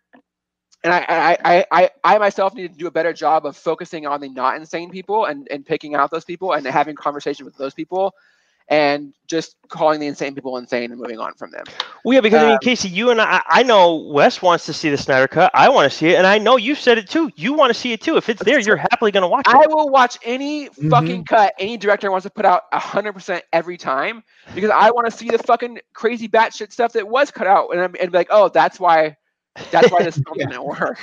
and 0.85 0.93
I, 0.93 1.05
I 1.09 1.39
I 1.45 1.65
I 1.71 1.91
I 2.05 2.19
myself 2.19 2.55
need 2.55 2.73
to 2.73 2.79
do 2.79 2.87
a 2.87 2.91
better 2.91 3.13
job 3.13 3.47
of 3.47 3.57
focusing 3.57 4.07
on 4.07 4.21
the 4.21 4.29
not 4.29 4.57
insane 4.57 4.91
people 4.91 5.25
and 5.27 5.47
and 5.51 5.65
picking 5.65 5.95
out 5.95 6.11
those 6.11 6.25
people 6.25 6.53
and 6.53 6.67
having 6.67 6.97
conversation 6.97 7.45
with 7.45 7.57
those 7.57 7.75
people, 7.75 8.13
and 8.71 9.13
just 9.29 9.57
calling 9.69 10.01
the 10.01 10.07
insane 10.07 10.35
people 10.35 10.57
insane 10.57 10.91
and 10.93 11.01
moving 11.01 11.19
on 11.19 11.35
from 11.35 11.51
them. 11.51 11.67
Well, 12.05 12.15
yeah, 12.15 12.21
because 12.21 12.43
I 12.43 12.47
mean, 12.47 12.55
Um, 12.55 12.59
Casey, 12.61 12.89
you 12.89 13.11
and 13.11 13.21
I, 13.21 13.43
I 13.47 13.63
know 13.63 13.97
Wes 14.13 14.41
wants 14.41 14.67
to 14.67 14.73
see 14.73 14.89
the 14.91 14.97
Snyder 14.97 15.29
Cut. 15.29 15.51
I 15.55 15.69
want 15.69 15.91
to 15.91 15.97
see 15.97 16.09
it, 16.11 16.17
and 16.17 16.27
I 16.27 16.39
know 16.39 16.57
you 16.57 16.75
said 16.75 16.97
it 16.99 17.09
too. 17.09 17.31
You 17.37 17.53
want 17.53 17.71
to 17.71 17.79
see 17.79 17.93
it 17.93 18.01
too. 18.01 18.17
If 18.17 18.29
it's 18.29 18.43
there, 18.43 18.59
you're 18.61 18.77
happily 18.77 19.11
going 19.11 19.23
to 19.23 19.29
watch 19.29 19.47
it. 19.49 19.55
I 19.55 19.67
will 19.67 19.91
watch 19.91 20.19
any 20.25 20.69
fucking 20.69 21.25
cut 21.25 21.53
any 21.59 21.77
director 21.77 22.11
wants 22.11 22.25
to 22.25 22.31
put 22.31 22.45
out 22.47 22.63
hundred 22.73 23.13
percent 23.13 23.45
every 23.53 23.77
time 23.77 24.23
because 24.55 24.71
I 24.71 24.91
want 24.91 25.07
to 25.07 25.11
see 25.13 25.29
the 25.29 25.39
fucking 25.39 25.81
crazy 25.93 26.29
batshit 26.29 26.73
stuff 26.73 26.93
that 26.93 27.07
was 27.09 27.31
cut 27.31 27.47
out 27.47 27.71
and, 27.71 27.81
I'm, 27.81 27.95
and 28.01 28.11
be 28.13 28.19
like, 28.19 28.29
oh, 28.31 28.49
that's 28.49 28.79
why, 28.81 29.17
that's 29.71 29.91
why 29.91 30.03
this 30.03 30.19
film 30.27 30.39
Yeah. 30.39 30.47
didn't 30.47 30.65
work. 30.65 30.99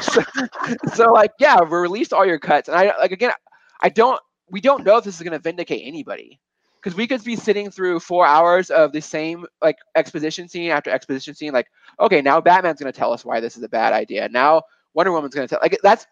so, 0.00 0.22
so, 0.92 1.12
like, 1.12 1.32
yeah, 1.38 1.58
release 1.68 2.12
all 2.12 2.24
your 2.24 2.38
cuts, 2.38 2.68
and 2.68 2.76
I 2.76 2.96
like 2.98 3.12
again, 3.12 3.32
I 3.80 3.88
don't. 3.88 4.20
we 4.50 4.60
don't 4.60 4.84
know 4.84 4.98
if 4.98 5.04
this 5.04 5.16
is 5.16 5.22
going 5.22 5.32
to 5.32 5.38
vindicate 5.38 5.82
anybody 5.84 6.40
because 6.84 6.96
we 6.96 7.08
could 7.08 7.24
be 7.24 7.36
sitting 7.36 7.70
through 7.70 8.00
four 8.00 8.26
hours 8.26 8.70
of 8.70 8.92
the 8.92 9.00
same 9.02 9.46
like 9.62 9.76
exposition 9.96 10.48
scene 10.48 10.70
after 10.70 10.90
exposition 10.90 11.34
scene 11.34 11.52
like 11.52 11.68
okay 12.00 12.22
now 12.22 12.40
batman's 12.40 12.80
going 12.80 12.92
to 12.92 12.98
tell 12.98 13.12
us 13.12 13.24
why 13.24 13.40
this 13.40 13.56
is 13.56 13.64
a 13.64 13.68
bad 13.68 13.94
idea. 13.94 14.28
Now 14.30 14.62
wonder 14.94 15.12
woman's 15.12 15.34
going 15.34 15.48
to 15.48 15.52
tell 15.54 15.60
like 15.62 15.78
that's 15.82 16.06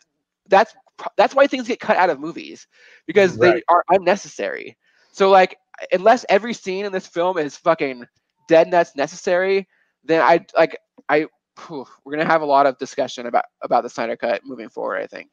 that's 0.49 0.75
that's 1.17 1.35
why 1.35 1.47
things 1.47 1.69
get 1.69 1.81
cut 1.81 1.97
out 1.97 2.11
of 2.11 2.21
movies 2.21 2.67
because 3.07 3.39
Right. 3.39 3.55
they 3.55 3.63
are 3.69 3.85
unnecessary. 3.91 4.77
So 5.13 5.31
like 5.31 5.57
unless 5.93 6.25
every 6.31 6.55
scene 6.55 6.87
in 6.87 6.93
this 6.93 7.07
film 7.07 7.39
is 7.39 7.57
fucking 7.57 8.07
dead 8.49 8.69
nuts 8.69 8.95
necessary 8.97 9.69
then 10.05 10.21
i 10.23 10.45
like 10.57 10.77
i 11.09 11.27
phew, 11.59 11.87
we're 12.05 12.13
going 12.13 12.25
to 12.25 12.31
have 12.31 12.43
a 12.43 12.47
lot 12.47 12.67
of 12.67 12.79
discussion 12.79 13.27
about 13.27 13.45
about 13.63 13.83
the 13.83 13.91
snyder 13.91 14.17
cut 14.17 14.43
moving 14.45 14.69
forward 14.69 15.03
i 15.03 15.07
think 15.07 15.31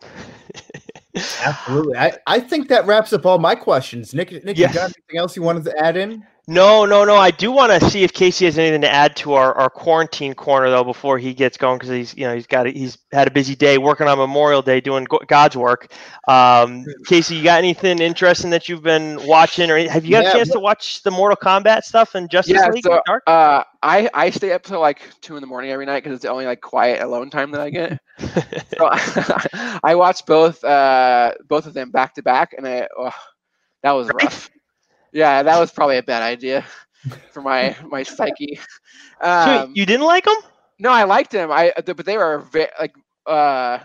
Absolutely. 1.16 1.96
I, 1.96 2.12
I 2.26 2.40
think 2.40 2.68
that 2.68 2.86
wraps 2.86 3.12
up 3.12 3.24
all 3.26 3.38
my 3.38 3.54
questions. 3.54 4.12
Nick, 4.14 4.32
Nick, 4.44 4.56
Yeah. 4.58 4.68
you 4.68 4.74
got 4.74 4.84
anything 4.84 5.18
else 5.18 5.36
you 5.36 5.42
wanted 5.42 5.64
to 5.64 5.78
add 5.82 5.96
in? 5.96 6.24
No, 6.48 6.84
no, 6.84 7.04
no. 7.04 7.16
I 7.16 7.32
do 7.32 7.50
want 7.50 7.72
to 7.72 7.90
see 7.90 8.04
if 8.04 8.12
Casey 8.12 8.44
has 8.44 8.56
anything 8.56 8.82
to 8.82 8.88
add 8.90 9.16
to 9.16 9.32
our, 9.34 9.52
our 9.54 9.68
quarantine 9.68 10.34
corner 10.34 10.70
though 10.70 10.84
before 10.84 11.18
he 11.18 11.34
gets 11.34 11.56
going 11.56 11.76
because 11.76 11.90
he's 11.90 12.16
you 12.16 12.24
know 12.24 12.34
he's 12.34 12.46
got 12.46 12.66
he's 12.66 12.98
had 13.12 13.26
a 13.26 13.30
busy 13.32 13.56
day 13.56 13.78
working 13.78 14.06
on 14.06 14.16
Memorial 14.18 14.62
Day 14.62 14.80
doing 14.80 15.06
God's 15.26 15.56
work. 15.56 15.92
Um, 16.28 16.88
Casey, 17.04 17.36
you 17.36 17.42
got 17.42 17.58
anything 17.58 18.00
interesting 18.00 18.50
that 18.50 18.68
you've 18.68 18.82
been 18.82 19.18
watching 19.24 19.70
or 19.70 19.88
have 19.88 20.04
you 20.04 20.12
got 20.12 20.20
Yeah, 20.20 20.28
a 20.28 20.30
chance 20.30 20.50
to 20.52 20.60
watch 20.60 21.02
the 21.02 21.10
Mortal 21.10 21.36
Kombat 21.36 21.82
stuff 21.82 22.14
and 22.14 22.30
Justice 22.30 22.64
Yeah, 22.64 22.68
League 22.68 22.84
so, 22.84 23.00
Dark? 23.06 23.24
Uh, 23.26 23.64
I 23.82 24.08
I 24.14 24.30
stay 24.30 24.52
up 24.52 24.62
till 24.62 24.80
like 24.80 25.00
two 25.20 25.36
in 25.36 25.40
the 25.40 25.46
morning 25.46 25.70
every 25.70 25.86
night 25.86 26.02
because 26.02 26.14
it's 26.14 26.22
the 26.22 26.30
only 26.30 26.46
like 26.46 26.60
quiet 26.60 27.02
alone 27.02 27.30
time 27.30 27.50
that 27.52 27.60
I 27.60 27.70
get. 27.70 27.98
so 28.78 28.88
I 29.82 29.94
watched 29.96 30.26
both 30.26 30.62
uh 30.64 31.32
both 31.48 31.66
of 31.66 31.74
them 31.74 31.90
back 31.90 32.14
to 32.14 32.22
back, 32.22 32.54
and 32.56 32.66
I 32.66 32.88
oh, 32.96 33.10
that 33.82 33.92
was 33.92 34.10
rough. 34.10 34.50
Yeah, 35.16 35.42
that 35.42 35.58
was 35.58 35.72
probably 35.72 35.98
a 35.98 36.02
bad 36.02 36.22
idea 36.22 36.64
for 37.32 37.42
my 37.42 37.76
my 37.88 38.02
psyche. 38.02 38.60
So 39.38 39.58
Um, 39.58 39.74
you 39.74 39.86
didn't 39.86 40.06
like 40.06 40.24
them? 40.24 40.36
no, 40.78 40.90
I 40.90 41.04
liked 41.04 41.32
them. 41.32 41.50
I 41.52 41.72
but 41.76 42.04
they 42.06 42.16
were 42.18 42.40
ve- 42.52 42.68
like 42.80 42.94
uh 43.26 43.78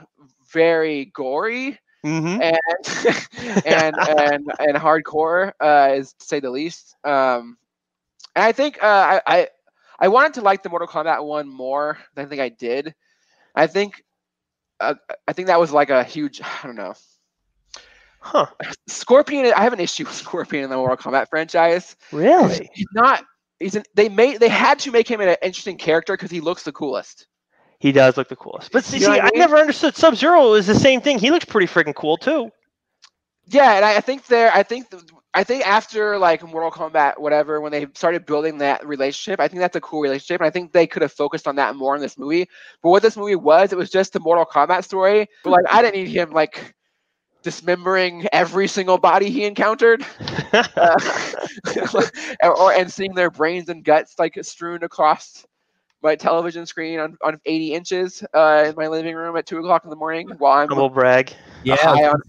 very 0.53 1.05
gory 1.13 1.79
Mm-hmm. 2.05 2.39
and 2.39 2.57
and 3.65 3.99
and 4.07 4.51
and 4.59 4.77
hardcore 4.77 5.51
uh, 5.61 5.93
is 5.95 6.13
to 6.13 6.25
say 6.25 6.39
the 6.39 6.51
least. 6.51 6.95
Um, 7.03 7.57
and 8.36 8.43
I 8.45 8.51
think 8.53 8.82
uh, 8.84 8.86
I, 8.88 9.21
I 9.27 9.47
I 9.99 10.07
wanted 10.09 10.36
to 10.36 10.41
like 10.41 10.63
the 10.63 10.69
Mortal 10.69 10.88
Kombat 10.88 11.23
one 11.25 11.47
more 11.49 11.97
than 12.15 12.25
I 12.25 12.29
think 12.29 12.41
I 12.41 12.49
did. 12.49 12.93
I 13.55 13.67
think 13.67 14.03
uh, 14.79 14.95
I 15.27 15.34
think 15.34 15.47
that 15.47 15.59
was 15.59 15.71
like 15.71 15.89
a 15.89 16.03
huge 16.03 16.41
I 16.41 16.67
don't 16.67 16.75
know. 16.75 16.93
Huh? 18.22 18.45
Scorpion. 18.88 19.51
I 19.55 19.63
have 19.63 19.74
an 19.74 19.80
issue 19.80 20.05
with 20.05 20.13
Scorpion 20.13 20.63
in 20.63 20.69
the 20.69 20.78
Mortal 20.78 20.95
Kombat 20.97 21.28
franchise. 21.30 21.95
Really? 22.11 22.69
He's 22.74 22.88
not. 22.93 23.24
He's 23.59 23.76
an, 23.76 23.84
they 23.95 24.09
made 24.09 24.39
they 24.39 24.47
had 24.49 24.80
to 24.80 24.91
make 24.91 25.07
him 25.07 25.22
an 25.22 25.36
interesting 25.41 25.78
character 25.78 26.13
because 26.13 26.32
he 26.32 26.39
looks 26.39 26.63
the 26.63 26.72
coolest. 26.72 27.28
He 27.80 27.91
does 27.91 28.17
look 28.17 28.30
the 28.30 28.36
coolest. 28.36 28.72
But 28.72 28.84
see, 28.84 28.99
You 28.99 29.07
know 29.07 29.13
see 29.15 29.19
I 29.19 29.26
I 29.26 29.32
never 29.34 29.57
understood 29.57 29.95
Sub 29.95 30.15
Zero 30.15 30.53
is 30.53 30.67
the 30.67 30.76
same 30.76 31.01
thing. 31.01 31.17
He 31.17 31.32
looks 31.32 31.45
pretty 31.45 31.67
freaking 31.67 31.95
cool 31.95 32.15
too. 32.15 32.51
Yeah, 33.47 33.76
and 33.76 33.84
I, 33.84 33.97
I 33.97 34.01
think 34.01 34.28
there, 34.28 34.51
I 34.53 34.63
think, 34.63 34.89
th- 34.91 35.03
I 35.34 35.43
think 35.43 35.67
after 35.67 36.17
like 36.17 36.43
Mortal 36.43 36.72
Kombat, 36.72 37.19
whatever, 37.19 37.59
when 37.59 37.72
they 37.72 37.88
started 37.95 38.26
building 38.26 38.59
that 38.59 38.86
relationship, 38.86 39.39
I 39.39 39.47
think 39.47 39.59
that's 39.59 39.76
a 39.76 39.82
cool 39.82 40.01
relationship, 40.01 40.41
and 40.41 40.47
I 40.47 40.51
think 40.51 40.72
they 40.72 40.88
could 40.88 41.01
have 41.01 41.11
focused 41.11 41.47
on 41.47 41.55
that 41.55 41.76
more 41.76 41.95
in 41.95 42.01
this 42.01 42.17
movie. 42.17 42.47
But 42.82 42.89
what 42.91 43.01
this 43.01 43.17
movie 43.17 43.36
was, 43.36 43.74
it 43.74 43.78
was 43.78 43.89
just 43.89 44.13
the 44.13 44.19
Mortal 44.19 44.45
Kombat 44.45 44.84
story. 44.84 45.28
But 45.43 45.51
like, 45.51 45.65
I 45.72 45.82
didn't 45.82 45.95
need 45.95 46.09
him 46.09 46.32
like 46.32 46.76
dismembering 47.43 48.27
every 48.31 48.67
single 48.67 48.97
body 48.97 49.29
he 49.29 49.45
encountered, 49.45 50.05
uh, 50.53 50.97
or, 52.43 52.51
or 52.57 52.73
and 52.73 52.91
seeing 52.91 53.13
their 53.13 53.31
brains 53.31 53.69
and 53.69 53.83
guts 53.83 54.15
like 54.19 54.37
strewn 54.43 54.83
across 54.83 55.45
my 56.03 56.15
television 56.15 56.65
screen 56.65 56.99
on, 56.99 57.15
on 57.23 57.39
80 57.45 57.73
inches 57.73 58.23
uh, 58.33 58.65
in 58.67 58.75
my 58.75 58.87
living 58.87 59.15
room 59.15 59.37
at 59.37 59.45
two 59.45 59.59
o'clock 59.59 59.83
in 59.83 59.89
the 59.89 59.95
morning 59.95 60.29
while 60.39 60.59
I'm 60.59 60.67
Humble 60.67 60.89
brag. 60.89 61.33
Yeah, 61.63 61.75
high 61.75 62.07
on 62.07 62.19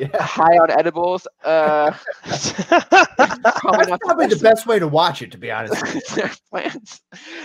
yeah. 0.00 0.22
high 0.22 0.58
on 0.58 0.70
edibles. 0.72 1.26
Uh, 1.44 1.92
probably 2.24 3.86
That's 3.86 3.98
probably 4.04 4.26
the 4.26 4.34
the 4.36 4.40
best 4.42 4.66
way 4.66 4.80
to 4.80 4.88
watch 4.88 5.22
it, 5.22 5.30
to 5.32 5.38
be 5.38 5.52
honest. 5.52 5.80
with 5.80 5.94
you. 5.94 6.00
best 6.00 6.10
of 6.10 6.16
their 6.16 6.32
plans. 6.50 7.00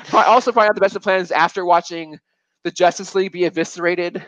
Pro- 0.05 0.21
Also, 0.21 0.51
probably 0.51 0.69
not 0.69 0.75
the 0.75 0.81
best 0.81 0.95
of 0.95 1.03
plans 1.03 1.31
after 1.31 1.63
watching 1.63 2.17
the 2.63 2.71
Justice 2.71 3.13
League 3.13 3.31
be 3.31 3.45
eviscerated 3.45 4.25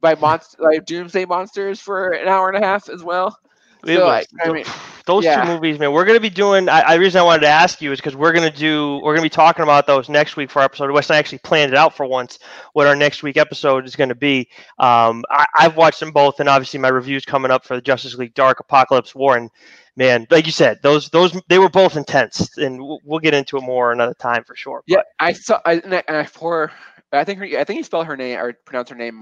by 0.00 0.14
monst- 0.14 0.58
like 0.58 0.84
doomsday 0.86 1.24
monsters 1.24 1.80
for 1.80 2.10
an 2.10 2.28
hour 2.28 2.48
and 2.48 2.62
a 2.62 2.66
half 2.66 2.88
as 2.88 3.02
well. 3.02 3.38
So, 3.84 3.94
was- 3.94 4.00
like, 4.00 4.26
I 4.42 4.52
mean, 4.52 4.64
those 5.06 5.24
yeah. 5.24 5.42
two 5.42 5.52
movies, 5.52 5.78
man. 5.78 5.92
We're 5.92 6.04
gonna 6.04 6.20
be 6.20 6.30
doing. 6.30 6.68
I, 6.68 6.80
I 6.80 6.94
reason 6.94 7.20
I 7.20 7.24
wanted 7.24 7.42
to 7.42 7.48
ask 7.48 7.80
you 7.80 7.92
is 7.92 7.98
because 7.98 8.14
we're 8.14 8.32
gonna 8.32 8.50
do. 8.50 9.00
We're 9.02 9.14
gonna 9.14 9.24
be 9.24 9.30
talking 9.30 9.62
about 9.62 9.86
those 9.86 10.08
next 10.08 10.36
week 10.36 10.50
for 10.50 10.58
our 10.60 10.66
episode. 10.66 10.90
Wes 10.90 11.08
and 11.08 11.16
I 11.16 11.18
actually 11.18 11.38
planned 11.38 11.72
it 11.72 11.78
out 11.78 11.96
for 11.96 12.04
once. 12.04 12.38
What 12.74 12.86
our 12.86 12.94
next 12.94 13.22
week 13.22 13.36
episode 13.36 13.86
is 13.86 13.96
gonna 13.96 14.14
be. 14.14 14.48
Um, 14.78 15.24
I, 15.30 15.46
I've 15.56 15.76
watched 15.76 16.00
them 16.00 16.12
both, 16.12 16.40
and 16.40 16.48
obviously 16.48 16.78
my 16.78 16.88
review's 16.88 17.24
coming 17.24 17.50
up 17.50 17.64
for 17.64 17.74
the 17.74 17.82
Justice 17.82 18.14
League 18.16 18.34
Dark 18.34 18.62
Apokolips 18.66 19.14
War. 19.14 19.36
And 19.36 19.50
man, 19.96 20.26
like 20.30 20.46
you 20.46 20.52
said, 20.52 20.80
those 20.82 21.08
those 21.08 21.40
they 21.48 21.58
were 21.58 21.70
both 21.70 21.96
intense, 21.96 22.58
and 22.58 22.78
we'll, 22.78 23.00
we'll 23.04 23.20
get 23.20 23.34
into 23.34 23.56
it 23.56 23.62
more 23.62 23.92
another 23.92 24.14
time 24.14 24.44
for 24.44 24.54
sure. 24.54 24.82
yeah, 24.86 25.02
I 25.18 25.32
saw. 25.32 25.58
I, 25.64 25.74
and 25.74 25.94
I, 25.94 26.02
and 26.06 26.16
I 26.18 26.24
for 26.24 26.70
I 27.12 27.24
think 27.24 27.38
her, 27.40 27.44
I 27.44 27.64
think 27.64 27.78
you 27.78 27.84
spell 27.84 28.04
her 28.04 28.16
name 28.16 28.38
or 28.38 28.54
pronounce 28.64 28.90
her 28.90 28.96
name 28.96 29.14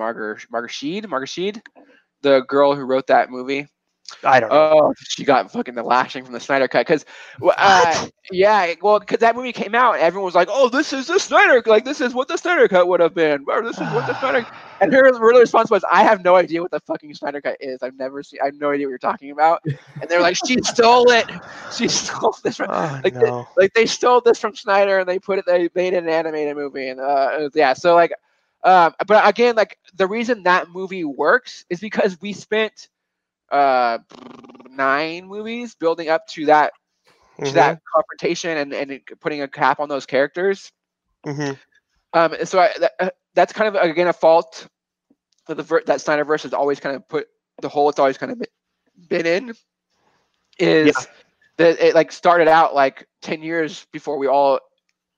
Sheed 0.71 1.09
Margaret 1.09 1.29
Sheed, 1.29 1.61
the 2.23 2.41
girl 2.41 2.75
who 2.75 2.83
wrote 2.85 3.07
that 3.09 3.31
movie. 3.31 3.67
I 4.25 4.41
don't 4.41 4.51
know. 4.51 4.73
Oh, 4.73 4.95
she 4.99 5.25
got 5.25 5.51
fucking 5.53 5.75
the 5.75 5.83
lashing 5.83 6.25
from 6.25 6.33
the 6.33 6.41
Snyder 6.41 6.67
cut 6.67 6.87
because, 6.87 7.05
uh, 7.57 8.07
yeah, 8.31 8.75
well, 8.81 8.99
because 8.99 9.19
that 9.19 9.37
movie 9.37 9.53
came 9.53 9.75
out 9.75 9.95
and 9.95 10.03
everyone 10.03 10.25
was 10.25 10.35
like, 10.35 10.49
"Oh, 10.51 10.69
this 10.69 10.93
is 10.93 11.07
the 11.07 11.19
Snyder, 11.19 11.63
like 11.67 11.85
this 11.85 12.01
is 12.01 12.15
what 12.15 12.27
the 12.29 12.37
Snyder 12.37 12.69
cut 12.69 12.89
would 12.89 13.01
have 13.01 13.15
been, 13.15 13.45
or 13.49 13.63
this 13.63 13.79
is 13.81 13.91
what 13.93 14.07
the 14.07 14.15
Snyder." 14.15 14.45
And 14.81 14.93
her 14.93 15.03
real 15.19 15.41
response 15.41 15.71
was, 15.71 15.85
"I 15.91 16.05
have 16.05 16.23
no 16.25 16.37
idea 16.37 16.63
what 16.63 16.71
the 16.71 16.81
fucking 16.81 17.13
Snyder 17.15 17.41
cut 17.41 17.57
is. 17.61 17.83
I've 17.83 17.99
never 17.99 18.23
seen. 18.23 18.41
I 18.43 18.47
have 18.47 18.55
no 18.55 18.71
idea 18.71 18.87
what 18.87 18.91
you're 18.91 18.99
talking 18.99 19.31
about." 19.31 19.63
And 20.01 20.09
they're 20.09 20.21
like, 20.21 20.37
"She 20.47 20.57
stole 20.63 21.11
it. 21.11 21.29
She 21.77 21.89
stole 21.89 22.37
this 22.45 22.57
from." 22.57 22.69
Oh, 22.71 23.01
like, 23.03 23.15
no. 23.15 23.47
like 23.57 23.73
they 23.75 23.87
stole 23.87 24.21
this 24.21 24.39
from 24.41 24.55
Snyder 24.55 24.99
and 25.01 25.09
they 25.09 25.19
put 25.19 25.39
it 25.39 25.47
they 25.47 25.69
made 25.75 25.95
an 25.95 26.09
animated 26.09 26.57
movie 26.57 26.89
and 26.89 27.01
uh 27.01 27.29
was- 27.39 27.53
yeah 27.55 27.73
so 27.73 27.95
like 27.95 28.13
um 28.65 28.95
but 29.07 29.27
again 29.29 29.55
like 29.57 29.79
the 29.97 30.07
reason 30.07 30.43
that 30.45 30.69
movie 30.71 31.05
works 31.05 31.65
is 31.71 31.81
because 31.81 32.19
we 32.21 32.33
spent 32.33 32.89
uh 33.51 33.99
nine 34.71 35.27
movies 35.27 35.75
building 35.75 36.09
up 36.09 36.27
to 36.29 36.47
that 36.47 36.73
to 37.45 37.53
Mhm, 37.53 37.55
that 37.55 37.81
confrontation 37.95 38.57
and 38.57 38.73
and 38.73 39.01
putting 39.21 39.43
a 39.43 39.49
cap 39.49 39.81
on 39.81 39.89
those 39.89 40.07
characters. 40.07 40.71
Mhm. 41.27 41.59
um 42.13 42.35
so 42.45 42.61
I, 42.61 42.73
that, 42.81 42.93
uh, 43.01 43.11
that's 43.35 43.53
kind 43.53 43.75
of 43.75 43.83
again 43.83 44.09
a 44.09 44.13
fault 44.13 44.67
that 45.47 45.57
the 45.57 45.63
ver- 45.63 45.83
that 45.87 45.99
Snyderverse 45.99 46.43
has 46.43 46.53
always 46.53 46.81
kind 46.81 46.97
of 46.97 47.09
put 47.09 47.27
the 47.61 47.69
hole 47.69 47.89
it's 47.89 47.99
always 47.99 48.19
kind 48.19 48.33
of 48.33 48.43
been 49.09 49.27
in 49.27 49.55
is 50.59 51.07
that 51.57 51.81
it 51.81 51.95
like 51.95 52.13
started 52.13 52.49
out 52.49 52.75
like 52.75 53.07
10 53.23 53.43
years 53.43 53.87
before 53.93 54.19
we 54.19 54.27
all 54.27 54.61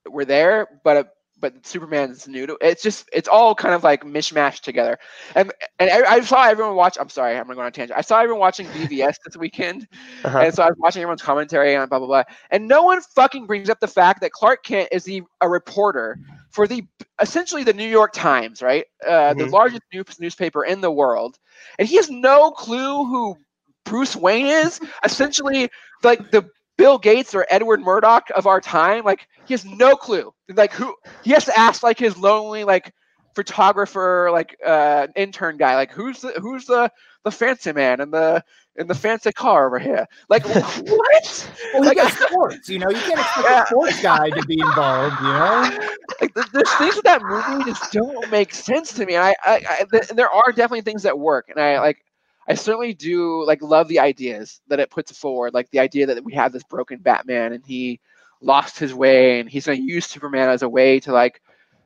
were 0.09 0.24
there 0.24 0.81
but 0.85 0.97
uh, 0.97 1.05
but 1.41 1.66
Superman's 1.66 2.28
new 2.28 2.47
to 2.47 2.59
it's 2.61 2.82
just 2.82 3.09
it's 3.12 3.28
all 3.28 3.55
kind 3.55 3.74
of 3.74 3.82
like 3.84 4.05
mishmashed 4.05 4.61
together 4.62 4.99
and 5.34 5.53
and 5.78 5.91
I, 5.91 6.14
I 6.16 6.20
saw 6.20 6.45
everyone 6.45 6.76
watch 6.76 6.97
I'm 7.01 7.09
sorry 7.09 7.36
I'm 7.36 7.47
going 7.47 7.59
on 7.59 7.66
a 7.66 7.70
tangent 7.70 7.99
I 7.99 8.03
saw 8.03 8.20
everyone 8.20 8.41
watching 8.41 8.70
BVS 8.70 9.18
this 9.24 9.36
weekend 9.36 9.86
Uh-huh. 10.24 10.47
and 10.47 10.55
so 10.55 10.62
I 10.62 10.68
was 10.68 10.76
watching 10.78 11.03
everyone's 11.03 11.22
commentary 11.22 11.76
on 11.76 11.88
blah 11.88 11.99
blah 11.99 12.09
blah, 12.09 12.22
and 12.51 12.68
no 12.68 12.82
one 12.82 13.01
fucking 13.01 13.47
brings 13.47 13.68
up 13.70 13.80
the 13.80 13.88
fact 13.88 14.20
that 14.20 14.32
Clark 14.32 14.62
Kent 14.64 14.88
is 14.93 15.05
the 15.05 15.22
a 15.41 15.49
reporter 15.49 16.18
for 16.51 16.66
the 16.66 16.82
essentially 17.20 17.64
the 17.64 17.72
New 17.72 17.88
York 17.88 18.12
Times, 18.12 18.62
right? 18.62 18.84
Uh, 19.07 19.34
The 19.34 19.47
Mhm. 19.47 19.47
largest 19.47 19.82
news, 19.93 20.20
newspaper 20.20 20.64
in 20.64 20.80
the 20.80 20.91
world, 20.91 21.38
and 21.78 21.88
he 21.88 21.97
has 21.97 22.11
no 22.11 22.51
clue 22.53 23.05
who 23.07 23.36
Bruce 23.84 24.16
Wayne 24.16 24.47
is. 24.47 24.80
essentially, 25.05 25.68
like 26.03 26.30
the 26.30 26.49
Bill 26.81 26.99
Gates 26.99 27.35
or 27.35 27.47
Edward 27.51 27.81
Murdoch 27.83 28.31
of 28.37 28.47
our 28.47 28.61
time. 28.61 29.05
Like 29.05 29.26
he 29.45 29.55
has 29.55 29.64
no 29.64 29.97
clue. 29.97 30.33
Like 30.55 30.72
who 30.72 30.95
he 31.22 31.31
has 31.33 31.47
to 31.47 31.59
ask 31.59 31.83
like 31.83 31.99
his 31.99 32.16
lonely 32.18 32.64
like 32.64 32.93
photographer 33.35 34.31
like 34.33 34.57
uh 34.66 35.07
intern 35.16 35.57
guy 35.57 35.76
like 35.76 35.93
who's 35.93 36.20
the 36.20 36.33
who's 36.41 36.66
the 36.66 36.91
the 37.24 37.31
fancy 37.31 37.72
man 37.72 38.01
and 38.01 38.12
the 38.12 38.43
in 38.76 38.87
the 38.89 38.95
fancy 38.95 39.33
car 39.33 39.66
over 39.66 39.78
here 39.78 40.07
like 40.28 40.49
what 40.87 41.49
Well, 41.72 41.85
Like, 41.85 41.99
sports, 42.11 42.68
you 42.68 42.78
know. 42.78 42.91
You 42.91 43.03
can't 43.03 43.20
expect 43.20 43.49
Yeah. 43.49 43.62
a 43.62 43.66
sports 43.66 44.01
guy 44.01 44.31
to 44.31 44.43
be 44.45 44.61
involved, 44.61 45.20
you 45.20 45.33
know. 45.33 45.72
like 46.20 46.35
the, 46.35 46.45
the 46.53 46.64
things 46.78 46.97
with 46.97 47.05
that 47.05 47.22
movie 47.22 47.64
just 47.64 47.91
don't 47.91 48.28
make 48.31 48.55
sense 48.55 48.93
to 48.95 49.07
me. 49.07 49.16
I, 49.16 49.35
I, 49.45 49.61
I 49.68 49.85
th- 49.91 50.09
there 50.09 50.31
are 50.31 50.53
definitely 50.53 50.83
things 50.83 51.03
that 51.05 51.18
work, 51.18 51.49
and 51.49 51.61
I 51.61 51.81
like, 51.81 52.05
I 52.51 52.55
certainly 52.55 52.94
do 52.94 53.46
like 53.46 53.62
love 53.62 53.86
the 53.86 54.01
ideas 54.01 54.61
that 54.66 54.80
it 54.80 54.90
puts 54.90 55.16
forward. 55.16 55.55
Like 55.55 55.70
the 55.70 55.78
idea 55.78 56.07
that 56.07 56.24
we 56.24 56.34
have 56.34 56.53
this 56.53 56.64
broken 56.64 56.98
Batman 56.98 57.53
and 57.53 57.64
he 57.64 58.01
lost 58.40 58.76
his 58.76 58.92
way, 58.92 59.38
and 59.38 59.48
he's 59.48 59.66
going 59.66 59.78
to 59.78 59.84
use 59.84 60.07
Superman 60.07 60.48
as 60.48 60.62
a 60.62 60.68
way 60.68 60.98
to 61.01 61.12
like 61.12 61.40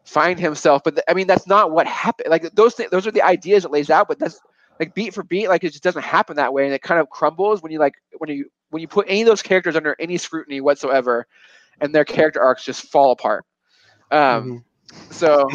find 0.04 0.40
himself. 0.40 0.82
But 0.82 0.96
th- 0.96 1.04
I 1.06 1.12
mean, 1.12 1.26
that's 1.26 1.46
not 1.46 1.70
what 1.70 1.86
happened. 1.86 2.30
Like 2.30 2.50
those 2.54 2.74
things, 2.74 2.90
those 2.90 3.06
are 3.06 3.10
the 3.10 3.20
ideas 3.20 3.66
it 3.66 3.72
lays 3.72 3.90
out, 3.90 4.08
but 4.08 4.18
that's 4.18 4.40
like 4.80 4.94
beat 4.94 5.12
for 5.12 5.22
beat, 5.22 5.48
like 5.48 5.64
it 5.64 5.70
just 5.70 5.84
doesn't 5.84 6.02
happen 6.02 6.36
that 6.36 6.54
way, 6.54 6.64
and 6.64 6.72
it 6.72 6.80
kind 6.80 6.98
of 6.98 7.10
crumbles 7.10 7.62
when 7.62 7.70
you 7.70 7.78
like 7.78 7.94
when 8.16 8.30
you 8.30 8.48
when 8.70 8.80
you 8.80 8.88
put 8.88 9.06
any 9.06 9.20
of 9.20 9.26
those 9.26 9.42
characters 9.42 9.76
under 9.76 9.94
any 9.98 10.16
scrutiny 10.16 10.62
whatsoever, 10.62 11.26
and 11.82 11.94
their 11.94 12.06
character 12.06 12.42
arcs 12.42 12.64
just 12.64 12.90
fall 12.90 13.12
apart. 13.12 13.44
Um, 14.10 14.64
so 15.10 15.46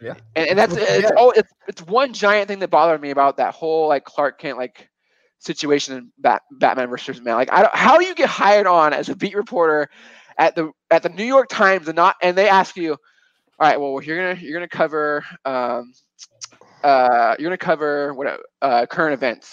Yeah. 0.00 0.14
and, 0.34 0.48
and 0.50 0.58
that's 0.58 0.76
it's 0.76 1.10
oh 1.16 1.30
it's 1.32 1.52
it's 1.66 1.82
one 1.82 2.12
giant 2.12 2.48
thing 2.48 2.60
that 2.60 2.68
bothered 2.70 3.00
me 3.00 3.10
about 3.10 3.36
that 3.38 3.54
whole 3.54 3.88
like 3.88 4.04
Clark 4.04 4.38
Kent 4.40 4.58
like 4.58 4.88
situation 5.38 5.96
in 5.96 6.12
Bat, 6.18 6.42
Batman 6.52 6.88
versus 6.88 7.16
Superman. 7.16 7.34
Like 7.36 7.52
I 7.52 7.62
don't 7.62 7.74
how 7.74 7.98
do 7.98 8.04
you 8.04 8.14
get 8.14 8.28
hired 8.28 8.66
on 8.66 8.92
as 8.92 9.08
a 9.08 9.16
beat 9.16 9.34
reporter 9.34 9.88
at 10.38 10.54
the 10.54 10.70
at 10.90 11.02
the 11.02 11.08
New 11.08 11.24
York 11.24 11.48
Times 11.48 11.88
and 11.88 11.96
not 11.96 12.16
and 12.22 12.36
they 12.36 12.48
ask 12.48 12.76
you, 12.76 12.92
all 12.92 12.98
right, 13.68 13.80
well 13.80 14.00
you're 14.02 14.16
gonna 14.16 14.40
you're 14.40 14.54
gonna 14.54 14.68
cover 14.68 15.24
um 15.44 15.92
uh 16.84 17.34
you're 17.38 17.48
gonna 17.48 17.58
cover 17.58 18.14
what 18.14 18.40
uh 18.62 18.86
current 18.86 19.14
events 19.14 19.50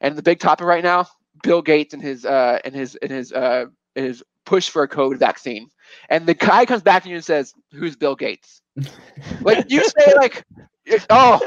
and 0.00 0.16
the 0.16 0.22
big 0.22 0.38
topic 0.40 0.66
right 0.66 0.82
now 0.84 1.06
Bill 1.42 1.62
Gates 1.62 1.94
and 1.94 2.02
his 2.02 2.24
uh 2.24 2.58
and 2.64 2.74
his 2.74 2.96
and 2.96 3.10
his 3.10 3.32
uh 3.32 3.66
his 3.94 4.22
push 4.44 4.68
for 4.68 4.82
a 4.82 4.88
COVID 4.88 5.18
vaccine. 5.18 5.68
And 6.08 6.26
the 6.26 6.34
guy 6.34 6.64
comes 6.66 6.82
back 6.82 7.02
to 7.04 7.08
you 7.08 7.16
and 7.16 7.24
says, 7.24 7.54
"Who's 7.72 7.96
Bill 7.96 8.16
Gates?" 8.16 8.62
Like 9.40 9.70
you 9.70 9.84
say, 9.84 10.14
like, 10.16 10.44
"Oh, 11.10 11.40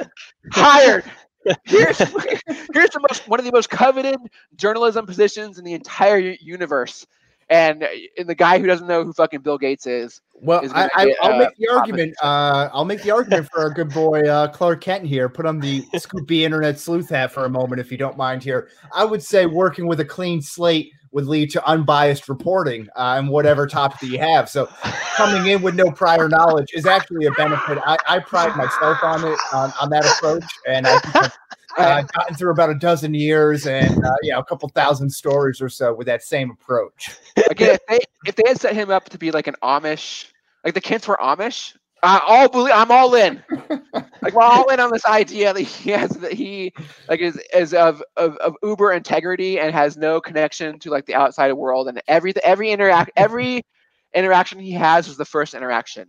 hired." 0.52 1.04
Here's 1.64 1.98
here's 1.98 2.92
the 2.92 3.06
most 3.10 3.28
one 3.28 3.40
of 3.40 3.46
the 3.46 3.52
most 3.52 3.70
coveted 3.70 4.20
journalism 4.56 5.06
positions 5.06 5.58
in 5.58 5.66
the 5.66 5.74
entire 5.74 6.20
universe, 6.20 7.08
and 7.50 7.84
and 8.18 8.30
the 8.30 8.36
guy 8.36 8.60
who 8.60 8.68
doesn't 8.68 8.88
know 8.88 9.04
who 9.04 9.12
fucking 9.14 9.42
Bill 9.42 9.58
Gates 9.58 9.88
is. 9.88 10.22
Well, 10.34 10.62
is 10.62 10.72
I, 10.74 10.88
get, 11.06 11.18
i'll 11.22 11.34
uh, 11.34 11.38
make 11.38 11.56
the 11.58 11.68
argument. 11.68 12.16
Uh, 12.22 12.70
I'll 12.74 12.86
make 12.86 13.02
the 13.02 13.12
argument 13.12 13.50
for 13.52 13.62
our 13.62 13.70
good 13.72 13.92
boy 13.92 14.22
uh, 14.22 14.48
Clark 14.50 14.82
Kent 14.82 15.06
here. 15.06 15.30
Put 15.30 15.46
on 15.46 15.60
the 15.60 15.82
Scoopy 15.96 16.42
Internet 16.42 16.80
Sleuth 16.80 17.10
hat 17.10 17.32
for 17.32 17.46
a 17.46 17.50
moment, 17.50 17.80
if 17.80 17.92
you 17.92 17.98
don't 17.98 18.18
mind. 18.18 18.44
Here, 18.44 18.70
I 18.94 19.04
would 19.04 19.24
say 19.24 19.46
working 19.48 19.88
with 19.88 20.00
a 20.00 20.06
clean 20.06 20.42
slate 20.42 20.92
would 21.12 21.26
lead 21.26 21.50
to 21.52 21.66
unbiased 21.68 22.30
reporting 22.30 22.88
uh, 22.96 23.18
on 23.18 23.28
whatever 23.28 23.68
topic 23.68 24.00
that 24.00 24.08
you 24.08 24.20
have. 24.20 24.50
So, 24.50 24.68
coming 25.16 25.52
in 25.52 25.62
with 25.62 25.76
no 25.76 25.92
prior 25.92 26.30
knowledge 26.30 26.72
is 26.74 26.86
actually 26.86 27.26
a 27.26 27.32
benefit. 27.32 27.80
I, 27.86 27.98
I 28.08 28.20
pride 28.20 28.56
myself 28.56 29.04
on 29.04 29.26
it 29.26 29.40
on, 29.54 29.74
on 29.82 29.90
that 29.90 30.06
approach, 30.06 30.46
and 30.68 30.88
I 30.88 31.00
think 31.00 31.16
I've 31.16 31.34
uh, 31.78 32.02
gotten 32.16 32.36
through 32.36 32.52
about 32.52 32.70
a 32.70 32.76
dozen 32.76 33.14
years 33.14 33.68
and 33.68 34.04
uh, 34.04 34.16
yeah, 34.24 34.40
a 34.40 34.44
couple 34.44 34.70
thousand 34.70 35.10
stories 35.10 35.62
or 35.62 35.70
so 35.70 35.94
with 35.94 36.08
that 36.08 36.24
same 36.24 36.52
approach. 36.52 37.12
Again, 37.50 37.76
if 37.76 37.86
they 37.88 38.00
if 38.26 38.36
they 38.36 38.44
had 38.48 38.60
set 38.60 38.74
him 38.74 38.90
up 38.90 39.10
to 39.10 39.18
be 39.18 39.32
like 39.32 39.48
an 39.48 39.56
Amish, 39.64 40.32
like 40.64 40.74
the 40.74 40.82
Kents 40.82 41.08
were 41.08 41.18
Amish, 41.22 41.76
I 42.04 42.20
all 42.26 42.50
believe 42.50 42.74
I'm 42.74 42.92
all 42.92 43.14
in. 43.16 43.44
like 44.22 44.34
we're 44.34 44.42
all 44.42 44.68
in 44.70 44.80
on 44.80 44.92
this 44.92 45.06
idea 45.06 45.54
that 45.54 45.62
he 45.62 45.92
has 45.92 46.10
that 46.12 46.34
he 46.34 46.74
like 47.08 47.20
is 47.20 47.40
is 47.54 47.74
of, 47.74 48.04
of 48.18 48.36
of 48.38 48.56
uber 48.64 48.92
integrity 48.92 49.60
and 49.60 49.74
has 49.74 49.98
no 49.98 50.20
connection 50.20 50.80
to 50.80 50.90
like 50.90 51.06
the 51.06 51.14
outside 51.16 51.54
world 51.54 51.88
and 51.88 52.02
every 52.08 52.34
every 52.44 52.72
interact 52.72 53.12
every 53.16 53.64
interaction 54.16 54.60
he 54.60 54.72
has 54.72 55.08
is 55.08 55.18
the 55.18 55.26
first 55.26 55.54
interaction. 55.54 56.08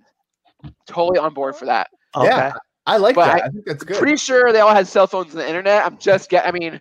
Totally 0.86 1.18
on 1.18 1.34
board 1.34 1.56
for 1.56 1.66
that. 1.66 1.88
Okay. 2.16 2.26
Yeah. 2.28 2.52
I 2.86 2.96
like 2.96 3.14
But 3.14 3.26
that. 3.26 3.42
I- 3.42 3.46
I, 3.46 3.48
think 3.50 3.64
that's 3.66 3.84
good. 3.84 3.96
Pretty 3.98 4.16
sure 4.16 4.52
they 4.52 4.60
all 4.60 4.74
had 4.74 4.86
cell 4.86 5.06
phones 5.06 5.32
and 5.32 5.40
the 5.40 5.48
internet. 5.48 5.84
I'm 5.84 5.98
just 5.98 6.30
get. 6.30 6.46
I 6.46 6.50
mean, 6.52 6.80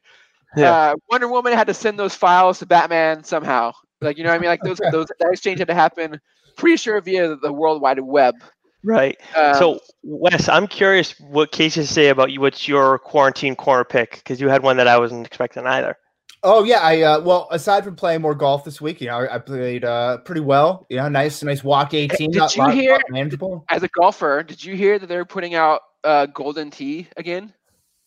Yeah. 0.55 0.71
uh, 0.71 0.95
Wonder 1.11 1.27
Woman 1.27 1.53
had 1.53 1.67
to 1.67 1.73
send 1.73 1.99
those 1.99 2.15
files 2.15 2.59
to 2.59 2.65
Batman 2.65 3.23
somehow. 3.23 3.71
Like 4.01 4.17
you 4.17 4.23
know 4.23 4.29
what 4.31 4.35
I 4.37 4.39
mean? 4.39 4.49
Like 4.49 4.61
those 4.63 4.79
those 4.91 5.07
that 5.19 5.29
exchange 5.31 5.59
had 5.59 5.67
to 5.67 5.75
happen. 5.75 6.19
Pretty 6.57 6.77
sure 6.77 6.99
via 7.01 7.27
the, 7.29 7.35
the 7.37 7.53
World 7.53 7.81
Wide 7.81 7.99
Web. 7.99 8.35
Right. 8.83 9.17
Um, 9.35 9.55
so, 9.55 9.79
Wes, 10.03 10.49
I'm 10.49 10.67
curious 10.67 11.19
what 11.19 11.51
cases 11.51 11.89
say 11.89 12.07
about 12.09 12.31
you. 12.31 12.41
What's 12.41 12.67
your 12.67 12.97
quarantine 12.99 13.55
corner 13.55 13.83
pick? 13.83 14.15
Because 14.15 14.41
you 14.41 14.49
had 14.49 14.63
one 14.63 14.77
that 14.77 14.87
I 14.87 14.97
wasn't 14.97 15.25
expecting 15.27 15.65
either. 15.67 15.97
Oh 16.43 16.63
yeah, 16.63 16.79
I 16.79 17.01
uh, 17.03 17.21
well 17.21 17.47
aside 17.51 17.83
from 17.83 17.95
playing 17.95 18.21
more 18.21 18.33
golf 18.33 18.63
this 18.63 18.81
week, 18.81 18.99
you 18.99 19.05
know, 19.07 19.19
I, 19.19 19.35
I 19.35 19.37
played 19.37 19.85
uh, 19.85 20.17
pretty 20.19 20.41
well. 20.41 20.87
You 20.89 20.97
know, 20.97 21.07
nice, 21.07 21.43
nice 21.43 21.63
walk 21.63 21.93
eighteen. 21.93 22.31
did 22.31 22.39
not 22.39 22.55
you 22.55 22.63
lot- 22.63 22.73
hear- 22.73 22.91
lot 22.93 23.01
manageable? 23.09 23.63
as 23.69 23.83
a 23.83 23.87
golfer, 23.89 24.41
did 24.41 24.63
you 24.65 24.75
hear 24.75 24.97
that 24.97 25.05
they're 25.05 25.23
putting 25.25 25.53
out 25.53 25.81
uh, 26.03 26.25
Golden 26.25 26.71
Tee 26.71 27.07
again? 27.15 27.53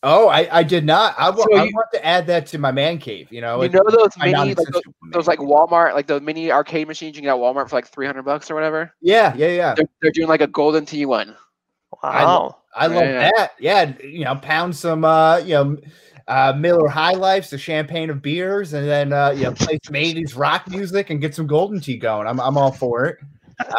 Oh, 0.06 0.28
I, 0.28 0.46
I 0.58 0.62
did 0.62 0.84
not. 0.84 1.14
I, 1.18 1.30
wa- 1.30 1.36
So 1.50 1.56
I 1.56 1.64
you- 1.64 1.72
want 1.74 1.86
to 1.94 2.04
add 2.04 2.26
that 2.26 2.46
to 2.48 2.58
my 2.58 2.70
man 2.70 2.98
cave. 2.98 3.32
You 3.32 3.40
know, 3.40 3.62
You 3.62 3.70
know 3.70 3.82
those 3.88 4.10
mini, 4.18 4.34
like 4.34 4.56
those, 4.56 4.82
those 5.12 5.26
like. 5.26 5.38
Walmart, 5.38 5.94
like 5.94 6.06
those 6.06 6.20
mini 6.20 6.52
arcade 6.52 6.86
machines 6.88 7.16
you 7.16 7.22
can 7.22 7.24
get 7.28 7.34
at 7.34 7.40
Walmart 7.40 7.70
for 7.70 7.76
like 7.76 7.88
three 7.88 8.06
hundred 8.06 8.24
bucks 8.24 8.50
or 8.50 8.54
whatever. 8.54 8.92
Yeah, 9.00 9.34
yeah, 9.34 9.48
yeah. 9.48 9.74
They're, 9.74 9.88
they're 10.02 10.10
doing 10.12 10.28
like 10.28 10.42
a 10.42 10.46
Golden 10.46 10.84
Tee 10.84 11.06
one. 11.06 11.34
I 12.02 12.24
Wow. 12.24 12.56
I 12.76 12.86
love 12.88 13.02
Yeah. 13.04 13.30
that. 13.34 13.52
Yeah, 13.58 13.92
you 14.02 14.24
know, 14.24 14.34
pound 14.36 14.76
some 14.76 15.04
uh, 15.04 15.38
you 15.38 15.54
know, 15.54 15.76
uh, 16.28 16.52
Miller 16.56 16.88
High 16.88 17.12
Lifes, 17.14 17.48
the 17.50 17.56
champagne 17.58 18.10
of 18.10 18.20
beers, 18.20 18.72
and 18.74 18.86
then 18.86 19.12
uh, 19.12 19.30
you 19.30 19.44
know, 19.44 19.52
play 19.52 19.78
some 19.84 19.94
'80s 19.94 20.36
rock 20.36 20.68
music 20.68 21.08
and 21.10 21.20
get 21.20 21.34
some 21.34 21.46
Golden 21.46 21.80
Tee 21.80 21.96
going. 21.96 22.26
I'm 22.26 22.40
I'm 22.40 22.58
all 22.58 22.72
for 22.72 23.06
it. 23.06 23.16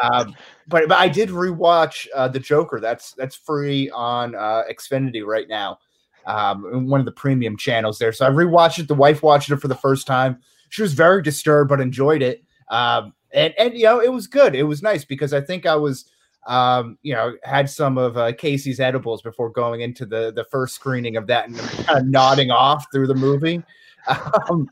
Um, 0.02 0.34
but 0.68 0.88
but 0.88 0.98
I 0.98 1.08
did 1.10 1.30
rewatch 1.30 2.08
uh, 2.16 2.30
the 2.30 2.40
Joker. 2.40 2.80
That's 2.80 3.12
that's 3.14 3.36
free 3.36 3.90
on 3.92 4.34
uh, 4.34 4.64
Xfinity 4.72 5.24
right 5.26 5.48
now. 5.50 5.78
Um, 6.26 6.88
one 6.88 7.00
of 7.00 7.06
the 7.06 7.12
premium 7.12 7.58
channels 7.58 8.00
there. 8.00 8.12
So 8.12 8.26
I 8.26 8.30
rewatched 8.30 8.80
it. 8.80 8.88
The 8.88 8.96
wife 8.96 9.22
watched 9.22 9.52
it 9.52 9.58
for 9.58 9.68
the 9.68 9.76
first 9.76 10.08
time. 10.08 10.40
She 10.70 10.82
was 10.82 10.94
very 10.94 11.22
disturbed, 11.22 11.70
but 11.70 11.80
enjoyed 11.80 12.22
it. 12.22 12.44
Um, 12.70 13.14
and 13.32 13.54
and 13.58 13.74
you 13.76 13.84
know, 13.84 14.00
it 14.00 14.12
was 14.12 14.28
good. 14.28 14.56
It 14.56 14.64
was 14.64 14.82
nice 14.82 15.06
because 15.06 15.34
I 15.34 15.42
think 15.42 15.66
I 15.66 15.76
was 15.76 16.06
um, 16.46 16.98
you 17.02 17.14
know, 17.14 17.34
had 17.44 17.70
some 17.70 17.98
of 17.98 18.18
uh, 18.18 18.34
Casey's 18.34 18.80
edibles 18.80 19.22
before 19.22 19.50
going 19.50 19.82
into 19.82 20.06
the 20.06 20.32
the 20.32 20.46
first 20.46 20.76
screening 20.76 21.18
of 21.18 21.28
that 21.28 21.48
and 21.48 21.58
kind 21.58 22.00
of 22.00 22.08
nodding 22.08 22.52
off 22.52 22.86
through 22.92 23.08
the 23.08 23.16
movie. 23.16 23.64
Um, 24.52 24.70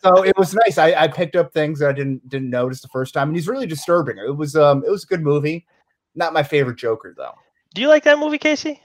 so 0.00 0.22
it 0.22 0.38
was 0.38 0.54
nice. 0.54 0.78
I, 0.78 0.92
I 0.92 1.08
picked 1.08 1.34
up 1.34 1.52
things 1.52 1.80
that 1.80 1.88
I 1.88 1.92
didn't 1.92 2.28
didn't 2.28 2.50
notice 2.50 2.80
the 2.80 2.86
first 2.86 3.12
time, 3.12 3.26
and 3.26 3.36
he's 3.36 3.48
really 3.48 3.66
disturbing. 3.66 4.16
It 4.16 4.36
was 4.36 4.54
um 4.54 4.84
it 4.86 4.90
was 4.92 5.02
a 5.02 5.06
good 5.08 5.22
movie. 5.22 5.66
Not 6.14 6.32
my 6.32 6.44
favorite 6.44 6.78
Joker 6.78 7.12
though. 7.16 7.34
Do 7.74 7.80
you 7.80 7.88
like 7.88 8.04
that 8.04 8.20
movie, 8.20 8.38
Casey? 8.38 8.80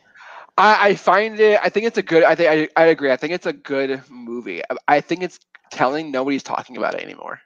I, 0.57 0.89
I 0.89 0.95
find 0.95 1.39
it. 1.39 1.59
I 1.61 1.69
think 1.69 1.85
it's 1.85 1.97
a 1.97 2.03
good. 2.03 2.23
I 2.23 2.35
think 2.35 2.69
I, 2.77 2.81
I 2.81 2.85
agree. 2.87 3.11
I 3.11 3.17
think 3.17 3.33
it's 3.33 3.45
a 3.45 3.53
good 3.53 4.01
movie. 4.09 4.61
I, 4.69 4.75
I 4.87 5.01
think 5.01 5.21
it's 5.23 5.39
telling 5.71 6.11
nobody's 6.11 6.43
talking 6.43 6.77
about 6.77 6.95
it 6.95 7.03
anymore. 7.03 7.39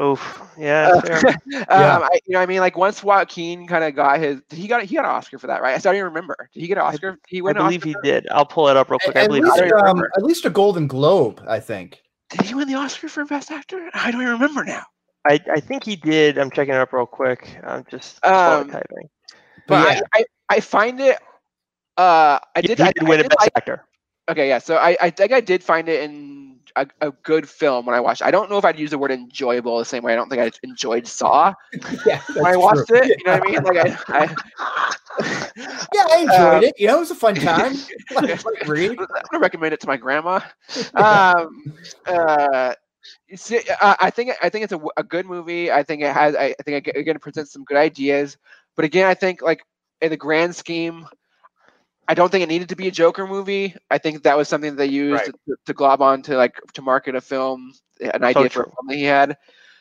Oof. 0.00 0.40
Yeah. 0.58 0.90
Uh, 0.98 1.00
fair. 1.00 1.18
um, 1.18 2.02
I, 2.02 2.20
you 2.26 2.32
know, 2.32 2.38
what 2.38 2.42
I 2.42 2.46
mean, 2.46 2.60
like 2.60 2.76
once 2.76 3.02
Joaquin 3.02 3.66
kind 3.66 3.82
of 3.82 3.94
got 3.94 4.20
his, 4.20 4.40
did 4.48 4.58
he 4.58 4.68
got 4.68 4.82
he 4.84 4.94
got 4.94 5.04
an 5.04 5.10
Oscar 5.10 5.38
for 5.38 5.46
that, 5.48 5.60
right? 5.62 5.74
I 5.74 5.78
don't 5.78 5.94
even 5.94 6.06
remember. 6.06 6.48
Did 6.52 6.60
he 6.60 6.66
get 6.66 6.78
an 6.78 6.84
Oscar? 6.84 7.12
Did 7.12 7.18
he 7.26 7.38
I 7.38 7.42
win 7.42 7.56
an 7.56 7.64
believe 7.64 7.82
he 7.82 7.92
for- 7.94 8.02
did. 8.02 8.26
I'll 8.30 8.46
pull 8.46 8.68
it 8.68 8.76
up 8.76 8.90
real 8.90 8.98
quick. 9.00 9.16
I 9.16 9.22
At 9.22 9.28
believe 9.28 9.44
least, 9.44 9.58
I 9.60 9.70
um, 9.70 10.02
at 10.16 10.22
least 10.22 10.44
a 10.44 10.50
Golden 10.50 10.86
Globe, 10.86 11.42
I 11.48 11.60
think. 11.60 12.02
Did 12.30 12.42
he 12.42 12.54
win 12.54 12.68
the 12.68 12.74
Oscar 12.74 13.08
for 13.08 13.24
Best 13.24 13.50
Actor? 13.50 13.90
I 13.94 14.10
don't 14.10 14.20
even 14.20 14.34
remember 14.34 14.64
now. 14.64 14.84
I, 15.26 15.40
I 15.52 15.60
think 15.60 15.82
he 15.84 15.96
did. 15.96 16.38
I'm 16.38 16.50
checking 16.50 16.74
it 16.74 16.78
up 16.78 16.92
real 16.92 17.06
quick. 17.06 17.58
I'm 17.64 17.84
just 17.90 18.24
Um, 18.24 18.34
um, 18.34 18.70
typing. 18.70 19.08
But 19.66 19.96
yeah. 19.96 20.00
I, 20.14 20.20
I, 20.20 20.24
I 20.56 20.60
find 20.60 21.00
it. 21.00 21.18
Uh, 21.98 22.38
I 22.56 22.60
did. 22.62 22.78
did, 22.78 22.80
I, 22.80 22.92
I 23.00 23.04
win 23.04 23.20
a 23.20 23.22
did 23.24 23.28
Best 23.30 23.40
like- 23.40 23.52
Actor. 23.56 23.84
okay, 24.30 24.48
yeah. 24.48 24.58
So 24.58 24.76
I, 24.76 24.96
I 25.00 25.10
think 25.10 25.32
I 25.32 25.40
did 25.40 25.62
find 25.64 25.88
it 25.88 26.02
in 26.04 26.56
a, 26.76 26.86
a 27.00 27.10
good 27.24 27.48
film 27.48 27.86
when 27.86 27.94
I 27.96 28.00
watched. 28.00 28.20
it. 28.20 28.26
I 28.26 28.30
don't 28.30 28.48
know 28.50 28.56
if 28.58 28.64
I'd 28.64 28.78
use 28.78 28.90
the 28.90 28.98
word 28.98 29.10
enjoyable 29.10 29.78
the 29.78 29.84
same 29.84 30.02
way. 30.04 30.12
I 30.12 30.16
don't 30.16 30.28
think 30.28 30.40
I 30.40 30.50
enjoyed 30.62 31.06
Saw 31.08 31.52
Yeah, 32.06 32.20
when 32.34 32.46
I 32.46 32.56
watched 32.56 32.86
true. 32.86 32.98
it. 33.02 33.08
You 33.18 33.24
know 33.26 33.32
what 33.38 33.48
I 33.48 33.50
mean? 33.50 33.62
Like 33.64 33.98
I, 34.08 34.26
I 35.18 35.50
Yeah, 35.94 36.04
I 36.10 36.18
enjoyed 36.20 36.54
Um, 36.58 36.62
it. 36.64 36.74
You 36.78 36.86
know, 36.86 36.96
it 36.98 37.00
was 37.00 37.10
a 37.10 37.14
fun 37.16 37.34
time. 37.50 37.74
Like, 38.14 38.44
like 38.44 38.68
read. 38.68 38.90
I'm 38.92 39.06
gonna 39.32 39.40
recommend 39.40 39.74
it 39.74 39.80
to 39.80 39.88
my 39.88 39.96
grandma. 39.96 40.38
Um, 40.94 41.74
uh, 42.06 42.74
you 43.26 43.36
see, 43.36 43.60
uh, 43.80 43.96
I 43.98 44.10
think 44.10 44.32
I 44.42 44.48
think 44.50 44.64
it's 44.70 44.72
a 44.96 45.02
good 45.02 45.26
movie. 45.26 45.72
I 45.72 45.82
think 45.82 46.02
it 46.02 46.12
has. 46.12 46.36
I, 46.36 46.54
I 46.58 46.62
think 46.62 46.86
it, 46.86 46.96
again 46.96 47.16
it 47.16 47.22
presents 47.22 47.52
some 47.52 47.64
good 47.64 47.76
ideas. 47.78 48.36
But 48.76 48.84
again, 48.84 49.06
I 49.06 49.14
think 49.14 49.42
like 49.42 49.62
in 50.00 50.10
the 50.10 50.16
grand 50.16 50.54
scheme, 50.54 51.06
I 52.08 52.14
don't 52.14 52.30
think 52.32 52.42
it 52.42 52.48
needed 52.48 52.70
to 52.70 52.76
be 52.76 52.88
a 52.88 52.90
Joker 52.90 53.26
movie. 53.26 53.76
I 53.90 53.98
think 53.98 54.22
that 54.22 54.36
was 54.36 54.48
something 54.48 54.70
that 54.70 54.76
they 54.76 54.86
used 54.86 55.12
Right. 55.26 55.34
to, 55.46 55.56
to 55.66 55.74
glob 55.74 56.00
on 56.00 56.22
to 56.22 56.36
like 56.36 56.54
to 56.72 56.82
market 56.82 57.14
a 57.14 57.20
film, 57.20 57.74
an 58.00 58.24
idea 58.24 58.48
for 58.48 58.62
a 58.62 58.64
film 58.64 58.86
that 58.88 58.96
he 58.96 59.04
had. 59.04 59.36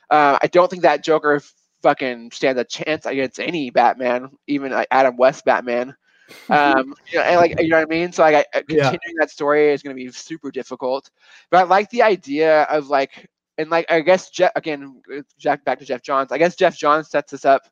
Uh, 0.09 0.37
I 0.41 0.47
don't 0.47 0.69
think 0.69 0.83
that 0.83 1.03
Joker 1.03 1.41
fucking 1.81 2.31
stands 2.31 2.59
a 2.59 2.65
chance 2.65 3.05
against 3.05 3.39
any 3.39 3.69
Batman, 3.69 4.29
even 4.47 4.71
like 4.71 4.87
Adam 4.91 5.15
West 5.17 5.45
Batman. 5.45 5.95
Um, 6.49 6.93
you 7.11 7.17
know, 7.19 7.25
and 7.25 7.37
like 7.37 7.59
you 7.59 7.67
know 7.67 7.77
what 7.77 7.87
I 7.91 7.93
mean. 7.93 8.11
So 8.13 8.23
like, 8.23 8.35
I, 8.53 8.59
Yeah. 8.69 8.89
continuing 8.89 9.15
that 9.19 9.29
story 9.29 9.71
is 9.71 9.81
going 9.83 9.95
to 9.95 10.01
be 10.01 10.09
super 10.11 10.49
difficult. 10.49 11.09
But 11.49 11.57
I 11.57 11.63
like 11.63 11.89
the 11.89 12.03
idea 12.03 12.63
of 12.63 12.87
like, 12.87 13.29
and 13.57 13.69
like 13.69 13.89
I 13.91 13.99
guess 13.99 14.29
Geoff 14.29 14.51
again, 14.55 15.01
uh, 15.13 15.21
Jack 15.37 15.65
back 15.65 15.79
to 15.79 15.85
Geoff 15.85 16.01
Johns. 16.01 16.31
I 16.31 16.37
guess 16.37 16.55
Geoff 16.55 16.77
Johns 16.77 17.09
sets 17.09 17.33
us 17.33 17.43
up 17.43 17.63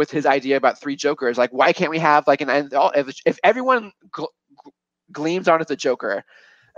with 0.00 0.10
his 0.10 0.26
idea 0.26 0.58
about 0.58 0.80
three 0.80 0.96
Jokers. 0.96 1.38
Like, 1.38 1.52
why 1.52 1.74
can't 1.74 1.92
we 1.92 2.00
have 2.00 2.26
like 2.26 2.42
an 2.42 2.50
and 2.50 2.74
all 2.74 2.92
if, 2.96 3.08
if 3.26 3.38
everyone 3.44 3.92
gl- 4.12 4.28
gl- 4.66 4.72
gleams 5.12 5.48
onto 5.48 5.66
the 5.66 5.76
Joker, 5.76 6.24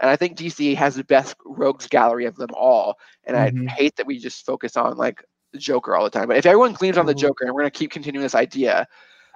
and 0.01 0.11
I 0.11 0.17
think 0.17 0.37
DC 0.37 0.75
has 0.75 0.97
the 0.97 1.05
best 1.05 1.37
rogues 1.47 1.89
gallery 1.89 2.27
of 2.27 2.37
them 2.37 2.51
all. 2.55 2.97
And 3.25 3.37
Mhm. 3.37 3.69
I 3.69 3.73
hate 3.79 3.97
that 3.97 4.07
we 4.07 4.19
just 4.19 4.47
focus 4.47 4.77
on 4.77 4.99
like 4.99 5.25
the 5.53 5.59
Joker 5.59 5.97
all 5.97 6.05
the 6.05 6.11
time. 6.11 6.29
But 6.29 6.39
if 6.39 6.47
everyone 6.47 6.75
gleams 6.75 6.99
on 6.99 7.07
the. 7.07 7.15
Joker, 7.15 7.45
and 7.47 7.55
we're 7.55 7.63
gonna 7.63 7.71
keep 7.71 7.91
continuing 7.93 8.23
this 8.25 8.35
idea, 8.35 8.87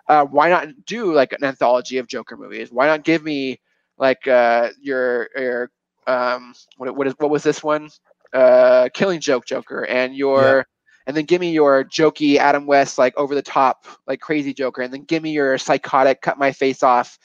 uh, 0.08 0.24
why 0.26 0.50
not 0.50 0.68
do 0.86 1.12
like 1.14 1.32
an 1.32 1.44
anthology 1.44 1.98
of 1.98 2.08
Joker 2.08 2.36
movies? 2.36 2.70
Why 2.72 2.86
not 2.86 3.04
give 3.04 3.22
me 3.22 3.60
like 3.98 4.26
uh, 4.28 4.70
your 4.80 5.28
your 5.36 5.70
um, 6.06 6.54
what 6.76 6.96
what 6.96 7.06
is 7.08 7.14
what 7.18 7.30
was 7.30 7.44
this 7.44 7.62
one? 7.62 7.90
Uh, 8.32 8.88
Killing 8.94 9.20
Joke 9.20 9.46
Joker, 9.46 9.84
and 9.86 10.16
your. 10.16 10.66
And 11.06 11.16
then 11.16 11.24
give 11.24 11.40
me 11.40 11.52
your 11.52 11.84
jokey 11.84 12.36
Adam 12.36 12.66
West 12.66 12.98
like 12.98 13.16
over 13.16 13.34
the 13.34 13.42
top 13.42 13.86
like 14.06 14.20
crazy 14.20 14.52
Joker, 14.54 14.82
and 14.82 14.92
then 14.92 15.04
give 15.04 15.22
me 15.22 15.30
your 15.32 15.58
psychotic 15.58 16.20
cut 16.20 16.38
my 16.38 16.52
face 16.52 16.82
off, 16.82 17.18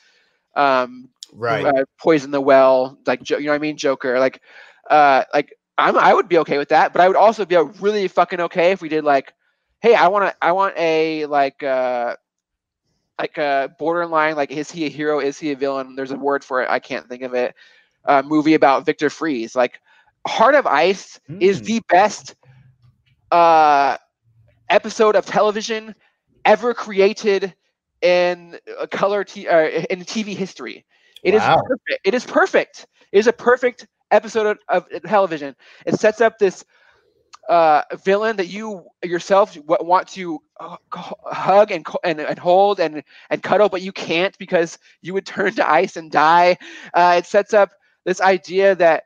um, 0.55 1.09
Right. 1.33 1.71
uh, 1.75 1.83
poison 1.99 2.31
the 2.31 2.41
well, 2.41 2.97
like 3.05 3.27
you 3.29 3.39
know 3.41 3.51
what 3.51 3.55
I 3.55 3.59
mean, 3.59 3.77
Joker. 3.77 4.19
Like, 4.19 4.41
uh, 4.89 5.23
like 5.33 5.53
I'm 5.77 5.97
I 5.97 6.13
would 6.13 6.27
be 6.29 6.37
okay 6.39 6.57
with 6.57 6.69
that, 6.69 6.93
but 6.93 7.01
I 7.01 7.07
would 7.07 7.17
also 7.17 7.45
be 7.45 7.57
really 7.79 8.07
fucking 8.07 8.39
okay 8.41 8.71
if 8.71 8.81
we 8.81 8.89
did 8.89 9.03
like, 9.03 9.33
hey, 9.81 9.95
I 9.95 10.07
want 10.07 10.25
to 10.25 10.35
I 10.41 10.51
want 10.53 10.75
a 10.77 11.25
like 11.25 11.63
uh 11.63 12.15
like 13.19 13.37
a 13.37 13.69
borderline 13.79 14.35
like 14.35 14.51
is 14.51 14.71
he 14.71 14.85
a 14.85 14.89
hero 14.89 15.19
is 15.19 15.39
he 15.39 15.51
a 15.51 15.55
villain? 15.55 15.95
There's 15.95 16.11
a 16.11 16.17
word 16.17 16.43
for 16.43 16.61
it 16.61 16.69
I 16.69 16.79
can't 16.79 17.07
think 17.07 17.23
of 17.23 17.33
it. 17.33 17.55
Uh, 18.05 18.21
movie 18.25 18.55
about 18.55 18.85
Victor 18.85 19.09
Fries 19.09 19.55
like 19.55 19.79
Heart 20.27 20.55
of 20.55 20.67
Ice 20.67 21.19
is 21.39 21.61
Mm. 21.61 21.63
the 21.63 21.81
best 21.89 22.35
uh 23.31 23.97
episode 24.69 25.15
of 25.15 25.25
television 25.25 25.95
ever 26.45 26.73
created 26.73 27.53
in 28.01 28.57
a 28.79 28.87
color 28.87 29.23
t- 29.23 29.47
uh, 29.47 29.59
in 29.89 30.03
TV 30.05 30.33
history. 30.35 30.85
It 31.23 31.33
is 31.33 31.47
Wow. 31.47 31.61
perfect. 31.67 32.01
It 32.05 32.13
is 32.13 32.25
perfect. 32.25 32.87
It 33.11 33.19
is 33.19 33.27
a 33.27 33.33
perfect 33.33 33.87
episode 34.11 34.57
of, 34.69 34.85
of 34.93 35.03
television. 35.03 35.55
It 35.85 35.95
sets 35.95 36.21
up 36.21 36.37
this 36.39 36.63
uh, 37.49 37.81
villain 38.03 38.37
that 38.37 38.47
you 38.47 38.85
yourself 39.03 39.53
w- 39.55 39.77
want 39.87 40.07
to 40.09 40.39
uh, 40.59 40.77
hug 40.91 41.71
and, 41.71 41.85
and 42.03 42.19
and 42.19 42.39
hold 42.39 42.79
and 42.79 43.03
and 43.29 43.43
cuddle, 43.43 43.69
but 43.69 43.81
you 43.81 43.91
can't 43.91 44.37
because 44.37 44.77
you 45.01 45.13
would 45.13 45.25
turn 45.25 45.53
to 45.55 45.69
ice 45.69 45.95
and 45.97 46.11
die. 46.11 46.57
Uh, 46.93 47.15
it 47.17 47.25
sets 47.25 47.53
up 47.53 47.69
this 48.05 48.21
idea 48.21 48.75
that 48.75 49.03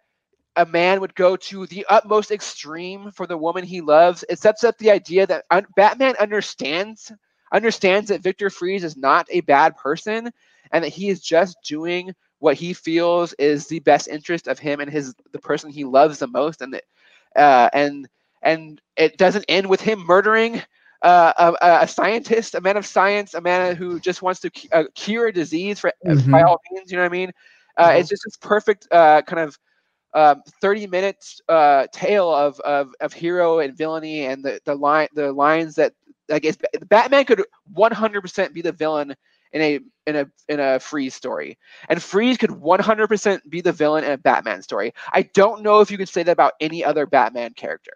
a 0.56 0.66
man 0.66 1.02
would 1.02 1.16
go 1.16 1.36
to 1.36 1.66
the 1.68 1.86
utmost 1.90 2.32
extreme 2.32 3.12
for 3.12 3.26
the 3.28 3.38
woman 3.38 3.64
he 3.64 3.82
loves. 3.82 4.24
It 4.30 4.40
sets 4.40 4.64
up 4.64 4.78
the 4.78 4.92
idea 4.92 5.26
that 5.28 5.46
un- 5.52 5.66
Batman 5.76 6.16
understands 6.20 7.12
understands 7.52 8.10
that 8.10 8.22
Victor 8.22 8.50
Fries 8.50 8.84
is 8.84 8.98
not 8.98 9.28
a 9.30 9.42
bad 9.42 9.76
person 9.78 10.30
and 10.72 10.84
that 10.84 10.90
he 10.90 11.10
is 11.10 11.22
just 11.22 11.58
doing 11.68 12.12
what 12.40 12.56
he 12.56 12.74
feels 12.74 13.34
is 13.34 13.68
the 13.68 13.80
best 13.80 14.08
interest 14.08 14.48
of 14.48 14.60
him 14.60 14.80
and 14.80 14.90
his 14.92 15.14
the 15.32 15.40
person 15.40 15.70
he 15.70 15.84
loves 15.86 16.20
the 16.20 16.28
most 16.28 16.62
and 16.62 16.74
that 16.74 16.84
uh, 17.36 17.70
and 17.74 18.08
and 18.42 18.82
it 18.96 19.18
doesn't 19.18 19.46
end 19.48 19.68
with 19.68 19.82
him 19.82 20.00
murdering 20.00 20.62
uh, 21.02 21.54
a, 21.62 21.84
a 21.84 21.88
scientist, 21.88 22.56
a 22.56 22.62
man 22.62 22.78
of 22.78 22.86
science, 22.86 23.34
a 23.34 23.42
man 23.42 23.76
who 23.76 24.00
just 24.00 24.22
wants 24.22 24.40
to 24.42 24.50
cu- 24.50 24.68
uh, 24.72 24.84
cure 24.96 25.28
a 25.28 25.34
disease 25.34 25.80
for 25.80 25.92
by 26.32 26.42
Mhm. 26.42 26.48
all 26.48 26.60
means. 26.72 26.92
You 26.92 26.98
know 26.98 27.04
what 27.04 27.10
I 27.12 27.18
mean? 27.18 27.32
Uh, 27.78 27.92
It's 27.96 28.10
just 28.10 28.24
this 28.26 28.38
perfect 28.38 28.88
uh, 28.92 29.22
kind 29.24 29.40
of 29.42 29.58
um, 30.16 30.42
30 30.62 30.88
minutes 30.88 31.42
uh, 31.50 31.86
tale 31.92 32.34
of, 32.34 32.60
of 32.62 32.94
of 33.02 33.14
hero 33.14 33.60
and 33.60 33.78
villainy 33.78 34.26
and 34.26 34.44
the 34.44 34.60
the 34.66 34.74
line 34.74 35.08
the 35.14 35.32
lines 35.32 35.76
that 35.76 35.94
I 36.32 36.40
guess 36.40 36.58
Batman 36.88 37.26
could 37.26 37.44
100% 37.76 38.54
be 38.54 38.62
the 38.62 38.72
villain 38.72 39.16
in 39.52 39.62
a 39.62 39.80
in 40.08 40.16
a 40.16 40.26
in 40.50 40.60
a 40.60 40.80
Freeze 40.80 41.14
story, 41.14 41.58
and 41.90 42.02
Freeze 42.02 42.38
could 42.38 42.50
100% 42.50 43.40
be 43.50 43.62
the 43.62 43.72
villain 43.72 44.04
in 44.04 44.12
a 44.12 44.18
Batman 44.18 44.62
story. 44.62 44.94
I 45.14 45.24
don't 45.34 45.62
know 45.62 45.82
if 45.82 45.92
you 45.92 45.98
could 45.98 46.10
say 46.10 46.24
that 46.24 46.32
about 46.32 46.54
any 46.60 46.84
other 46.84 47.06
Batman 47.06 47.54
character. 47.54 47.94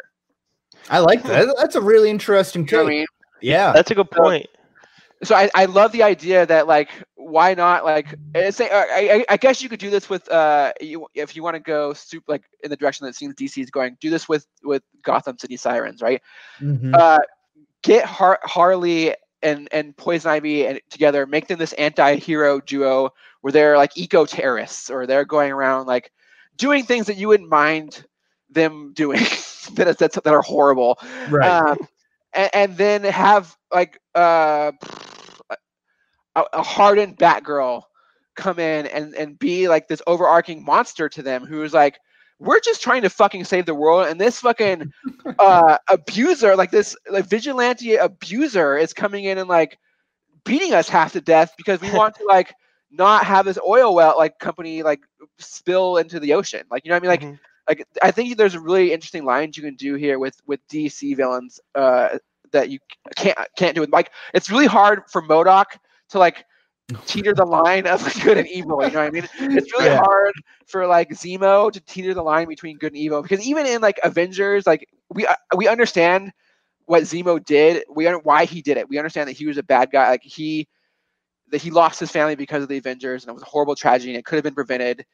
I 0.89 0.99
like 0.99 1.23
that. 1.23 1.53
That's 1.57 1.75
a 1.75 1.81
really 1.81 2.09
interesting 2.09 2.67
You 2.69 2.77
know 2.77 2.83
I 2.83 2.87
mean? 2.87 3.05
Yeah. 3.41 3.71
That's 3.71 3.91
a 3.91 3.95
good 3.95 4.09
point. 4.11 4.47
so 5.23 5.35
I, 5.35 5.49
I 5.53 5.65
love 5.65 5.91
the 5.91 6.03
idea 6.03 6.45
that 6.45 6.67
like 6.67 6.89
why 7.29 7.53
not 7.53 7.85
like 7.85 8.15
say 8.51 8.69
I, 8.69 9.15
I 9.17 9.25
I 9.29 9.37
guess 9.37 9.61
you 9.61 9.69
could 9.69 9.79
do 9.79 9.89
this 9.89 10.09
with 10.09 10.29
uh 10.31 10.71
you, 10.81 11.07
if 11.13 11.35
you 11.35 11.43
want 11.43 11.55
to 11.55 11.59
go 11.59 11.93
super 11.93 12.25
like 12.27 12.43
in 12.63 12.69
the 12.69 12.75
direction 12.77 13.05
that 13.05 13.09
it 13.09 13.15
seems 13.15 13.35
DC 13.35 13.61
is 13.61 13.69
going 13.69 13.97
do 13.99 14.09
this 14.09 14.27
with 14.27 14.47
with 14.63 14.83
Gotham 15.03 15.37
City 15.37 15.57
Sirens 15.57 16.01
right 16.01 16.21
Mhm. 16.61 16.93
uh 16.93 17.19
get 17.83 18.05
Har- 18.05 18.39
Harley 18.43 19.15
and 19.41 19.67
and 19.71 19.95
Poison 19.95 20.31
Ivy 20.31 20.65
and 20.67 20.79
together 20.89 21.25
make 21.25 21.47
them 21.47 21.59
this 21.59 21.73
anti-hero 21.73 22.59
duo 22.61 23.09
where 23.41 23.51
they're 23.51 23.77
like 23.77 23.97
eco 23.97 24.25
terrorists 24.25 24.89
or 24.89 25.05
they're 25.05 25.25
going 25.25 25.51
around 25.51 25.85
like 25.87 26.11
doing 26.57 26.83
things 26.83 27.07
that 27.07 27.17
you 27.17 27.27
wouldn't 27.27 27.49
mind 27.49 28.05
them 28.49 28.91
doing 28.93 29.19
that, 29.75 29.97
that 29.99 30.27
are 30.27 30.41
horrible 30.41 30.97
right. 31.29 31.47
um, 31.47 31.77
and, 32.33 32.49
and 32.53 32.77
then 32.77 33.03
have 33.03 33.55
like 33.73 33.99
uh, 34.15 34.71
a, 36.35 36.43
a 36.53 36.63
hardened 36.63 37.17
Batgirl 37.17 37.83
come 38.35 38.59
in 38.59 38.85
and 38.87 39.13
and 39.15 39.37
be 39.39 39.67
like 39.67 39.87
this 39.87 40.01
overarching 40.07 40.63
monster 40.63 41.09
to 41.09 41.21
them, 41.21 41.45
who's 41.45 41.73
like, 41.73 41.99
we're 42.39 42.59
just 42.59 42.81
trying 42.81 43.01
to 43.03 43.09
fucking 43.09 43.43
save 43.45 43.65
the 43.65 43.75
world, 43.75 44.07
and 44.07 44.19
this 44.19 44.39
fucking 44.39 44.85
uh, 45.39 45.77
abuser, 45.89 46.55
like 46.55 46.71
this 46.71 46.95
like 47.09 47.27
vigilante 47.27 47.95
abuser, 47.95 48.77
is 48.77 48.93
coming 48.93 49.25
in 49.25 49.37
and 49.37 49.49
like 49.49 49.77
beating 50.45 50.73
us 50.73 50.89
half 50.89 51.13
to 51.13 51.21
death 51.21 51.53
because 51.57 51.81
we 51.81 51.89
want 51.91 52.15
to 52.15 52.23
like 52.27 52.53
not 52.91 53.23
have 53.25 53.45
this 53.45 53.59
oil 53.67 53.93
well 53.93 54.15
like 54.17 54.39
company 54.39 54.81
like 54.83 55.01
spill 55.37 55.97
into 55.97 56.19
the 56.19 56.33
ocean. 56.33 56.63
Like 56.71 56.85
you 56.85 56.89
know 56.89 56.95
what 56.95 57.03
I 57.03 57.03
mean? 57.03 57.09
Like 57.09 57.23
Mhm. 57.23 57.39
like 57.67 57.87
I 58.01 58.11
think 58.11 58.37
there's 58.37 58.55
a 58.55 58.59
really 58.59 58.91
interesting 58.93 59.25
lines 59.25 59.57
you 59.57 59.63
can 59.63 59.75
do 59.75 59.95
here 59.95 60.19
with 60.19 60.39
with 60.47 60.65
DC 60.67 61.15
villains 61.15 61.59
uh, 61.75 62.17
that 62.51 62.69
you 62.69 62.79
can't 63.15 63.37
can't 63.57 63.75
do 63.75 63.81
with 63.81 63.91
like 63.91 64.11
it's 64.33 64.49
really 64.49 64.65
hard 64.67 65.03
for 65.09 65.21
MODOK 65.21 65.65
to 66.09 66.19
like 66.19 66.45
teeter 67.05 67.33
the 67.33 67.45
line 67.45 67.87
of 67.87 68.01
good 68.23 68.37
and 68.37 68.47
evil. 68.47 68.85
You 68.85 68.91
know 68.91 68.99
what 68.99 69.07
I 69.07 69.11
mean? 69.11 69.27
It's 69.55 69.71
really 69.73 69.89
Yeah. 69.89 69.99
hard 69.99 70.33
for 70.67 70.85
like 70.87 71.09
Zemo 71.09 71.71
to 71.71 71.79
teeter 71.81 72.13
the 72.13 72.23
line 72.23 72.47
between 72.47 72.77
good 72.77 72.93
and 72.93 72.97
evil 72.97 73.21
because 73.21 73.45
even 73.45 73.65
in 73.65 73.81
like 73.81 73.99
Avengers, 74.03 74.65
like 74.67 74.87
we 75.09 75.25
uh, 75.25 75.35
we 75.55 75.67
understand 75.67 76.31
what 76.85 77.03
Zemo 77.03 77.43
did. 77.43 77.83
We 77.93 78.07
un- 78.07 78.21
why 78.23 78.45
he 78.45 78.61
did 78.61 78.77
it. 78.77 78.89
We 78.89 78.97
understand 78.97 79.27
that 79.29 79.37
he 79.37 79.45
was 79.47 79.57
a 79.57 79.63
bad 79.63 79.91
guy. 79.91 80.09
Like 80.09 80.23
he 80.23 80.67
that 81.51 81.61
he 81.61 81.71
lost 81.71 81.99
his 81.99 82.11
family 82.11 82.35
because 82.35 82.63
of 82.63 82.69
the 82.69 82.77
Avengers 82.77 83.23
and 83.23 83.29
it 83.29 83.33
was 83.33 83.41
a 83.43 83.47
horrible 83.47 83.75
tragedy 83.75 84.11
and 84.11 84.19
it 84.19 84.25
could 84.25 84.35
have 84.35 84.43
been 84.43 84.55
prevented. 84.55 85.05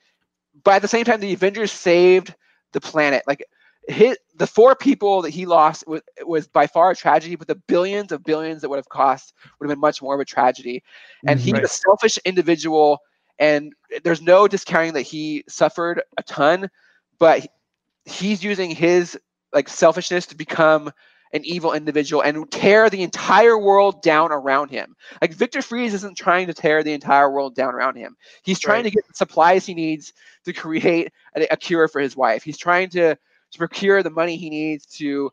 But 0.64 0.76
at 0.76 0.82
the 0.82 0.88
same 0.88 1.06
time, 1.06 1.20
the 1.20 1.34
Avengers 1.34 1.72
saved 1.72 2.34
the 2.74 2.82
planet. 2.82 3.24
Like 3.28 3.44
hit 3.88 4.20
the 4.36 4.48
four 4.48 4.76
people 4.76 5.22
that 5.22 5.30
he 5.30 5.46
lost 5.46 5.88
was, 5.88 6.02
was 6.26 6.48
by 6.48 6.68
far 6.68 6.92
a 6.92 6.96
tragedy, 6.96 7.36
but 7.36 7.48
the 7.48 7.56
billions 7.56 8.12
of 8.12 8.24
billions 8.24 8.62
that 8.62 8.70
would 8.70 8.78
have 8.78 8.90
cost 8.90 9.34
would 9.60 9.70
have 9.70 9.76
been 9.76 9.82
much 9.82 10.02
more 10.02 10.16
of 10.16 10.20
a 10.20 10.26
tragedy. 10.26 10.84
And 11.28 11.40
he's 11.40 11.54
Mhm. 11.54 11.64
a 11.64 11.68
selfish 11.68 12.18
individual, 12.26 13.00
and 13.40 13.74
there's 14.04 14.22
no 14.22 14.48
discounting 14.48 14.94
that 14.94 15.02
he 15.02 15.44
suffered 15.48 16.02
a 16.18 16.24
ton, 16.24 16.70
but 17.20 17.46
he's 18.06 18.44
using 18.44 18.72
his 18.72 19.18
like 19.54 19.70
selfishness 19.70 20.26
to 20.28 20.36
become 20.36 20.92
an 21.34 21.44
evil 21.44 21.74
individual 21.74 22.22
and 22.22 22.50
tear 22.52 22.90
the 22.90 23.04
entire 23.04 23.58
world 23.58 24.02
down 24.02 24.32
around 24.32 24.70
him. 24.70 24.96
Like 25.22 25.34
Victor 25.34 25.62
Fries 25.62 25.94
isn't 25.94 26.18
trying 26.18 26.48
to 26.48 26.54
tear 26.54 26.84
the 26.84 26.94
entire 26.94 27.30
world 27.32 27.56
down 27.56 27.74
around 27.74 27.96
him. 27.98 28.16
He's 28.44 28.60
trying 28.60 28.84
Right. 28.84 28.84
to 28.86 28.92
get 28.92 29.08
the 29.08 29.14
supplies 29.14 29.66
he 29.66 29.74
needs 29.74 30.14
to 30.46 30.54
create 30.54 31.12
a, 31.36 31.48
a 31.52 31.58
cure 31.58 31.88
for 31.88 32.00
his 32.00 32.16
wife. 32.16 32.44
He's 32.44 32.58
trying 32.58 32.90
to, 32.92 33.18
to 33.52 33.58
procure 33.58 34.04
the 34.04 34.10
money 34.10 34.38
he 34.38 34.50
needs 34.50 34.86
to 34.86 35.32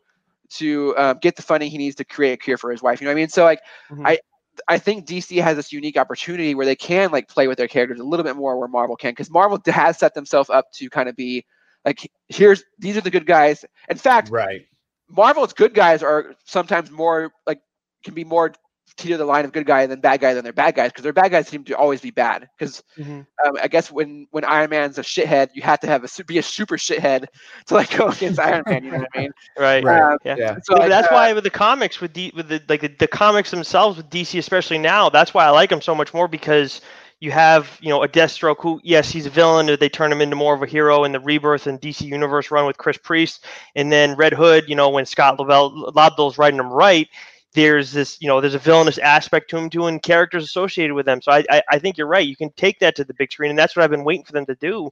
to 0.49 0.95
um, 0.97 1.17
get 1.21 1.35
the 1.35 1.41
funding 1.41 1.71
he 1.71 1.77
needs 1.77 1.95
to 1.95 2.05
create 2.05 2.33
a 2.33 2.37
cure 2.37 2.57
for 2.57 2.71
his 2.71 2.81
wife. 2.81 3.01
You 3.01 3.05
know 3.05 3.11
what 3.11 3.17
I 3.17 3.21
mean? 3.21 3.29
So 3.29 3.43
like 3.43 3.61
Mhm. 3.89 4.05
I 4.05 4.19
I 4.67 4.77
think 4.77 5.05
DC 5.05 5.41
has 5.41 5.55
this 5.55 5.71
unique 5.71 5.97
opportunity 5.97 6.53
where 6.55 6.65
they 6.65 6.75
can 6.75 7.11
like 7.11 7.27
play 7.27 7.47
with 7.47 7.57
their 7.57 7.67
characters 7.67 7.99
a 7.99 8.03
little 8.03 8.23
bit 8.23 8.35
more 8.35 8.57
where 8.57 8.67
Marvel 8.67 8.95
can 8.95 9.11
because 9.11 9.29
Marvel 9.29 9.59
has 9.65 9.97
set 9.97 10.13
themselves 10.13 10.49
up 10.49 10.71
to 10.73 10.89
kind 10.89 11.09
of 11.09 11.15
be 11.15 11.45
like 11.85 12.11
here's 12.29 12.63
these 12.79 12.97
are 12.97 13.01
the 13.01 13.09
good 13.11 13.25
guys. 13.25 13.65
In 13.89 13.97
fact, 13.97 14.29
right. 14.29 14.65
Marvel's 15.09 15.53
good 15.53 15.73
guys 15.73 16.03
are 16.03 16.35
sometimes 16.45 16.91
more 16.91 17.31
like 17.45 17.59
can 18.03 18.13
be 18.13 18.23
more 18.23 18.53
teeter 18.97 19.17
the 19.17 19.25
line 19.25 19.45
of 19.45 19.51
good 19.51 19.65
guy 19.65 19.81
and 19.81 19.91
then 19.91 19.99
bad 19.99 20.19
guy 20.21 20.33
then 20.33 20.43
they're 20.43 20.53
bad 20.53 20.75
guys 20.75 20.89
because 20.91 21.03
their 21.03 21.13
bad 21.13 21.31
guys 21.31 21.47
seem 21.47 21.63
to 21.65 21.73
always 21.77 22.01
be 22.01 22.11
bad 22.11 22.47
because 22.57 22.83
Mhm. 22.97 23.25
um, 23.45 23.53
I 23.61 23.67
guess 23.67 23.91
when 23.91 24.27
when 24.31 24.43
Iron 24.45 24.69
Man's 24.69 24.97
a 24.97 25.01
shithead 25.03 25.49
you 25.53 25.61
have 25.63 25.79
to 25.81 25.87
have 25.87 26.03
a 26.03 26.23
be 26.25 26.37
a 26.37 26.43
super 26.43 26.77
shithead 26.77 27.25
to 27.67 27.73
like 27.73 27.95
go 27.97 28.07
against 28.09 28.39
Iron 28.39 28.63
Man 28.67 28.83
you 28.83 28.91
know 28.91 28.99
what 28.99 29.09
I 29.15 29.19
mean 29.21 29.31
Right. 29.57 29.85
Right. 29.85 30.07
Um, 30.11 30.17
Yeah. 30.23 30.37
Yeah. 30.37 30.55
so 30.63 30.75
like, 30.77 30.87
that's 30.87 31.09
uh, 31.09 31.09
why 31.09 31.33
with 31.33 31.43
the 31.43 31.49
comics 31.49 31.99
with 31.99 32.13
D, 32.13 32.31
with 32.35 32.47
the 32.49 32.61
like 32.67 32.81
the, 32.81 32.87
the 32.87 33.07
comics 33.07 33.51
themselves 33.51 33.97
with 33.97 34.09
DC 34.09 34.37
especially 34.37 34.77
now 34.77 35.09
that's 35.09 35.33
why 35.33 35.45
I 35.45 35.49
like 35.49 35.69
them 35.69 35.81
so 35.81 35.95
much 35.95 36.13
more 36.13 36.27
because 36.27 36.81
you 37.19 37.31
have 37.31 37.77
you 37.81 37.89
know 37.89 38.03
a 38.03 38.07
Deathstroke 38.07 38.57
who 38.59 38.79
yes 38.83 39.09
he's 39.11 39.25
a 39.25 39.29
villain 39.29 39.69
or 39.69 39.75
they 39.77 39.89
turn 39.89 40.11
him 40.11 40.21
into 40.21 40.35
more 40.35 40.53
of 40.55 40.61
a 40.61 40.67
hero 40.67 41.03
in 41.03 41.11
the 41.11 41.19
Rebirth 41.19 41.67
and 41.67 41.79
DC 41.79 42.05
Universe 42.05 42.51
run 42.51 42.65
with 42.65 42.77
Chris 42.77 42.97
Priest 42.97 43.45
and 43.75 43.91
then 43.91 44.15
Red 44.15 44.33
Hood 44.33 44.65
you 44.67 44.75
know 44.75 44.89
when 44.89 45.05
Scott 45.05 45.37
Lobel 45.37 45.93
Lobdell's 45.93 46.37
writing 46.37 46.59
him 46.59 46.71
right 46.71 47.07
there's 47.53 47.91
this 47.91 48.17
you 48.21 48.27
know 48.27 48.41
there's 48.41 48.55
a 48.55 48.59
villainous 48.59 48.97
aspect 48.97 49.49
to 49.51 49.57
him 49.57 49.69
too 49.69 49.87
and 49.87 50.01
characters 50.03 50.43
associated 50.43 50.93
with 50.93 51.05
them. 51.05 51.21
So 51.21 51.31
I, 51.31 51.45
I 51.49 51.63
I 51.71 51.79
think 51.79 51.97
you're 51.97 52.07
right. 52.07 52.27
You 52.27 52.35
can 52.35 52.51
take 52.53 52.79
that 52.79 52.95
to 52.97 53.03
the 53.03 53.13
big 53.15 53.31
screen 53.31 53.51
and 53.51 53.59
that's 53.59 53.75
what 53.75 53.83
I've 53.83 53.91
been 53.91 54.05
waiting 54.05 54.25
for 54.25 54.33
them 54.33 54.45
to 54.47 54.55
do. 54.55 54.89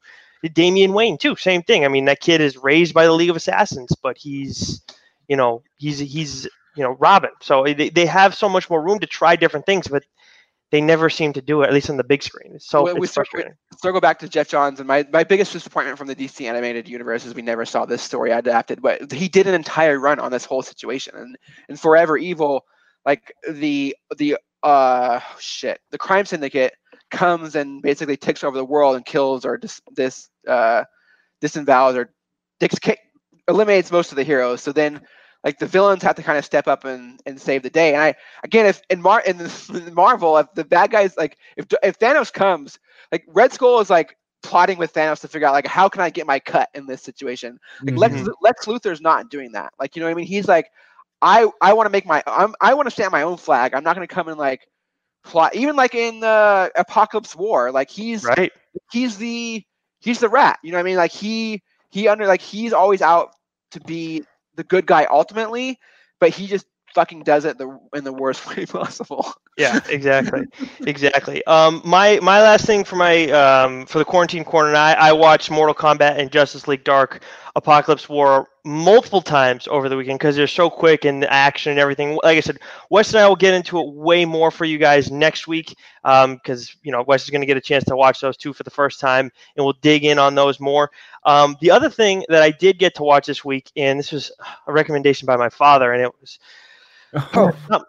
Damian 0.53 0.93
Wayne 0.93 1.17
too 1.17 1.35
same 1.35 1.63
thing. 1.63 1.85
I 1.85 1.89
mean 1.89 2.05
that 2.05 2.21
kid 2.21 2.41
is 2.41 2.57
raised 2.57 2.93
by 2.93 3.05
the 3.05 3.13
League 3.13 3.29
of 3.31 3.35
Assassins 3.35 3.95
but 4.03 4.17
he's 4.17 4.81
you 5.27 5.37
know 5.37 5.63
he's 5.77 5.99
he's 5.99 6.45
you 6.75 6.83
know 6.83 6.97
Robin. 6.99 7.31
So 7.41 7.63
they, 7.65 7.89
they 7.89 8.05
have 8.07 8.35
so 8.35 8.49
much 8.49 8.69
more 8.69 8.83
room 8.83 8.99
to 8.99 9.07
try 9.07 9.35
different 9.35 9.65
things, 9.65 9.87
but 9.87 10.03
they 10.71 10.81
never 10.81 11.09
seem 11.09 11.33
to 11.33 11.41
do 11.41 11.61
it, 11.61 11.67
at 11.67 11.73
least 11.73 11.89
on 11.89 11.97
the 11.97 12.03
big 12.03 12.23
screen. 12.23 12.57
So 12.59 12.85
We- 12.85 12.93
we 12.93 13.05
it's 13.05 13.13
frustrating. 13.13 13.53
circle 13.81 13.99
back 14.01 14.19
to 14.19 14.29
Geoff 14.29 14.47
Johns 14.47 14.79
and 14.79 14.87
my, 14.87 15.05
my 15.11 15.23
biggest 15.23 15.51
disappointment 15.51 15.97
from 15.97 16.07
the 16.07 16.15
DC 16.15 16.47
animated 16.47 16.87
universe 16.87 17.25
is 17.25 17.35
we 17.35 17.41
never 17.41 17.65
saw 17.65 17.85
this 17.85 18.01
story 18.01 18.31
adapted, 18.31 18.81
but 18.81 19.11
he 19.11 19.27
did 19.27 19.47
an 19.47 19.53
entire 19.53 19.99
run 19.99 20.19
on 20.19 20.31
this 20.31 20.45
whole 20.45 20.61
situation 20.61 21.13
and 21.15 21.37
and 21.67 21.79
Forever 21.79 22.17
Evil, 22.17 22.65
like 23.05 23.33
the 23.49 23.95
the 24.17 24.37
uh 24.63 25.19
shit, 25.39 25.79
the 25.91 25.97
crime 25.97 26.25
syndicate 26.25 26.73
comes 27.09 27.55
and 27.55 27.81
basically 27.81 28.15
takes 28.15 28.43
over 28.43 28.55
the 28.57 28.63
world 28.65 28.95
and 28.95 29.05
kills 29.05 29.43
or 29.43 29.57
dis, 29.57 29.81
this 29.95 30.29
uh 30.47 30.83
disembowels 31.41 31.95
or 31.95 32.09
eliminates 33.49 33.91
most 33.91 34.11
of 34.11 34.15
the 34.15 34.23
heroes. 34.23 34.61
So 34.61 34.71
then 34.71 35.01
like 35.43 35.59
the 35.59 35.65
villains 35.65 36.03
have 36.03 36.15
to 36.15 36.23
kind 36.23 36.37
of 36.37 36.45
step 36.45 36.67
up 36.67 36.83
and, 36.85 37.19
and 37.25 37.39
save 37.39 37.63
the 37.63 37.69
day. 37.69 37.93
And 37.93 38.01
I 38.01 38.15
again 38.43 38.65
if 38.65 38.81
in 38.89 39.01
Mar 39.01 39.21
in, 39.25 39.37
the, 39.37 39.83
in 39.87 39.93
Marvel 39.93 40.37
if 40.37 40.47
the 40.53 40.63
bad 40.63 40.91
guys 40.91 41.15
like 41.17 41.37
if 41.57 41.65
if 41.83 41.97
Thanos 41.99 42.31
comes 42.31 42.79
like 43.11 43.23
Red 43.27 43.51
Skull 43.53 43.79
is 43.79 43.89
like 43.89 44.15
plotting 44.43 44.77
with 44.77 44.93
Thanos 44.93 45.21
to 45.21 45.27
figure 45.27 45.47
out 45.47 45.53
like 45.53 45.67
how 45.67 45.87
can 45.89 46.01
I 46.01 46.09
get 46.09 46.25
my 46.27 46.39
cut 46.39 46.69
in 46.73 46.85
this 46.85 47.01
situation. 47.01 47.57
Like 47.87 47.97
Lex, 47.97 48.21
Mhm. 48.21 48.33
Lex 48.41 48.65
Luthor's 48.65 49.01
not 49.01 49.29
doing 49.29 49.51
that. 49.53 49.73
Like 49.79 49.95
you 49.95 50.01
know 50.01 50.07
what 50.07 50.11
I 50.11 50.15
mean? 50.15 50.25
He's 50.27 50.47
like, 50.47 50.67
I 51.21 51.47
I 51.61 51.73
want 51.73 51.85
to 51.87 51.91
make 51.91 52.05
my 52.05 52.23
I'm, 52.27 52.53
I 52.61 52.73
want 52.73 52.87
to 52.87 52.91
stand 52.91 53.11
my 53.11 53.23
own 53.23 53.37
flag. 53.37 53.73
I'm 53.73 53.83
not 53.83 53.95
going 53.95 54.07
to 54.07 54.13
come 54.13 54.27
and 54.27 54.37
like 54.37 54.67
plot. 55.23 55.55
Even 55.55 55.75
like 55.75 55.95
in 55.95 56.23
uh, 56.23 56.69
Apokolips 56.77 57.35
War, 57.35 57.71
like 57.71 57.89
he's 57.89 58.31
Right. 58.37 58.51
he's 58.91 59.17
the 59.17 59.63
he's 59.99 60.19
the 60.19 60.29
rat. 60.29 60.59
You 60.63 60.71
know 60.71 60.77
what 60.77 60.81
I 60.81 60.85
mean? 60.85 60.97
Like 60.97 61.11
he 61.11 61.61
he 61.89 62.07
under 62.07 62.25
like 62.27 62.41
he's 62.41 62.73
always 62.73 63.01
out 63.01 63.31
to 63.71 63.79
be 63.81 64.23
the 64.61 64.67
good 64.67 64.85
guy 64.85 65.07
ultimately, 65.09 65.79
but 66.19 66.29
he 66.29 66.45
just 66.47 66.67
fucking 66.93 67.23
does 67.23 67.45
it 67.45 67.57
the 67.57 67.79
in 67.93 68.03
the 68.03 68.13
worst 68.13 68.47
way 68.55 68.65
possible. 68.65 69.33
Yeah, 69.57 69.79
exactly, 69.89 70.43
exactly. 70.85 71.43
Um, 71.45 71.81
my 71.85 72.19
my 72.21 72.41
last 72.41 72.65
thing 72.65 72.83
for 72.83 72.95
my 72.95 73.29
um 73.31 73.85
for 73.85 73.99
the 73.99 74.05
quarantine 74.05 74.43
corner, 74.43 74.69
and 74.69 74.77
I 74.77 74.93
I 74.93 75.11
watched 75.13 75.51
Mortal 75.51 75.75
Kombat 75.75 76.17
and 76.17 76.31
Justice 76.31 76.67
League 76.67 76.83
Dark 76.83 77.23
Apokolips 77.55 78.07
War 78.07 78.47
multiple 78.63 79.21
times 79.21 79.67
over 79.67 79.89
the 79.89 79.97
weekend 79.97 80.19
because 80.19 80.35
they're 80.35 80.47
so 80.47 80.69
quick 80.69 81.03
and 81.05 81.23
the 81.23 81.31
action 81.31 81.71
and 81.71 81.79
everything. 81.79 82.17
Like 82.23 82.37
I 82.37 82.41
said, 82.41 82.59
Wes 82.89 83.13
and 83.13 83.19
I 83.19 83.27
will 83.27 83.35
get 83.35 83.53
into 83.53 83.79
it 83.79 83.93
way 83.93 84.25
more 84.25 84.51
for 84.51 84.65
you 84.65 84.77
guys 84.77 85.11
next 85.11 85.47
week 85.47 85.75
because 86.03 86.75
you 86.83 86.91
know 86.91 87.03
Wes 87.03 87.23
is 87.23 87.29
going 87.29 87.41
to 87.41 87.47
get 87.47 87.57
a 87.57 87.61
chance 87.61 87.83
to 87.85 87.95
watch 87.95 88.21
those 88.21 88.37
two 88.37 88.53
for 88.53 88.63
the 88.63 88.69
first 88.69 88.99
time, 88.99 89.31
and 89.55 89.65
we'll 89.65 89.77
dig 89.81 90.05
in 90.05 90.19
on 90.19 90.35
those 90.35 90.59
more. 90.59 90.91
Um, 91.23 91.57
the 91.61 91.71
other 91.71 91.89
thing 91.89 92.23
that 92.29 92.41
I 92.41 92.51
did 92.51 92.79
get 92.79 92.95
to 92.95 93.03
watch 93.03 93.27
this 93.27 93.43
week, 93.43 93.71
and 93.75 93.99
this 93.99 94.11
was 94.11 94.31
a 94.67 94.71
recommendation 94.73 95.25
by 95.25 95.37
my 95.37 95.49
father, 95.49 95.91
and 95.93 96.01
it 96.01 96.11
was 96.19 96.39
Oh, 97.35 97.51
not, 97.69 97.83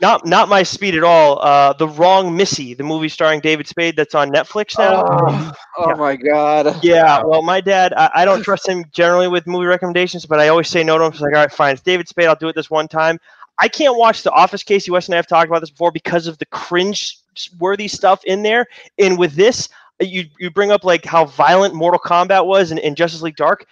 not 0.00 0.26
not 0.26 0.48
my 0.48 0.62
speed 0.62 0.94
at 0.94 1.04
all. 1.04 1.38
Uh, 1.40 1.72
the 1.74 1.88
Wrong 1.88 2.36
Missy, 2.36 2.74
the 2.74 2.84
movie 2.84 3.08
starring 3.08 3.40
David 3.40 3.66
Spade, 3.66 3.96
that's 3.96 4.14
on 4.14 4.30
Netflix 4.30 4.78
now. 4.78 5.02
Oh, 5.02 5.52
oh 5.78 5.86
Yeah. 5.86 5.94
my 5.94 6.16
god. 6.16 6.66
Yeah, 6.80 7.20
well, 7.24 7.42
my 7.42 7.60
dad, 7.60 7.92
I, 7.94 8.10
I 8.14 8.24
don't 8.24 8.42
trust 8.42 8.68
him 8.68 8.84
generally 8.92 9.28
with 9.28 9.46
movie 9.46 9.66
recommendations, 9.66 10.26
but 10.26 10.40
I 10.40 10.48
always 10.48 10.68
say 10.68 10.82
no 10.82 10.98
to 10.98 11.04
him. 11.04 11.12
He's 11.12 11.20
like, 11.20 11.34
all 11.34 11.40
right, 11.40 11.52
fine, 11.52 11.72
it's 11.74 11.82
David 11.82 12.08
Spade. 12.08 12.26
I'll 12.26 12.36
do 12.36 12.48
it 12.48 12.54
this 12.54 12.70
one 12.70 12.88
time. 12.88 13.18
I 13.58 13.68
can't 13.68 13.96
watch 13.96 14.22
The 14.22 14.30
Office. 14.32 14.62
Casey 14.62 14.90
West 14.90 15.08
and 15.08 15.14
I 15.14 15.16
have 15.16 15.26
talked 15.26 15.48
about 15.48 15.60
this 15.60 15.70
before 15.70 15.90
because 15.90 16.26
of 16.26 16.38
the 16.38 16.46
cringe-worthy 16.46 17.88
stuff 17.88 18.22
in 18.24 18.42
there. 18.42 18.66
And 18.98 19.18
with 19.18 19.34
this, 19.34 19.68
you 20.00 20.24
you 20.38 20.50
bring 20.50 20.70
up 20.70 20.84
like 20.84 21.04
how 21.04 21.24
violent 21.24 21.74
Mortal 21.74 22.00
Kombat 22.00 22.46
was 22.46 22.70
in, 22.72 22.78
in 22.78 22.94
Justice 22.94 23.22
League 23.22 23.36
Dark. 23.36 23.66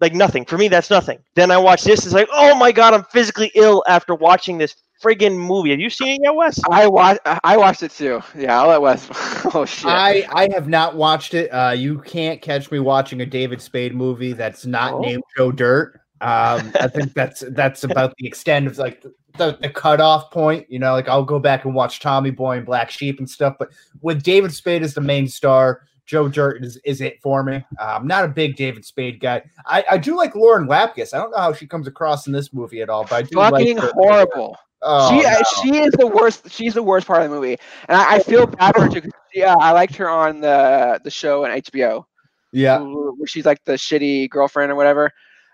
Like 0.00 0.14
nothing 0.14 0.44
for 0.44 0.56
me. 0.58 0.68
That's 0.68 0.90
nothing. 0.90 1.18
Then 1.34 1.50
I 1.50 1.58
watch 1.58 1.82
this. 1.82 2.04
It's 2.04 2.14
like, 2.14 2.28
oh 2.32 2.54
my 2.54 2.70
god, 2.72 2.94
I'm 2.94 3.04
physically 3.04 3.50
ill 3.54 3.82
after 3.88 4.14
watching 4.14 4.58
this 4.58 4.76
friggin' 5.02 5.36
movie. 5.36 5.70
Have 5.70 5.80
you 5.80 5.90
seen 5.90 6.14
it 6.14 6.20
yet, 6.22 6.34
Wes? 6.34 6.60
I 6.70 6.86
watched. 6.86 7.20
I 7.44 7.56
watched 7.56 7.82
it 7.82 7.90
too. 7.90 8.20
Yeah, 8.36 8.60
I'll 8.60 8.68
let 8.68 8.80
Wes. 8.82 9.08
oh 9.54 9.64
shit. 9.64 9.86
I 9.86 10.24
I 10.32 10.48
have 10.52 10.68
not 10.68 10.94
watched 10.96 11.34
it. 11.34 11.48
Uh, 11.50 11.74
you 11.76 12.00
can't 12.00 12.40
catch 12.40 12.70
me 12.70 12.78
watching 12.78 13.20
a 13.22 13.26
David 13.26 13.60
Spade 13.60 13.94
movie 13.94 14.32
that's 14.32 14.66
not 14.66 14.94
Oh. 14.94 15.00
named 15.00 15.22
Joe 15.36 15.50
Dirt. 15.52 16.00
Um, 16.20 16.72
I 16.80 16.88
think 16.88 17.14
that's 17.14 17.44
that's 17.50 17.84
about 17.84 18.12
the 18.18 18.26
extent 18.26 18.66
of 18.66 18.76
like 18.78 19.02
the, 19.36 19.56
the 19.60 19.68
cutoff 19.70 20.30
point. 20.32 20.66
You 20.68 20.78
know, 20.80 20.92
like 20.92 21.08
I'll 21.08 21.24
go 21.24 21.38
back 21.38 21.64
and 21.64 21.74
watch 21.74 22.00
Tommy 22.00 22.30
Boy 22.30 22.56
and 22.56 22.66
Black 22.66 22.90
Sheep 22.90 23.18
and 23.20 23.28
stuff. 23.30 23.54
But 23.58 23.70
with 24.00 24.22
David 24.24 24.52
Spade 24.52 24.82
as 24.82 24.94
the 24.94 25.00
main 25.00 25.28
star, 25.28 25.82
Joe 26.08 26.26
Dirt 26.26 26.64
is, 26.64 26.80
is 26.84 27.02
it 27.02 27.20
for 27.22 27.42
me. 27.42 27.56
Uh, 27.78 27.96
I'm 28.00 28.06
not 28.06 28.24
a 28.24 28.28
big 28.28 28.56
David 28.56 28.82
Spade 28.84 29.20
guy. 29.20 29.42
I, 29.66 29.84
I 29.90 29.98
do 29.98 30.16
like 30.16 30.34
Lauren 30.34 30.66
Lapkus. 30.66 31.12
I 31.12 31.18
don't 31.18 31.30
know 31.30 31.36
how 31.36 31.52
she 31.52 31.66
comes 31.66 31.86
across 31.86 32.26
in 32.26 32.32
this 32.32 32.52
movie 32.54 32.80
at 32.80 32.88
all, 32.88 33.04
but 33.04 33.12
I 33.12 33.22
do 33.22 33.34
fucking 33.36 33.76
like 33.76 33.84
her. 33.84 33.92
horrible. 33.92 34.56
Oh, 34.80 35.10
she 35.10 35.26
uh, 35.26 35.30
no. 35.32 35.38
she 35.62 35.78
is 35.82 35.92
the 35.98 36.06
worst. 36.06 36.50
She's 36.50 36.72
the 36.72 36.82
worst 36.82 37.06
part 37.06 37.22
of 37.22 37.28
the 37.28 37.34
movie, 37.36 37.58
and 37.88 37.96
I, 38.00 38.14
I 38.14 38.18
feel 38.20 38.46
bad 38.46 38.74
for 38.74 38.82
her 38.84 38.88
too. 38.88 39.02
'cause 39.02 39.10
She, 39.34 39.42
uh, 39.42 39.54
I 39.56 39.72
liked 39.72 39.96
her 39.96 40.08
on 40.08 40.40
the 40.40 40.98
the 41.04 41.10
show 41.10 41.44
on 41.44 41.50
HBO, 41.50 42.04
yeah. 42.52 42.78
where 42.78 43.26
she's 43.26 43.44
like 43.44 43.62
the 43.64 43.72
shitty 43.74 44.30
girlfriend 44.30 44.72
or 44.72 44.76
whatever. 44.76 45.10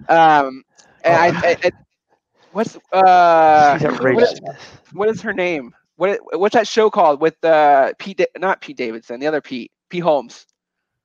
Um, 0.09 0.63
and 1.05 1.15
I, 1.17 1.49
I, 1.51 1.57
I 1.65 1.71
what's 2.53 2.77
uh 2.93 3.79
She's 3.79 3.85
what 3.89 3.95
outrageous. 3.95 4.33
is, 4.35 4.41
what 4.93 5.09
is 5.09 5.21
her 5.23 5.33
name? 5.33 5.73
What 5.97 6.21
what's 6.39 6.55
that 6.55 6.69
show 6.69 6.91
called 6.91 7.21
with 7.21 7.43
uh 7.45 7.93
Pete? 7.99 8.19
Da- 8.19 8.27
not 8.39 8.61
Pete 8.61 8.77
Davidson, 8.77 9.21
the 9.21 9.27
other 9.27 9.41
Pete, 9.41 9.73
Pete 9.95 10.03
Holmes. 10.03 10.47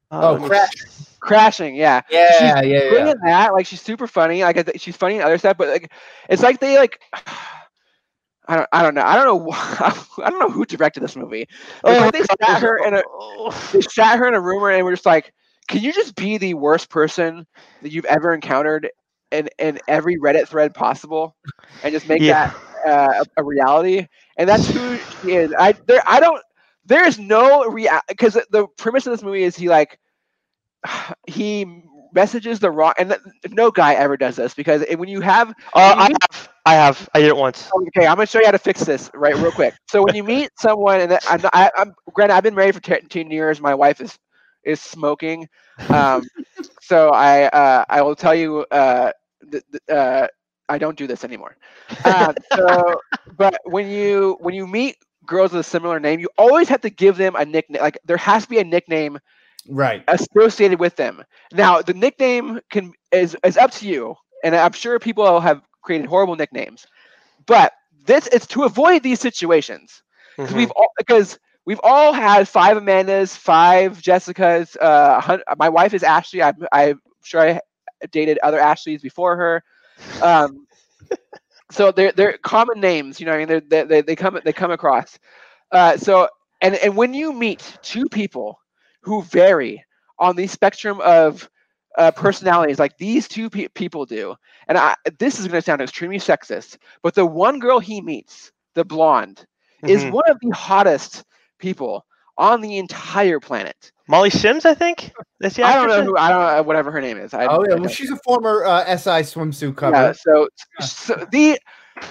Oh, 0.10 0.32
let 0.32 0.42
Crash. 0.42 0.72
Crashing, 1.20 1.76
yeah. 1.76 2.02
Yeah, 2.10 2.62
yeah, 2.64 2.90
Great 2.90 3.06
yeah. 3.06 3.14
that, 3.24 3.54
like 3.54 3.68
she's 3.68 3.82
super 3.82 4.08
funny. 4.08 4.42
Like 4.42 4.68
she's 4.78 4.98
funny 4.98 5.18
in 5.18 5.22
other 5.22 5.38
stuff, 5.38 5.58
but 5.58 5.68
like 5.68 5.92
it's 6.28 6.42
like 6.42 6.60
they 6.60 6.78
like 6.80 7.00
I 8.48 8.56
don't 8.56 8.68
I 8.72 8.82
don't 8.82 8.96
know 8.96 9.04
I 9.04 9.16
don't 9.16 9.26
know 9.46 9.52
I 9.54 10.30
don't 10.32 10.40
know 10.40 10.50
who 10.50 10.66
directed 10.66 11.04
this 11.04 11.16
movie. 11.16 11.48
It's 11.86 12.00
like 12.00 12.14
they 12.14 12.24
sat 12.24 12.62
her 12.64 12.78
in 12.88 12.96
a 12.96 13.04
they 13.72 13.82
sat 13.82 14.18
her 14.18 14.28
in 14.28 14.34
a 14.34 14.42
room 14.42 14.64
and 14.64 14.84
we're 14.84 14.94
just 14.94 15.06
like, 15.06 15.34
can 15.68 15.82
you 15.84 15.94
just 15.94 16.16
be 16.16 16.40
the 16.40 16.56
worst 16.56 16.90
person 16.90 17.46
that 17.84 17.92
you've 17.92 18.06
ever 18.06 18.34
encountered 18.34 18.90
in 19.32 19.50
in 19.60 19.80
every 19.88 20.18
Reddit 20.18 20.48
thread 20.48 20.74
possible, 20.74 21.36
and 21.84 21.94
just 21.94 22.08
make 22.08 22.24
Yeah. 22.24 22.50
that 22.84 22.90
uh, 22.90 23.24
a, 23.38 23.42
a 23.42 23.44
reality? 23.44 24.08
And 24.38 24.50
that's 24.50 24.68
who 24.68 24.98
she 24.98 25.34
is. 25.36 25.54
I 25.60 25.76
there 25.86 26.02
I 26.08 26.20
don't. 26.20 26.42
There 26.90 27.08
is 27.08 27.20
no 27.20 27.66
real 27.68 28.02
because 28.10 28.36
the 28.52 28.68
premise 28.78 29.08
of 29.08 29.14
this 29.14 29.24
movie 29.24 29.44
is 29.44 29.56
he 29.58 29.70
like 29.70 30.00
he 31.28 31.84
messages 32.14 32.60
the 32.60 32.72
wrong 32.72 32.94
and 33.00 33.18
no 33.50 33.72
guy 33.72 33.96
ever 33.96 34.18
does 34.18 34.36
this 34.38 34.54
because 34.56 34.84
when 34.98 35.10
you 35.10 35.22
have 35.22 35.54
Uh, 35.74 35.94
when 35.94 35.98
I 35.98 36.10
have, 36.22 36.50
I 36.66 36.74
have, 36.76 37.10
I 37.14 37.20
did 37.20 37.30
it 37.30 37.38
once. 37.38 37.74
Okay, 37.90 38.08
I'm 38.08 38.16
gonna 38.16 38.26
show 38.28 38.40
you 38.40 38.46
how 38.46 38.52
to 38.52 38.60
fix 38.60 38.84
this 38.86 39.10
right 39.14 39.38
real 39.38 39.52
quick. 39.52 39.76
So 39.90 40.04
when 40.04 40.14
you 40.16 40.24
meet 40.24 40.50
someone, 40.60 41.02
and 41.02 41.20
I'm, 41.28 41.42
not- 41.42 41.54
I, 41.54 41.72
I'm 41.78 41.94
granted, 42.14 42.36
I've 42.36 42.44
been 42.44 42.56
married 42.56 42.74
for 42.76 42.82
10 42.82 43.08
10 43.10 43.30
years. 43.32 43.60
My 43.62 43.76
wife 43.76 44.02
is 44.02 44.18
is 44.64 44.82
smoking, 44.82 45.48
um, 45.92 46.28
so 46.82 47.10
I 47.10 47.46
uh, 47.46 47.86
I 47.90 48.02
will 48.02 48.16
tell 48.16 48.36
you 48.36 48.66
uh, 48.72 49.12
th- 49.52 49.64
th- 49.72 49.84
uh, 49.90 50.28
I 50.70 50.78
don't 50.78 50.98
do 50.98 51.08
this 51.08 51.24
anymore. 51.24 51.58
Uh, 52.04 52.34
so, 52.56 53.02
but 53.38 53.60
when 53.66 53.88
you 53.90 54.38
when 54.42 54.56
you 54.56 54.68
meet 54.68 54.98
girls 55.30 55.54
with 55.54 55.62
a 55.62 55.70
similar 55.70 56.00
name, 56.02 56.20
you 56.20 56.30
always 56.38 56.70
have 56.70 56.82
to 56.82 56.90
give 56.92 57.18
them 57.18 57.36
a 57.36 57.46
nickname. 57.46 57.82
Like 57.82 58.00
there 58.06 58.18
has 58.18 58.44
to 58.46 58.50
be 58.50 58.60
a 58.60 58.66
nickname 58.66 59.20
Right. 59.70 60.06
associated 60.08 60.80
with 60.80 60.96
them. 60.98 61.24
Now, 61.54 61.82
the 61.82 61.94
nickname 61.94 62.62
can 62.72 62.94
is 63.12 63.38
is 63.44 63.58
up 63.58 63.72
to 63.74 63.88
you, 63.88 64.16
and 64.44 64.56
I'm 64.56 64.74
sure 64.74 65.00
people 65.00 65.40
have 65.42 65.62
created 65.84 66.08
horrible 66.08 66.36
nicknames, 66.36 66.88
but 67.48 67.74
this 68.06 68.28
is 68.28 68.48
to 68.48 68.64
avoid 68.64 69.04
these 69.04 69.20
situations 69.20 70.04
because 70.42 70.56
Mhm. 70.56 70.56
we've 70.56 70.72
all 70.72 70.90
because 70.98 71.40
we've 71.66 71.82
all 71.84 72.14
had 72.14 72.48
five 72.48 72.78
Amandas, 72.78 73.36
five 73.38 74.02
Jessicas. 74.02 74.76
Uh, 74.80 75.38
my 75.58 75.70
wife 75.70 75.94
is 75.94 76.04
Ashley. 76.04 76.42
I'm, 76.44 76.56
I'm 76.72 77.02
sure 77.24 77.42
I 77.42 77.62
dated 78.12 78.40
other 78.44 78.60
Ashleys 78.60 79.02
before 79.02 79.38
her. 79.38 79.64
Um, 80.22 80.68
so 81.72 81.92
they're 81.92 82.12
they're 82.12 82.38
common 82.38 82.80
names. 82.80 83.20
You 83.20 83.26
know, 83.28 83.34
I 83.34 83.46
mean, 83.46 83.62
they're, 83.68 83.86
they 83.86 84.02
they 84.02 84.16
come 84.16 84.40
they 84.44 84.54
come 84.54 84.72
across. 84.72 85.18
Uh, 85.72 85.98
so 85.98 86.28
and 86.62 86.76
and 86.76 86.96
when 86.96 87.14
you 87.14 87.34
meet 87.34 87.78
two 87.82 88.06
people 88.10 88.60
who 89.02 89.22
vary 89.24 89.84
on 90.20 90.36
the 90.36 90.48
spectrum 90.48 91.00
of 91.02 91.50
uh, 91.98 92.12
personalities 92.12 92.80
like 92.80 92.98
these 92.98 93.28
two 93.28 93.50
pe- 93.50 93.68
people 93.70 94.06
do, 94.06 94.36
and 94.68 94.78
I, 94.78 94.96
this 95.20 95.40
is 95.40 95.48
going 95.48 95.60
to 95.60 95.66
sound 95.66 95.82
extremely 95.82 96.18
sexist, 96.20 96.78
but 97.04 97.14
the 97.16 97.26
one 97.26 97.60
girl 97.60 97.80
he 97.80 98.02
meets, 98.02 98.52
the 98.76 98.86
blonde, 98.86 99.46
is 99.86 100.06
Mhm. 100.06 100.08
one 100.08 100.24
of 100.30 100.38
the 100.42 100.52
hottest 100.56 101.24
people 101.60 102.06
on 102.40 102.62
the 102.62 102.78
entire 102.78 103.40
planet. 103.40 103.92
Molly 104.08 104.32
Sims, 104.32 104.66
I 104.66 104.74
think. 104.74 105.12
That's 105.40 105.56
the 105.56 105.64
I 105.64 105.76
don't 105.76 105.88
know 105.88 106.04
who 106.04 106.18
I 106.18 106.30
don't 106.30 106.42
know 106.42 106.64
whatever 106.64 106.90
her 106.92 107.02
name 107.02 107.18
is. 107.18 107.34
I, 107.36 107.46
Oh 107.46 107.64
yeah, 107.70 107.76
well 107.76 107.90
she's 107.90 108.10
a 108.10 108.18
former 108.24 108.66
uh, 108.66 108.98
SI 108.98 109.22
swimsuit 109.22 109.76
cover. 109.76 109.96
yeah, 109.96 110.12
so, 110.14 110.48
so 110.80 111.28
the 111.32 111.60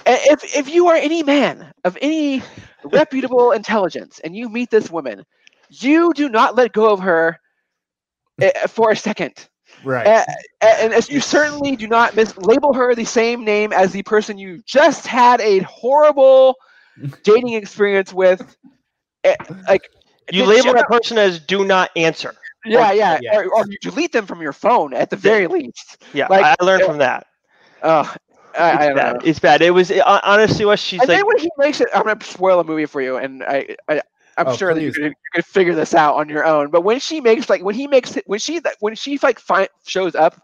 if 0.05 0.55
if 0.55 0.69
you 0.69 0.87
are 0.87 0.95
any 0.95 1.23
man 1.23 1.73
of 1.83 1.97
any 2.01 2.41
reputable 2.85 3.51
intelligence 3.59 4.21
and 4.23 4.33
you 4.33 4.47
meet 4.47 4.69
this 4.69 4.89
woman, 4.89 5.25
you 5.69 6.13
do 6.13 6.29
not 6.29 6.55
let 6.55 6.71
go 6.71 6.93
of 6.93 7.01
her 7.01 7.37
uh, 8.41 8.67
for 8.67 8.91
a 8.91 8.95
second. 8.95 9.49
Right. 9.83 10.07
A- 10.07 10.25
a- 10.61 10.83
and 10.83 10.93
as 10.93 11.09
you 11.09 11.19
certainly 11.19 11.75
do 11.75 11.87
not 11.87 12.13
mislabel 12.13 12.73
her 12.75 12.95
the 12.95 13.05
same 13.05 13.43
name 13.43 13.73
as 13.73 13.91
the 13.91 14.03
person 14.03 14.37
you 14.37 14.61
just 14.65 15.05
had 15.05 15.41
a 15.41 15.59
horrible 15.59 16.55
dating 17.23 17.53
experience 17.53 18.13
with 18.13 18.55
eh, 19.25 19.35
like 19.67 19.89
You 20.31 20.43
the 20.43 20.49
label 20.49 20.63
joke- 20.65 20.77
that 20.77 20.87
person 20.87 21.17
as 21.17 21.39
"do 21.39 21.65
not 21.65 21.89
answer." 21.95 22.35
Yeah, 22.65 22.91
yeah, 22.91 23.19
Yeah. 23.21 23.37
Or, 23.37 23.45
or 23.45 23.65
you 23.69 23.77
delete 23.81 24.11
them 24.11 24.25
from 24.25 24.41
your 24.41 24.53
phone 24.53 24.93
at 24.93 25.09
the 25.09 25.15
very 25.15 25.47
least. 25.47 25.97
Yeah, 26.13 26.27
Like, 26.29 26.45
I 26.45 26.55
I 26.59 26.63
learned 26.63 26.83
uh, 26.83 26.87
from 26.87 26.97
that. 26.99 27.25
Oh, 27.83 28.15
I, 28.57 28.71
I 28.71 28.85
It's 28.85 28.87
don't 28.87 28.95
bad. 28.95 29.15
know. 29.15 29.21
It's 29.23 29.39
bad. 29.39 29.61
It 29.61 29.71
was 29.71 29.89
it, 29.91 30.01
honestly 30.05 30.65
what 30.65 30.79
she's 30.79 31.01
And 31.01 31.07
like. 31.07 31.19
then 31.19 31.25
when 31.25 31.37
he 31.39 31.49
makes 31.57 31.81
it, 31.81 31.87
I'm 31.93 32.03
gonna 32.03 32.23
spoil 32.23 32.59
a 32.59 32.63
movie 32.63 32.85
for 32.85 33.01
you, 33.01 33.17
and 33.17 33.43
I, 33.43 33.75
I 33.87 34.01
I'm 34.37 34.47
Oh, 34.47 34.57
sure 34.57 34.73
that 34.73 34.81
you're 34.81 34.91
please. 34.91 34.95
gonna, 34.95 35.07
you're 35.07 35.15
gonna 35.33 35.43
figure 35.43 35.75
this 35.75 35.93
out 35.93 36.15
on 36.15 36.29
your 36.29 36.45
own. 36.45 36.69
But 36.69 36.81
when 36.81 36.99
she 36.99 37.21
makes 37.21 37.49
like 37.49 37.63
when 37.63 37.75
he 37.75 37.87
makes 37.87 38.15
it 38.17 38.23
when 38.27 38.39
she 38.39 38.61
when 38.79 38.95
she 38.95 39.17
like 39.21 39.39
fi- 39.39 39.69
shows 39.85 40.15
up, 40.15 40.39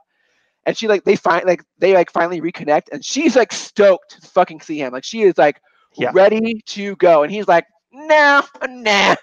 and 0.65 0.77
she 0.77 0.87
like 0.87 1.03
they 1.03 1.15
find 1.15 1.45
like 1.45 1.63
they 1.79 1.93
like 1.93 2.11
finally 2.11 2.41
reconnect, 2.41 2.83
and 2.91 3.03
she's 3.03 3.35
like 3.35 3.51
stoked 3.51 4.21
to 4.21 4.27
fucking 4.29 4.61
see 4.61 4.79
him. 4.79 4.93
Like 4.93 5.03
she 5.03 5.21
is 5.23 5.37
like 5.37 5.59
Yeah. 5.97 6.13
ready 6.13 6.61
to 6.67 6.95
go, 6.97 7.23
and 7.23 7.31
he's 7.31 7.47
like, 7.47 7.65
nah, 7.95 8.41
nah. 8.69 9.15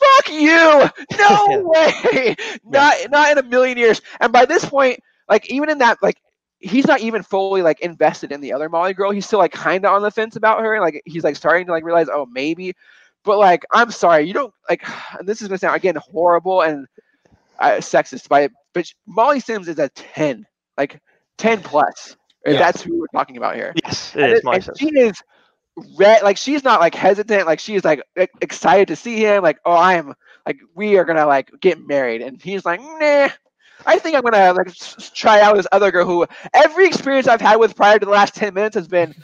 Fuck 0.00 0.30
you! 0.32 0.88
No 1.18 1.62
way! 1.74 2.36
Not 2.64 2.96
not 3.10 3.32
in 3.32 3.38
a 3.38 3.42
million 3.42 3.76
years. 3.76 4.00
And 4.20 4.32
by 4.32 4.44
this 4.46 4.64
point, 4.64 4.98
like 5.28 5.50
even 5.50 5.68
in 5.70 5.78
that, 5.78 5.98
like 6.02 6.20
he's 6.60 6.86
not 6.86 7.00
even 7.00 7.22
fully 7.22 7.62
like 7.62 7.80
invested 7.80 8.32
in 8.32 8.40
the 8.40 8.52
other 8.52 8.68
Molly 8.68 8.94
girl. 8.94 9.10
He's 9.10 9.26
still 9.26 9.38
like 9.38 9.52
kind 9.52 9.84
of 9.84 9.92
on 9.92 10.02
the 10.02 10.10
fence 10.10 10.36
about 10.36 10.60
her. 10.60 10.80
Like 10.80 11.02
he's 11.04 11.24
like 11.24 11.36
starting 11.36 11.66
to 11.66 11.72
like 11.72 11.84
realize, 11.84 12.08
oh 12.10 12.26
maybe. 12.30 12.74
But 13.24 13.38
like, 13.38 13.64
I'm 13.72 13.90
sorry, 13.90 14.24
you 14.26 14.32
don't 14.32 14.54
like. 14.68 14.82
And 15.18 15.28
this 15.28 15.42
is 15.42 15.48
gonna 15.48 15.58
sound 15.58 15.76
again 15.76 15.96
horrible 15.96 16.62
and 16.62 16.86
uh, 17.58 17.72
sexist, 17.80 18.28
but 18.28 18.50
but 18.72 18.90
Molly 19.06 19.40
Sims 19.40 19.68
is 19.68 19.78
a 19.78 19.88
ten, 19.90 20.46
like 20.78 21.00
ten 21.36 21.60
plus. 21.60 22.16
And 22.46 22.54
Yeah. 22.54 22.60
That's 22.60 22.82
who 22.82 22.98
we're 22.98 23.06
talking 23.12 23.36
about 23.36 23.54
here. 23.56 23.74
yes, 23.84 24.14
it 24.16 24.22
And 24.22 24.32
is. 24.32 24.38
it- 24.38 24.44
and 24.54 24.64
sense. 24.64 24.78
she 24.78 24.88
is 24.98 25.12
red 25.96 26.22
like 26.22 26.36
she's 26.36 26.64
not 26.64 26.80
like 26.80 26.94
hesitant 26.94 27.46
like 27.46 27.60
she's 27.60 27.84
like 27.84 28.02
excited 28.40 28.88
to 28.88 28.96
see 28.96 29.16
him 29.16 29.42
like 29.42 29.58
oh 29.64 29.72
i 29.72 29.94
am 29.94 30.14
like 30.46 30.58
we 30.74 30.96
are 30.96 31.04
gonna 31.04 31.26
like 31.26 31.50
get 31.60 31.78
married. 31.86 32.22
And 32.22 32.40
he's 32.42 32.64
like 32.64 32.80
nah. 32.80 33.28
I 33.86 33.98
think 33.98 34.16
i'm 34.16 34.22
gonna 34.22 34.52
like 34.52 34.74
try 35.14 35.40
out 35.40 35.56
this 35.56 35.66
other 35.72 35.90
girl 35.90 36.06
who 36.06 36.26
every 36.54 36.86
experience 36.86 37.26
i've 37.28 37.40
had 37.40 37.56
with 37.56 37.76
prior 37.76 37.98
to 37.98 38.04
the 38.04 38.12
last 38.12 38.34
10 38.34 38.54
minutes 38.54 38.74
has 38.76 38.88
been 38.88 39.14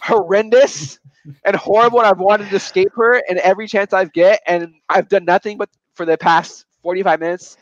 horrendous 0.00 0.98
and 1.44 1.56
horrible 1.56 2.00
and 2.00 2.08
i've 2.08 2.18
wanted 2.18 2.50
to 2.50 2.56
escape 2.56 2.90
her 2.94 3.22
and 3.28 3.38
every 3.38 3.66
chance 3.66 3.92
i've 3.92 4.12
get 4.12 4.40
and 4.46 4.74
i've 4.88 5.08
done 5.08 5.24
nothing 5.24 5.56
but 5.56 5.68
for 5.94 6.04
the 6.04 6.18
past 6.18 6.66
45 6.82 7.20
minutes 7.20 7.56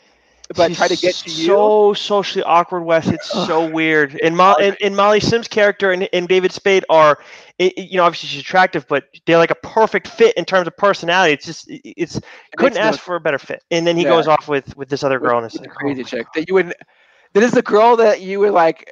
but 0.55 0.67
She's 0.69 0.77
try 0.77 0.87
to 0.87 0.95
get 0.97 1.15
to 1.15 1.29
you 1.31 1.45
So 1.47 1.93
socially 1.93 2.43
awkward, 2.43 2.81
Wes. 2.83 3.07
It's 3.07 3.29
so 3.29 3.65
weird. 3.69 4.19
And, 4.23 4.35
Mo- 4.35 4.55
and, 4.59 4.75
and 4.81 4.95
Molly 4.95 5.19
Sims' 5.19 5.47
character 5.47 5.91
and, 5.91 6.07
and 6.13 6.27
David 6.27 6.51
Spade 6.51 6.83
are, 6.89 7.19
i- 7.59 7.73
i- 7.77 7.81
you 7.81 7.97
know, 7.97 8.03
obviously 8.03 8.29
she's 8.29 8.41
attractive, 8.41 8.85
but 8.87 9.05
they're 9.25 9.37
like 9.37 9.51
a 9.51 9.55
perfect 9.55 10.07
fit 10.07 10.35
in 10.37 10.45
terms 10.45 10.67
of 10.67 10.75
personality. 10.77 11.33
It's 11.33 11.45
just, 11.45 11.65
it's 11.69 12.19
couldn't 12.57 12.75
no 12.75 12.81
ask 12.81 12.99
for 12.99 13.15
a 13.15 13.19
better 13.19 13.37
fit. 13.39 13.63
And 13.71 13.85
then 13.87 13.95
he 13.97 14.03
Yeah. 14.03 14.09
goes 14.09 14.27
off 14.27 14.47
with 14.47 14.75
with 14.77 14.89
this 14.89 15.03
other 15.03 15.19
with- 15.19 15.29
girl, 15.29 15.37
and 15.37 15.45
it's 15.45 15.55
like 15.55 15.69
the 15.69 15.73
oh 15.73 15.77
crazy 15.77 16.01
my 16.03 16.07
chick 16.09 16.27
that 16.35 16.47
you 16.47 16.53
would 16.55 16.73
that 17.33 17.43
is 17.43 17.51
the 17.51 17.61
girl 17.61 17.95
that 17.97 18.21
you 18.21 18.39
would 18.39 18.51
like 18.51 18.91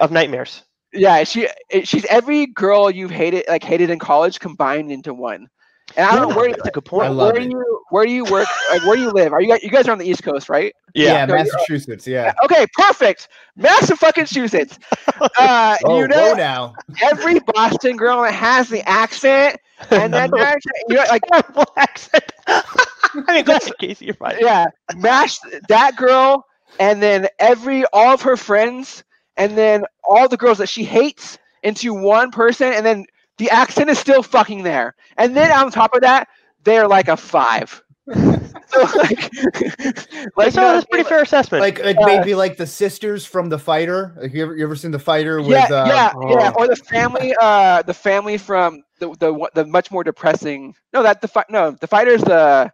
of 0.00 0.10
nightmares. 0.12 0.62
Yeah, 0.94 1.22
she 1.24 1.46
she's 1.84 2.06
every 2.06 2.46
girl 2.46 2.90
you've 2.90 3.10
hated 3.10 3.44
like 3.46 3.62
hated 3.62 3.90
in 3.90 3.98
college 3.98 4.40
combined 4.40 4.90
into 4.90 5.12
one. 5.12 5.48
And 5.98 6.06
I 6.06 6.14
don't 6.14 6.30
know 6.30 6.36
where 6.36 6.48
That's 6.50 6.68
a 6.68 6.70
good 6.70 6.84
point. 6.84 7.14
where 7.16 7.36
it. 7.36 7.50
you 7.50 7.80
where 7.90 8.06
do 8.06 8.12
you 8.12 8.22
work 8.24 8.46
like 8.70 8.82
where 8.86 8.94
do 8.96 9.02
you 9.02 9.10
live? 9.10 9.32
Are 9.32 9.42
you 9.42 9.48
guys 9.48 9.62
you 9.64 9.68
guys 9.70 9.88
are 9.88 9.92
on 9.92 9.98
the 9.98 10.08
East 10.08 10.22
Coast, 10.22 10.48
right? 10.48 10.72
Yeah, 10.94 11.24
No, 11.26 11.34
Massachusetts. 11.34 12.06
Yeah. 12.06 12.32
Okay, 12.44 12.66
perfect. 12.74 13.28
Massive 13.56 13.98
fucking 13.98 14.22
Massachusetts. 14.22 14.78
Uh, 15.38 15.76
Oh, 15.84 15.98
you 16.00 16.06
know 16.08 16.32
now. 16.34 16.74
every 17.02 17.40
Boston 17.40 17.96
girl 17.96 18.22
that 18.22 18.32
has 18.32 18.68
the 18.68 18.88
accent, 18.88 19.56
and 19.90 20.12
then 20.14 20.30
you 20.88 20.94
know, 20.94 21.04
like 21.08 21.22
Terrible 21.32 21.64
accent. 21.76 22.24
I 22.46 22.62
mean, 23.28 23.44
go 23.44 23.56
ahead, 23.56 23.72
Casey. 23.80 24.04
You're 24.06 24.14
fine. 24.14 24.36
yeah, 24.40 24.66
mash 24.96 25.38
that 25.68 25.96
girl, 25.96 26.44
and 26.78 27.02
then 27.02 27.26
every 27.40 27.84
all 27.92 28.14
of 28.14 28.22
her 28.22 28.36
friends, 28.36 29.02
and 29.36 29.58
then 29.58 29.84
all 30.08 30.28
the 30.28 30.36
girls 30.36 30.58
that 30.58 30.68
she 30.68 30.84
hates 30.84 31.38
into 31.64 31.92
one 31.94 32.30
person, 32.30 32.72
and 32.72 32.86
then 32.86 33.04
the 33.38 33.50
accent 33.50 33.88
is 33.90 33.98
still 33.98 34.22
fucking 34.22 34.62
there. 34.62 34.94
And 35.16 35.36
then 35.36 35.50
on 35.50 35.70
top 35.70 35.94
of 35.94 36.02
that, 36.02 36.28
they're 36.64 36.88
like 36.88 37.08
a 37.08 37.16
five. 37.16 37.82
so 38.14 38.80
like, 38.96 39.32
like 40.36 40.52
so 40.52 40.60
that's 40.60 40.84
a 40.84 40.88
pretty 40.90 41.04
fair 41.08 41.22
assessment. 41.22 41.60
Like, 41.60 41.82
like 41.84 41.96
Uh, 41.98 42.06
maybe 42.06 42.34
like 42.34 42.56
the 42.56 42.66
sisters 42.66 43.26
from 43.26 43.48
the 43.48 43.58
fighter. 43.58 44.14
Like 44.16 44.32
you 44.32 44.42
ever, 44.42 44.56
you 44.56 44.64
ever 44.64 44.76
seen 44.76 44.90
the 44.90 44.98
fighter 44.98 45.38
with? 45.40 45.50
yeah, 45.50 45.64
uh, 45.64 45.86
yeah, 45.86 46.12
yeah, 46.28 46.52
oh. 46.56 46.62
or 46.62 46.68
the 46.68 46.76
family, 46.76 47.34
uh, 47.40 47.82
the 47.82 47.94
family 47.94 48.38
from 48.38 48.82
the 48.98 49.14
the 49.18 49.50
the 49.54 49.66
much 49.66 49.90
more 49.90 50.02
depressing. 50.04 50.74
No, 50.92 51.02
that 51.02 51.20
the 51.20 51.28
fight. 51.28 51.46
No, 51.50 51.70
the 51.72 51.86
fighter's 51.86 52.22
the. 52.22 52.72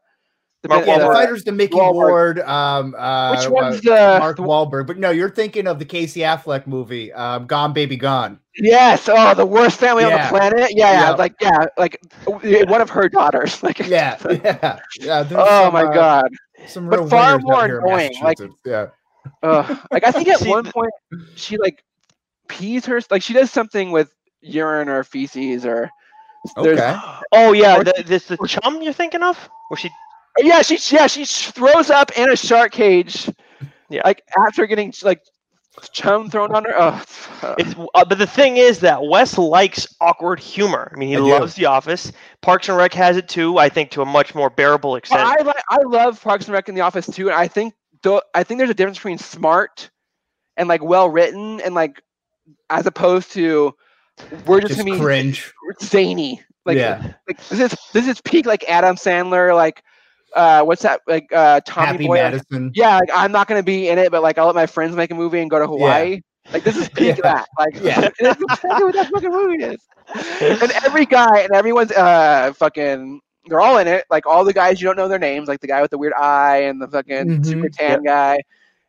The 0.65 0.69
Mark 0.71 0.87
Yeah, 0.87 0.99
the 0.99 1.07
fighter's 1.07 1.45
the 1.45 1.53
Mickey 1.53 1.77
Wahlberg. 1.77 1.93
Ward. 1.93 2.41
Um, 2.41 2.95
uh, 2.99 3.37
Which 3.37 3.47
uh, 3.47 3.51
one's 3.51 3.81
the? 3.83 4.17
Mark 4.19 4.39
Wahlberg? 4.39 4.87
But 4.87 4.99
no, 4.99 5.11
you're 5.11 5.29
thinking 5.31 5.67
of 5.67 5.79
the 5.79 5.85
Casey 5.85 6.21
Affleck 6.21 6.67
movie, 6.67 7.13
um, 7.13 7.47
Gone 7.47 7.73
Baby 7.75 7.97
Gone. 7.97 8.41
Yes. 8.57 9.09
Oh, 9.13 9.35
the 9.35 9.45
worst 9.45 9.79
family 9.79 10.05
on 10.05 10.13
the 10.13 10.27
planet. 10.29 10.71
Yeah, 10.75 10.91
yeah, 10.93 11.01
Yeah. 11.03 11.11
like 11.11 11.35
yeah, 11.41 11.67
like 11.77 12.01
uh, 12.27 12.65
one 12.67 12.81
of 12.81 12.89
her 12.91 13.09
daughters. 13.09 13.63
Like 13.63 13.79
Yeah, 13.81 14.17
yeah, 14.31 14.79
yeah. 15.01 15.29
Oh 15.33 15.65
some, 15.65 15.73
my 15.75 15.85
uh, 15.85 15.93
god. 15.93 16.29
some 16.67 16.89
But 16.89 17.09
far 17.11 17.39
more 17.39 17.67
here 17.67 17.81
annoying, 17.81 18.15
like- 18.23 18.39
yeah. 18.65 18.87
Ugh. 19.43 19.79
Like 19.91 20.05
I 20.05 20.13
think 20.13 20.29
at 20.29 20.39
See, 20.41 20.49
one 20.49 20.65
point 20.71 20.93
she 21.37 21.57
like 21.59 21.83
pees 22.49 22.87
her 22.87 23.01
like 23.11 23.23
she 23.23 23.33
does 23.35 23.51
something 23.51 23.91
with 23.91 24.15
urine 24.41 24.89
or 24.89 25.03
feces 25.05 25.67
or 25.67 25.91
there's 26.57 26.79
Okay. 26.79 26.97
oh 27.33 27.53
yeah, 27.53 27.79
or- 27.79 27.85
the, 27.85 28.03
this 28.07 28.27
the 28.27 28.37
chum 28.47 28.83
you're 28.83 28.93
thinking 28.93 29.23
of, 29.23 29.37
where 29.69 29.79
she 29.79 29.91
yeah 30.41 30.63
she 30.63 30.79
yeah 30.95 31.07
she 31.07 31.25
throws 31.25 31.91
up 31.91 32.11
in 32.19 32.31
a 32.31 32.37
shark 32.37 32.73
cage 32.73 33.29
Yeah. 33.89 34.03
like 34.05 34.23
after 34.47 34.67
getting 34.67 34.93
like 35.03 35.21
chum 35.93 36.31
thrown 36.31 36.55
on 36.55 36.65
her 36.65 36.75
oh 36.77 37.05
uh, 37.43 37.55
It's, 37.59 37.75
uh, 37.95 38.05
but 38.05 38.19
the 38.19 38.27
thing 38.27 38.57
is 38.57 38.79
that 38.81 39.03
Wes 39.05 39.37
likes 39.37 39.89
awkward 40.01 40.39
humor. 40.39 40.91
I 40.95 40.99
mean, 40.99 41.09
he 41.09 41.17
I 41.17 41.19
do. 41.19 41.27
loves 41.31 41.55
The 41.55 41.67
Office. 41.67 42.13
Parks 42.43 42.69
and 42.69 42.79
Rec 42.79 42.95
has 42.95 43.17
it 43.17 43.29
too. 43.29 43.59
I 43.59 43.69
think 43.69 43.91
to 43.91 44.03
a 44.03 44.05
much 44.07 44.35
more 44.37 44.51
bearable 44.51 44.91
Well, 44.91 44.97
extent. 44.99 45.21
I 45.23 45.43
like 45.43 45.63
I 45.71 45.79
love 45.85 46.23
Parks 46.23 46.45
and 46.47 46.55
Rec 46.55 46.69
in 46.69 46.75
the 46.77 46.81
Office 46.81 47.07
too, 47.07 47.27
and 47.29 47.37
I 47.37 47.49
think 47.49 47.75
though 48.03 48.23
I 48.35 48.45
think 48.45 48.59
there's 48.59 48.71
a 48.71 48.75
difference 48.75 48.99
between 48.99 49.19
smart 49.19 49.91
and 50.57 50.69
like 50.69 50.83
well 50.83 51.09
written 51.11 51.61
and 51.61 51.75
like 51.75 52.01
as 52.71 52.87
opposed 52.87 53.33
to 53.33 53.75
we're 54.47 54.61
just, 54.61 54.75
Just 54.75 54.87
gonna 54.87 54.97
be 54.97 55.01
cringe. 55.01 55.53
zany. 55.83 56.41
Like, 56.65 56.77
yeah. 56.79 57.15
like 57.29 57.45
this 57.49 57.61
is 57.73 57.79
this 57.93 58.07
is 58.09 58.21
peak 58.21 58.47
like 58.47 58.65
Adam 58.69 58.95
Sandler 58.97 59.55
like 59.57 59.83
uh 60.35 60.63
what's 60.65 60.83
that 60.83 61.01
like 61.07 61.27
uh 61.33 61.61
Tommy 61.67 61.87
Happy 61.87 62.07
Boy. 62.07 62.15
Madison. 62.15 62.71
Yeah, 62.75 62.97
like 62.97 63.11
I'm 63.15 63.33
not 63.33 63.47
gonna 63.49 63.63
be 63.63 63.89
in 63.89 63.99
it, 63.99 64.11
but 64.11 64.23
like 64.23 64.39
I'll 64.39 64.47
let 64.47 64.55
my 64.55 64.67
friends 64.67 64.95
make 64.97 65.11
a 65.11 65.15
movie 65.15 65.41
and 65.41 65.51
go 65.51 65.59
to 65.59 65.67
Hawaii. 65.67 66.21
Like 66.53 66.65
this 66.65 66.77
is 66.77 66.89
peak 66.95 67.17
Yeah. 67.17 67.23
that. 67.23 67.47
Like 67.59 67.75
Yeah. 67.81 68.01
that's 68.21 68.43
exactly 68.43 68.85
what 68.85 68.95
that 68.95 69.09
fucking 69.13 69.31
movie 69.31 69.65
is. 69.65 69.89
And 70.61 70.73
every 70.85 71.07
guy 71.07 71.41
and 71.41 71.53
everyone's 71.53 71.93
uh 71.93 72.53
fucking 72.57 73.21
they're 73.47 73.61
all 73.61 73.79
in 73.79 73.87
it. 73.89 74.05
Like 74.11 74.27
all 74.27 74.45
the 74.45 74.53
guys 74.53 74.81
you 74.81 74.87
don't 74.87 74.97
know 74.97 75.09
their 75.09 75.19
names, 75.19 75.49
like 75.49 75.61
the 75.61 75.67
guy 75.69 75.81
with 75.83 75.91
the 75.91 75.99
weird 75.99 76.15
eye 76.15 76.63
and 76.65 76.81
the 76.81 76.89
fucking 76.89 77.39
Mhm. 77.41 77.45
super 77.45 77.69
tan 77.69 78.03
guy. 78.03 78.39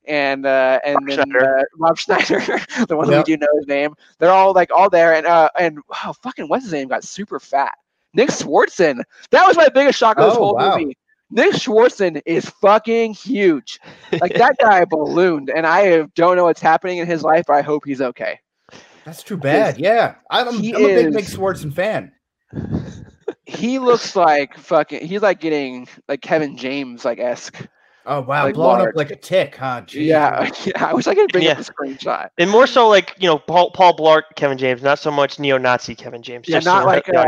And 0.07 0.45
uh, 0.45 0.79
and 0.85 0.95
Rob 0.95 1.09
then 1.09 1.33
Schneider. 1.33 1.59
uh, 1.59 1.63
Rob 1.77 1.97
Schneider, 1.97 2.39
the 2.87 2.95
one 2.95 3.09
Yep. 3.09 3.17
we 3.17 3.23
do 3.23 3.37
know 3.37 3.47
his 3.57 3.67
name. 3.67 3.93
They're 4.19 4.31
all 4.31 4.53
like 4.53 4.69
all 4.71 4.89
there, 4.89 5.13
and 5.15 5.25
uh, 5.25 5.49
and 5.59 5.79
wow, 5.89 6.13
fucking 6.21 6.47
what's 6.47 6.63
his 6.65 6.73
name 6.73 6.87
got 6.87 7.03
super 7.03 7.39
fat. 7.39 7.75
Nick 8.13 8.29
Swardson. 8.29 9.01
That 9.31 9.45
was 9.47 9.57
my 9.57 9.67
biggest 9.69 9.97
shock 9.97 10.17
of 10.19 10.25
this 10.25 10.35
Oh, 10.35 10.39
whole 10.39 10.55
wow. 10.55 10.77
movie. 10.77 10.97
Nick 11.35 11.53
Swardson 11.53 12.21
is 12.25 12.49
fucking 12.49 13.13
huge. 13.13 13.79
Like 14.21 14.33
that 14.35 14.55
guy 14.59 14.85
ballooned, 14.85 15.49
and 15.49 15.67
I 15.67 16.03
don't 16.15 16.37
know 16.37 16.45
what's 16.45 16.61
happening 16.61 16.97
in 16.99 17.07
his 17.07 17.23
life, 17.23 17.43
but 17.47 17.53
I 17.53 17.61
hope 17.61 17.83
he's 17.85 18.01
okay. 18.01 18.39
That's 19.03 19.21
too 19.21 19.37
bad. 19.37 19.77
Yeah. 19.77 20.15
I'm, 20.31 20.47
I'm, 20.47 20.57
a 20.57 20.61
big 20.61 21.13
Nick 21.13 21.25
Swardson 21.25 21.73
fan. 21.73 22.11
He 23.47 23.77
looks 23.77 24.15
like 24.15 24.57
fucking. 24.57 25.07
He's 25.07 25.21
like 25.21 25.39
getting 25.39 25.87
like 26.07 26.21
Kevin 26.21 26.57
James 26.57 27.05
like 27.05 27.19
esque. 27.19 27.67
Oh 28.07 28.21
wow, 28.21 28.43
Like 28.45 28.53
blowing 28.55 28.77
large. 28.79 28.89
up 28.89 28.95
like 28.95 29.11
a 29.11 29.15
tick, 29.15 29.55
huh? 29.55 29.81
Jeez. 29.85 30.05
Yeah, 30.05 30.49
yeah. 30.65 30.85
I 30.85 30.93
wish 30.93 31.07
I 31.07 31.15
could 31.15 31.31
bring 31.31 31.43
Yeah. 31.45 31.53
up 31.53 31.59
a 31.59 31.61
screenshot. 31.63 32.29
and 32.37 32.49
more 32.49 32.67
so 32.67 32.87
like 32.87 33.15
you 33.19 33.27
know 33.27 33.39
Paul 33.39 33.71
Paul 33.71 33.95
Blart 33.97 34.23
Kevin 34.35 34.57
James, 34.57 34.83
not 34.83 34.99
so 34.99 35.09
much 35.11 35.39
neo-Nazi 35.39 35.95
Kevin 35.95 36.21
James. 36.21 36.47
Yeah, 36.47 36.57
just 36.57 36.65
so 36.65 36.73
not 36.73 36.85
we're- 36.85 36.95
like, 36.97 37.05
the 37.05 37.19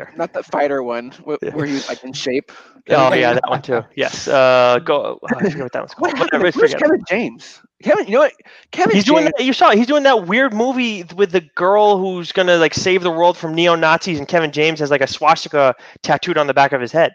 uh. 0.00 0.04
Not 0.16 0.32
the 0.32 0.42
fighter 0.42 0.82
one 0.82 1.10
wh- 1.26 1.34
Yeah. 1.42 1.54
where 1.54 1.66
he's 1.66 1.88
like 1.88 2.02
in 2.04 2.12
shape. 2.12 2.52
Oh 2.88 3.12
yeah, 3.14 3.32
that 3.32 3.42
one 3.48 3.62
too. 3.62 3.82
Yes. 3.96 4.28
Uh, 4.28 4.78
go. 4.84 5.18
I 5.28 5.42
forget 5.42 5.58
what 5.58 5.72
that 5.72 5.82
was 5.82 5.92
What 5.94 6.10
called. 6.14 6.18
happened? 6.30 6.40
Whatever, 6.44 6.60
Where's 6.60 6.72
forget. 6.72 6.80
Kevin 6.80 7.02
James? 7.08 7.60
Kevin, 7.82 8.06
you 8.06 8.12
know 8.12 8.20
what? 8.20 8.32
Kevin 8.70 8.94
He's 8.94 9.02
James. 9.02 9.12
doing 9.12 9.24
that. 9.36 9.44
You 9.44 9.52
saw. 9.52 9.70
it, 9.70 9.78
He's 9.78 9.88
doing 9.88 10.04
that 10.04 10.28
weird 10.28 10.54
movie 10.54 11.04
with 11.16 11.32
the 11.32 11.40
girl 11.56 11.98
who's 11.98 12.30
gonna 12.30 12.58
like 12.58 12.74
save 12.74 13.02
the 13.02 13.10
world 13.10 13.36
from 13.36 13.56
neo 13.56 13.74
Nazis, 13.74 14.20
and 14.20 14.28
Kevin 14.28 14.52
James 14.52 14.78
has 14.78 14.92
like 14.92 15.00
a 15.00 15.08
swastika 15.08 15.74
tattooed 16.02 16.38
on 16.38 16.46
the 16.46 16.54
back 16.54 16.70
of 16.70 16.80
his 16.80 16.92
head. 16.92 17.10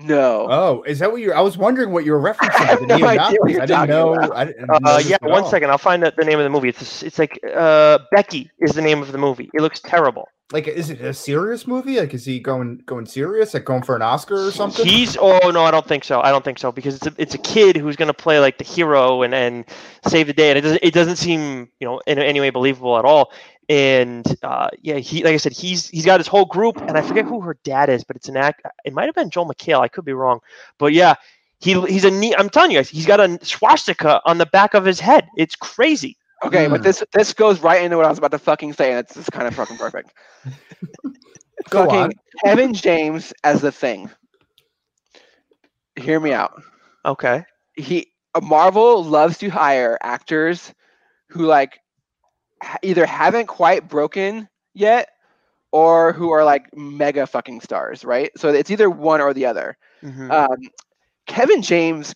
No. 0.00 0.46
Oh, 0.48 0.82
is 0.84 1.00
that 1.00 1.10
what 1.10 1.20
you? 1.20 1.32
I 1.32 1.40
was 1.40 1.58
wondering 1.58 1.90
what 1.90 2.04
you 2.04 2.12
were 2.12 2.20
referencing. 2.32 2.60
I 2.60 2.64
have 2.66 2.80
the 2.80 2.86
no 2.86 2.94
idea 3.06 3.38
what 3.40 3.50
you're 3.50 3.62
I 3.62 3.66
didn't 3.66 3.88
know. 3.88 4.14
I 4.32 4.44
didn't 4.44 4.70
Uh, 4.70 4.78
know 4.78 4.96
this 4.98 5.10
yeah, 5.10 5.16
one 5.22 5.42
all. 5.42 5.50
second. 5.50 5.70
I'll 5.70 5.78
find 5.78 6.04
out 6.04 6.14
the 6.16 6.24
name 6.24 6.38
of 6.38 6.44
the 6.44 6.50
movie. 6.50 6.68
It's 6.68 7.02
it's 7.02 7.18
like 7.18 7.38
uh, 7.54 7.98
Becky 8.12 8.48
is 8.60 8.72
the 8.74 8.82
name 8.82 9.02
of 9.02 9.10
the 9.10 9.18
movie. 9.18 9.50
It 9.54 9.60
looks 9.60 9.80
terrible. 9.80 10.28
Like, 10.50 10.66
is 10.66 10.88
it 10.88 11.02
a 11.02 11.12
serious 11.12 11.66
movie? 11.66 11.98
Like, 12.00 12.14
is 12.14 12.24
he 12.24 12.38
going 12.40 12.80
going 12.86 13.06
serious? 13.06 13.52
Like, 13.54 13.64
going 13.64 13.82
for 13.82 13.96
an 13.96 14.02
Oscar 14.02 14.46
or 14.46 14.50
something? 14.52 14.86
He's 14.86 15.16
oh 15.20 15.50
no, 15.50 15.64
I 15.64 15.70
don't 15.72 15.86
think 15.86 16.04
so. 16.04 16.20
I 16.22 16.30
don't 16.30 16.44
think 16.44 16.58
so 16.60 16.70
because 16.72 16.94
it's 16.94 17.06
a, 17.08 17.12
it's 17.18 17.34
a 17.34 17.38
kid 17.38 17.76
who's 17.76 17.96
going 17.96 18.06
to 18.06 18.14
play 18.14 18.38
like 18.38 18.56
the 18.58 18.64
hero 18.64 19.22
and 19.22 19.34
and 19.34 19.64
save 20.06 20.28
the 20.28 20.32
day, 20.32 20.50
and 20.50 20.56
it 20.58 20.62
doesn't 20.62 20.80
it 20.82 20.94
doesn't 20.94 21.16
seem 21.16 21.68
you 21.80 21.86
know 21.88 22.00
in 22.06 22.18
any 22.18 22.38
way 22.40 22.50
believable 22.50 22.98
at 22.98 23.04
all. 23.04 23.30
And 23.68 24.24
uh, 24.42 24.68
yeah, 24.82 24.96
he 24.96 25.22
like 25.24 25.34
I 25.34 25.36
said, 25.38 25.52
he's 25.52 25.88
he's 25.88 26.04
got 26.04 26.20
his 26.20 26.26
whole 26.26 26.44
group, 26.46 26.80
and 26.88 26.96
I 26.96 27.02
forget 27.02 27.24
who 27.24 27.40
her 27.40 27.56
dad 27.64 27.88
is, 27.88 28.04
but 28.04 28.16
it's 28.16 28.28
an 28.28 28.36
act. 28.36 28.62
It 28.84 28.92
might 28.92 29.06
have 29.06 29.14
been 29.14 29.30
Joel 29.30 29.46
McHale. 29.48 29.80
I 29.80 29.88
could 29.88 30.04
be 30.04 30.12
wrong, 30.12 30.40
but 30.78 30.92
yeah, 30.92 31.14
he 31.60 31.80
he's 31.86 32.04
a 32.04 32.10
neat. 32.10 32.34
I'm 32.38 32.48
telling 32.48 32.70
you 32.70 32.78
guys, 32.78 32.88
he's 32.88 33.06
got 33.06 33.20
a 33.20 33.38
swastika 33.42 34.20
on 34.24 34.38
the 34.38 34.46
back 34.46 34.74
of 34.74 34.84
his 34.84 35.00
head. 35.00 35.28
It's 35.36 35.54
crazy. 35.56 36.16
Okay, 36.44 36.66
but 36.68 36.82
Mm. 36.82 36.82
this 36.82 37.02
this 37.12 37.32
goes 37.32 37.60
right 37.60 37.82
into 37.82 37.96
what 37.96 38.06
I 38.06 38.10
was 38.10 38.18
about 38.18 38.30
to 38.32 38.38
fucking 38.38 38.72
say, 38.74 38.90
and 38.90 38.98
it's, 38.98 39.16
it's 39.16 39.30
kind 39.30 39.46
of 39.46 39.54
fucking 39.54 39.76
perfect. 39.78 40.12
Go 41.70 41.88
fucking 41.88 41.90
on. 41.90 42.14
Kevin 42.44 42.72
James 42.74 43.32
as 43.44 43.60
the 43.60 43.72
thing. 43.72 44.10
Hear 45.96 46.20
me 46.20 46.32
out. 46.32 46.62
Okay. 47.04 47.44
He 47.76 48.12
uh, 48.34 48.40
Marvel 48.40 49.02
loves 49.04 49.38
to 49.38 49.48
hire 49.48 49.98
actors 50.02 50.72
who 51.30 51.44
like 51.46 51.78
ha- 51.78 51.87
either 52.82 53.06
haven't 53.06 53.46
quite 53.46 53.88
broken 53.88 54.48
yet 54.74 55.08
or 55.72 56.12
who 56.12 56.30
are 56.30 56.44
like 56.44 56.66
mega 56.74 57.26
fucking 57.26 57.60
stars, 57.60 58.04
right? 58.04 58.30
So 58.36 58.48
it's 58.48 58.70
either 58.70 58.88
one 58.90 59.20
or 59.20 59.32
the 59.32 59.46
other. 59.46 59.76
Mhm. 60.02 60.30
Um, 60.30 60.58
Kevin 61.26 61.62
James 61.62 62.14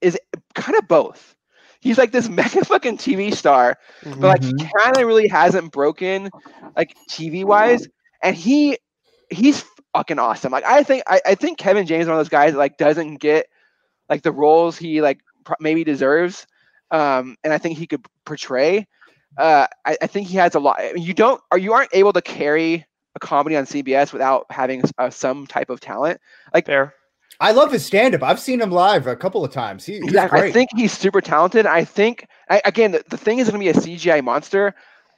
is 0.00 0.18
kind 0.54 0.76
of 0.78 0.88
both. 0.88 1.34
He's 1.80 1.98
like 1.98 2.12
this 2.12 2.28
mega 2.30 2.64
fucking 2.64 2.98
TV 2.98 3.34
star, 3.34 3.76
but 4.20 4.28
like 4.28 4.42
he 4.44 4.52
Mhm. 4.52 4.70
kind 4.78 4.96
of 4.96 5.06
really 5.06 5.28
hasn't 5.28 5.72
broken 5.72 6.30
like 6.76 6.94
TV 7.08 7.44
wise, 7.44 7.86
and 8.22 8.34
he 8.36 8.78
he's 9.30 9.64
fucking 9.94 10.18
awesome. 10.18 10.52
Like 10.52 10.64
I 10.64 10.82
think 10.82 11.02
I, 11.06 11.20
I 11.26 11.34
think 11.34 11.58
Kevin 11.58 11.86
James 11.86 12.02
is 12.02 12.08
one 12.08 12.16
of 12.16 12.20
those 12.20 12.28
guys 12.28 12.52
that 12.52 12.58
like 12.58 12.76
doesn't 12.78 13.16
get 13.16 13.46
like 14.08 14.22
the 14.22 14.32
roles 14.32 14.76
he 14.76 15.00
like 15.02 15.20
pro- 15.44 15.56
maybe 15.60 15.84
deserves, 15.84 16.46
um, 16.90 17.36
and 17.44 17.52
I 17.52 17.58
think 17.58 17.78
he 17.78 17.86
could 17.86 18.04
portray. 18.24 18.86
Uh, 19.36 19.66
I, 19.84 19.96
I 20.02 20.06
think 20.06 20.28
he 20.28 20.36
has 20.36 20.54
a 20.54 20.60
lot. 20.60 20.76
I 20.80 20.92
mean, 20.92 21.04
You 21.04 21.14
don't 21.14 21.40
or 21.50 21.58
you 21.58 21.72
aren't 21.72 21.90
able 21.92 22.12
to 22.12 22.22
carry 22.22 22.84
a 23.14 23.20
comedy 23.20 23.56
on 23.56 23.64
CBS 23.64 24.12
without 24.12 24.46
having 24.50 24.82
uh, 24.98 25.10
some 25.10 25.46
type 25.46 25.70
of 25.70 25.80
talent. 25.80 26.20
Like 26.52 26.66
there, 26.66 26.94
I 27.40 27.52
love 27.52 27.72
his 27.72 27.84
stand 27.84 28.14
up. 28.14 28.22
I've 28.22 28.40
seen 28.40 28.60
him 28.60 28.70
live 28.70 29.06
a 29.06 29.16
couple 29.16 29.44
of 29.44 29.52
times. 29.52 29.84
He, 29.84 29.94
he's 29.94 30.04
Exactly. 30.04 30.40
great. 30.40 30.50
I 30.50 30.52
think 30.52 30.70
he's 30.74 30.92
super 30.92 31.20
talented. 31.20 31.66
I 31.66 31.84
think 31.84 32.26
I, 32.48 32.62
again 32.64 32.92
the, 32.92 33.04
the 33.08 33.16
thing 33.16 33.38
is 33.38 33.48
going 33.50 33.60
to 33.60 33.72
be 33.72 33.92
a 33.92 33.96
CGI 33.96 34.22
monster. 34.22 34.74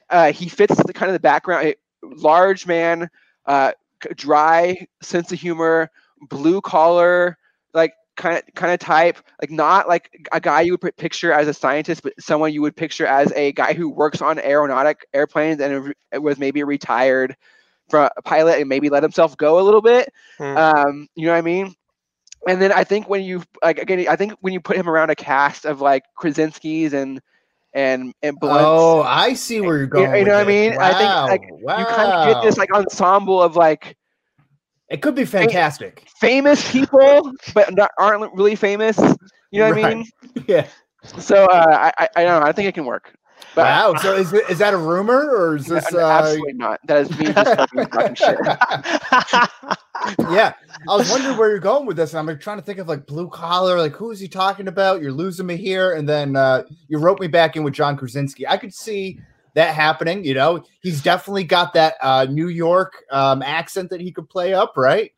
Uh, 0.09 0.31
he 0.31 0.49
fits 0.49 0.75
the 0.83 0.93
kind 0.93 1.09
of 1.09 1.13
the 1.13 1.19
background. 1.19 1.75
Large 2.03 2.67
man, 2.67 3.09
uh, 3.45 3.71
dry 4.15 4.87
sense 5.01 5.31
of 5.31 5.39
humor, 5.39 5.89
blue 6.29 6.61
collar, 6.61 7.37
like 7.73 7.93
kind 8.17 8.37
of 8.37 8.43
kind 8.55 8.73
of 8.73 8.79
type. 8.79 9.17
Like 9.41 9.51
not 9.51 9.87
like 9.87 10.27
a 10.33 10.41
guy 10.41 10.61
you 10.61 10.77
would 10.81 10.97
picture 10.97 11.31
as 11.31 11.47
a 11.47 11.53
scientist, 11.53 12.03
but 12.03 12.13
someone 12.19 12.51
you 12.53 12.61
would 12.63 12.75
picture 12.75 13.05
as 13.05 13.31
a 13.33 13.53
guy 13.53 13.73
who 13.73 13.89
works 13.89 14.21
on 14.21 14.39
aeronautic 14.39 15.05
airplanes 15.13 15.61
and 15.61 15.93
was 16.21 16.37
maybe 16.37 16.63
retired 16.63 17.35
from 17.89 18.09
a 18.17 18.21
pilot 18.21 18.59
and 18.59 18.67
maybe 18.67 18.89
let 18.89 19.01
himself 19.03 19.37
go 19.37 19.59
a 19.59 19.63
little 19.63 19.81
bit. 19.81 20.11
Hmm. 20.37 20.57
Um, 20.57 21.07
you 21.15 21.25
know 21.25 21.31
what 21.31 21.37
I 21.37 21.41
mean? 21.41 21.73
and 22.47 22.61
then 22.61 22.71
I 22.71 22.83
think 22.83 23.09
when 23.09 23.23
you 23.23 23.43
like 23.63 23.77
again, 23.79 24.05
I 24.07 24.15
think 24.15 24.33
when 24.41 24.53
you 24.53 24.59
put 24.61 24.77
him 24.77 24.87
around 24.89 25.09
a 25.09 25.15
cast 25.15 25.65
of 25.65 25.81
like 25.81 26.03
Krasinski's 26.17 26.93
and 26.93 27.19
and 27.73 28.13
and 28.23 28.39
Blunts, 28.39 28.63
Oh, 28.65 29.01
I 29.03 29.33
see 29.33 29.59
where 29.59 29.77
you're 29.77 29.87
going. 29.87 30.03
you 30.15 30.23
know 30.23 30.23
with 30.23 30.27
what 30.27 30.35
I 30.37 30.43
mean? 30.45 30.77
I 30.79 30.93
think 30.93 31.09
like 31.29 31.61
Wow. 31.63 31.79
you 31.79 31.85
kind 31.85 32.11
of 32.11 32.33
get 32.33 32.43
this 32.43 32.57
like 32.57 32.71
ensemble 32.73 33.41
of 33.41 33.55
like 33.55 33.97
it 34.89 35.01
could 35.01 35.15
be 35.15 35.25
fantastic. 35.25 36.07
famous 36.19 36.71
people, 36.71 37.31
but 37.53 37.73
not, 37.75 37.91
aren't 37.97 38.33
really 38.33 38.55
famous. 38.55 38.97
You 39.51 39.61
know 39.61 39.69
what 39.69 39.83
I 39.85 39.95
mean? 39.95 40.05
Yeah. 40.47 40.67
So 41.19 41.45
uh, 41.45 41.91
I, 41.97 42.03
I 42.03 42.09
I 42.17 42.23
don't 42.23 42.41
know. 42.41 42.47
I 42.47 42.51
think 42.51 42.67
it 42.67 42.73
can 42.73 42.85
work. 42.85 43.13
But 43.55 43.65
Wow. 43.65 43.95
So 43.95 44.13
is 44.13 44.33
it, 44.33 44.49
is 44.49 44.59
that 44.59 44.73
a 44.73 44.77
rumor 44.77 45.29
or 45.35 45.55
is 45.55 45.65
this? 45.65 45.91
no, 45.91 45.99
Uh, 45.99 46.09
absolutely 46.09 46.53
not. 46.53 46.79
That 46.85 47.01
is 47.03 47.17
me 47.17 47.25
just 47.33 47.55
fucking 47.91 48.15
shit. 48.15 48.37
yeah, 50.29 50.53
I 50.87 50.95
was 50.95 51.09
wondering 51.09 51.37
where 51.37 51.49
you're 51.49 51.59
going 51.59 51.85
with 51.85 51.97
this. 51.97 52.13
and 52.13 52.19
I'm 52.19 52.25
like, 52.25 52.39
trying 52.39 52.57
to 52.57 52.63
think 52.63 52.79
of 52.79 52.87
like 52.87 53.05
blue 53.07 53.29
collar, 53.29 53.77
like 53.79 53.93
who 53.93 54.11
is 54.11 54.19
he 54.19 54.27
talking 54.27 54.67
about? 54.67 55.01
You're 55.01 55.11
losing 55.11 55.45
me 55.45 55.55
here, 55.57 55.93
and 55.93 56.07
then 56.07 56.35
uh, 56.35 56.63
you 56.87 56.97
wrote 56.99 57.19
me 57.19 57.27
back 57.27 57.55
in 57.55 57.63
with 57.63 57.73
John 57.73 57.97
Krasinski. 57.97 58.47
I 58.47 58.57
could 58.57 58.73
see 58.73 59.19
that 59.57 59.75
happening. 59.75 60.23
You 60.23 60.33
know, 60.35 60.63
he's 60.81 61.01
definitely 61.01 61.43
got 61.43 61.73
that 61.73 61.95
uh, 62.01 62.25
New 62.29 62.47
York 62.47 62.93
um, 63.11 63.41
accent 63.41 63.89
that 63.89 63.99
he 63.99 64.11
could 64.11 64.29
play 64.29 64.53
up, 64.53 64.73
right? 64.77 65.11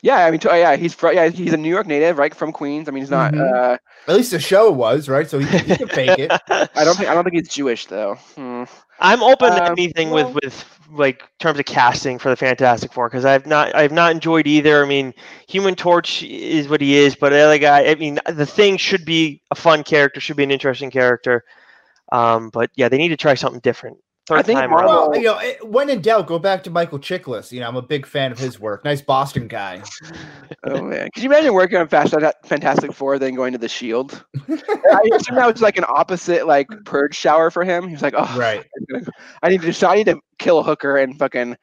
Yeah, 0.00 0.24
I 0.24 0.30
mean, 0.30 0.38
t- 0.38 0.48
yeah, 0.48 0.76
he's 0.76 0.94
fr- 0.94 1.10
yeah, 1.10 1.28
he's 1.28 1.52
a 1.52 1.56
New 1.56 1.68
York 1.68 1.86
native, 1.88 2.18
right, 2.18 2.32
from 2.32 2.52
Queens. 2.52 2.88
I 2.88 2.92
mean, 2.92 3.02
he's 3.02 3.10
not. 3.10 3.32
Mhm. 3.34 3.52
Uh, 3.74 3.78
At 4.06 4.14
least 4.16 4.30
the 4.30 4.38
show 4.38 4.70
was 4.70 5.08
right, 5.08 5.28
so 5.28 5.40
he, 5.40 5.58
he 5.58 5.76
could 5.76 5.90
fake 5.90 6.18
it. 6.18 6.30
I 6.48 6.84
don't 6.84 6.96
think 6.96 7.08
I 7.08 7.14
don't 7.14 7.24
think 7.24 7.34
he's 7.34 7.48
Jewish 7.48 7.86
though. 7.86 8.14
Hmm. 8.36 8.64
I'm 9.00 9.22
open 9.24 9.50
to 9.52 9.64
Um, 9.64 9.72
anything 9.72 10.10
well- 10.10 10.32
with 10.32 10.44
with 10.44 10.64
like 10.90 11.22
terms 11.38 11.58
of 11.58 11.64
casting 11.66 12.18
for 12.18 12.30
the 12.30 12.36
Fantastic 12.36 12.92
Four 12.92 13.08
because 13.08 13.24
I've 13.24 13.44
not 13.46 13.74
I've 13.74 13.92
not 13.92 14.12
enjoyed 14.12 14.46
either. 14.46 14.84
I 14.84 14.88
mean, 14.88 15.14
Human 15.48 15.74
Torch 15.74 16.22
is 16.22 16.68
what 16.68 16.80
he 16.80 16.96
is, 16.96 17.14
but 17.16 17.30
the 17.30 17.38
other 17.40 17.58
guy, 17.58 17.86
I 17.86 17.94
mean, 17.96 18.20
the 18.26 18.46
thing 18.46 18.76
should 18.76 19.04
be 19.04 19.42
a 19.50 19.54
fun 19.56 19.82
character, 19.84 20.20
should 20.20 20.36
be 20.36 20.44
an 20.44 20.50
interesting 20.52 20.90
character. 20.92 21.44
Um, 22.12 22.50
but 22.50 22.70
yeah, 22.76 22.88
they 22.88 22.98
need 22.98 23.08
to 23.08 23.16
try 23.16 23.34
something 23.34 23.60
different. 23.60 23.98
Third 24.26 24.38
I 24.40 24.42
think 24.42 24.58
time 24.60 24.70
Marvel- 24.70 25.10
around. 25.10 25.14
You 25.14 25.22
know, 25.28 25.40
when 25.62 25.88
in 25.88 26.02
doubt, 26.02 26.26
go 26.26 26.38
back 26.38 26.62
to 26.64 26.70
Michael 26.70 26.98
Chiklis. 26.98 27.50
You 27.50 27.60
know, 27.60 27.68
I'm 27.68 27.76
a 27.76 27.82
big 27.82 28.04
fan 28.04 28.30
of 28.30 28.38
his 28.38 28.60
work. 28.60 28.84
Nice 28.84 29.00
Boston 29.00 29.48
guy. 29.48 29.80
Oh 30.64 30.82
man, 30.82 31.08
could 31.14 31.22
you 31.22 31.30
imagine 31.30 31.54
working 31.54 31.78
on 31.78 31.88
Fast 31.88 32.14
Fantastic 32.44 32.92
Four, 32.92 33.18
then 33.18 33.34
going 33.34 33.52
to 33.52 33.58
the 33.58 33.68
Shield? 33.70 34.22
I 34.50 35.00
assume 35.14 35.36
that 35.36 35.50
was 35.50 35.62
like 35.62 35.78
an 35.78 35.86
opposite, 35.88 36.46
like 36.46 36.66
purge 36.84 37.14
shower 37.16 37.50
for 37.50 37.64
him. 37.64 37.86
He 37.88 37.94
was 37.94 38.02
like, 38.02 38.12
"Oh, 38.16 38.36
Right. 38.38 38.66
I 39.42 39.48
need 39.48 39.62
to, 39.62 39.72
so 39.72 39.88
I 39.88 39.94
need 39.96 40.06
to 40.06 40.20
kill 40.38 40.58
a 40.58 40.62
hooker 40.62 40.98
and 40.98 41.18
fucking 41.18 41.56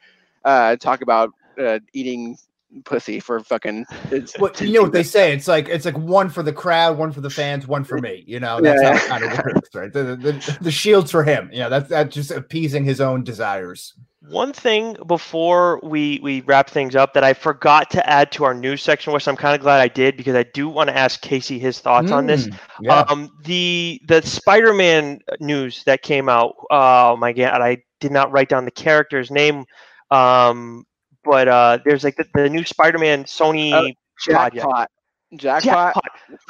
uh, 0.43 0.75
talk 0.77 1.01
about 1.01 1.29
uh, 1.59 1.77
eating 1.93 2.35
pussy 2.83 3.19
for 3.19 3.39
fucking." 3.39 3.85
It's, 4.11 4.37
Well, 4.39 4.51
you 4.59 4.73
know 4.73 4.81
what 4.83 4.91
they 4.91 5.03
say? 5.03 5.33
It's 5.33 5.47
like 5.47 5.69
it's 5.69 5.85
like 5.85 5.97
one 5.97 6.29
for 6.29 6.43
the 6.43 6.53
crowd, 6.53 6.97
one 6.97 7.11
for 7.11 7.21
the 7.21 7.29
fans, 7.29 7.67
one 7.67 7.83
for 7.83 7.99
me. 7.99 8.23
You 8.27 8.39
know, 8.39 8.59
that's 8.61 8.81
Yeah, 8.81 8.97
how 8.97 8.97
it 8.97 9.21
kind 9.21 9.23
of 9.23 9.45
works, 9.45 9.69
right? 9.73 9.93
The, 9.93 10.03
the, 10.03 10.15
the, 10.15 10.57
the 10.61 10.71
shield's 10.71 11.11
for 11.11 11.23
him. 11.23 11.49
You 11.51 11.59
know, 11.59 11.69
that's 11.69 11.89
that's 11.89 12.13
just 12.13 12.31
appeasing 12.31 12.83
his 12.83 12.99
own 12.99 13.23
desires. 13.23 13.93
One 14.27 14.53
thing 14.53 14.97
before 15.05 15.79
we 15.83 16.19
we 16.23 16.41
wrap 16.41 16.67
things 16.67 16.95
up 16.95 17.13
that 17.13 17.23
I 17.23 17.33
forgot 17.33 17.91
to 17.91 18.09
add 18.09 18.31
to 18.31 18.43
our 18.43 18.55
news 18.55 18.81
section, 18.81 19.13
which 19.13 19.27
I'm 19.27 19.35
kind 19.35 19.53
of 19.53 19.61
glad 19.61 19.81
I 19.81 19.87
did 19.87 20.17
because 20.17 20.33
I 20.35 20.41
do 20.41 20.67
want 20.67 20.89
to 20.89 20.97
ask 20.97 21.21
Casey 21.21 21.59
his 21.59 21.79
thoughts 21.79 22.11
on 22.11 22.25
this. 22.25 22.47
Mm, 22.47 22.59
Yeah. 22.81 22.99
Um, 23.01 23.29
the 23.43 24.01
the 24.07 24.23
Spider-Man 24.23 25.19
news 25.39 25.83
that 25.83 26.01
came 26.01 26.27
out. 26.27 26.55
Oh 26.71 27.15
my 27.17 27.33
god, 27.33 27.61
I 27.61 27.83
did 27.99 28.11
not 28.11 28.31
write 28.31 28.49
down 28.49 28.65
the 28.65 28.71
character's 28.71 29.29
name. 29.29 29.65
Um, 30.09 30.85
but 31.25 31.47
uh, 31.49 31.79
there's 31.85 32.03
like 32.03 32.15
the, 32.17 32.25
the 32.33 32.49
new 32.49 32.63
Spider-Man 32.63 33.25
Sony 33.25 33.73
Oh, 33.73 33.89
project. 34.29 34.55
jackpot, 34.57 34.89
jackpot, 35.37 35.95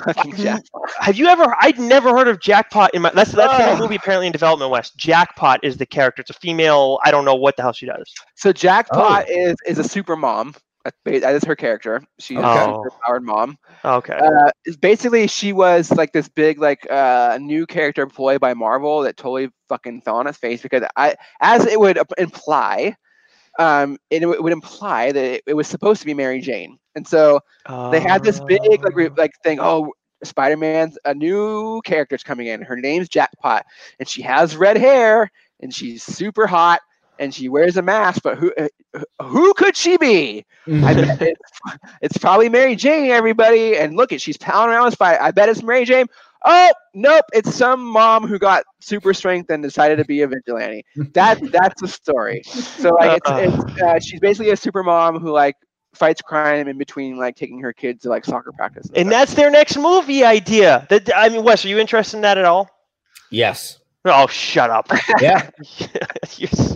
Jackpot. 0.06 0.28
jackpot. 0.36 0.92
Have 1.00 1.18
you 1.18 1.28
ever? 1.28 1.56
I'd 1.62 1.80
never 1.80 2.10
heard 2.16 2.28
of 2.28 2.40
Jackpot 2.40 2.92
in 2.94 3.02
my. 3.04 3.12
That's 3.14 3.32
that's 3.32 3.54
Ugh. 3.54 3.80
movie 3.80 3.96
apparently 3.96 4.28
in 4.28 4.34
development. 4.34 4.72
West 4.72 4.98
Jackpot 4.98 5.60
is 5.64 5.78
the 5.78 5.86
character. 5.86 6.22
It's 6.22 6.30
a 6.32 6.34
female. 6.34 7.00
I 7.04 7.12
don't 7.12 7.26
know 7.26 7.36
what 7.36 7.56
the 7.58 7.64
hell 7.64 7.74
she 7.74 7.86
does. 7.88 8.12
So 8.36 8.52
jackpot 8.54 9.26
Oh. 9.30 9.34
is 9.34 9.56
is 9.66 9.80
a 9.80 9.84
super 9.84 10.16
mom. 10.16 10.56
That 11.06 11.36
is 11.36 11.44
her 11.46 11.56
character. 11.56 12.02
She's 12.20 12.38
Okay. 12.38 12.48
a 12.48 12.66
super 12.66 12.92
powered 13.06 13.24
mom. 13.24 13.58
Okay. 13.84 14.18
uh, 14.18 14.52
basically 14.82 15.28
she 15.28 15.52
was 15.54 15.92
like 15.92 16.12
this 16.14 16.28
big 16.30 16.60
like 16.60 16.86
uh 16.90 17.38
new 17.42 17.66
character 17.66 18.04
employed 18.04 18.40
by 18.40 18.54
Marvel 18.54 19.02
that 19.02 19.18
totally 19.18 19.50
fucking 19.70 20.02
fell 20.02 20.18
on 20.18 20.28
its 20.28 20.38
face 20.38 20.62
because 20.62 20.84
I 20.96 21.16
as 21.42 21.66
it 21.66 21.80
would 21.80 22.00
imply 22.18 22.96
um 23.60 23.98
it, 24.10 24.20
w- 24.22 24.42
would 24.42 24.54
imply 24.54 25.12
that 25.12 25.24
it, 25.24 25.44
it 25.48 25.54
was 25.54 25.68
supposed 25.68 26.02
to 26.02 26.06
be 26.06 26.14
Mary 26.14 26.42
Jane 26.42 26.78
and 26.96 27.08
so 27.08 27.40
they 27.90 28.00
had 28.00 28.24
this 28.24 28.40
big 28.42 28.60
like 28.84 28.96
re- 28.96 29.10
like 29.18 29.32
thing 29.44 29.60
oh 29.62 29.94
Spider-Man's 30.24 30.98
a 31.06 31.14
new 31.14 31.82
character's 31.84 32.24
coming 32.24 32.48
in 32.48 32.62
her 32.62 32.76
name's 32.76 33.10
Jackpot 33.10 33.66
and 34.00 34.08
she 34.08 34.22
has 34.22 34.56
red 34.56 34.78
hair 34.78 35.32
and 35.62 35.74
she's 35.74 36.04
super 36.04 36.48
hot 36.48 36.82
and 37.20 37.34
she 37.34 37.48
wears 37.50 37.78
a 37.78 37.82
mask 37.82 38.22
but 38.24 38.38
who 38.38 38.52
uh, 38.58 38.68
who 39.22 39.54
could 39.54 39.76
she 39.76 39.98
be 39.98 40.46
I 40.84 40.94
bet 40.94 41.22
it's, 41.22 41.52
it's 42.02 42.18
probably 42.18 42.50
Mary 42.50 42.76
Jane, 42.76 43.12
everybody. 43.12 43.78
And 43.78 43.96
look 43.96 44.12
at 44.12 44.22
she's 44.22 44.38
pounding 44.38 44.76
around 44.76 44.86
with 44.86 44.96
fight. 44.96 45.20
I 45.22 45.32
bet 45.32 45.50
it's 45.50 45.64
Mary 45.64 45.86
Jane. 45.86 46.08
Oh 46.46 46.72
nope, 46.94 47.26
it's 47.34 47.54
some 47.54 47.84
mom 47.84 48.28
who 48.28 48.38
got 48.38 48.64
super 48.80 49.14
strength 49.14 49.50
and 49.50 49.64
decided 49.64 49.98
to 49.98 50.06
be 50.06 50.22
a 50.22 50.28
vigilante. 50.28 50.86
That 51.14 51.40
that's 51.52 51.82
the 51.82 51.88
story. 51.88 52.44
So 52.44 52.90
like 52.90 53.22
it's, 53.26 53.56
it's 53.56 53.82
uh, 53.82 54.00
she's 54.00 54.20
basically 54.20 54.52
a 54.52 54.58
super 54.58 54.84
mom 54.84 55.20
who 55.20 55.32
like 55.32 55.56
fights 55.96 56.22
crime 56.22 56.68
in 56.68 56.78
between 56.78 57.18
like 57.18 57.36
taking 57.36 57.60
her 57.62 57.74
kids 57.74 58.04
to 58.04 58.10
like 58.10 58.26
soccer 58.26 58.52
practice. 58.52 58.88
and 58.88 59.08
stuff. 59.08 59.10
that's 59.10 59.34
their 59.34 59.50
next 59.50 59.78
movie 59.78 60.24
idea. 60.24 60.86
That 60.90 61.10
I 61.16 61.30
mean, 61.30 61.44
Wes, 61.44 61.66
are 61.66 61.68
you 61.68 61.80
interested 61.80 62.18
in 62.18 62.22
that 62.22 62.38
at 62.38 62.46
all? 62.46 62.70
yes. 63.32 63.80
Oh, 64.08 64.28
shut 64.28 64.70
up. 64.70 64.88
Yeah. 65.20 65.50
You're 66.38 66.50
so. 66.50 66.76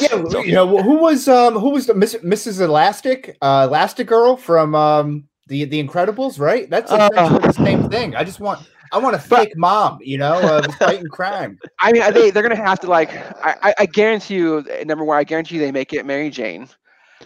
Yeah, 0.00 0.42
you 0.42 0.52
know 0.52 0.82
who 0.82 0.98
was 0.98 1.26
um 1.26 1.54
who 1.54 1.70
was 1.70 1.86
the 1.86 1.94
Miss, 1.94 2.14
Mrs. 2.16 2.60
Elastic, 2.60 3.38
uh, 3.40 3.66
Elastic 3.66 4.06
Girl 4.06 4.36
from 4.36 4.74
um 4.74 5.28
the 5.46 5.64
the 5.64 5.82
Incredibles, 5.82 6.38
right? 6.38 6.68
That's 6.68 6.92
essentially 6.92 7.38
the 7.38 7.52
same 7.52 7.88
thing. 7.88 8.14
I 8.14 8.22
just 8.22 8.38
want 8.38 8.60
I 8.92 8.98
want 8.98 9.14
a 9.16 9.18
But- 9.28 9.38
fake 9.48 9.56
mom, 9.56 9.98
you 10.02 10.18
know, 10.18 10.34
uh, 10.34 10.70
fighting 10.72 11.06
crime. 11.08 11.58
I 11.80 11.92
mean, 11.92 12.02
they 12.12 12.30
they're 12.30 12.42
gonna 12.42 12.56
have 12.56 12.80
to 12.80 12.86
like. 12.86 13.10
I, 13.44 13.56
I, 13.62 13.74
I 13.80 13.86
guarantee 13.86 14.36
you. 14.36 14.64
Number 14.84 15.04
one, 15.04 15.16
I 15.18 15.24
guarantee 15.24 15.56
you 15.56 15.60
they 15.60 15.72
make 15.72 15.92
it 15.92 16.04
Mary 16.06 16.30
Jane. 16.30 16.68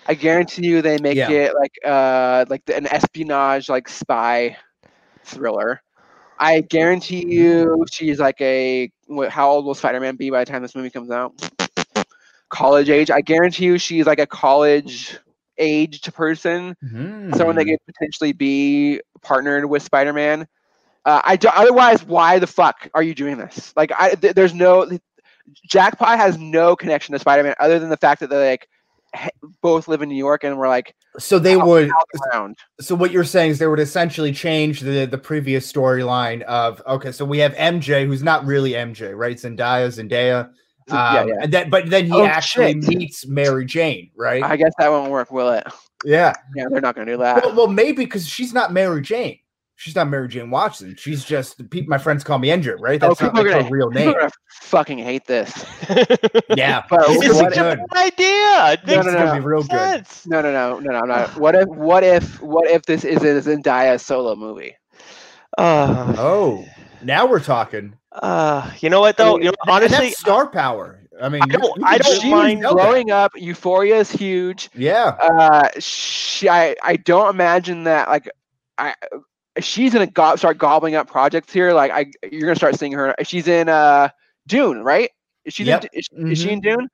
I 0.07 0.15
guarantee 0.15 0.67
you 0.67 0.83
they 0.83 0.99
make 0.99 1.17
Yeah. 1.17 1.31
it 1.31 1.55
like 1.55 1.73
uh 1.85 2.45
like 2.49 2.65
the, 2.65 2.77
an 2.77 2.87
espionage 2.87 3.69
like 3.69 3.89
spy 3.89 4.57
thriller. 5.25 5.81
I 6.39 6.61
guarantee 6.63 7.25
you 7.27 7.85
she's 7.93 8.19
like 8.19 8.41
a 8.41 8.91
what, 9.07 9.31
how 9.31 9.51
old 9.51 9.65
will 9.65 9.75
Spider-Man 9.75 10.17
be 10.17 10.31
by 10.31 10.43
the 10.45 10.51
time 10.51 10.63
this 10.63 10.75
movie 10.75 10.91
comes 10.91 11.11
out? 11.11 11.33
College 12.49 12.91
age. 12.91 13.11
I 13.11 13.21
guarantee 13.21 13.67
you 13.67 13.79
she's 13.79 14.07
like 14.07 14.19
a 14.19 14.27
college 14.27 15.19
aged 15.59 16.13
person 16.15 16.75
someone 17.37 17.55
that 17.57 17.67
could 17.67 17.79
potentially 17.87 18.33
be 18.33 19.01
partnered 19.23 19.67
with 19.67 19.83
Spider-Man. 19.83 20.49
Uh, 21.05 21.21
I 21.25 21.37
do, 21.37 21.49
otherwise, 21.49 22.05
why 22.05 22.39
the 22.39 22.47
fuck 22.47 22.89
are 22.95 23.03
you 23.03 23.15
doing 23.15 23.37
this? 23.39 23.73
Like, 23.77 23.91
I 23.99 24.15
th- 24.15 24.35
there's 24.35 24.55
no 24.55 24.89
Jackpot 25.69 26.19
has 26.19 26.39
no 26.39 26.77
connection 26.77 27.13
to 27.15 27.19
Spider-Man 27.19 27.55
other 27.59 27.79
than 27.79 27.89
the 27.91 27.97
fact 27.97 28.21
that 28.21 28.31
they 28.31 28.51
like 28.51 28.69
both 29.61 29.89
live 29.89 30.01
in 30.01 30.09
New 30.09 30.15
York 30.17 30.45
and 30.45 30.57
we're 30.57 30.69
like 30.69 30.95
So 31.19 31.39
they 31.39 31.57
out- 31.57 31.67
would. 31.67 31.91
out. 32.33 32.55
So 32.81 32.95
what 32.95 33.11
you're 33.11 33.25
saying 33.25 33.51
is 33.51 33.59
they 33.59 33.67
would 33.67 33.81
essentially 33.81 34.33
change 34.33 34.81
the 34.81 35.05
the 35.07 35.19
previous 35.19 35.71
storyline 35.71 36.43
of 36.43 36.81
okay, 36.87 37.11
so 37.13 37.25
we 37.25 37.39
have 37.39 37.53
MJ 37.55 38.07
who's 38.07 38.23
not 38.23 38.47
really 38.47 38.71
MJ, 38.73 39.13
right? 39.17 39.37
Zendaya, 39.37 39.89
Zendaya, 39.89 40.51
yeah, 40.89 41.21
um, 41.21 41.29
yeah. 41.29 41.35
and 41.43 41.53
then 41.53 41.69
but 41.71 41.91
then 41.91 42.07
he 42.07 42.13
Oh, 42.13 42.25
actually 42.25 42.81
shit. 42.81 42.89
meets 42.97 43.27
Mary 43.27 43.67
Jane, 43.67 44.11
right? 44.17 44.43
I 44.43 44.57
guess 44.57 44.73
that 44.79 44.89
won't 44.91 45.11
work, 45.11 45.31
will 45.33 45.51
it? 45.51 45.67
yeah. 46.05 46.33
Yeah, 46.57 46.67
they're 46.71 46.81
not 46.81 46.95
gonna 46.95 47.11
do 47.11 47.19
that. 47.19 47.45
Well, 47.45 47.55
well, 47.55 47.67
maybe 47.69 48.05
because 48.05 48.27
she's 48.27 48.55
not 48.55 48.73
Mary 48.73 49.03
Jane. 49.03 49.41
She's 49.83 49.97
not 49.97 50.09
Mary 50.09 50.29
Jane 50.29 50.49
Watson. 50.49 50.95
She's 50.97 51.25
just 51.25 51.69
people. 51.71 51.91
My 51.91 51.99
friends 51.99 52.23
call 52.23 52.39
me 52.39 52.49
MJ, 52.51 52.77
right? 52.79 53.03
Oh, 53.03 53.09
That's 53.09 53.21
not 53.21 53.35
like 53.35 53.47
gonna- 53.47 53.65
her 53.65 53.69
real 53.69 53.91
name. 53.91 54.13
gonna 54.13 54.31
fucking 54.63 54.99
hate 54.99 55.27
this. 55.27 55.53
Yeah, 56.57 56.85
But 56.91 57.01
it's 57.09 57.35
what 57.35 57.53
such 57.53 57.57
a 57.57 57.77
good 57.77 57.97
idea. 57.97 58.73
It 58.75 58.87
No, 58.87 58.97
makes 58.97 59.07
no, 59.07 59.13
It's 59.13 59.15
gonna 59.15 59.35
be 59.41 59.41
real 59.47 59.63
good. 59.63 59.71
sense. 60.07 60.25
No, 60.29 60.41
no, 60.41 60.53
no, 60.53 60.79
no, 60.79 60.91
no, 60.93 60.99
I'm 61.01 61.09
not. 61.09 61.37
What 61.39 61.57
if, 61.57 61.67
what 61.69 62.05
if, 62.05 62.41
what 62.41 62.71
if 62.71 62.83
this 62.83 63.05
is 63.05 63.23
a 63.25 63.41
Zendaya 63.51 63.99
solo 64.01 64.37
movie? 64.37 64.77
Uh, 65.59 66.15
Oh, 66.17 66.65
now 67.03 67.27
we're 67.27 67.41
talking. 67.41 67.97
uh, 68.13 68.71
you 68.79 68.89
know 68.89 69.01
what 69.01 69.17
though? 69.17 69.39
You 69.39 69.47
know, 69.47 69.53
honestly, 69.67 70.07
that's 70.11 70.19
star 70.21 70.47
power. 70.47 71.01
I 71.21 71.29
mean, 71.29 71.43
I 71.43 71.47
don't- 71.47 71.77
you 71.77 71.85
I 71.85 71.99
don't 71.99 72.31
mind 72.31 72.61
tell 72.63 72.77
that. 72.77 72.83
Growing 72.85 73.11
up, 73.11 73.33
Euphoria 73.37 73.97
is 73.97 74.11
huge. 74.13 74.71
Yeah, 74.75 75.17
uh 75.21 75.69
she 75.81 76.49
I, 76.49 76.77
I 76.83 76.97
don't 76.97 77.31
imagine 77.35 77.85
that 77.85 78.09
like 78.09 78.31
I 78.79 78.95
she's 79.61 79.93
gonna 79.93 80.07
go- 80.07 80.37
start 80.37 80.59
gobbling 80.59 80.95
up 80.95 81.07
projects 81.09 81.53
here 81.53 81.73
like 81.73 81.91
I 81.91 82.11
you're 82.31 82.43
gonna 82.43 82.55
start 82.57 82.77
seeing 82.79 82.93
her 82.93 83.15
she's 83.23 83.49
in 83.49 83.69
uh 83.69 84.09
Dune 84.47 84.83
right 84.83 85.11
is 85.45 85.55
she 85.55 85.65
Yep. 85.65 85.85
in, 85.85 85.91
is, 85.93 86.09
is 86.31 86.39
she 86.39 86.51
in 86.51 86.61
Dune 86.61 86.89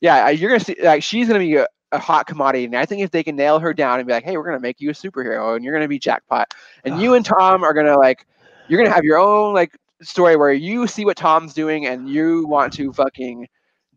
yeah 0.00 0.28
you're 0.30 0.50
gonna 0.50 0.60
see 0.60 0.76
like 0.82 1.02
she's 1.02 1.26
gonna 1.28 1.38
be 1.40 1.56
a, 1.56 1.66
a 1.92 1.98
hot 1.98 2.26
commodity 2.26 2.64
and 2.64 2.76
I 2.76 2.84
think 2.86 3.02
if 3.02 3.10
they 3.10 3.22
can 3.22 3.36
nail 3.36 3.58
her 3.58 3.72
down 3.72 3.98
and 4.00 4.06
be 4.06 4.12
like 4.12 4.24
hey 4.24 4.36
we're 4.36 4.44
gonna 4.44 4.60
make 4.60 4.80
you 4.80 4.90
a 4.90 4.94
superhero 4.94 5.54
and 5.56 5.64
you're 5.64 5.74
gonna 5.74 5.88
be 5.88 5.98
jackpot 5.98 6.52
and 6.84 7.00
you 7.00 7.14
and 7.14 7.24
Tom 7.24 7.62
are 7.62 7.74
gonna 7.74 7.96
like 7.98 8.26
you're 8.68 8.80
gonna 8.82 8.94
have 8.94 9.04
your 9.04 9.18
own 9.18 9.54
like 9.54 9.76
story 10.02 10.36
where 10.36 10.52
you 10.52 10.86
see 10.86 11.04
what 11.04 11.16
Tom's 11.16 11.52
doing 11.54 11.86
and 11.86 12.08
you 12.08 12.46
want 12.46 12.72
to 12.74 12.92
fucking 12.92 13.46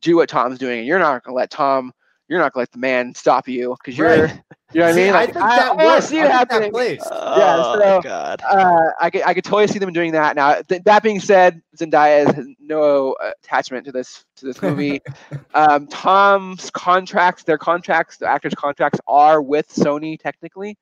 do 0.02 0.16
what 0.18 0.30
Tom's 0.30 0.60
doing 0.60 0.80
and 0.80 0.88
you're 0.88 1.00
not 1.00 1.24
gonna 1.24 1.36
let 1.36 1.50
Tom 1.50 1.92
you're 2.28 2.40
not 2.40 2.54
gonna 2.54 2.62
let 2.62 2.72
the 2.72 2.80
man 2.80 3.14
stop 3.16 3.48
you 3.48 3.76
because 3.80 3.98
you're 3.98 4.08
Right. 4.26 4.42
You 4.74 4.80
know 4.80 4.86
what 4.88 4.94
I 4.94 4.96
mean? 4.96 5.14
Like, 5.14 5.30
I 5.30 5.32
think 5.32 5.36
that 5.46 5.76
wanna 5.76 5.88
works. 5.88 6.06
see 6.08 6.18
it 6.20 6.22
think 6.24 6.32
happening. 6.34 6.72
plays. 6.72 7.00
oh, 7.12 7.80
so- 7.80 8.02
God. 8.02 8.42
Uh, 8.42 8.90
I 9.00 9.10
could 9.10 9.22
I 9.24 9.34
could 9.34 9.44
totally 9.44 9.68
see 9.68 9.80
them 9.80 9.94
doing 9.94 10.12
that. 10.14 10.36
Now 10.36 10.62
th- 10.62 10.84
that 10.84 11.04
being 11.04 11.20
said, 11.20 11.62
Zendaya 11.78 12.34
has 12.34 12.48
no 12.60 13.16
attachment 13.44 13.86
to 13.86 13.92
this 13.92 14.26
to 14.38 14.46
this 14.46 14.62
movie. 14.62 15.02
um, 15.54 15.88
Tom's 15.88 16.70
contracts, 16.72 17.44
their 17.44 17.58
contracts, 17.58 18.18
the 18.18 18.28
actors' 18.28 18.56
contracts 18.56 19.00
are 19.08 19.42
with 19.42 19.68
Sony 19.70 20.20
technically. 20.20 20.78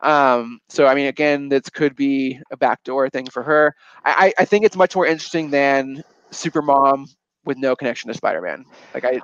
Um, 0.00 0.60
so 0.68 0.86
I 0.86 0.94
mean, 0.94 1.06
again, 1.06 1.48
this 1.48 1.68
could 1.68 1.94
be 1.94 2.40
a 2.50 2.56
backdoor 2.56 3.10
thing 3.10 3.26
for 3.26 3.42
her. 3.42 3.74
I, 4.04 4.26
I 4.38 4.42
I 4.42 4.44
think 4.46 4.64
it's 4.64 4.76
much 4.76 4.96
more 4.96 5.06
interesting 5.06 5.50
than 5.50 6.02
Supermom 6.30 7.06
with 7.44 7.58
no 7.58 7.74
connection 7.76 8.08
to 8.08 8.14
Spider-Man. 8.14 8.64
Like 8.94 9.04
I, 9.04 9.20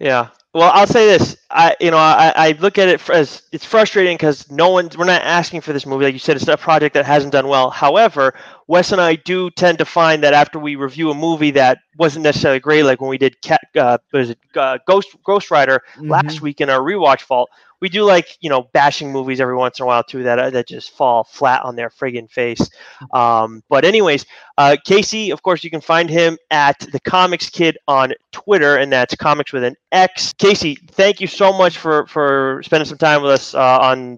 Yeah. 0.00 0.28
Well, 0.54 0.70
I'll 0.74 0.86
say 0.88 1.06
this. 1.06 1.36
I, 1.50 1.76
you 1.80 1.92
know, 1.92 1.96
I, 1.98 2.32
I 2.36 2.52
look 2.60 2.78
at 2.78 2.88
it 2.88 3.08
as 3.10 3.42
it's 3.52 3.64
frustrating 3.64 4.16
because 4.16 4.50
no 4.50 4.70
one, 4.70 4.90
we're 4.98 5.04
not 5.04 5.22
asking 5.22 5.60
for 5.60 5.72
this 5.72 5.86
movie. 5.86 6.04
Like 6.06 6.14
you 6.14 6.18
said, 6.18 6.36
it's 6.36 6.48
a 6.48 6.56
project 6.56 6.94
that 6.94 7.06
hasn't 7.06 7.32
done 7.32 7.46
well. 7.48 7.70
However, 7.70 8.34
Wes 8.66 8.92
and 8.92 9.00
I 9.00 9.14
do 9.14 9.50
tend 9.50 9.78
to 9.78 9.84
find 9.84 10.24
that 10.24 10.34
after 10.34 10.58
we 10.58 10.74
review 10.74 11.10
a 11.10 11.14
movie 11.14 11.52
that 11.52 11.78
wasn't 11.98 12.24
necessarily 12.24 12.60
great, 12.60 12.82
like 12.84 13.00
when 13.00 13.10
we 13.10 13.18
did 13.18 13.40
Cat, 13.42 13.60
uh, 13.78 13.98
what 14.10 14.22
is 14.22 14.30
it, 14.30 14.38
uh, 14.56 14.78
Ghost 14.88 15.16
Ghost 15.24 15.52
Rider 15.52 15.82
Mhm. 15.96 16.10
last 16.10 16.42
week 16.42 16.60
in 16.60 16.68
our 16.70 16.80
rewatch 16.80 17.22
vault, 17.26 17.50
we 17.80 17.88
do 17.88 18.04
like 18.04 18.36
you 18.40 18.50
know 18.50 18.68
bashing 18.72 19.12
movies 19.12 19.40
every 19.40 19.56
once 19.56 19.78
in 19.78 19.84
a 19.84 19.86
while 19.86 20.02
too 20.02 20.22
that 20.22 20.38
uh, 20.38 20.50
that 20.50 20.68
just 20.68 20.90
fall 20.90 21.24
flat 21.24 21.62
on 21.62 21.76
their 21.76 21.90
friggin' 21.90 22.30
face. 22.30 22.70
Um, 23.12 23.62
but 23.68 23.84
anyways, 23.84 24.26
uh, 24.58 24.76
Casey, 24.84 25.30
of 25.30 25.42
course, 25.42 25.64
you 25.64 25.70
can 25.70 25.80
find 25.80 26.08
him 26.08 26.38
at 26.50 26.78
the 26.78 27.00
Comix 27.00 27.50
Kid 27.50 27.78
on 27.88 28.12
Twitter, 28.32 28.76
and 28.76 28.92
that's 28.92 29.14
comics 29.16 29.52
with 29.52 29.64
an 29.64 29.76
X. 29.92 30.32
Casey, 30.34 30.76
thank 30.92 31.20
you 31.20 31.26
so 31.26 31.52
much 31.52 31.78
for 31.78 32.06
for 32.06 32.62
spending 32.64 32.86
some 32.86 32.98
time 32.98 33.22
with 33.22 33.32
us 33.32 33.54
uh, 33.54 33.78
on 33.80 34.16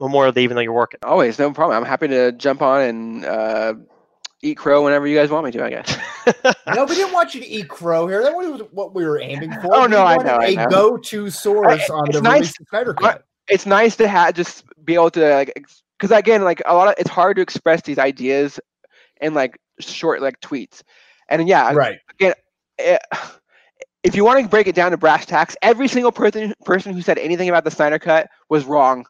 Memorial 0.00 0.32
Day, 0.32 0.42
even 0.42 0.54
though 0.54 0.60
you're 0.62 0.72
working. 0.72 1.00
always 1.02 1.38
no 1.38 1.52
problem. 1.52 1.76
I'm 1.76 1.88
happy 1.88 2.08
to 2.08 2.32
jump 2.32 2.62
on 2.62 2.80
and 2.82 3.24
uh, 3.24 3.74
eat 4.44 4.56
crow 4.56 4.84
whenever 4.84 5.06
you 5.06 5.16
guys 5.16 5.30
want 5.30 5.44
me 5.46 5.50
to. 5.52 5.64
I 5.64 5.70
guess. 5.70 5.96
No, 6.74 6.84
we 6.86 6.94
didn't 6.94 7.12
want 7.12 7.34
you 7.34 7.40
to 7.42 7.46
eat 7.46 7.68
crow 7.68 8.06
here. 8.08 8.22
That 8.22 8.34
was 8.34 8.62
what 8.72 8.94
we 8.94 9.04
were 9.04 9.20
aiming 9.20 9.52
for. 9.60 9.68
Oh, 9.76 9.82
We 9.82 9.88
no, 9.88 10.02
I 10.04 10.16
know, 10.16 10.36
I 10.40 10.46
A 10.46 10.54
know. 10.56 10.66
go-to 10.68 11.28
source 11.30 11.88
on 11.90 12.08
it's 12.08 12.16
the 12.16 12.22
nice- 12.22 12.54
Snyder 12.70 12.94
Cut. 12.94 13.24
it's 13.48 13.66
nice 13.66 13.94
to 13.96 14.08
have 14.08 14.34
just 14.34 14.64
be 14.84 14.94
able 14.94 15.10
to 15.10 15.34
like 15.34 15.52
because 15.98 16.16
again 16.16 16.42
like 16.42 16.62
a 16.66 16.74
lot 16.74 16.88
of 16.88 16.94
it's 16.98 17.10
hard 17.10 17.36
to 17.36 17.42
express 17.42 17.82
these 17.82 17.98
ideas 17.98 18.58
in 19.20 19.34
like 19.34 19.58
short 19.80 20.22
like 20.22 20.40
tweets 20.40 20.82
and 21.28 21.46
yeah 21.46 21.72
Right. 21.74 21.98
eh, 22.78 22.98
if 24.02 24.14
you 24.16 24.24
want 24.24 24.42
to 24.42 24.48
break 24.48 24.66
it 24.66 24.74
down 24.74 24.90
to 24.92 24.96
brass 24.96 25.26
tacks 25.26 25.56
every 25.62 25.88
single 25.88 26.12
person 26.12 26.54
person 26.64 26.92
who 26.94 27.02
said 27.02 27.18
anything 27.18 27.48
about 27.50 27.64
the 27.64 27.70
Snyder 27.70 27.98
cut 27.98 28.28
was 28.48 28.64
wrong 28.64 29.04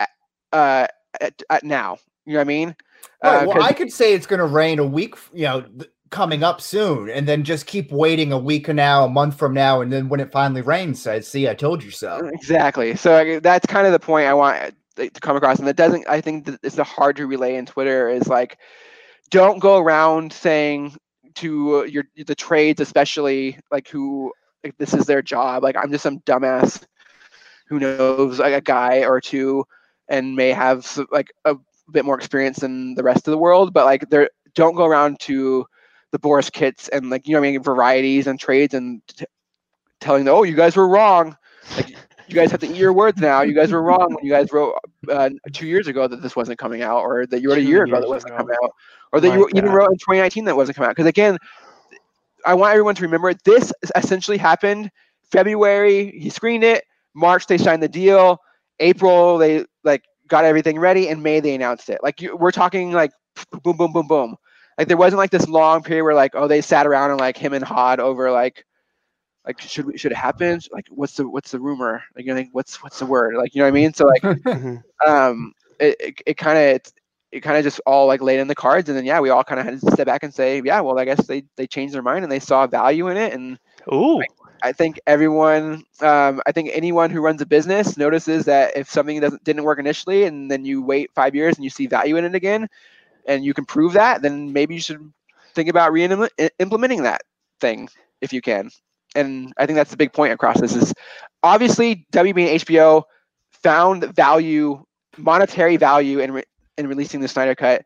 at, 0.00 0.08
uh 0.52 0.86
at, 1.20 1.40
at 1.50 1.64
now 1.64 1.98
you 2.26 2.32
know 2.32 2.38
what 2.40 2.42
I 2.42 2.44
mean 2.44 2.76
Right. 3.22 3.44
Uh, 3.44 3.46
well, 3.46 3.62
I 3.62 3.72
could 3.72 3.92
say 3.92 4.14
it's 4.14 4.26
going 4.26 4.40
to 4.40 4.46
rain 4.46 4.78
a 4.78 4.86
week, 4.86 5.14
you 5.32 5.44
know, 5.44 5.62
th- 5.62 5.90
coming 6.10 6.42
up 6.42 6.60
soon, 6.60 7.08
and 7.08 7.26
then 7.26 7.44
just 7.44 7.66
keep 7.66 7.90
waiting 7.90 8.32
a 8.32 8.38
week 8.38 8.66
from 8.66 8.76
now, 8.76 9.04
a 9.04 9.08
month 9.08 9.38
from 9.38 9.54
now, 9.54 9.80
and 9.80 9.92
then 9.92 10.08
when 10.08 10.20
it 10.20 10.30
finally 10.30 10.60
rains, 10.60 11.00
say, 11.00 11.20
"See, 11.20 11.48
I 11.48 11.54
told 11.54 11.82
you 11.82 11.90
so." 11.90 12.30
Exactly. 12.34 12.96
So 12.96 13.12
like, 13.12 13.42
that's 13.42 13.66
kind 13.66 13.86
of 13.86 13.92
the 13.92 14.00
point 14.00 14.26
I 14.26 14.34
want 14.34 14.58
uh, 14.58 14.70
to 14.96 15.20
come 15.20 15.36
across, 15.36 15.58
and 15.58 15.68
that 15.68 15.76
doesn't. 15.76 16.06
I 16.08 16.20
think 16.20 16.46
that 16.46 16.60
it's 16.62 16.76
hard 16.76 17.16
to 17.16 17.26
relay 17.26 17.56
in 17.56 17.66
Twitter 17.66 18.08
is 18.08 18.28
like, 18.28 18.58
don't 19.30 19.58
go 19.58 19.78
around 19.78 20.32
saying 20.32 20.96
to 21.36 21.80
uh, 21.80 21.82
your 21.84 22.04
the 22.26 22.34
trades, 22.34 22.80
especially 22.80 23.58
like 23.70 23.88
who 23.88 24.32
like 24.64 24.76
this 24.78 24.94
is 24.94 25.06
their 25.06 25.22
job. 25.22 25.62
Like 25.62 25.76
I'm 25.76 25.90
just 25.90 26.02
some 26.02 26.20
dumbass 26.20 26.84
who 27.68 27.80
knows 27.80 28.38
like 28.38 28.52
a 28.52 28.60
guy 28.60 29.04
or 29.04 29.20
two 29.20 29.64
and 30.08 30.36
may 30.36 30.50
have 30.50 30.86
like 31.10 31.32
a 31.44 31.56
bit 31.92 32.04
more 32.04 32.16
experience 32.16 32.58
than 32.58 32.94
the 32.94 33.02
rest 33.02 33.28
of 33.28 33.32
the 33.32 33.38
world, 33.38 33.72
but 33.72 33.84
like 33.84 34.08
they're 34.10 34.30
don't 34.54 34.74
go 34.74 34.86
around 34.86 35.20
to 35.20 35.64
the 36.10 36.18
Borys 36.18 36.50
Kits 36.52 36.88
and 36.88 37.10
like 37.10 37.26
you 37.26 37.34
know 37.34 37.38
I 37.38 37.42
mean 37.42 37.62
varieties 37.62 38.26
and 38.26 38.38
trades 38.38 38.74
and 38.74 39.02
t- 39.08 39.24
telling 40.00 40.24
them, 40.24 40.34
oh 40.34 40.42
you 40.42 40.56
guys 40.56 40.76
were 40.76 40.88
wrong 40.88 41.36
like 41.76 41.90
you 42.28 42.34
guys 42.34 42.50
have 42.50 42.60
to 42.60 42.66
eat 42.66 42.76
your 42.76 42.92
words 42.92 43.20
now. 43.20 43.42
You 43.42 43.54
guys 43.54 43.72
were 43.72 43.82
wrong 43.82 44.14
when 44.14 44.24
you 44.24 44.30
guys 44.30 44.52
wrote 44.52 44.74
uh, 45.10 45.30
two 45.52 45.66
years 45.66 45.86
ago 45.88 46.06
that 46.06 46.22
this 46.22 46.36
wasn't 46.36 46.58
coming 46.58 46.82
out, 46.82 47.00
or 47.00 47.26
that 47.26 47.40
you 47.40 47.50
wrote 47.50 47.58
a 47.58 47.62
year 47.62 47.84
ago 47.84 48.00
that 48.00 48.08
wasn't 48.08 48.32
ago. 48.32 48.36
coming 48.36 48.56
out, 48.62 48.72
or 49.12 49.20
that 49.20 49.28
My 49.28 49.34
you 49.34 49.48
even 49.54 49.70
wrote 49.70 49.90
in 49.90 49.98
2019 49.98 50.44
that 50.46 50.56
wasn't 50.56 50.76
coming 50.76 50.88
out. 50.88 50.96
Because 50.96 51.06
again, 51.06 51.38
I 52.44 52.54
want 52.54 52.72
everyone 52.72 52.94
to 52.96 53.02
remember 53.02 53.32
this 53.44 53.72
essentially 53.96 54.38
happened 54.38 54.90
February. 55.30 56.10
He 56.18 56.30
screened 56.30 56.64
it. 56.64 56.84
March 57.14 57.46
they 57.46 57.58
signed 57.58 57.82
the 57.82 57.88
deal. 57.88 58.38
April 58.80 59.38
they 59.38 59.64
like 59.84 60.02
got 60.32 60.44
everything 60.46 60.80
ready. 60.80 61.08
In 61.08 61.22
May 61.22 61.40
they 61.40 61.54
announced 61.54 61.90
it. 61.90 62.00
Like 62.02 62.22
you, 62.22 62.36
we're 62.36 62.52
talking 62.52 62.92
like 62.92 63.12
boom, 63.62 63.76
boom, 63.76 63.92
boom, 63.92 64.08
boom. 64.08 64.36
Like 64.78 64.88
there 64.88 64.96
wasn't 64.98 65.18
like 65.18 65.30
this 65.30 65.48
long 65.48 65.82
period 65.82 66.04
where 66.04 66.14
like 66.14 66.32
oh 66.34 66.48
they 66.48 66.62
sat 66.62 66.86
around 66.86 67.10
and 67.12 67.20
like 67.20 67.38
him 67.38 67.54
and 67.54 67.64
Hod 67.64 68.00
over 68.00 68.30
like 68.32 68.64
like 69.46 69.60
should 69.60 69.86
we 69.86 69.98
should 69.98 70.12
it 70.12 70.16
happen 70.16 70.60
like 70.72 70.86
what's 70.90 71.14
the 71.16 71.28
what's 71.28 71.52
the 71.52 71.60
rumor 71.60 72.02
like 72.16 72.26
you 72.26 72.34
know 72.34 72.44
what's 72.52 72.82
what's 72.82 72.98
the 73.00 73.06
word 73.06 73.34
like 73.36 73.54
you 73.54 73.60
know 73.60 73.66
what 73.66 73.76
I 73.76 73.80
mean 73.80 73.94
so 73.94 74.06
like 74.06 74.22
Mhm. 74.46 74.82
um 75.06 75.52
it 75.80 75.96
it, 76.00 76.14
it 76.26 76.36
kind 76.36 76.58
of 76.58 76.64
it, 76.76 76.92
it 77.32 77.40
kind 77.40 77.56
of 77.58 77.64
just 77.64 77.80
all 77.86 78.06
like 78.06 78.22
laid 78.22 78.40
in 78.40 78.48
the 78.48 78.54
cards 78.54 78.88
and 78.88 78.98
then 78.98 79.04
yeah 79.04 79.20
we 79.20 79.30
all 79.30 79.44
kind 79.44 79.60
of 79.60 79.66
had 79.66 79.80
to 79.80 79.92
step 79.92 80.06
back 80.06 80.22
and 80.24 80.34
say 80.34 80.62
yeah 80.64 80.80
well 80.80 80.98
I 80.98 81.04
guess 81.04 81.26
they 81.26 81.44
they 81.56 81.66
changed 81.66 81.94
their 81.94 82.02
mind 82.02 82.24
and 82.24 82.32
they 82.32 82.40
saw 82.40 82.66
value 82.66 83.08
in 83.08 83.16
it 83.16 83.32
and 83.34 83.58
Ooh, 83.92 84.22
I 84.62 84.72
think 84.72 85.00
everyone, 85.06 85.84
um, 86.00 86.40
I 86.46 86.52
think 86.52 86.70
anyone 86.72 87.10
who 87.10 87.20
runs 87.20 87.40
a 87.42 87.46
business 87.46 87.96
notices 87.96 88.44
that 88.46 88.76
if 88.76 88.88
something 88.90 89.20
doesn't 89.20 89.42
didn't 89.44 89.64
work 89.64 89.78
initially, 89.78 90.24
and 90.24 90.50
then 90.50 90.64
you 90.64 90.82
wait 90.82 91.10
five 91.14 91.34
years 91.34 91.56
and 91.56 91.64
you 91.64 91.70
see 91.70 91.86
value 91.86 92.16
in 92.16 92.24
it 92.24 92.34
again, 92.34 92.68
and 93.26 93.44
you 93.44 93.54
can 93.54 93.64
prove 93.66 93.94
that, 93.94 94.22
then 94.22 94.52
maybe 94.52 94.74
you 94.74 94.80
should 94.80 95.12
think 95.54 95.68
about 95.68 95.92
re-implementing 95.92 97.02
that 97.04 97.22
thing 97.60 97.88
if 98.20 98.32
you 98.32 98.40
can. 98.42 98.70
And 99.14 99.52
I 99.58 99.66
think 99.66 99.76
that's 99.76 99.90
the 99.90 99.96
big 99.96 100.12
point 100.12 100.32
across 100.32 100.60
this 100.60 100.74
is 100.76 100.94
obviously 101.42 102.06
WB 102.12 102.42
and 102.42 102.60
HBO 102.60 103.04
found 103.52 104.04
value, 104.14 104.84
monetary 105.18 105.76
value 105.76 106.20
in 106.20 106.32
re- 106.32 106.44
in 106.78 106.86
releasing 106.86 107.20
the 107.20 107.28
Snyder 107.28 107.54
Cut 107.54 107.84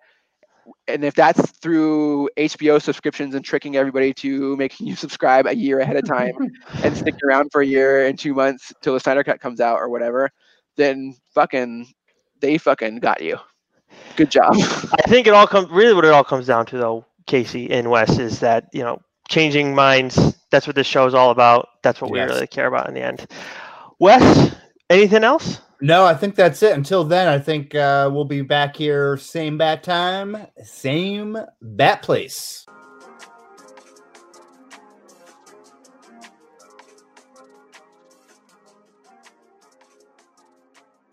and 0.89 1.05
if 1.05 1.15
that's 1.15 1.51
through 1.59 2.29
HBO 2.37 2.81
subscriptions 2.81 3.35
and 3.35 3.45
tricking 3.45 3.77
everybody 3.77 4.13
to 4.15 4.57
making 4.57 4.87
you 4.87 4.97
subscribe 4.97 5.47
a 5.47 5.57
year 5.57 5.81
ahead 5.81 5.97
of 5.97 6.07
time 6.07 6.35
and 6.83 6.97
stick 6.97 7.15
around 7.25 7.51
for 7.51 7.61
a 7.63 7.67
year 7.67 8.07
and 8.07 8.19
two 8.19 8.35
months 8.35 8.73
till 8.83 8.95
the 8.95 9.01
Snyder 9.01 9.25
Cut 9.25 9.41
comes 9.41 9.61
out 9.61 9.79
or 9.79 9.89
whatever, 9.89 10.31
then 10.77 11.15
fucking 11.35 11.87
they 12.41 12.59
fucking 12.59 12.99
got 12.99 13.23
you. 13.23 13.39
Good 14.17 14.31
job. 14.31 14.55
I 14.57 15.03
think 15.09 15.27
it 15.27 15.35
all 15.35 15.47
comes 15.47 15.71
really 15.71 15.95
what 15.95 16.05
it 16.05 16.13
all 16.13 16.25
comes 16.25 16.47
down 16.47 16.67
to 16.67 16.79
though, 16.79 17.07
Casey 17.27 17.71
and 17.71 17.91
Wes, 17.91 18.19
is 18.19 18.41
that 18.41 18.69
you 18.73 18.83
know 18.83 19.01
changing 19.29 19.75
minds. 19.75 20.37
That's 20.51 20.67
what 20.67 20.77
this 20.77 20.87
show 20.87 21.07
is 21.07 21.15
all 21.15 21.31
about. 21.31 21.69
That's 21.83 22.01
what 22.01 22.15
yes. 22.15 22.29
we 22.29 22.35
really 22.35 22.47
care 22.47 22.67
about 22.67 22.89
in 22.89 22.95
the 22.95 23.03
end. 23.03 23.27
Wes, 23.99 24.55
anything 24.91 25.25
else? 25.25 25.61
No, 25.81 26.07
I 26.07 26.15
think 26.15 26.35
that's 26.35 26.63
it. 26.63 26.73
Until 26.73 27.05
then, 27.05 27.29
I 27.29 27.39
think 27.39 27.75
uh, 27.75 28.09
we'll 28.13 28.25
be 28.25 28.41
back 28.43 28.77
here, 28.77 29.17
same 29.17 29.59
bat 29.59 29.83
time, 29.83 30.47
same 30.65 31.37
bat 31.61 32.03
place. 32.03 32.65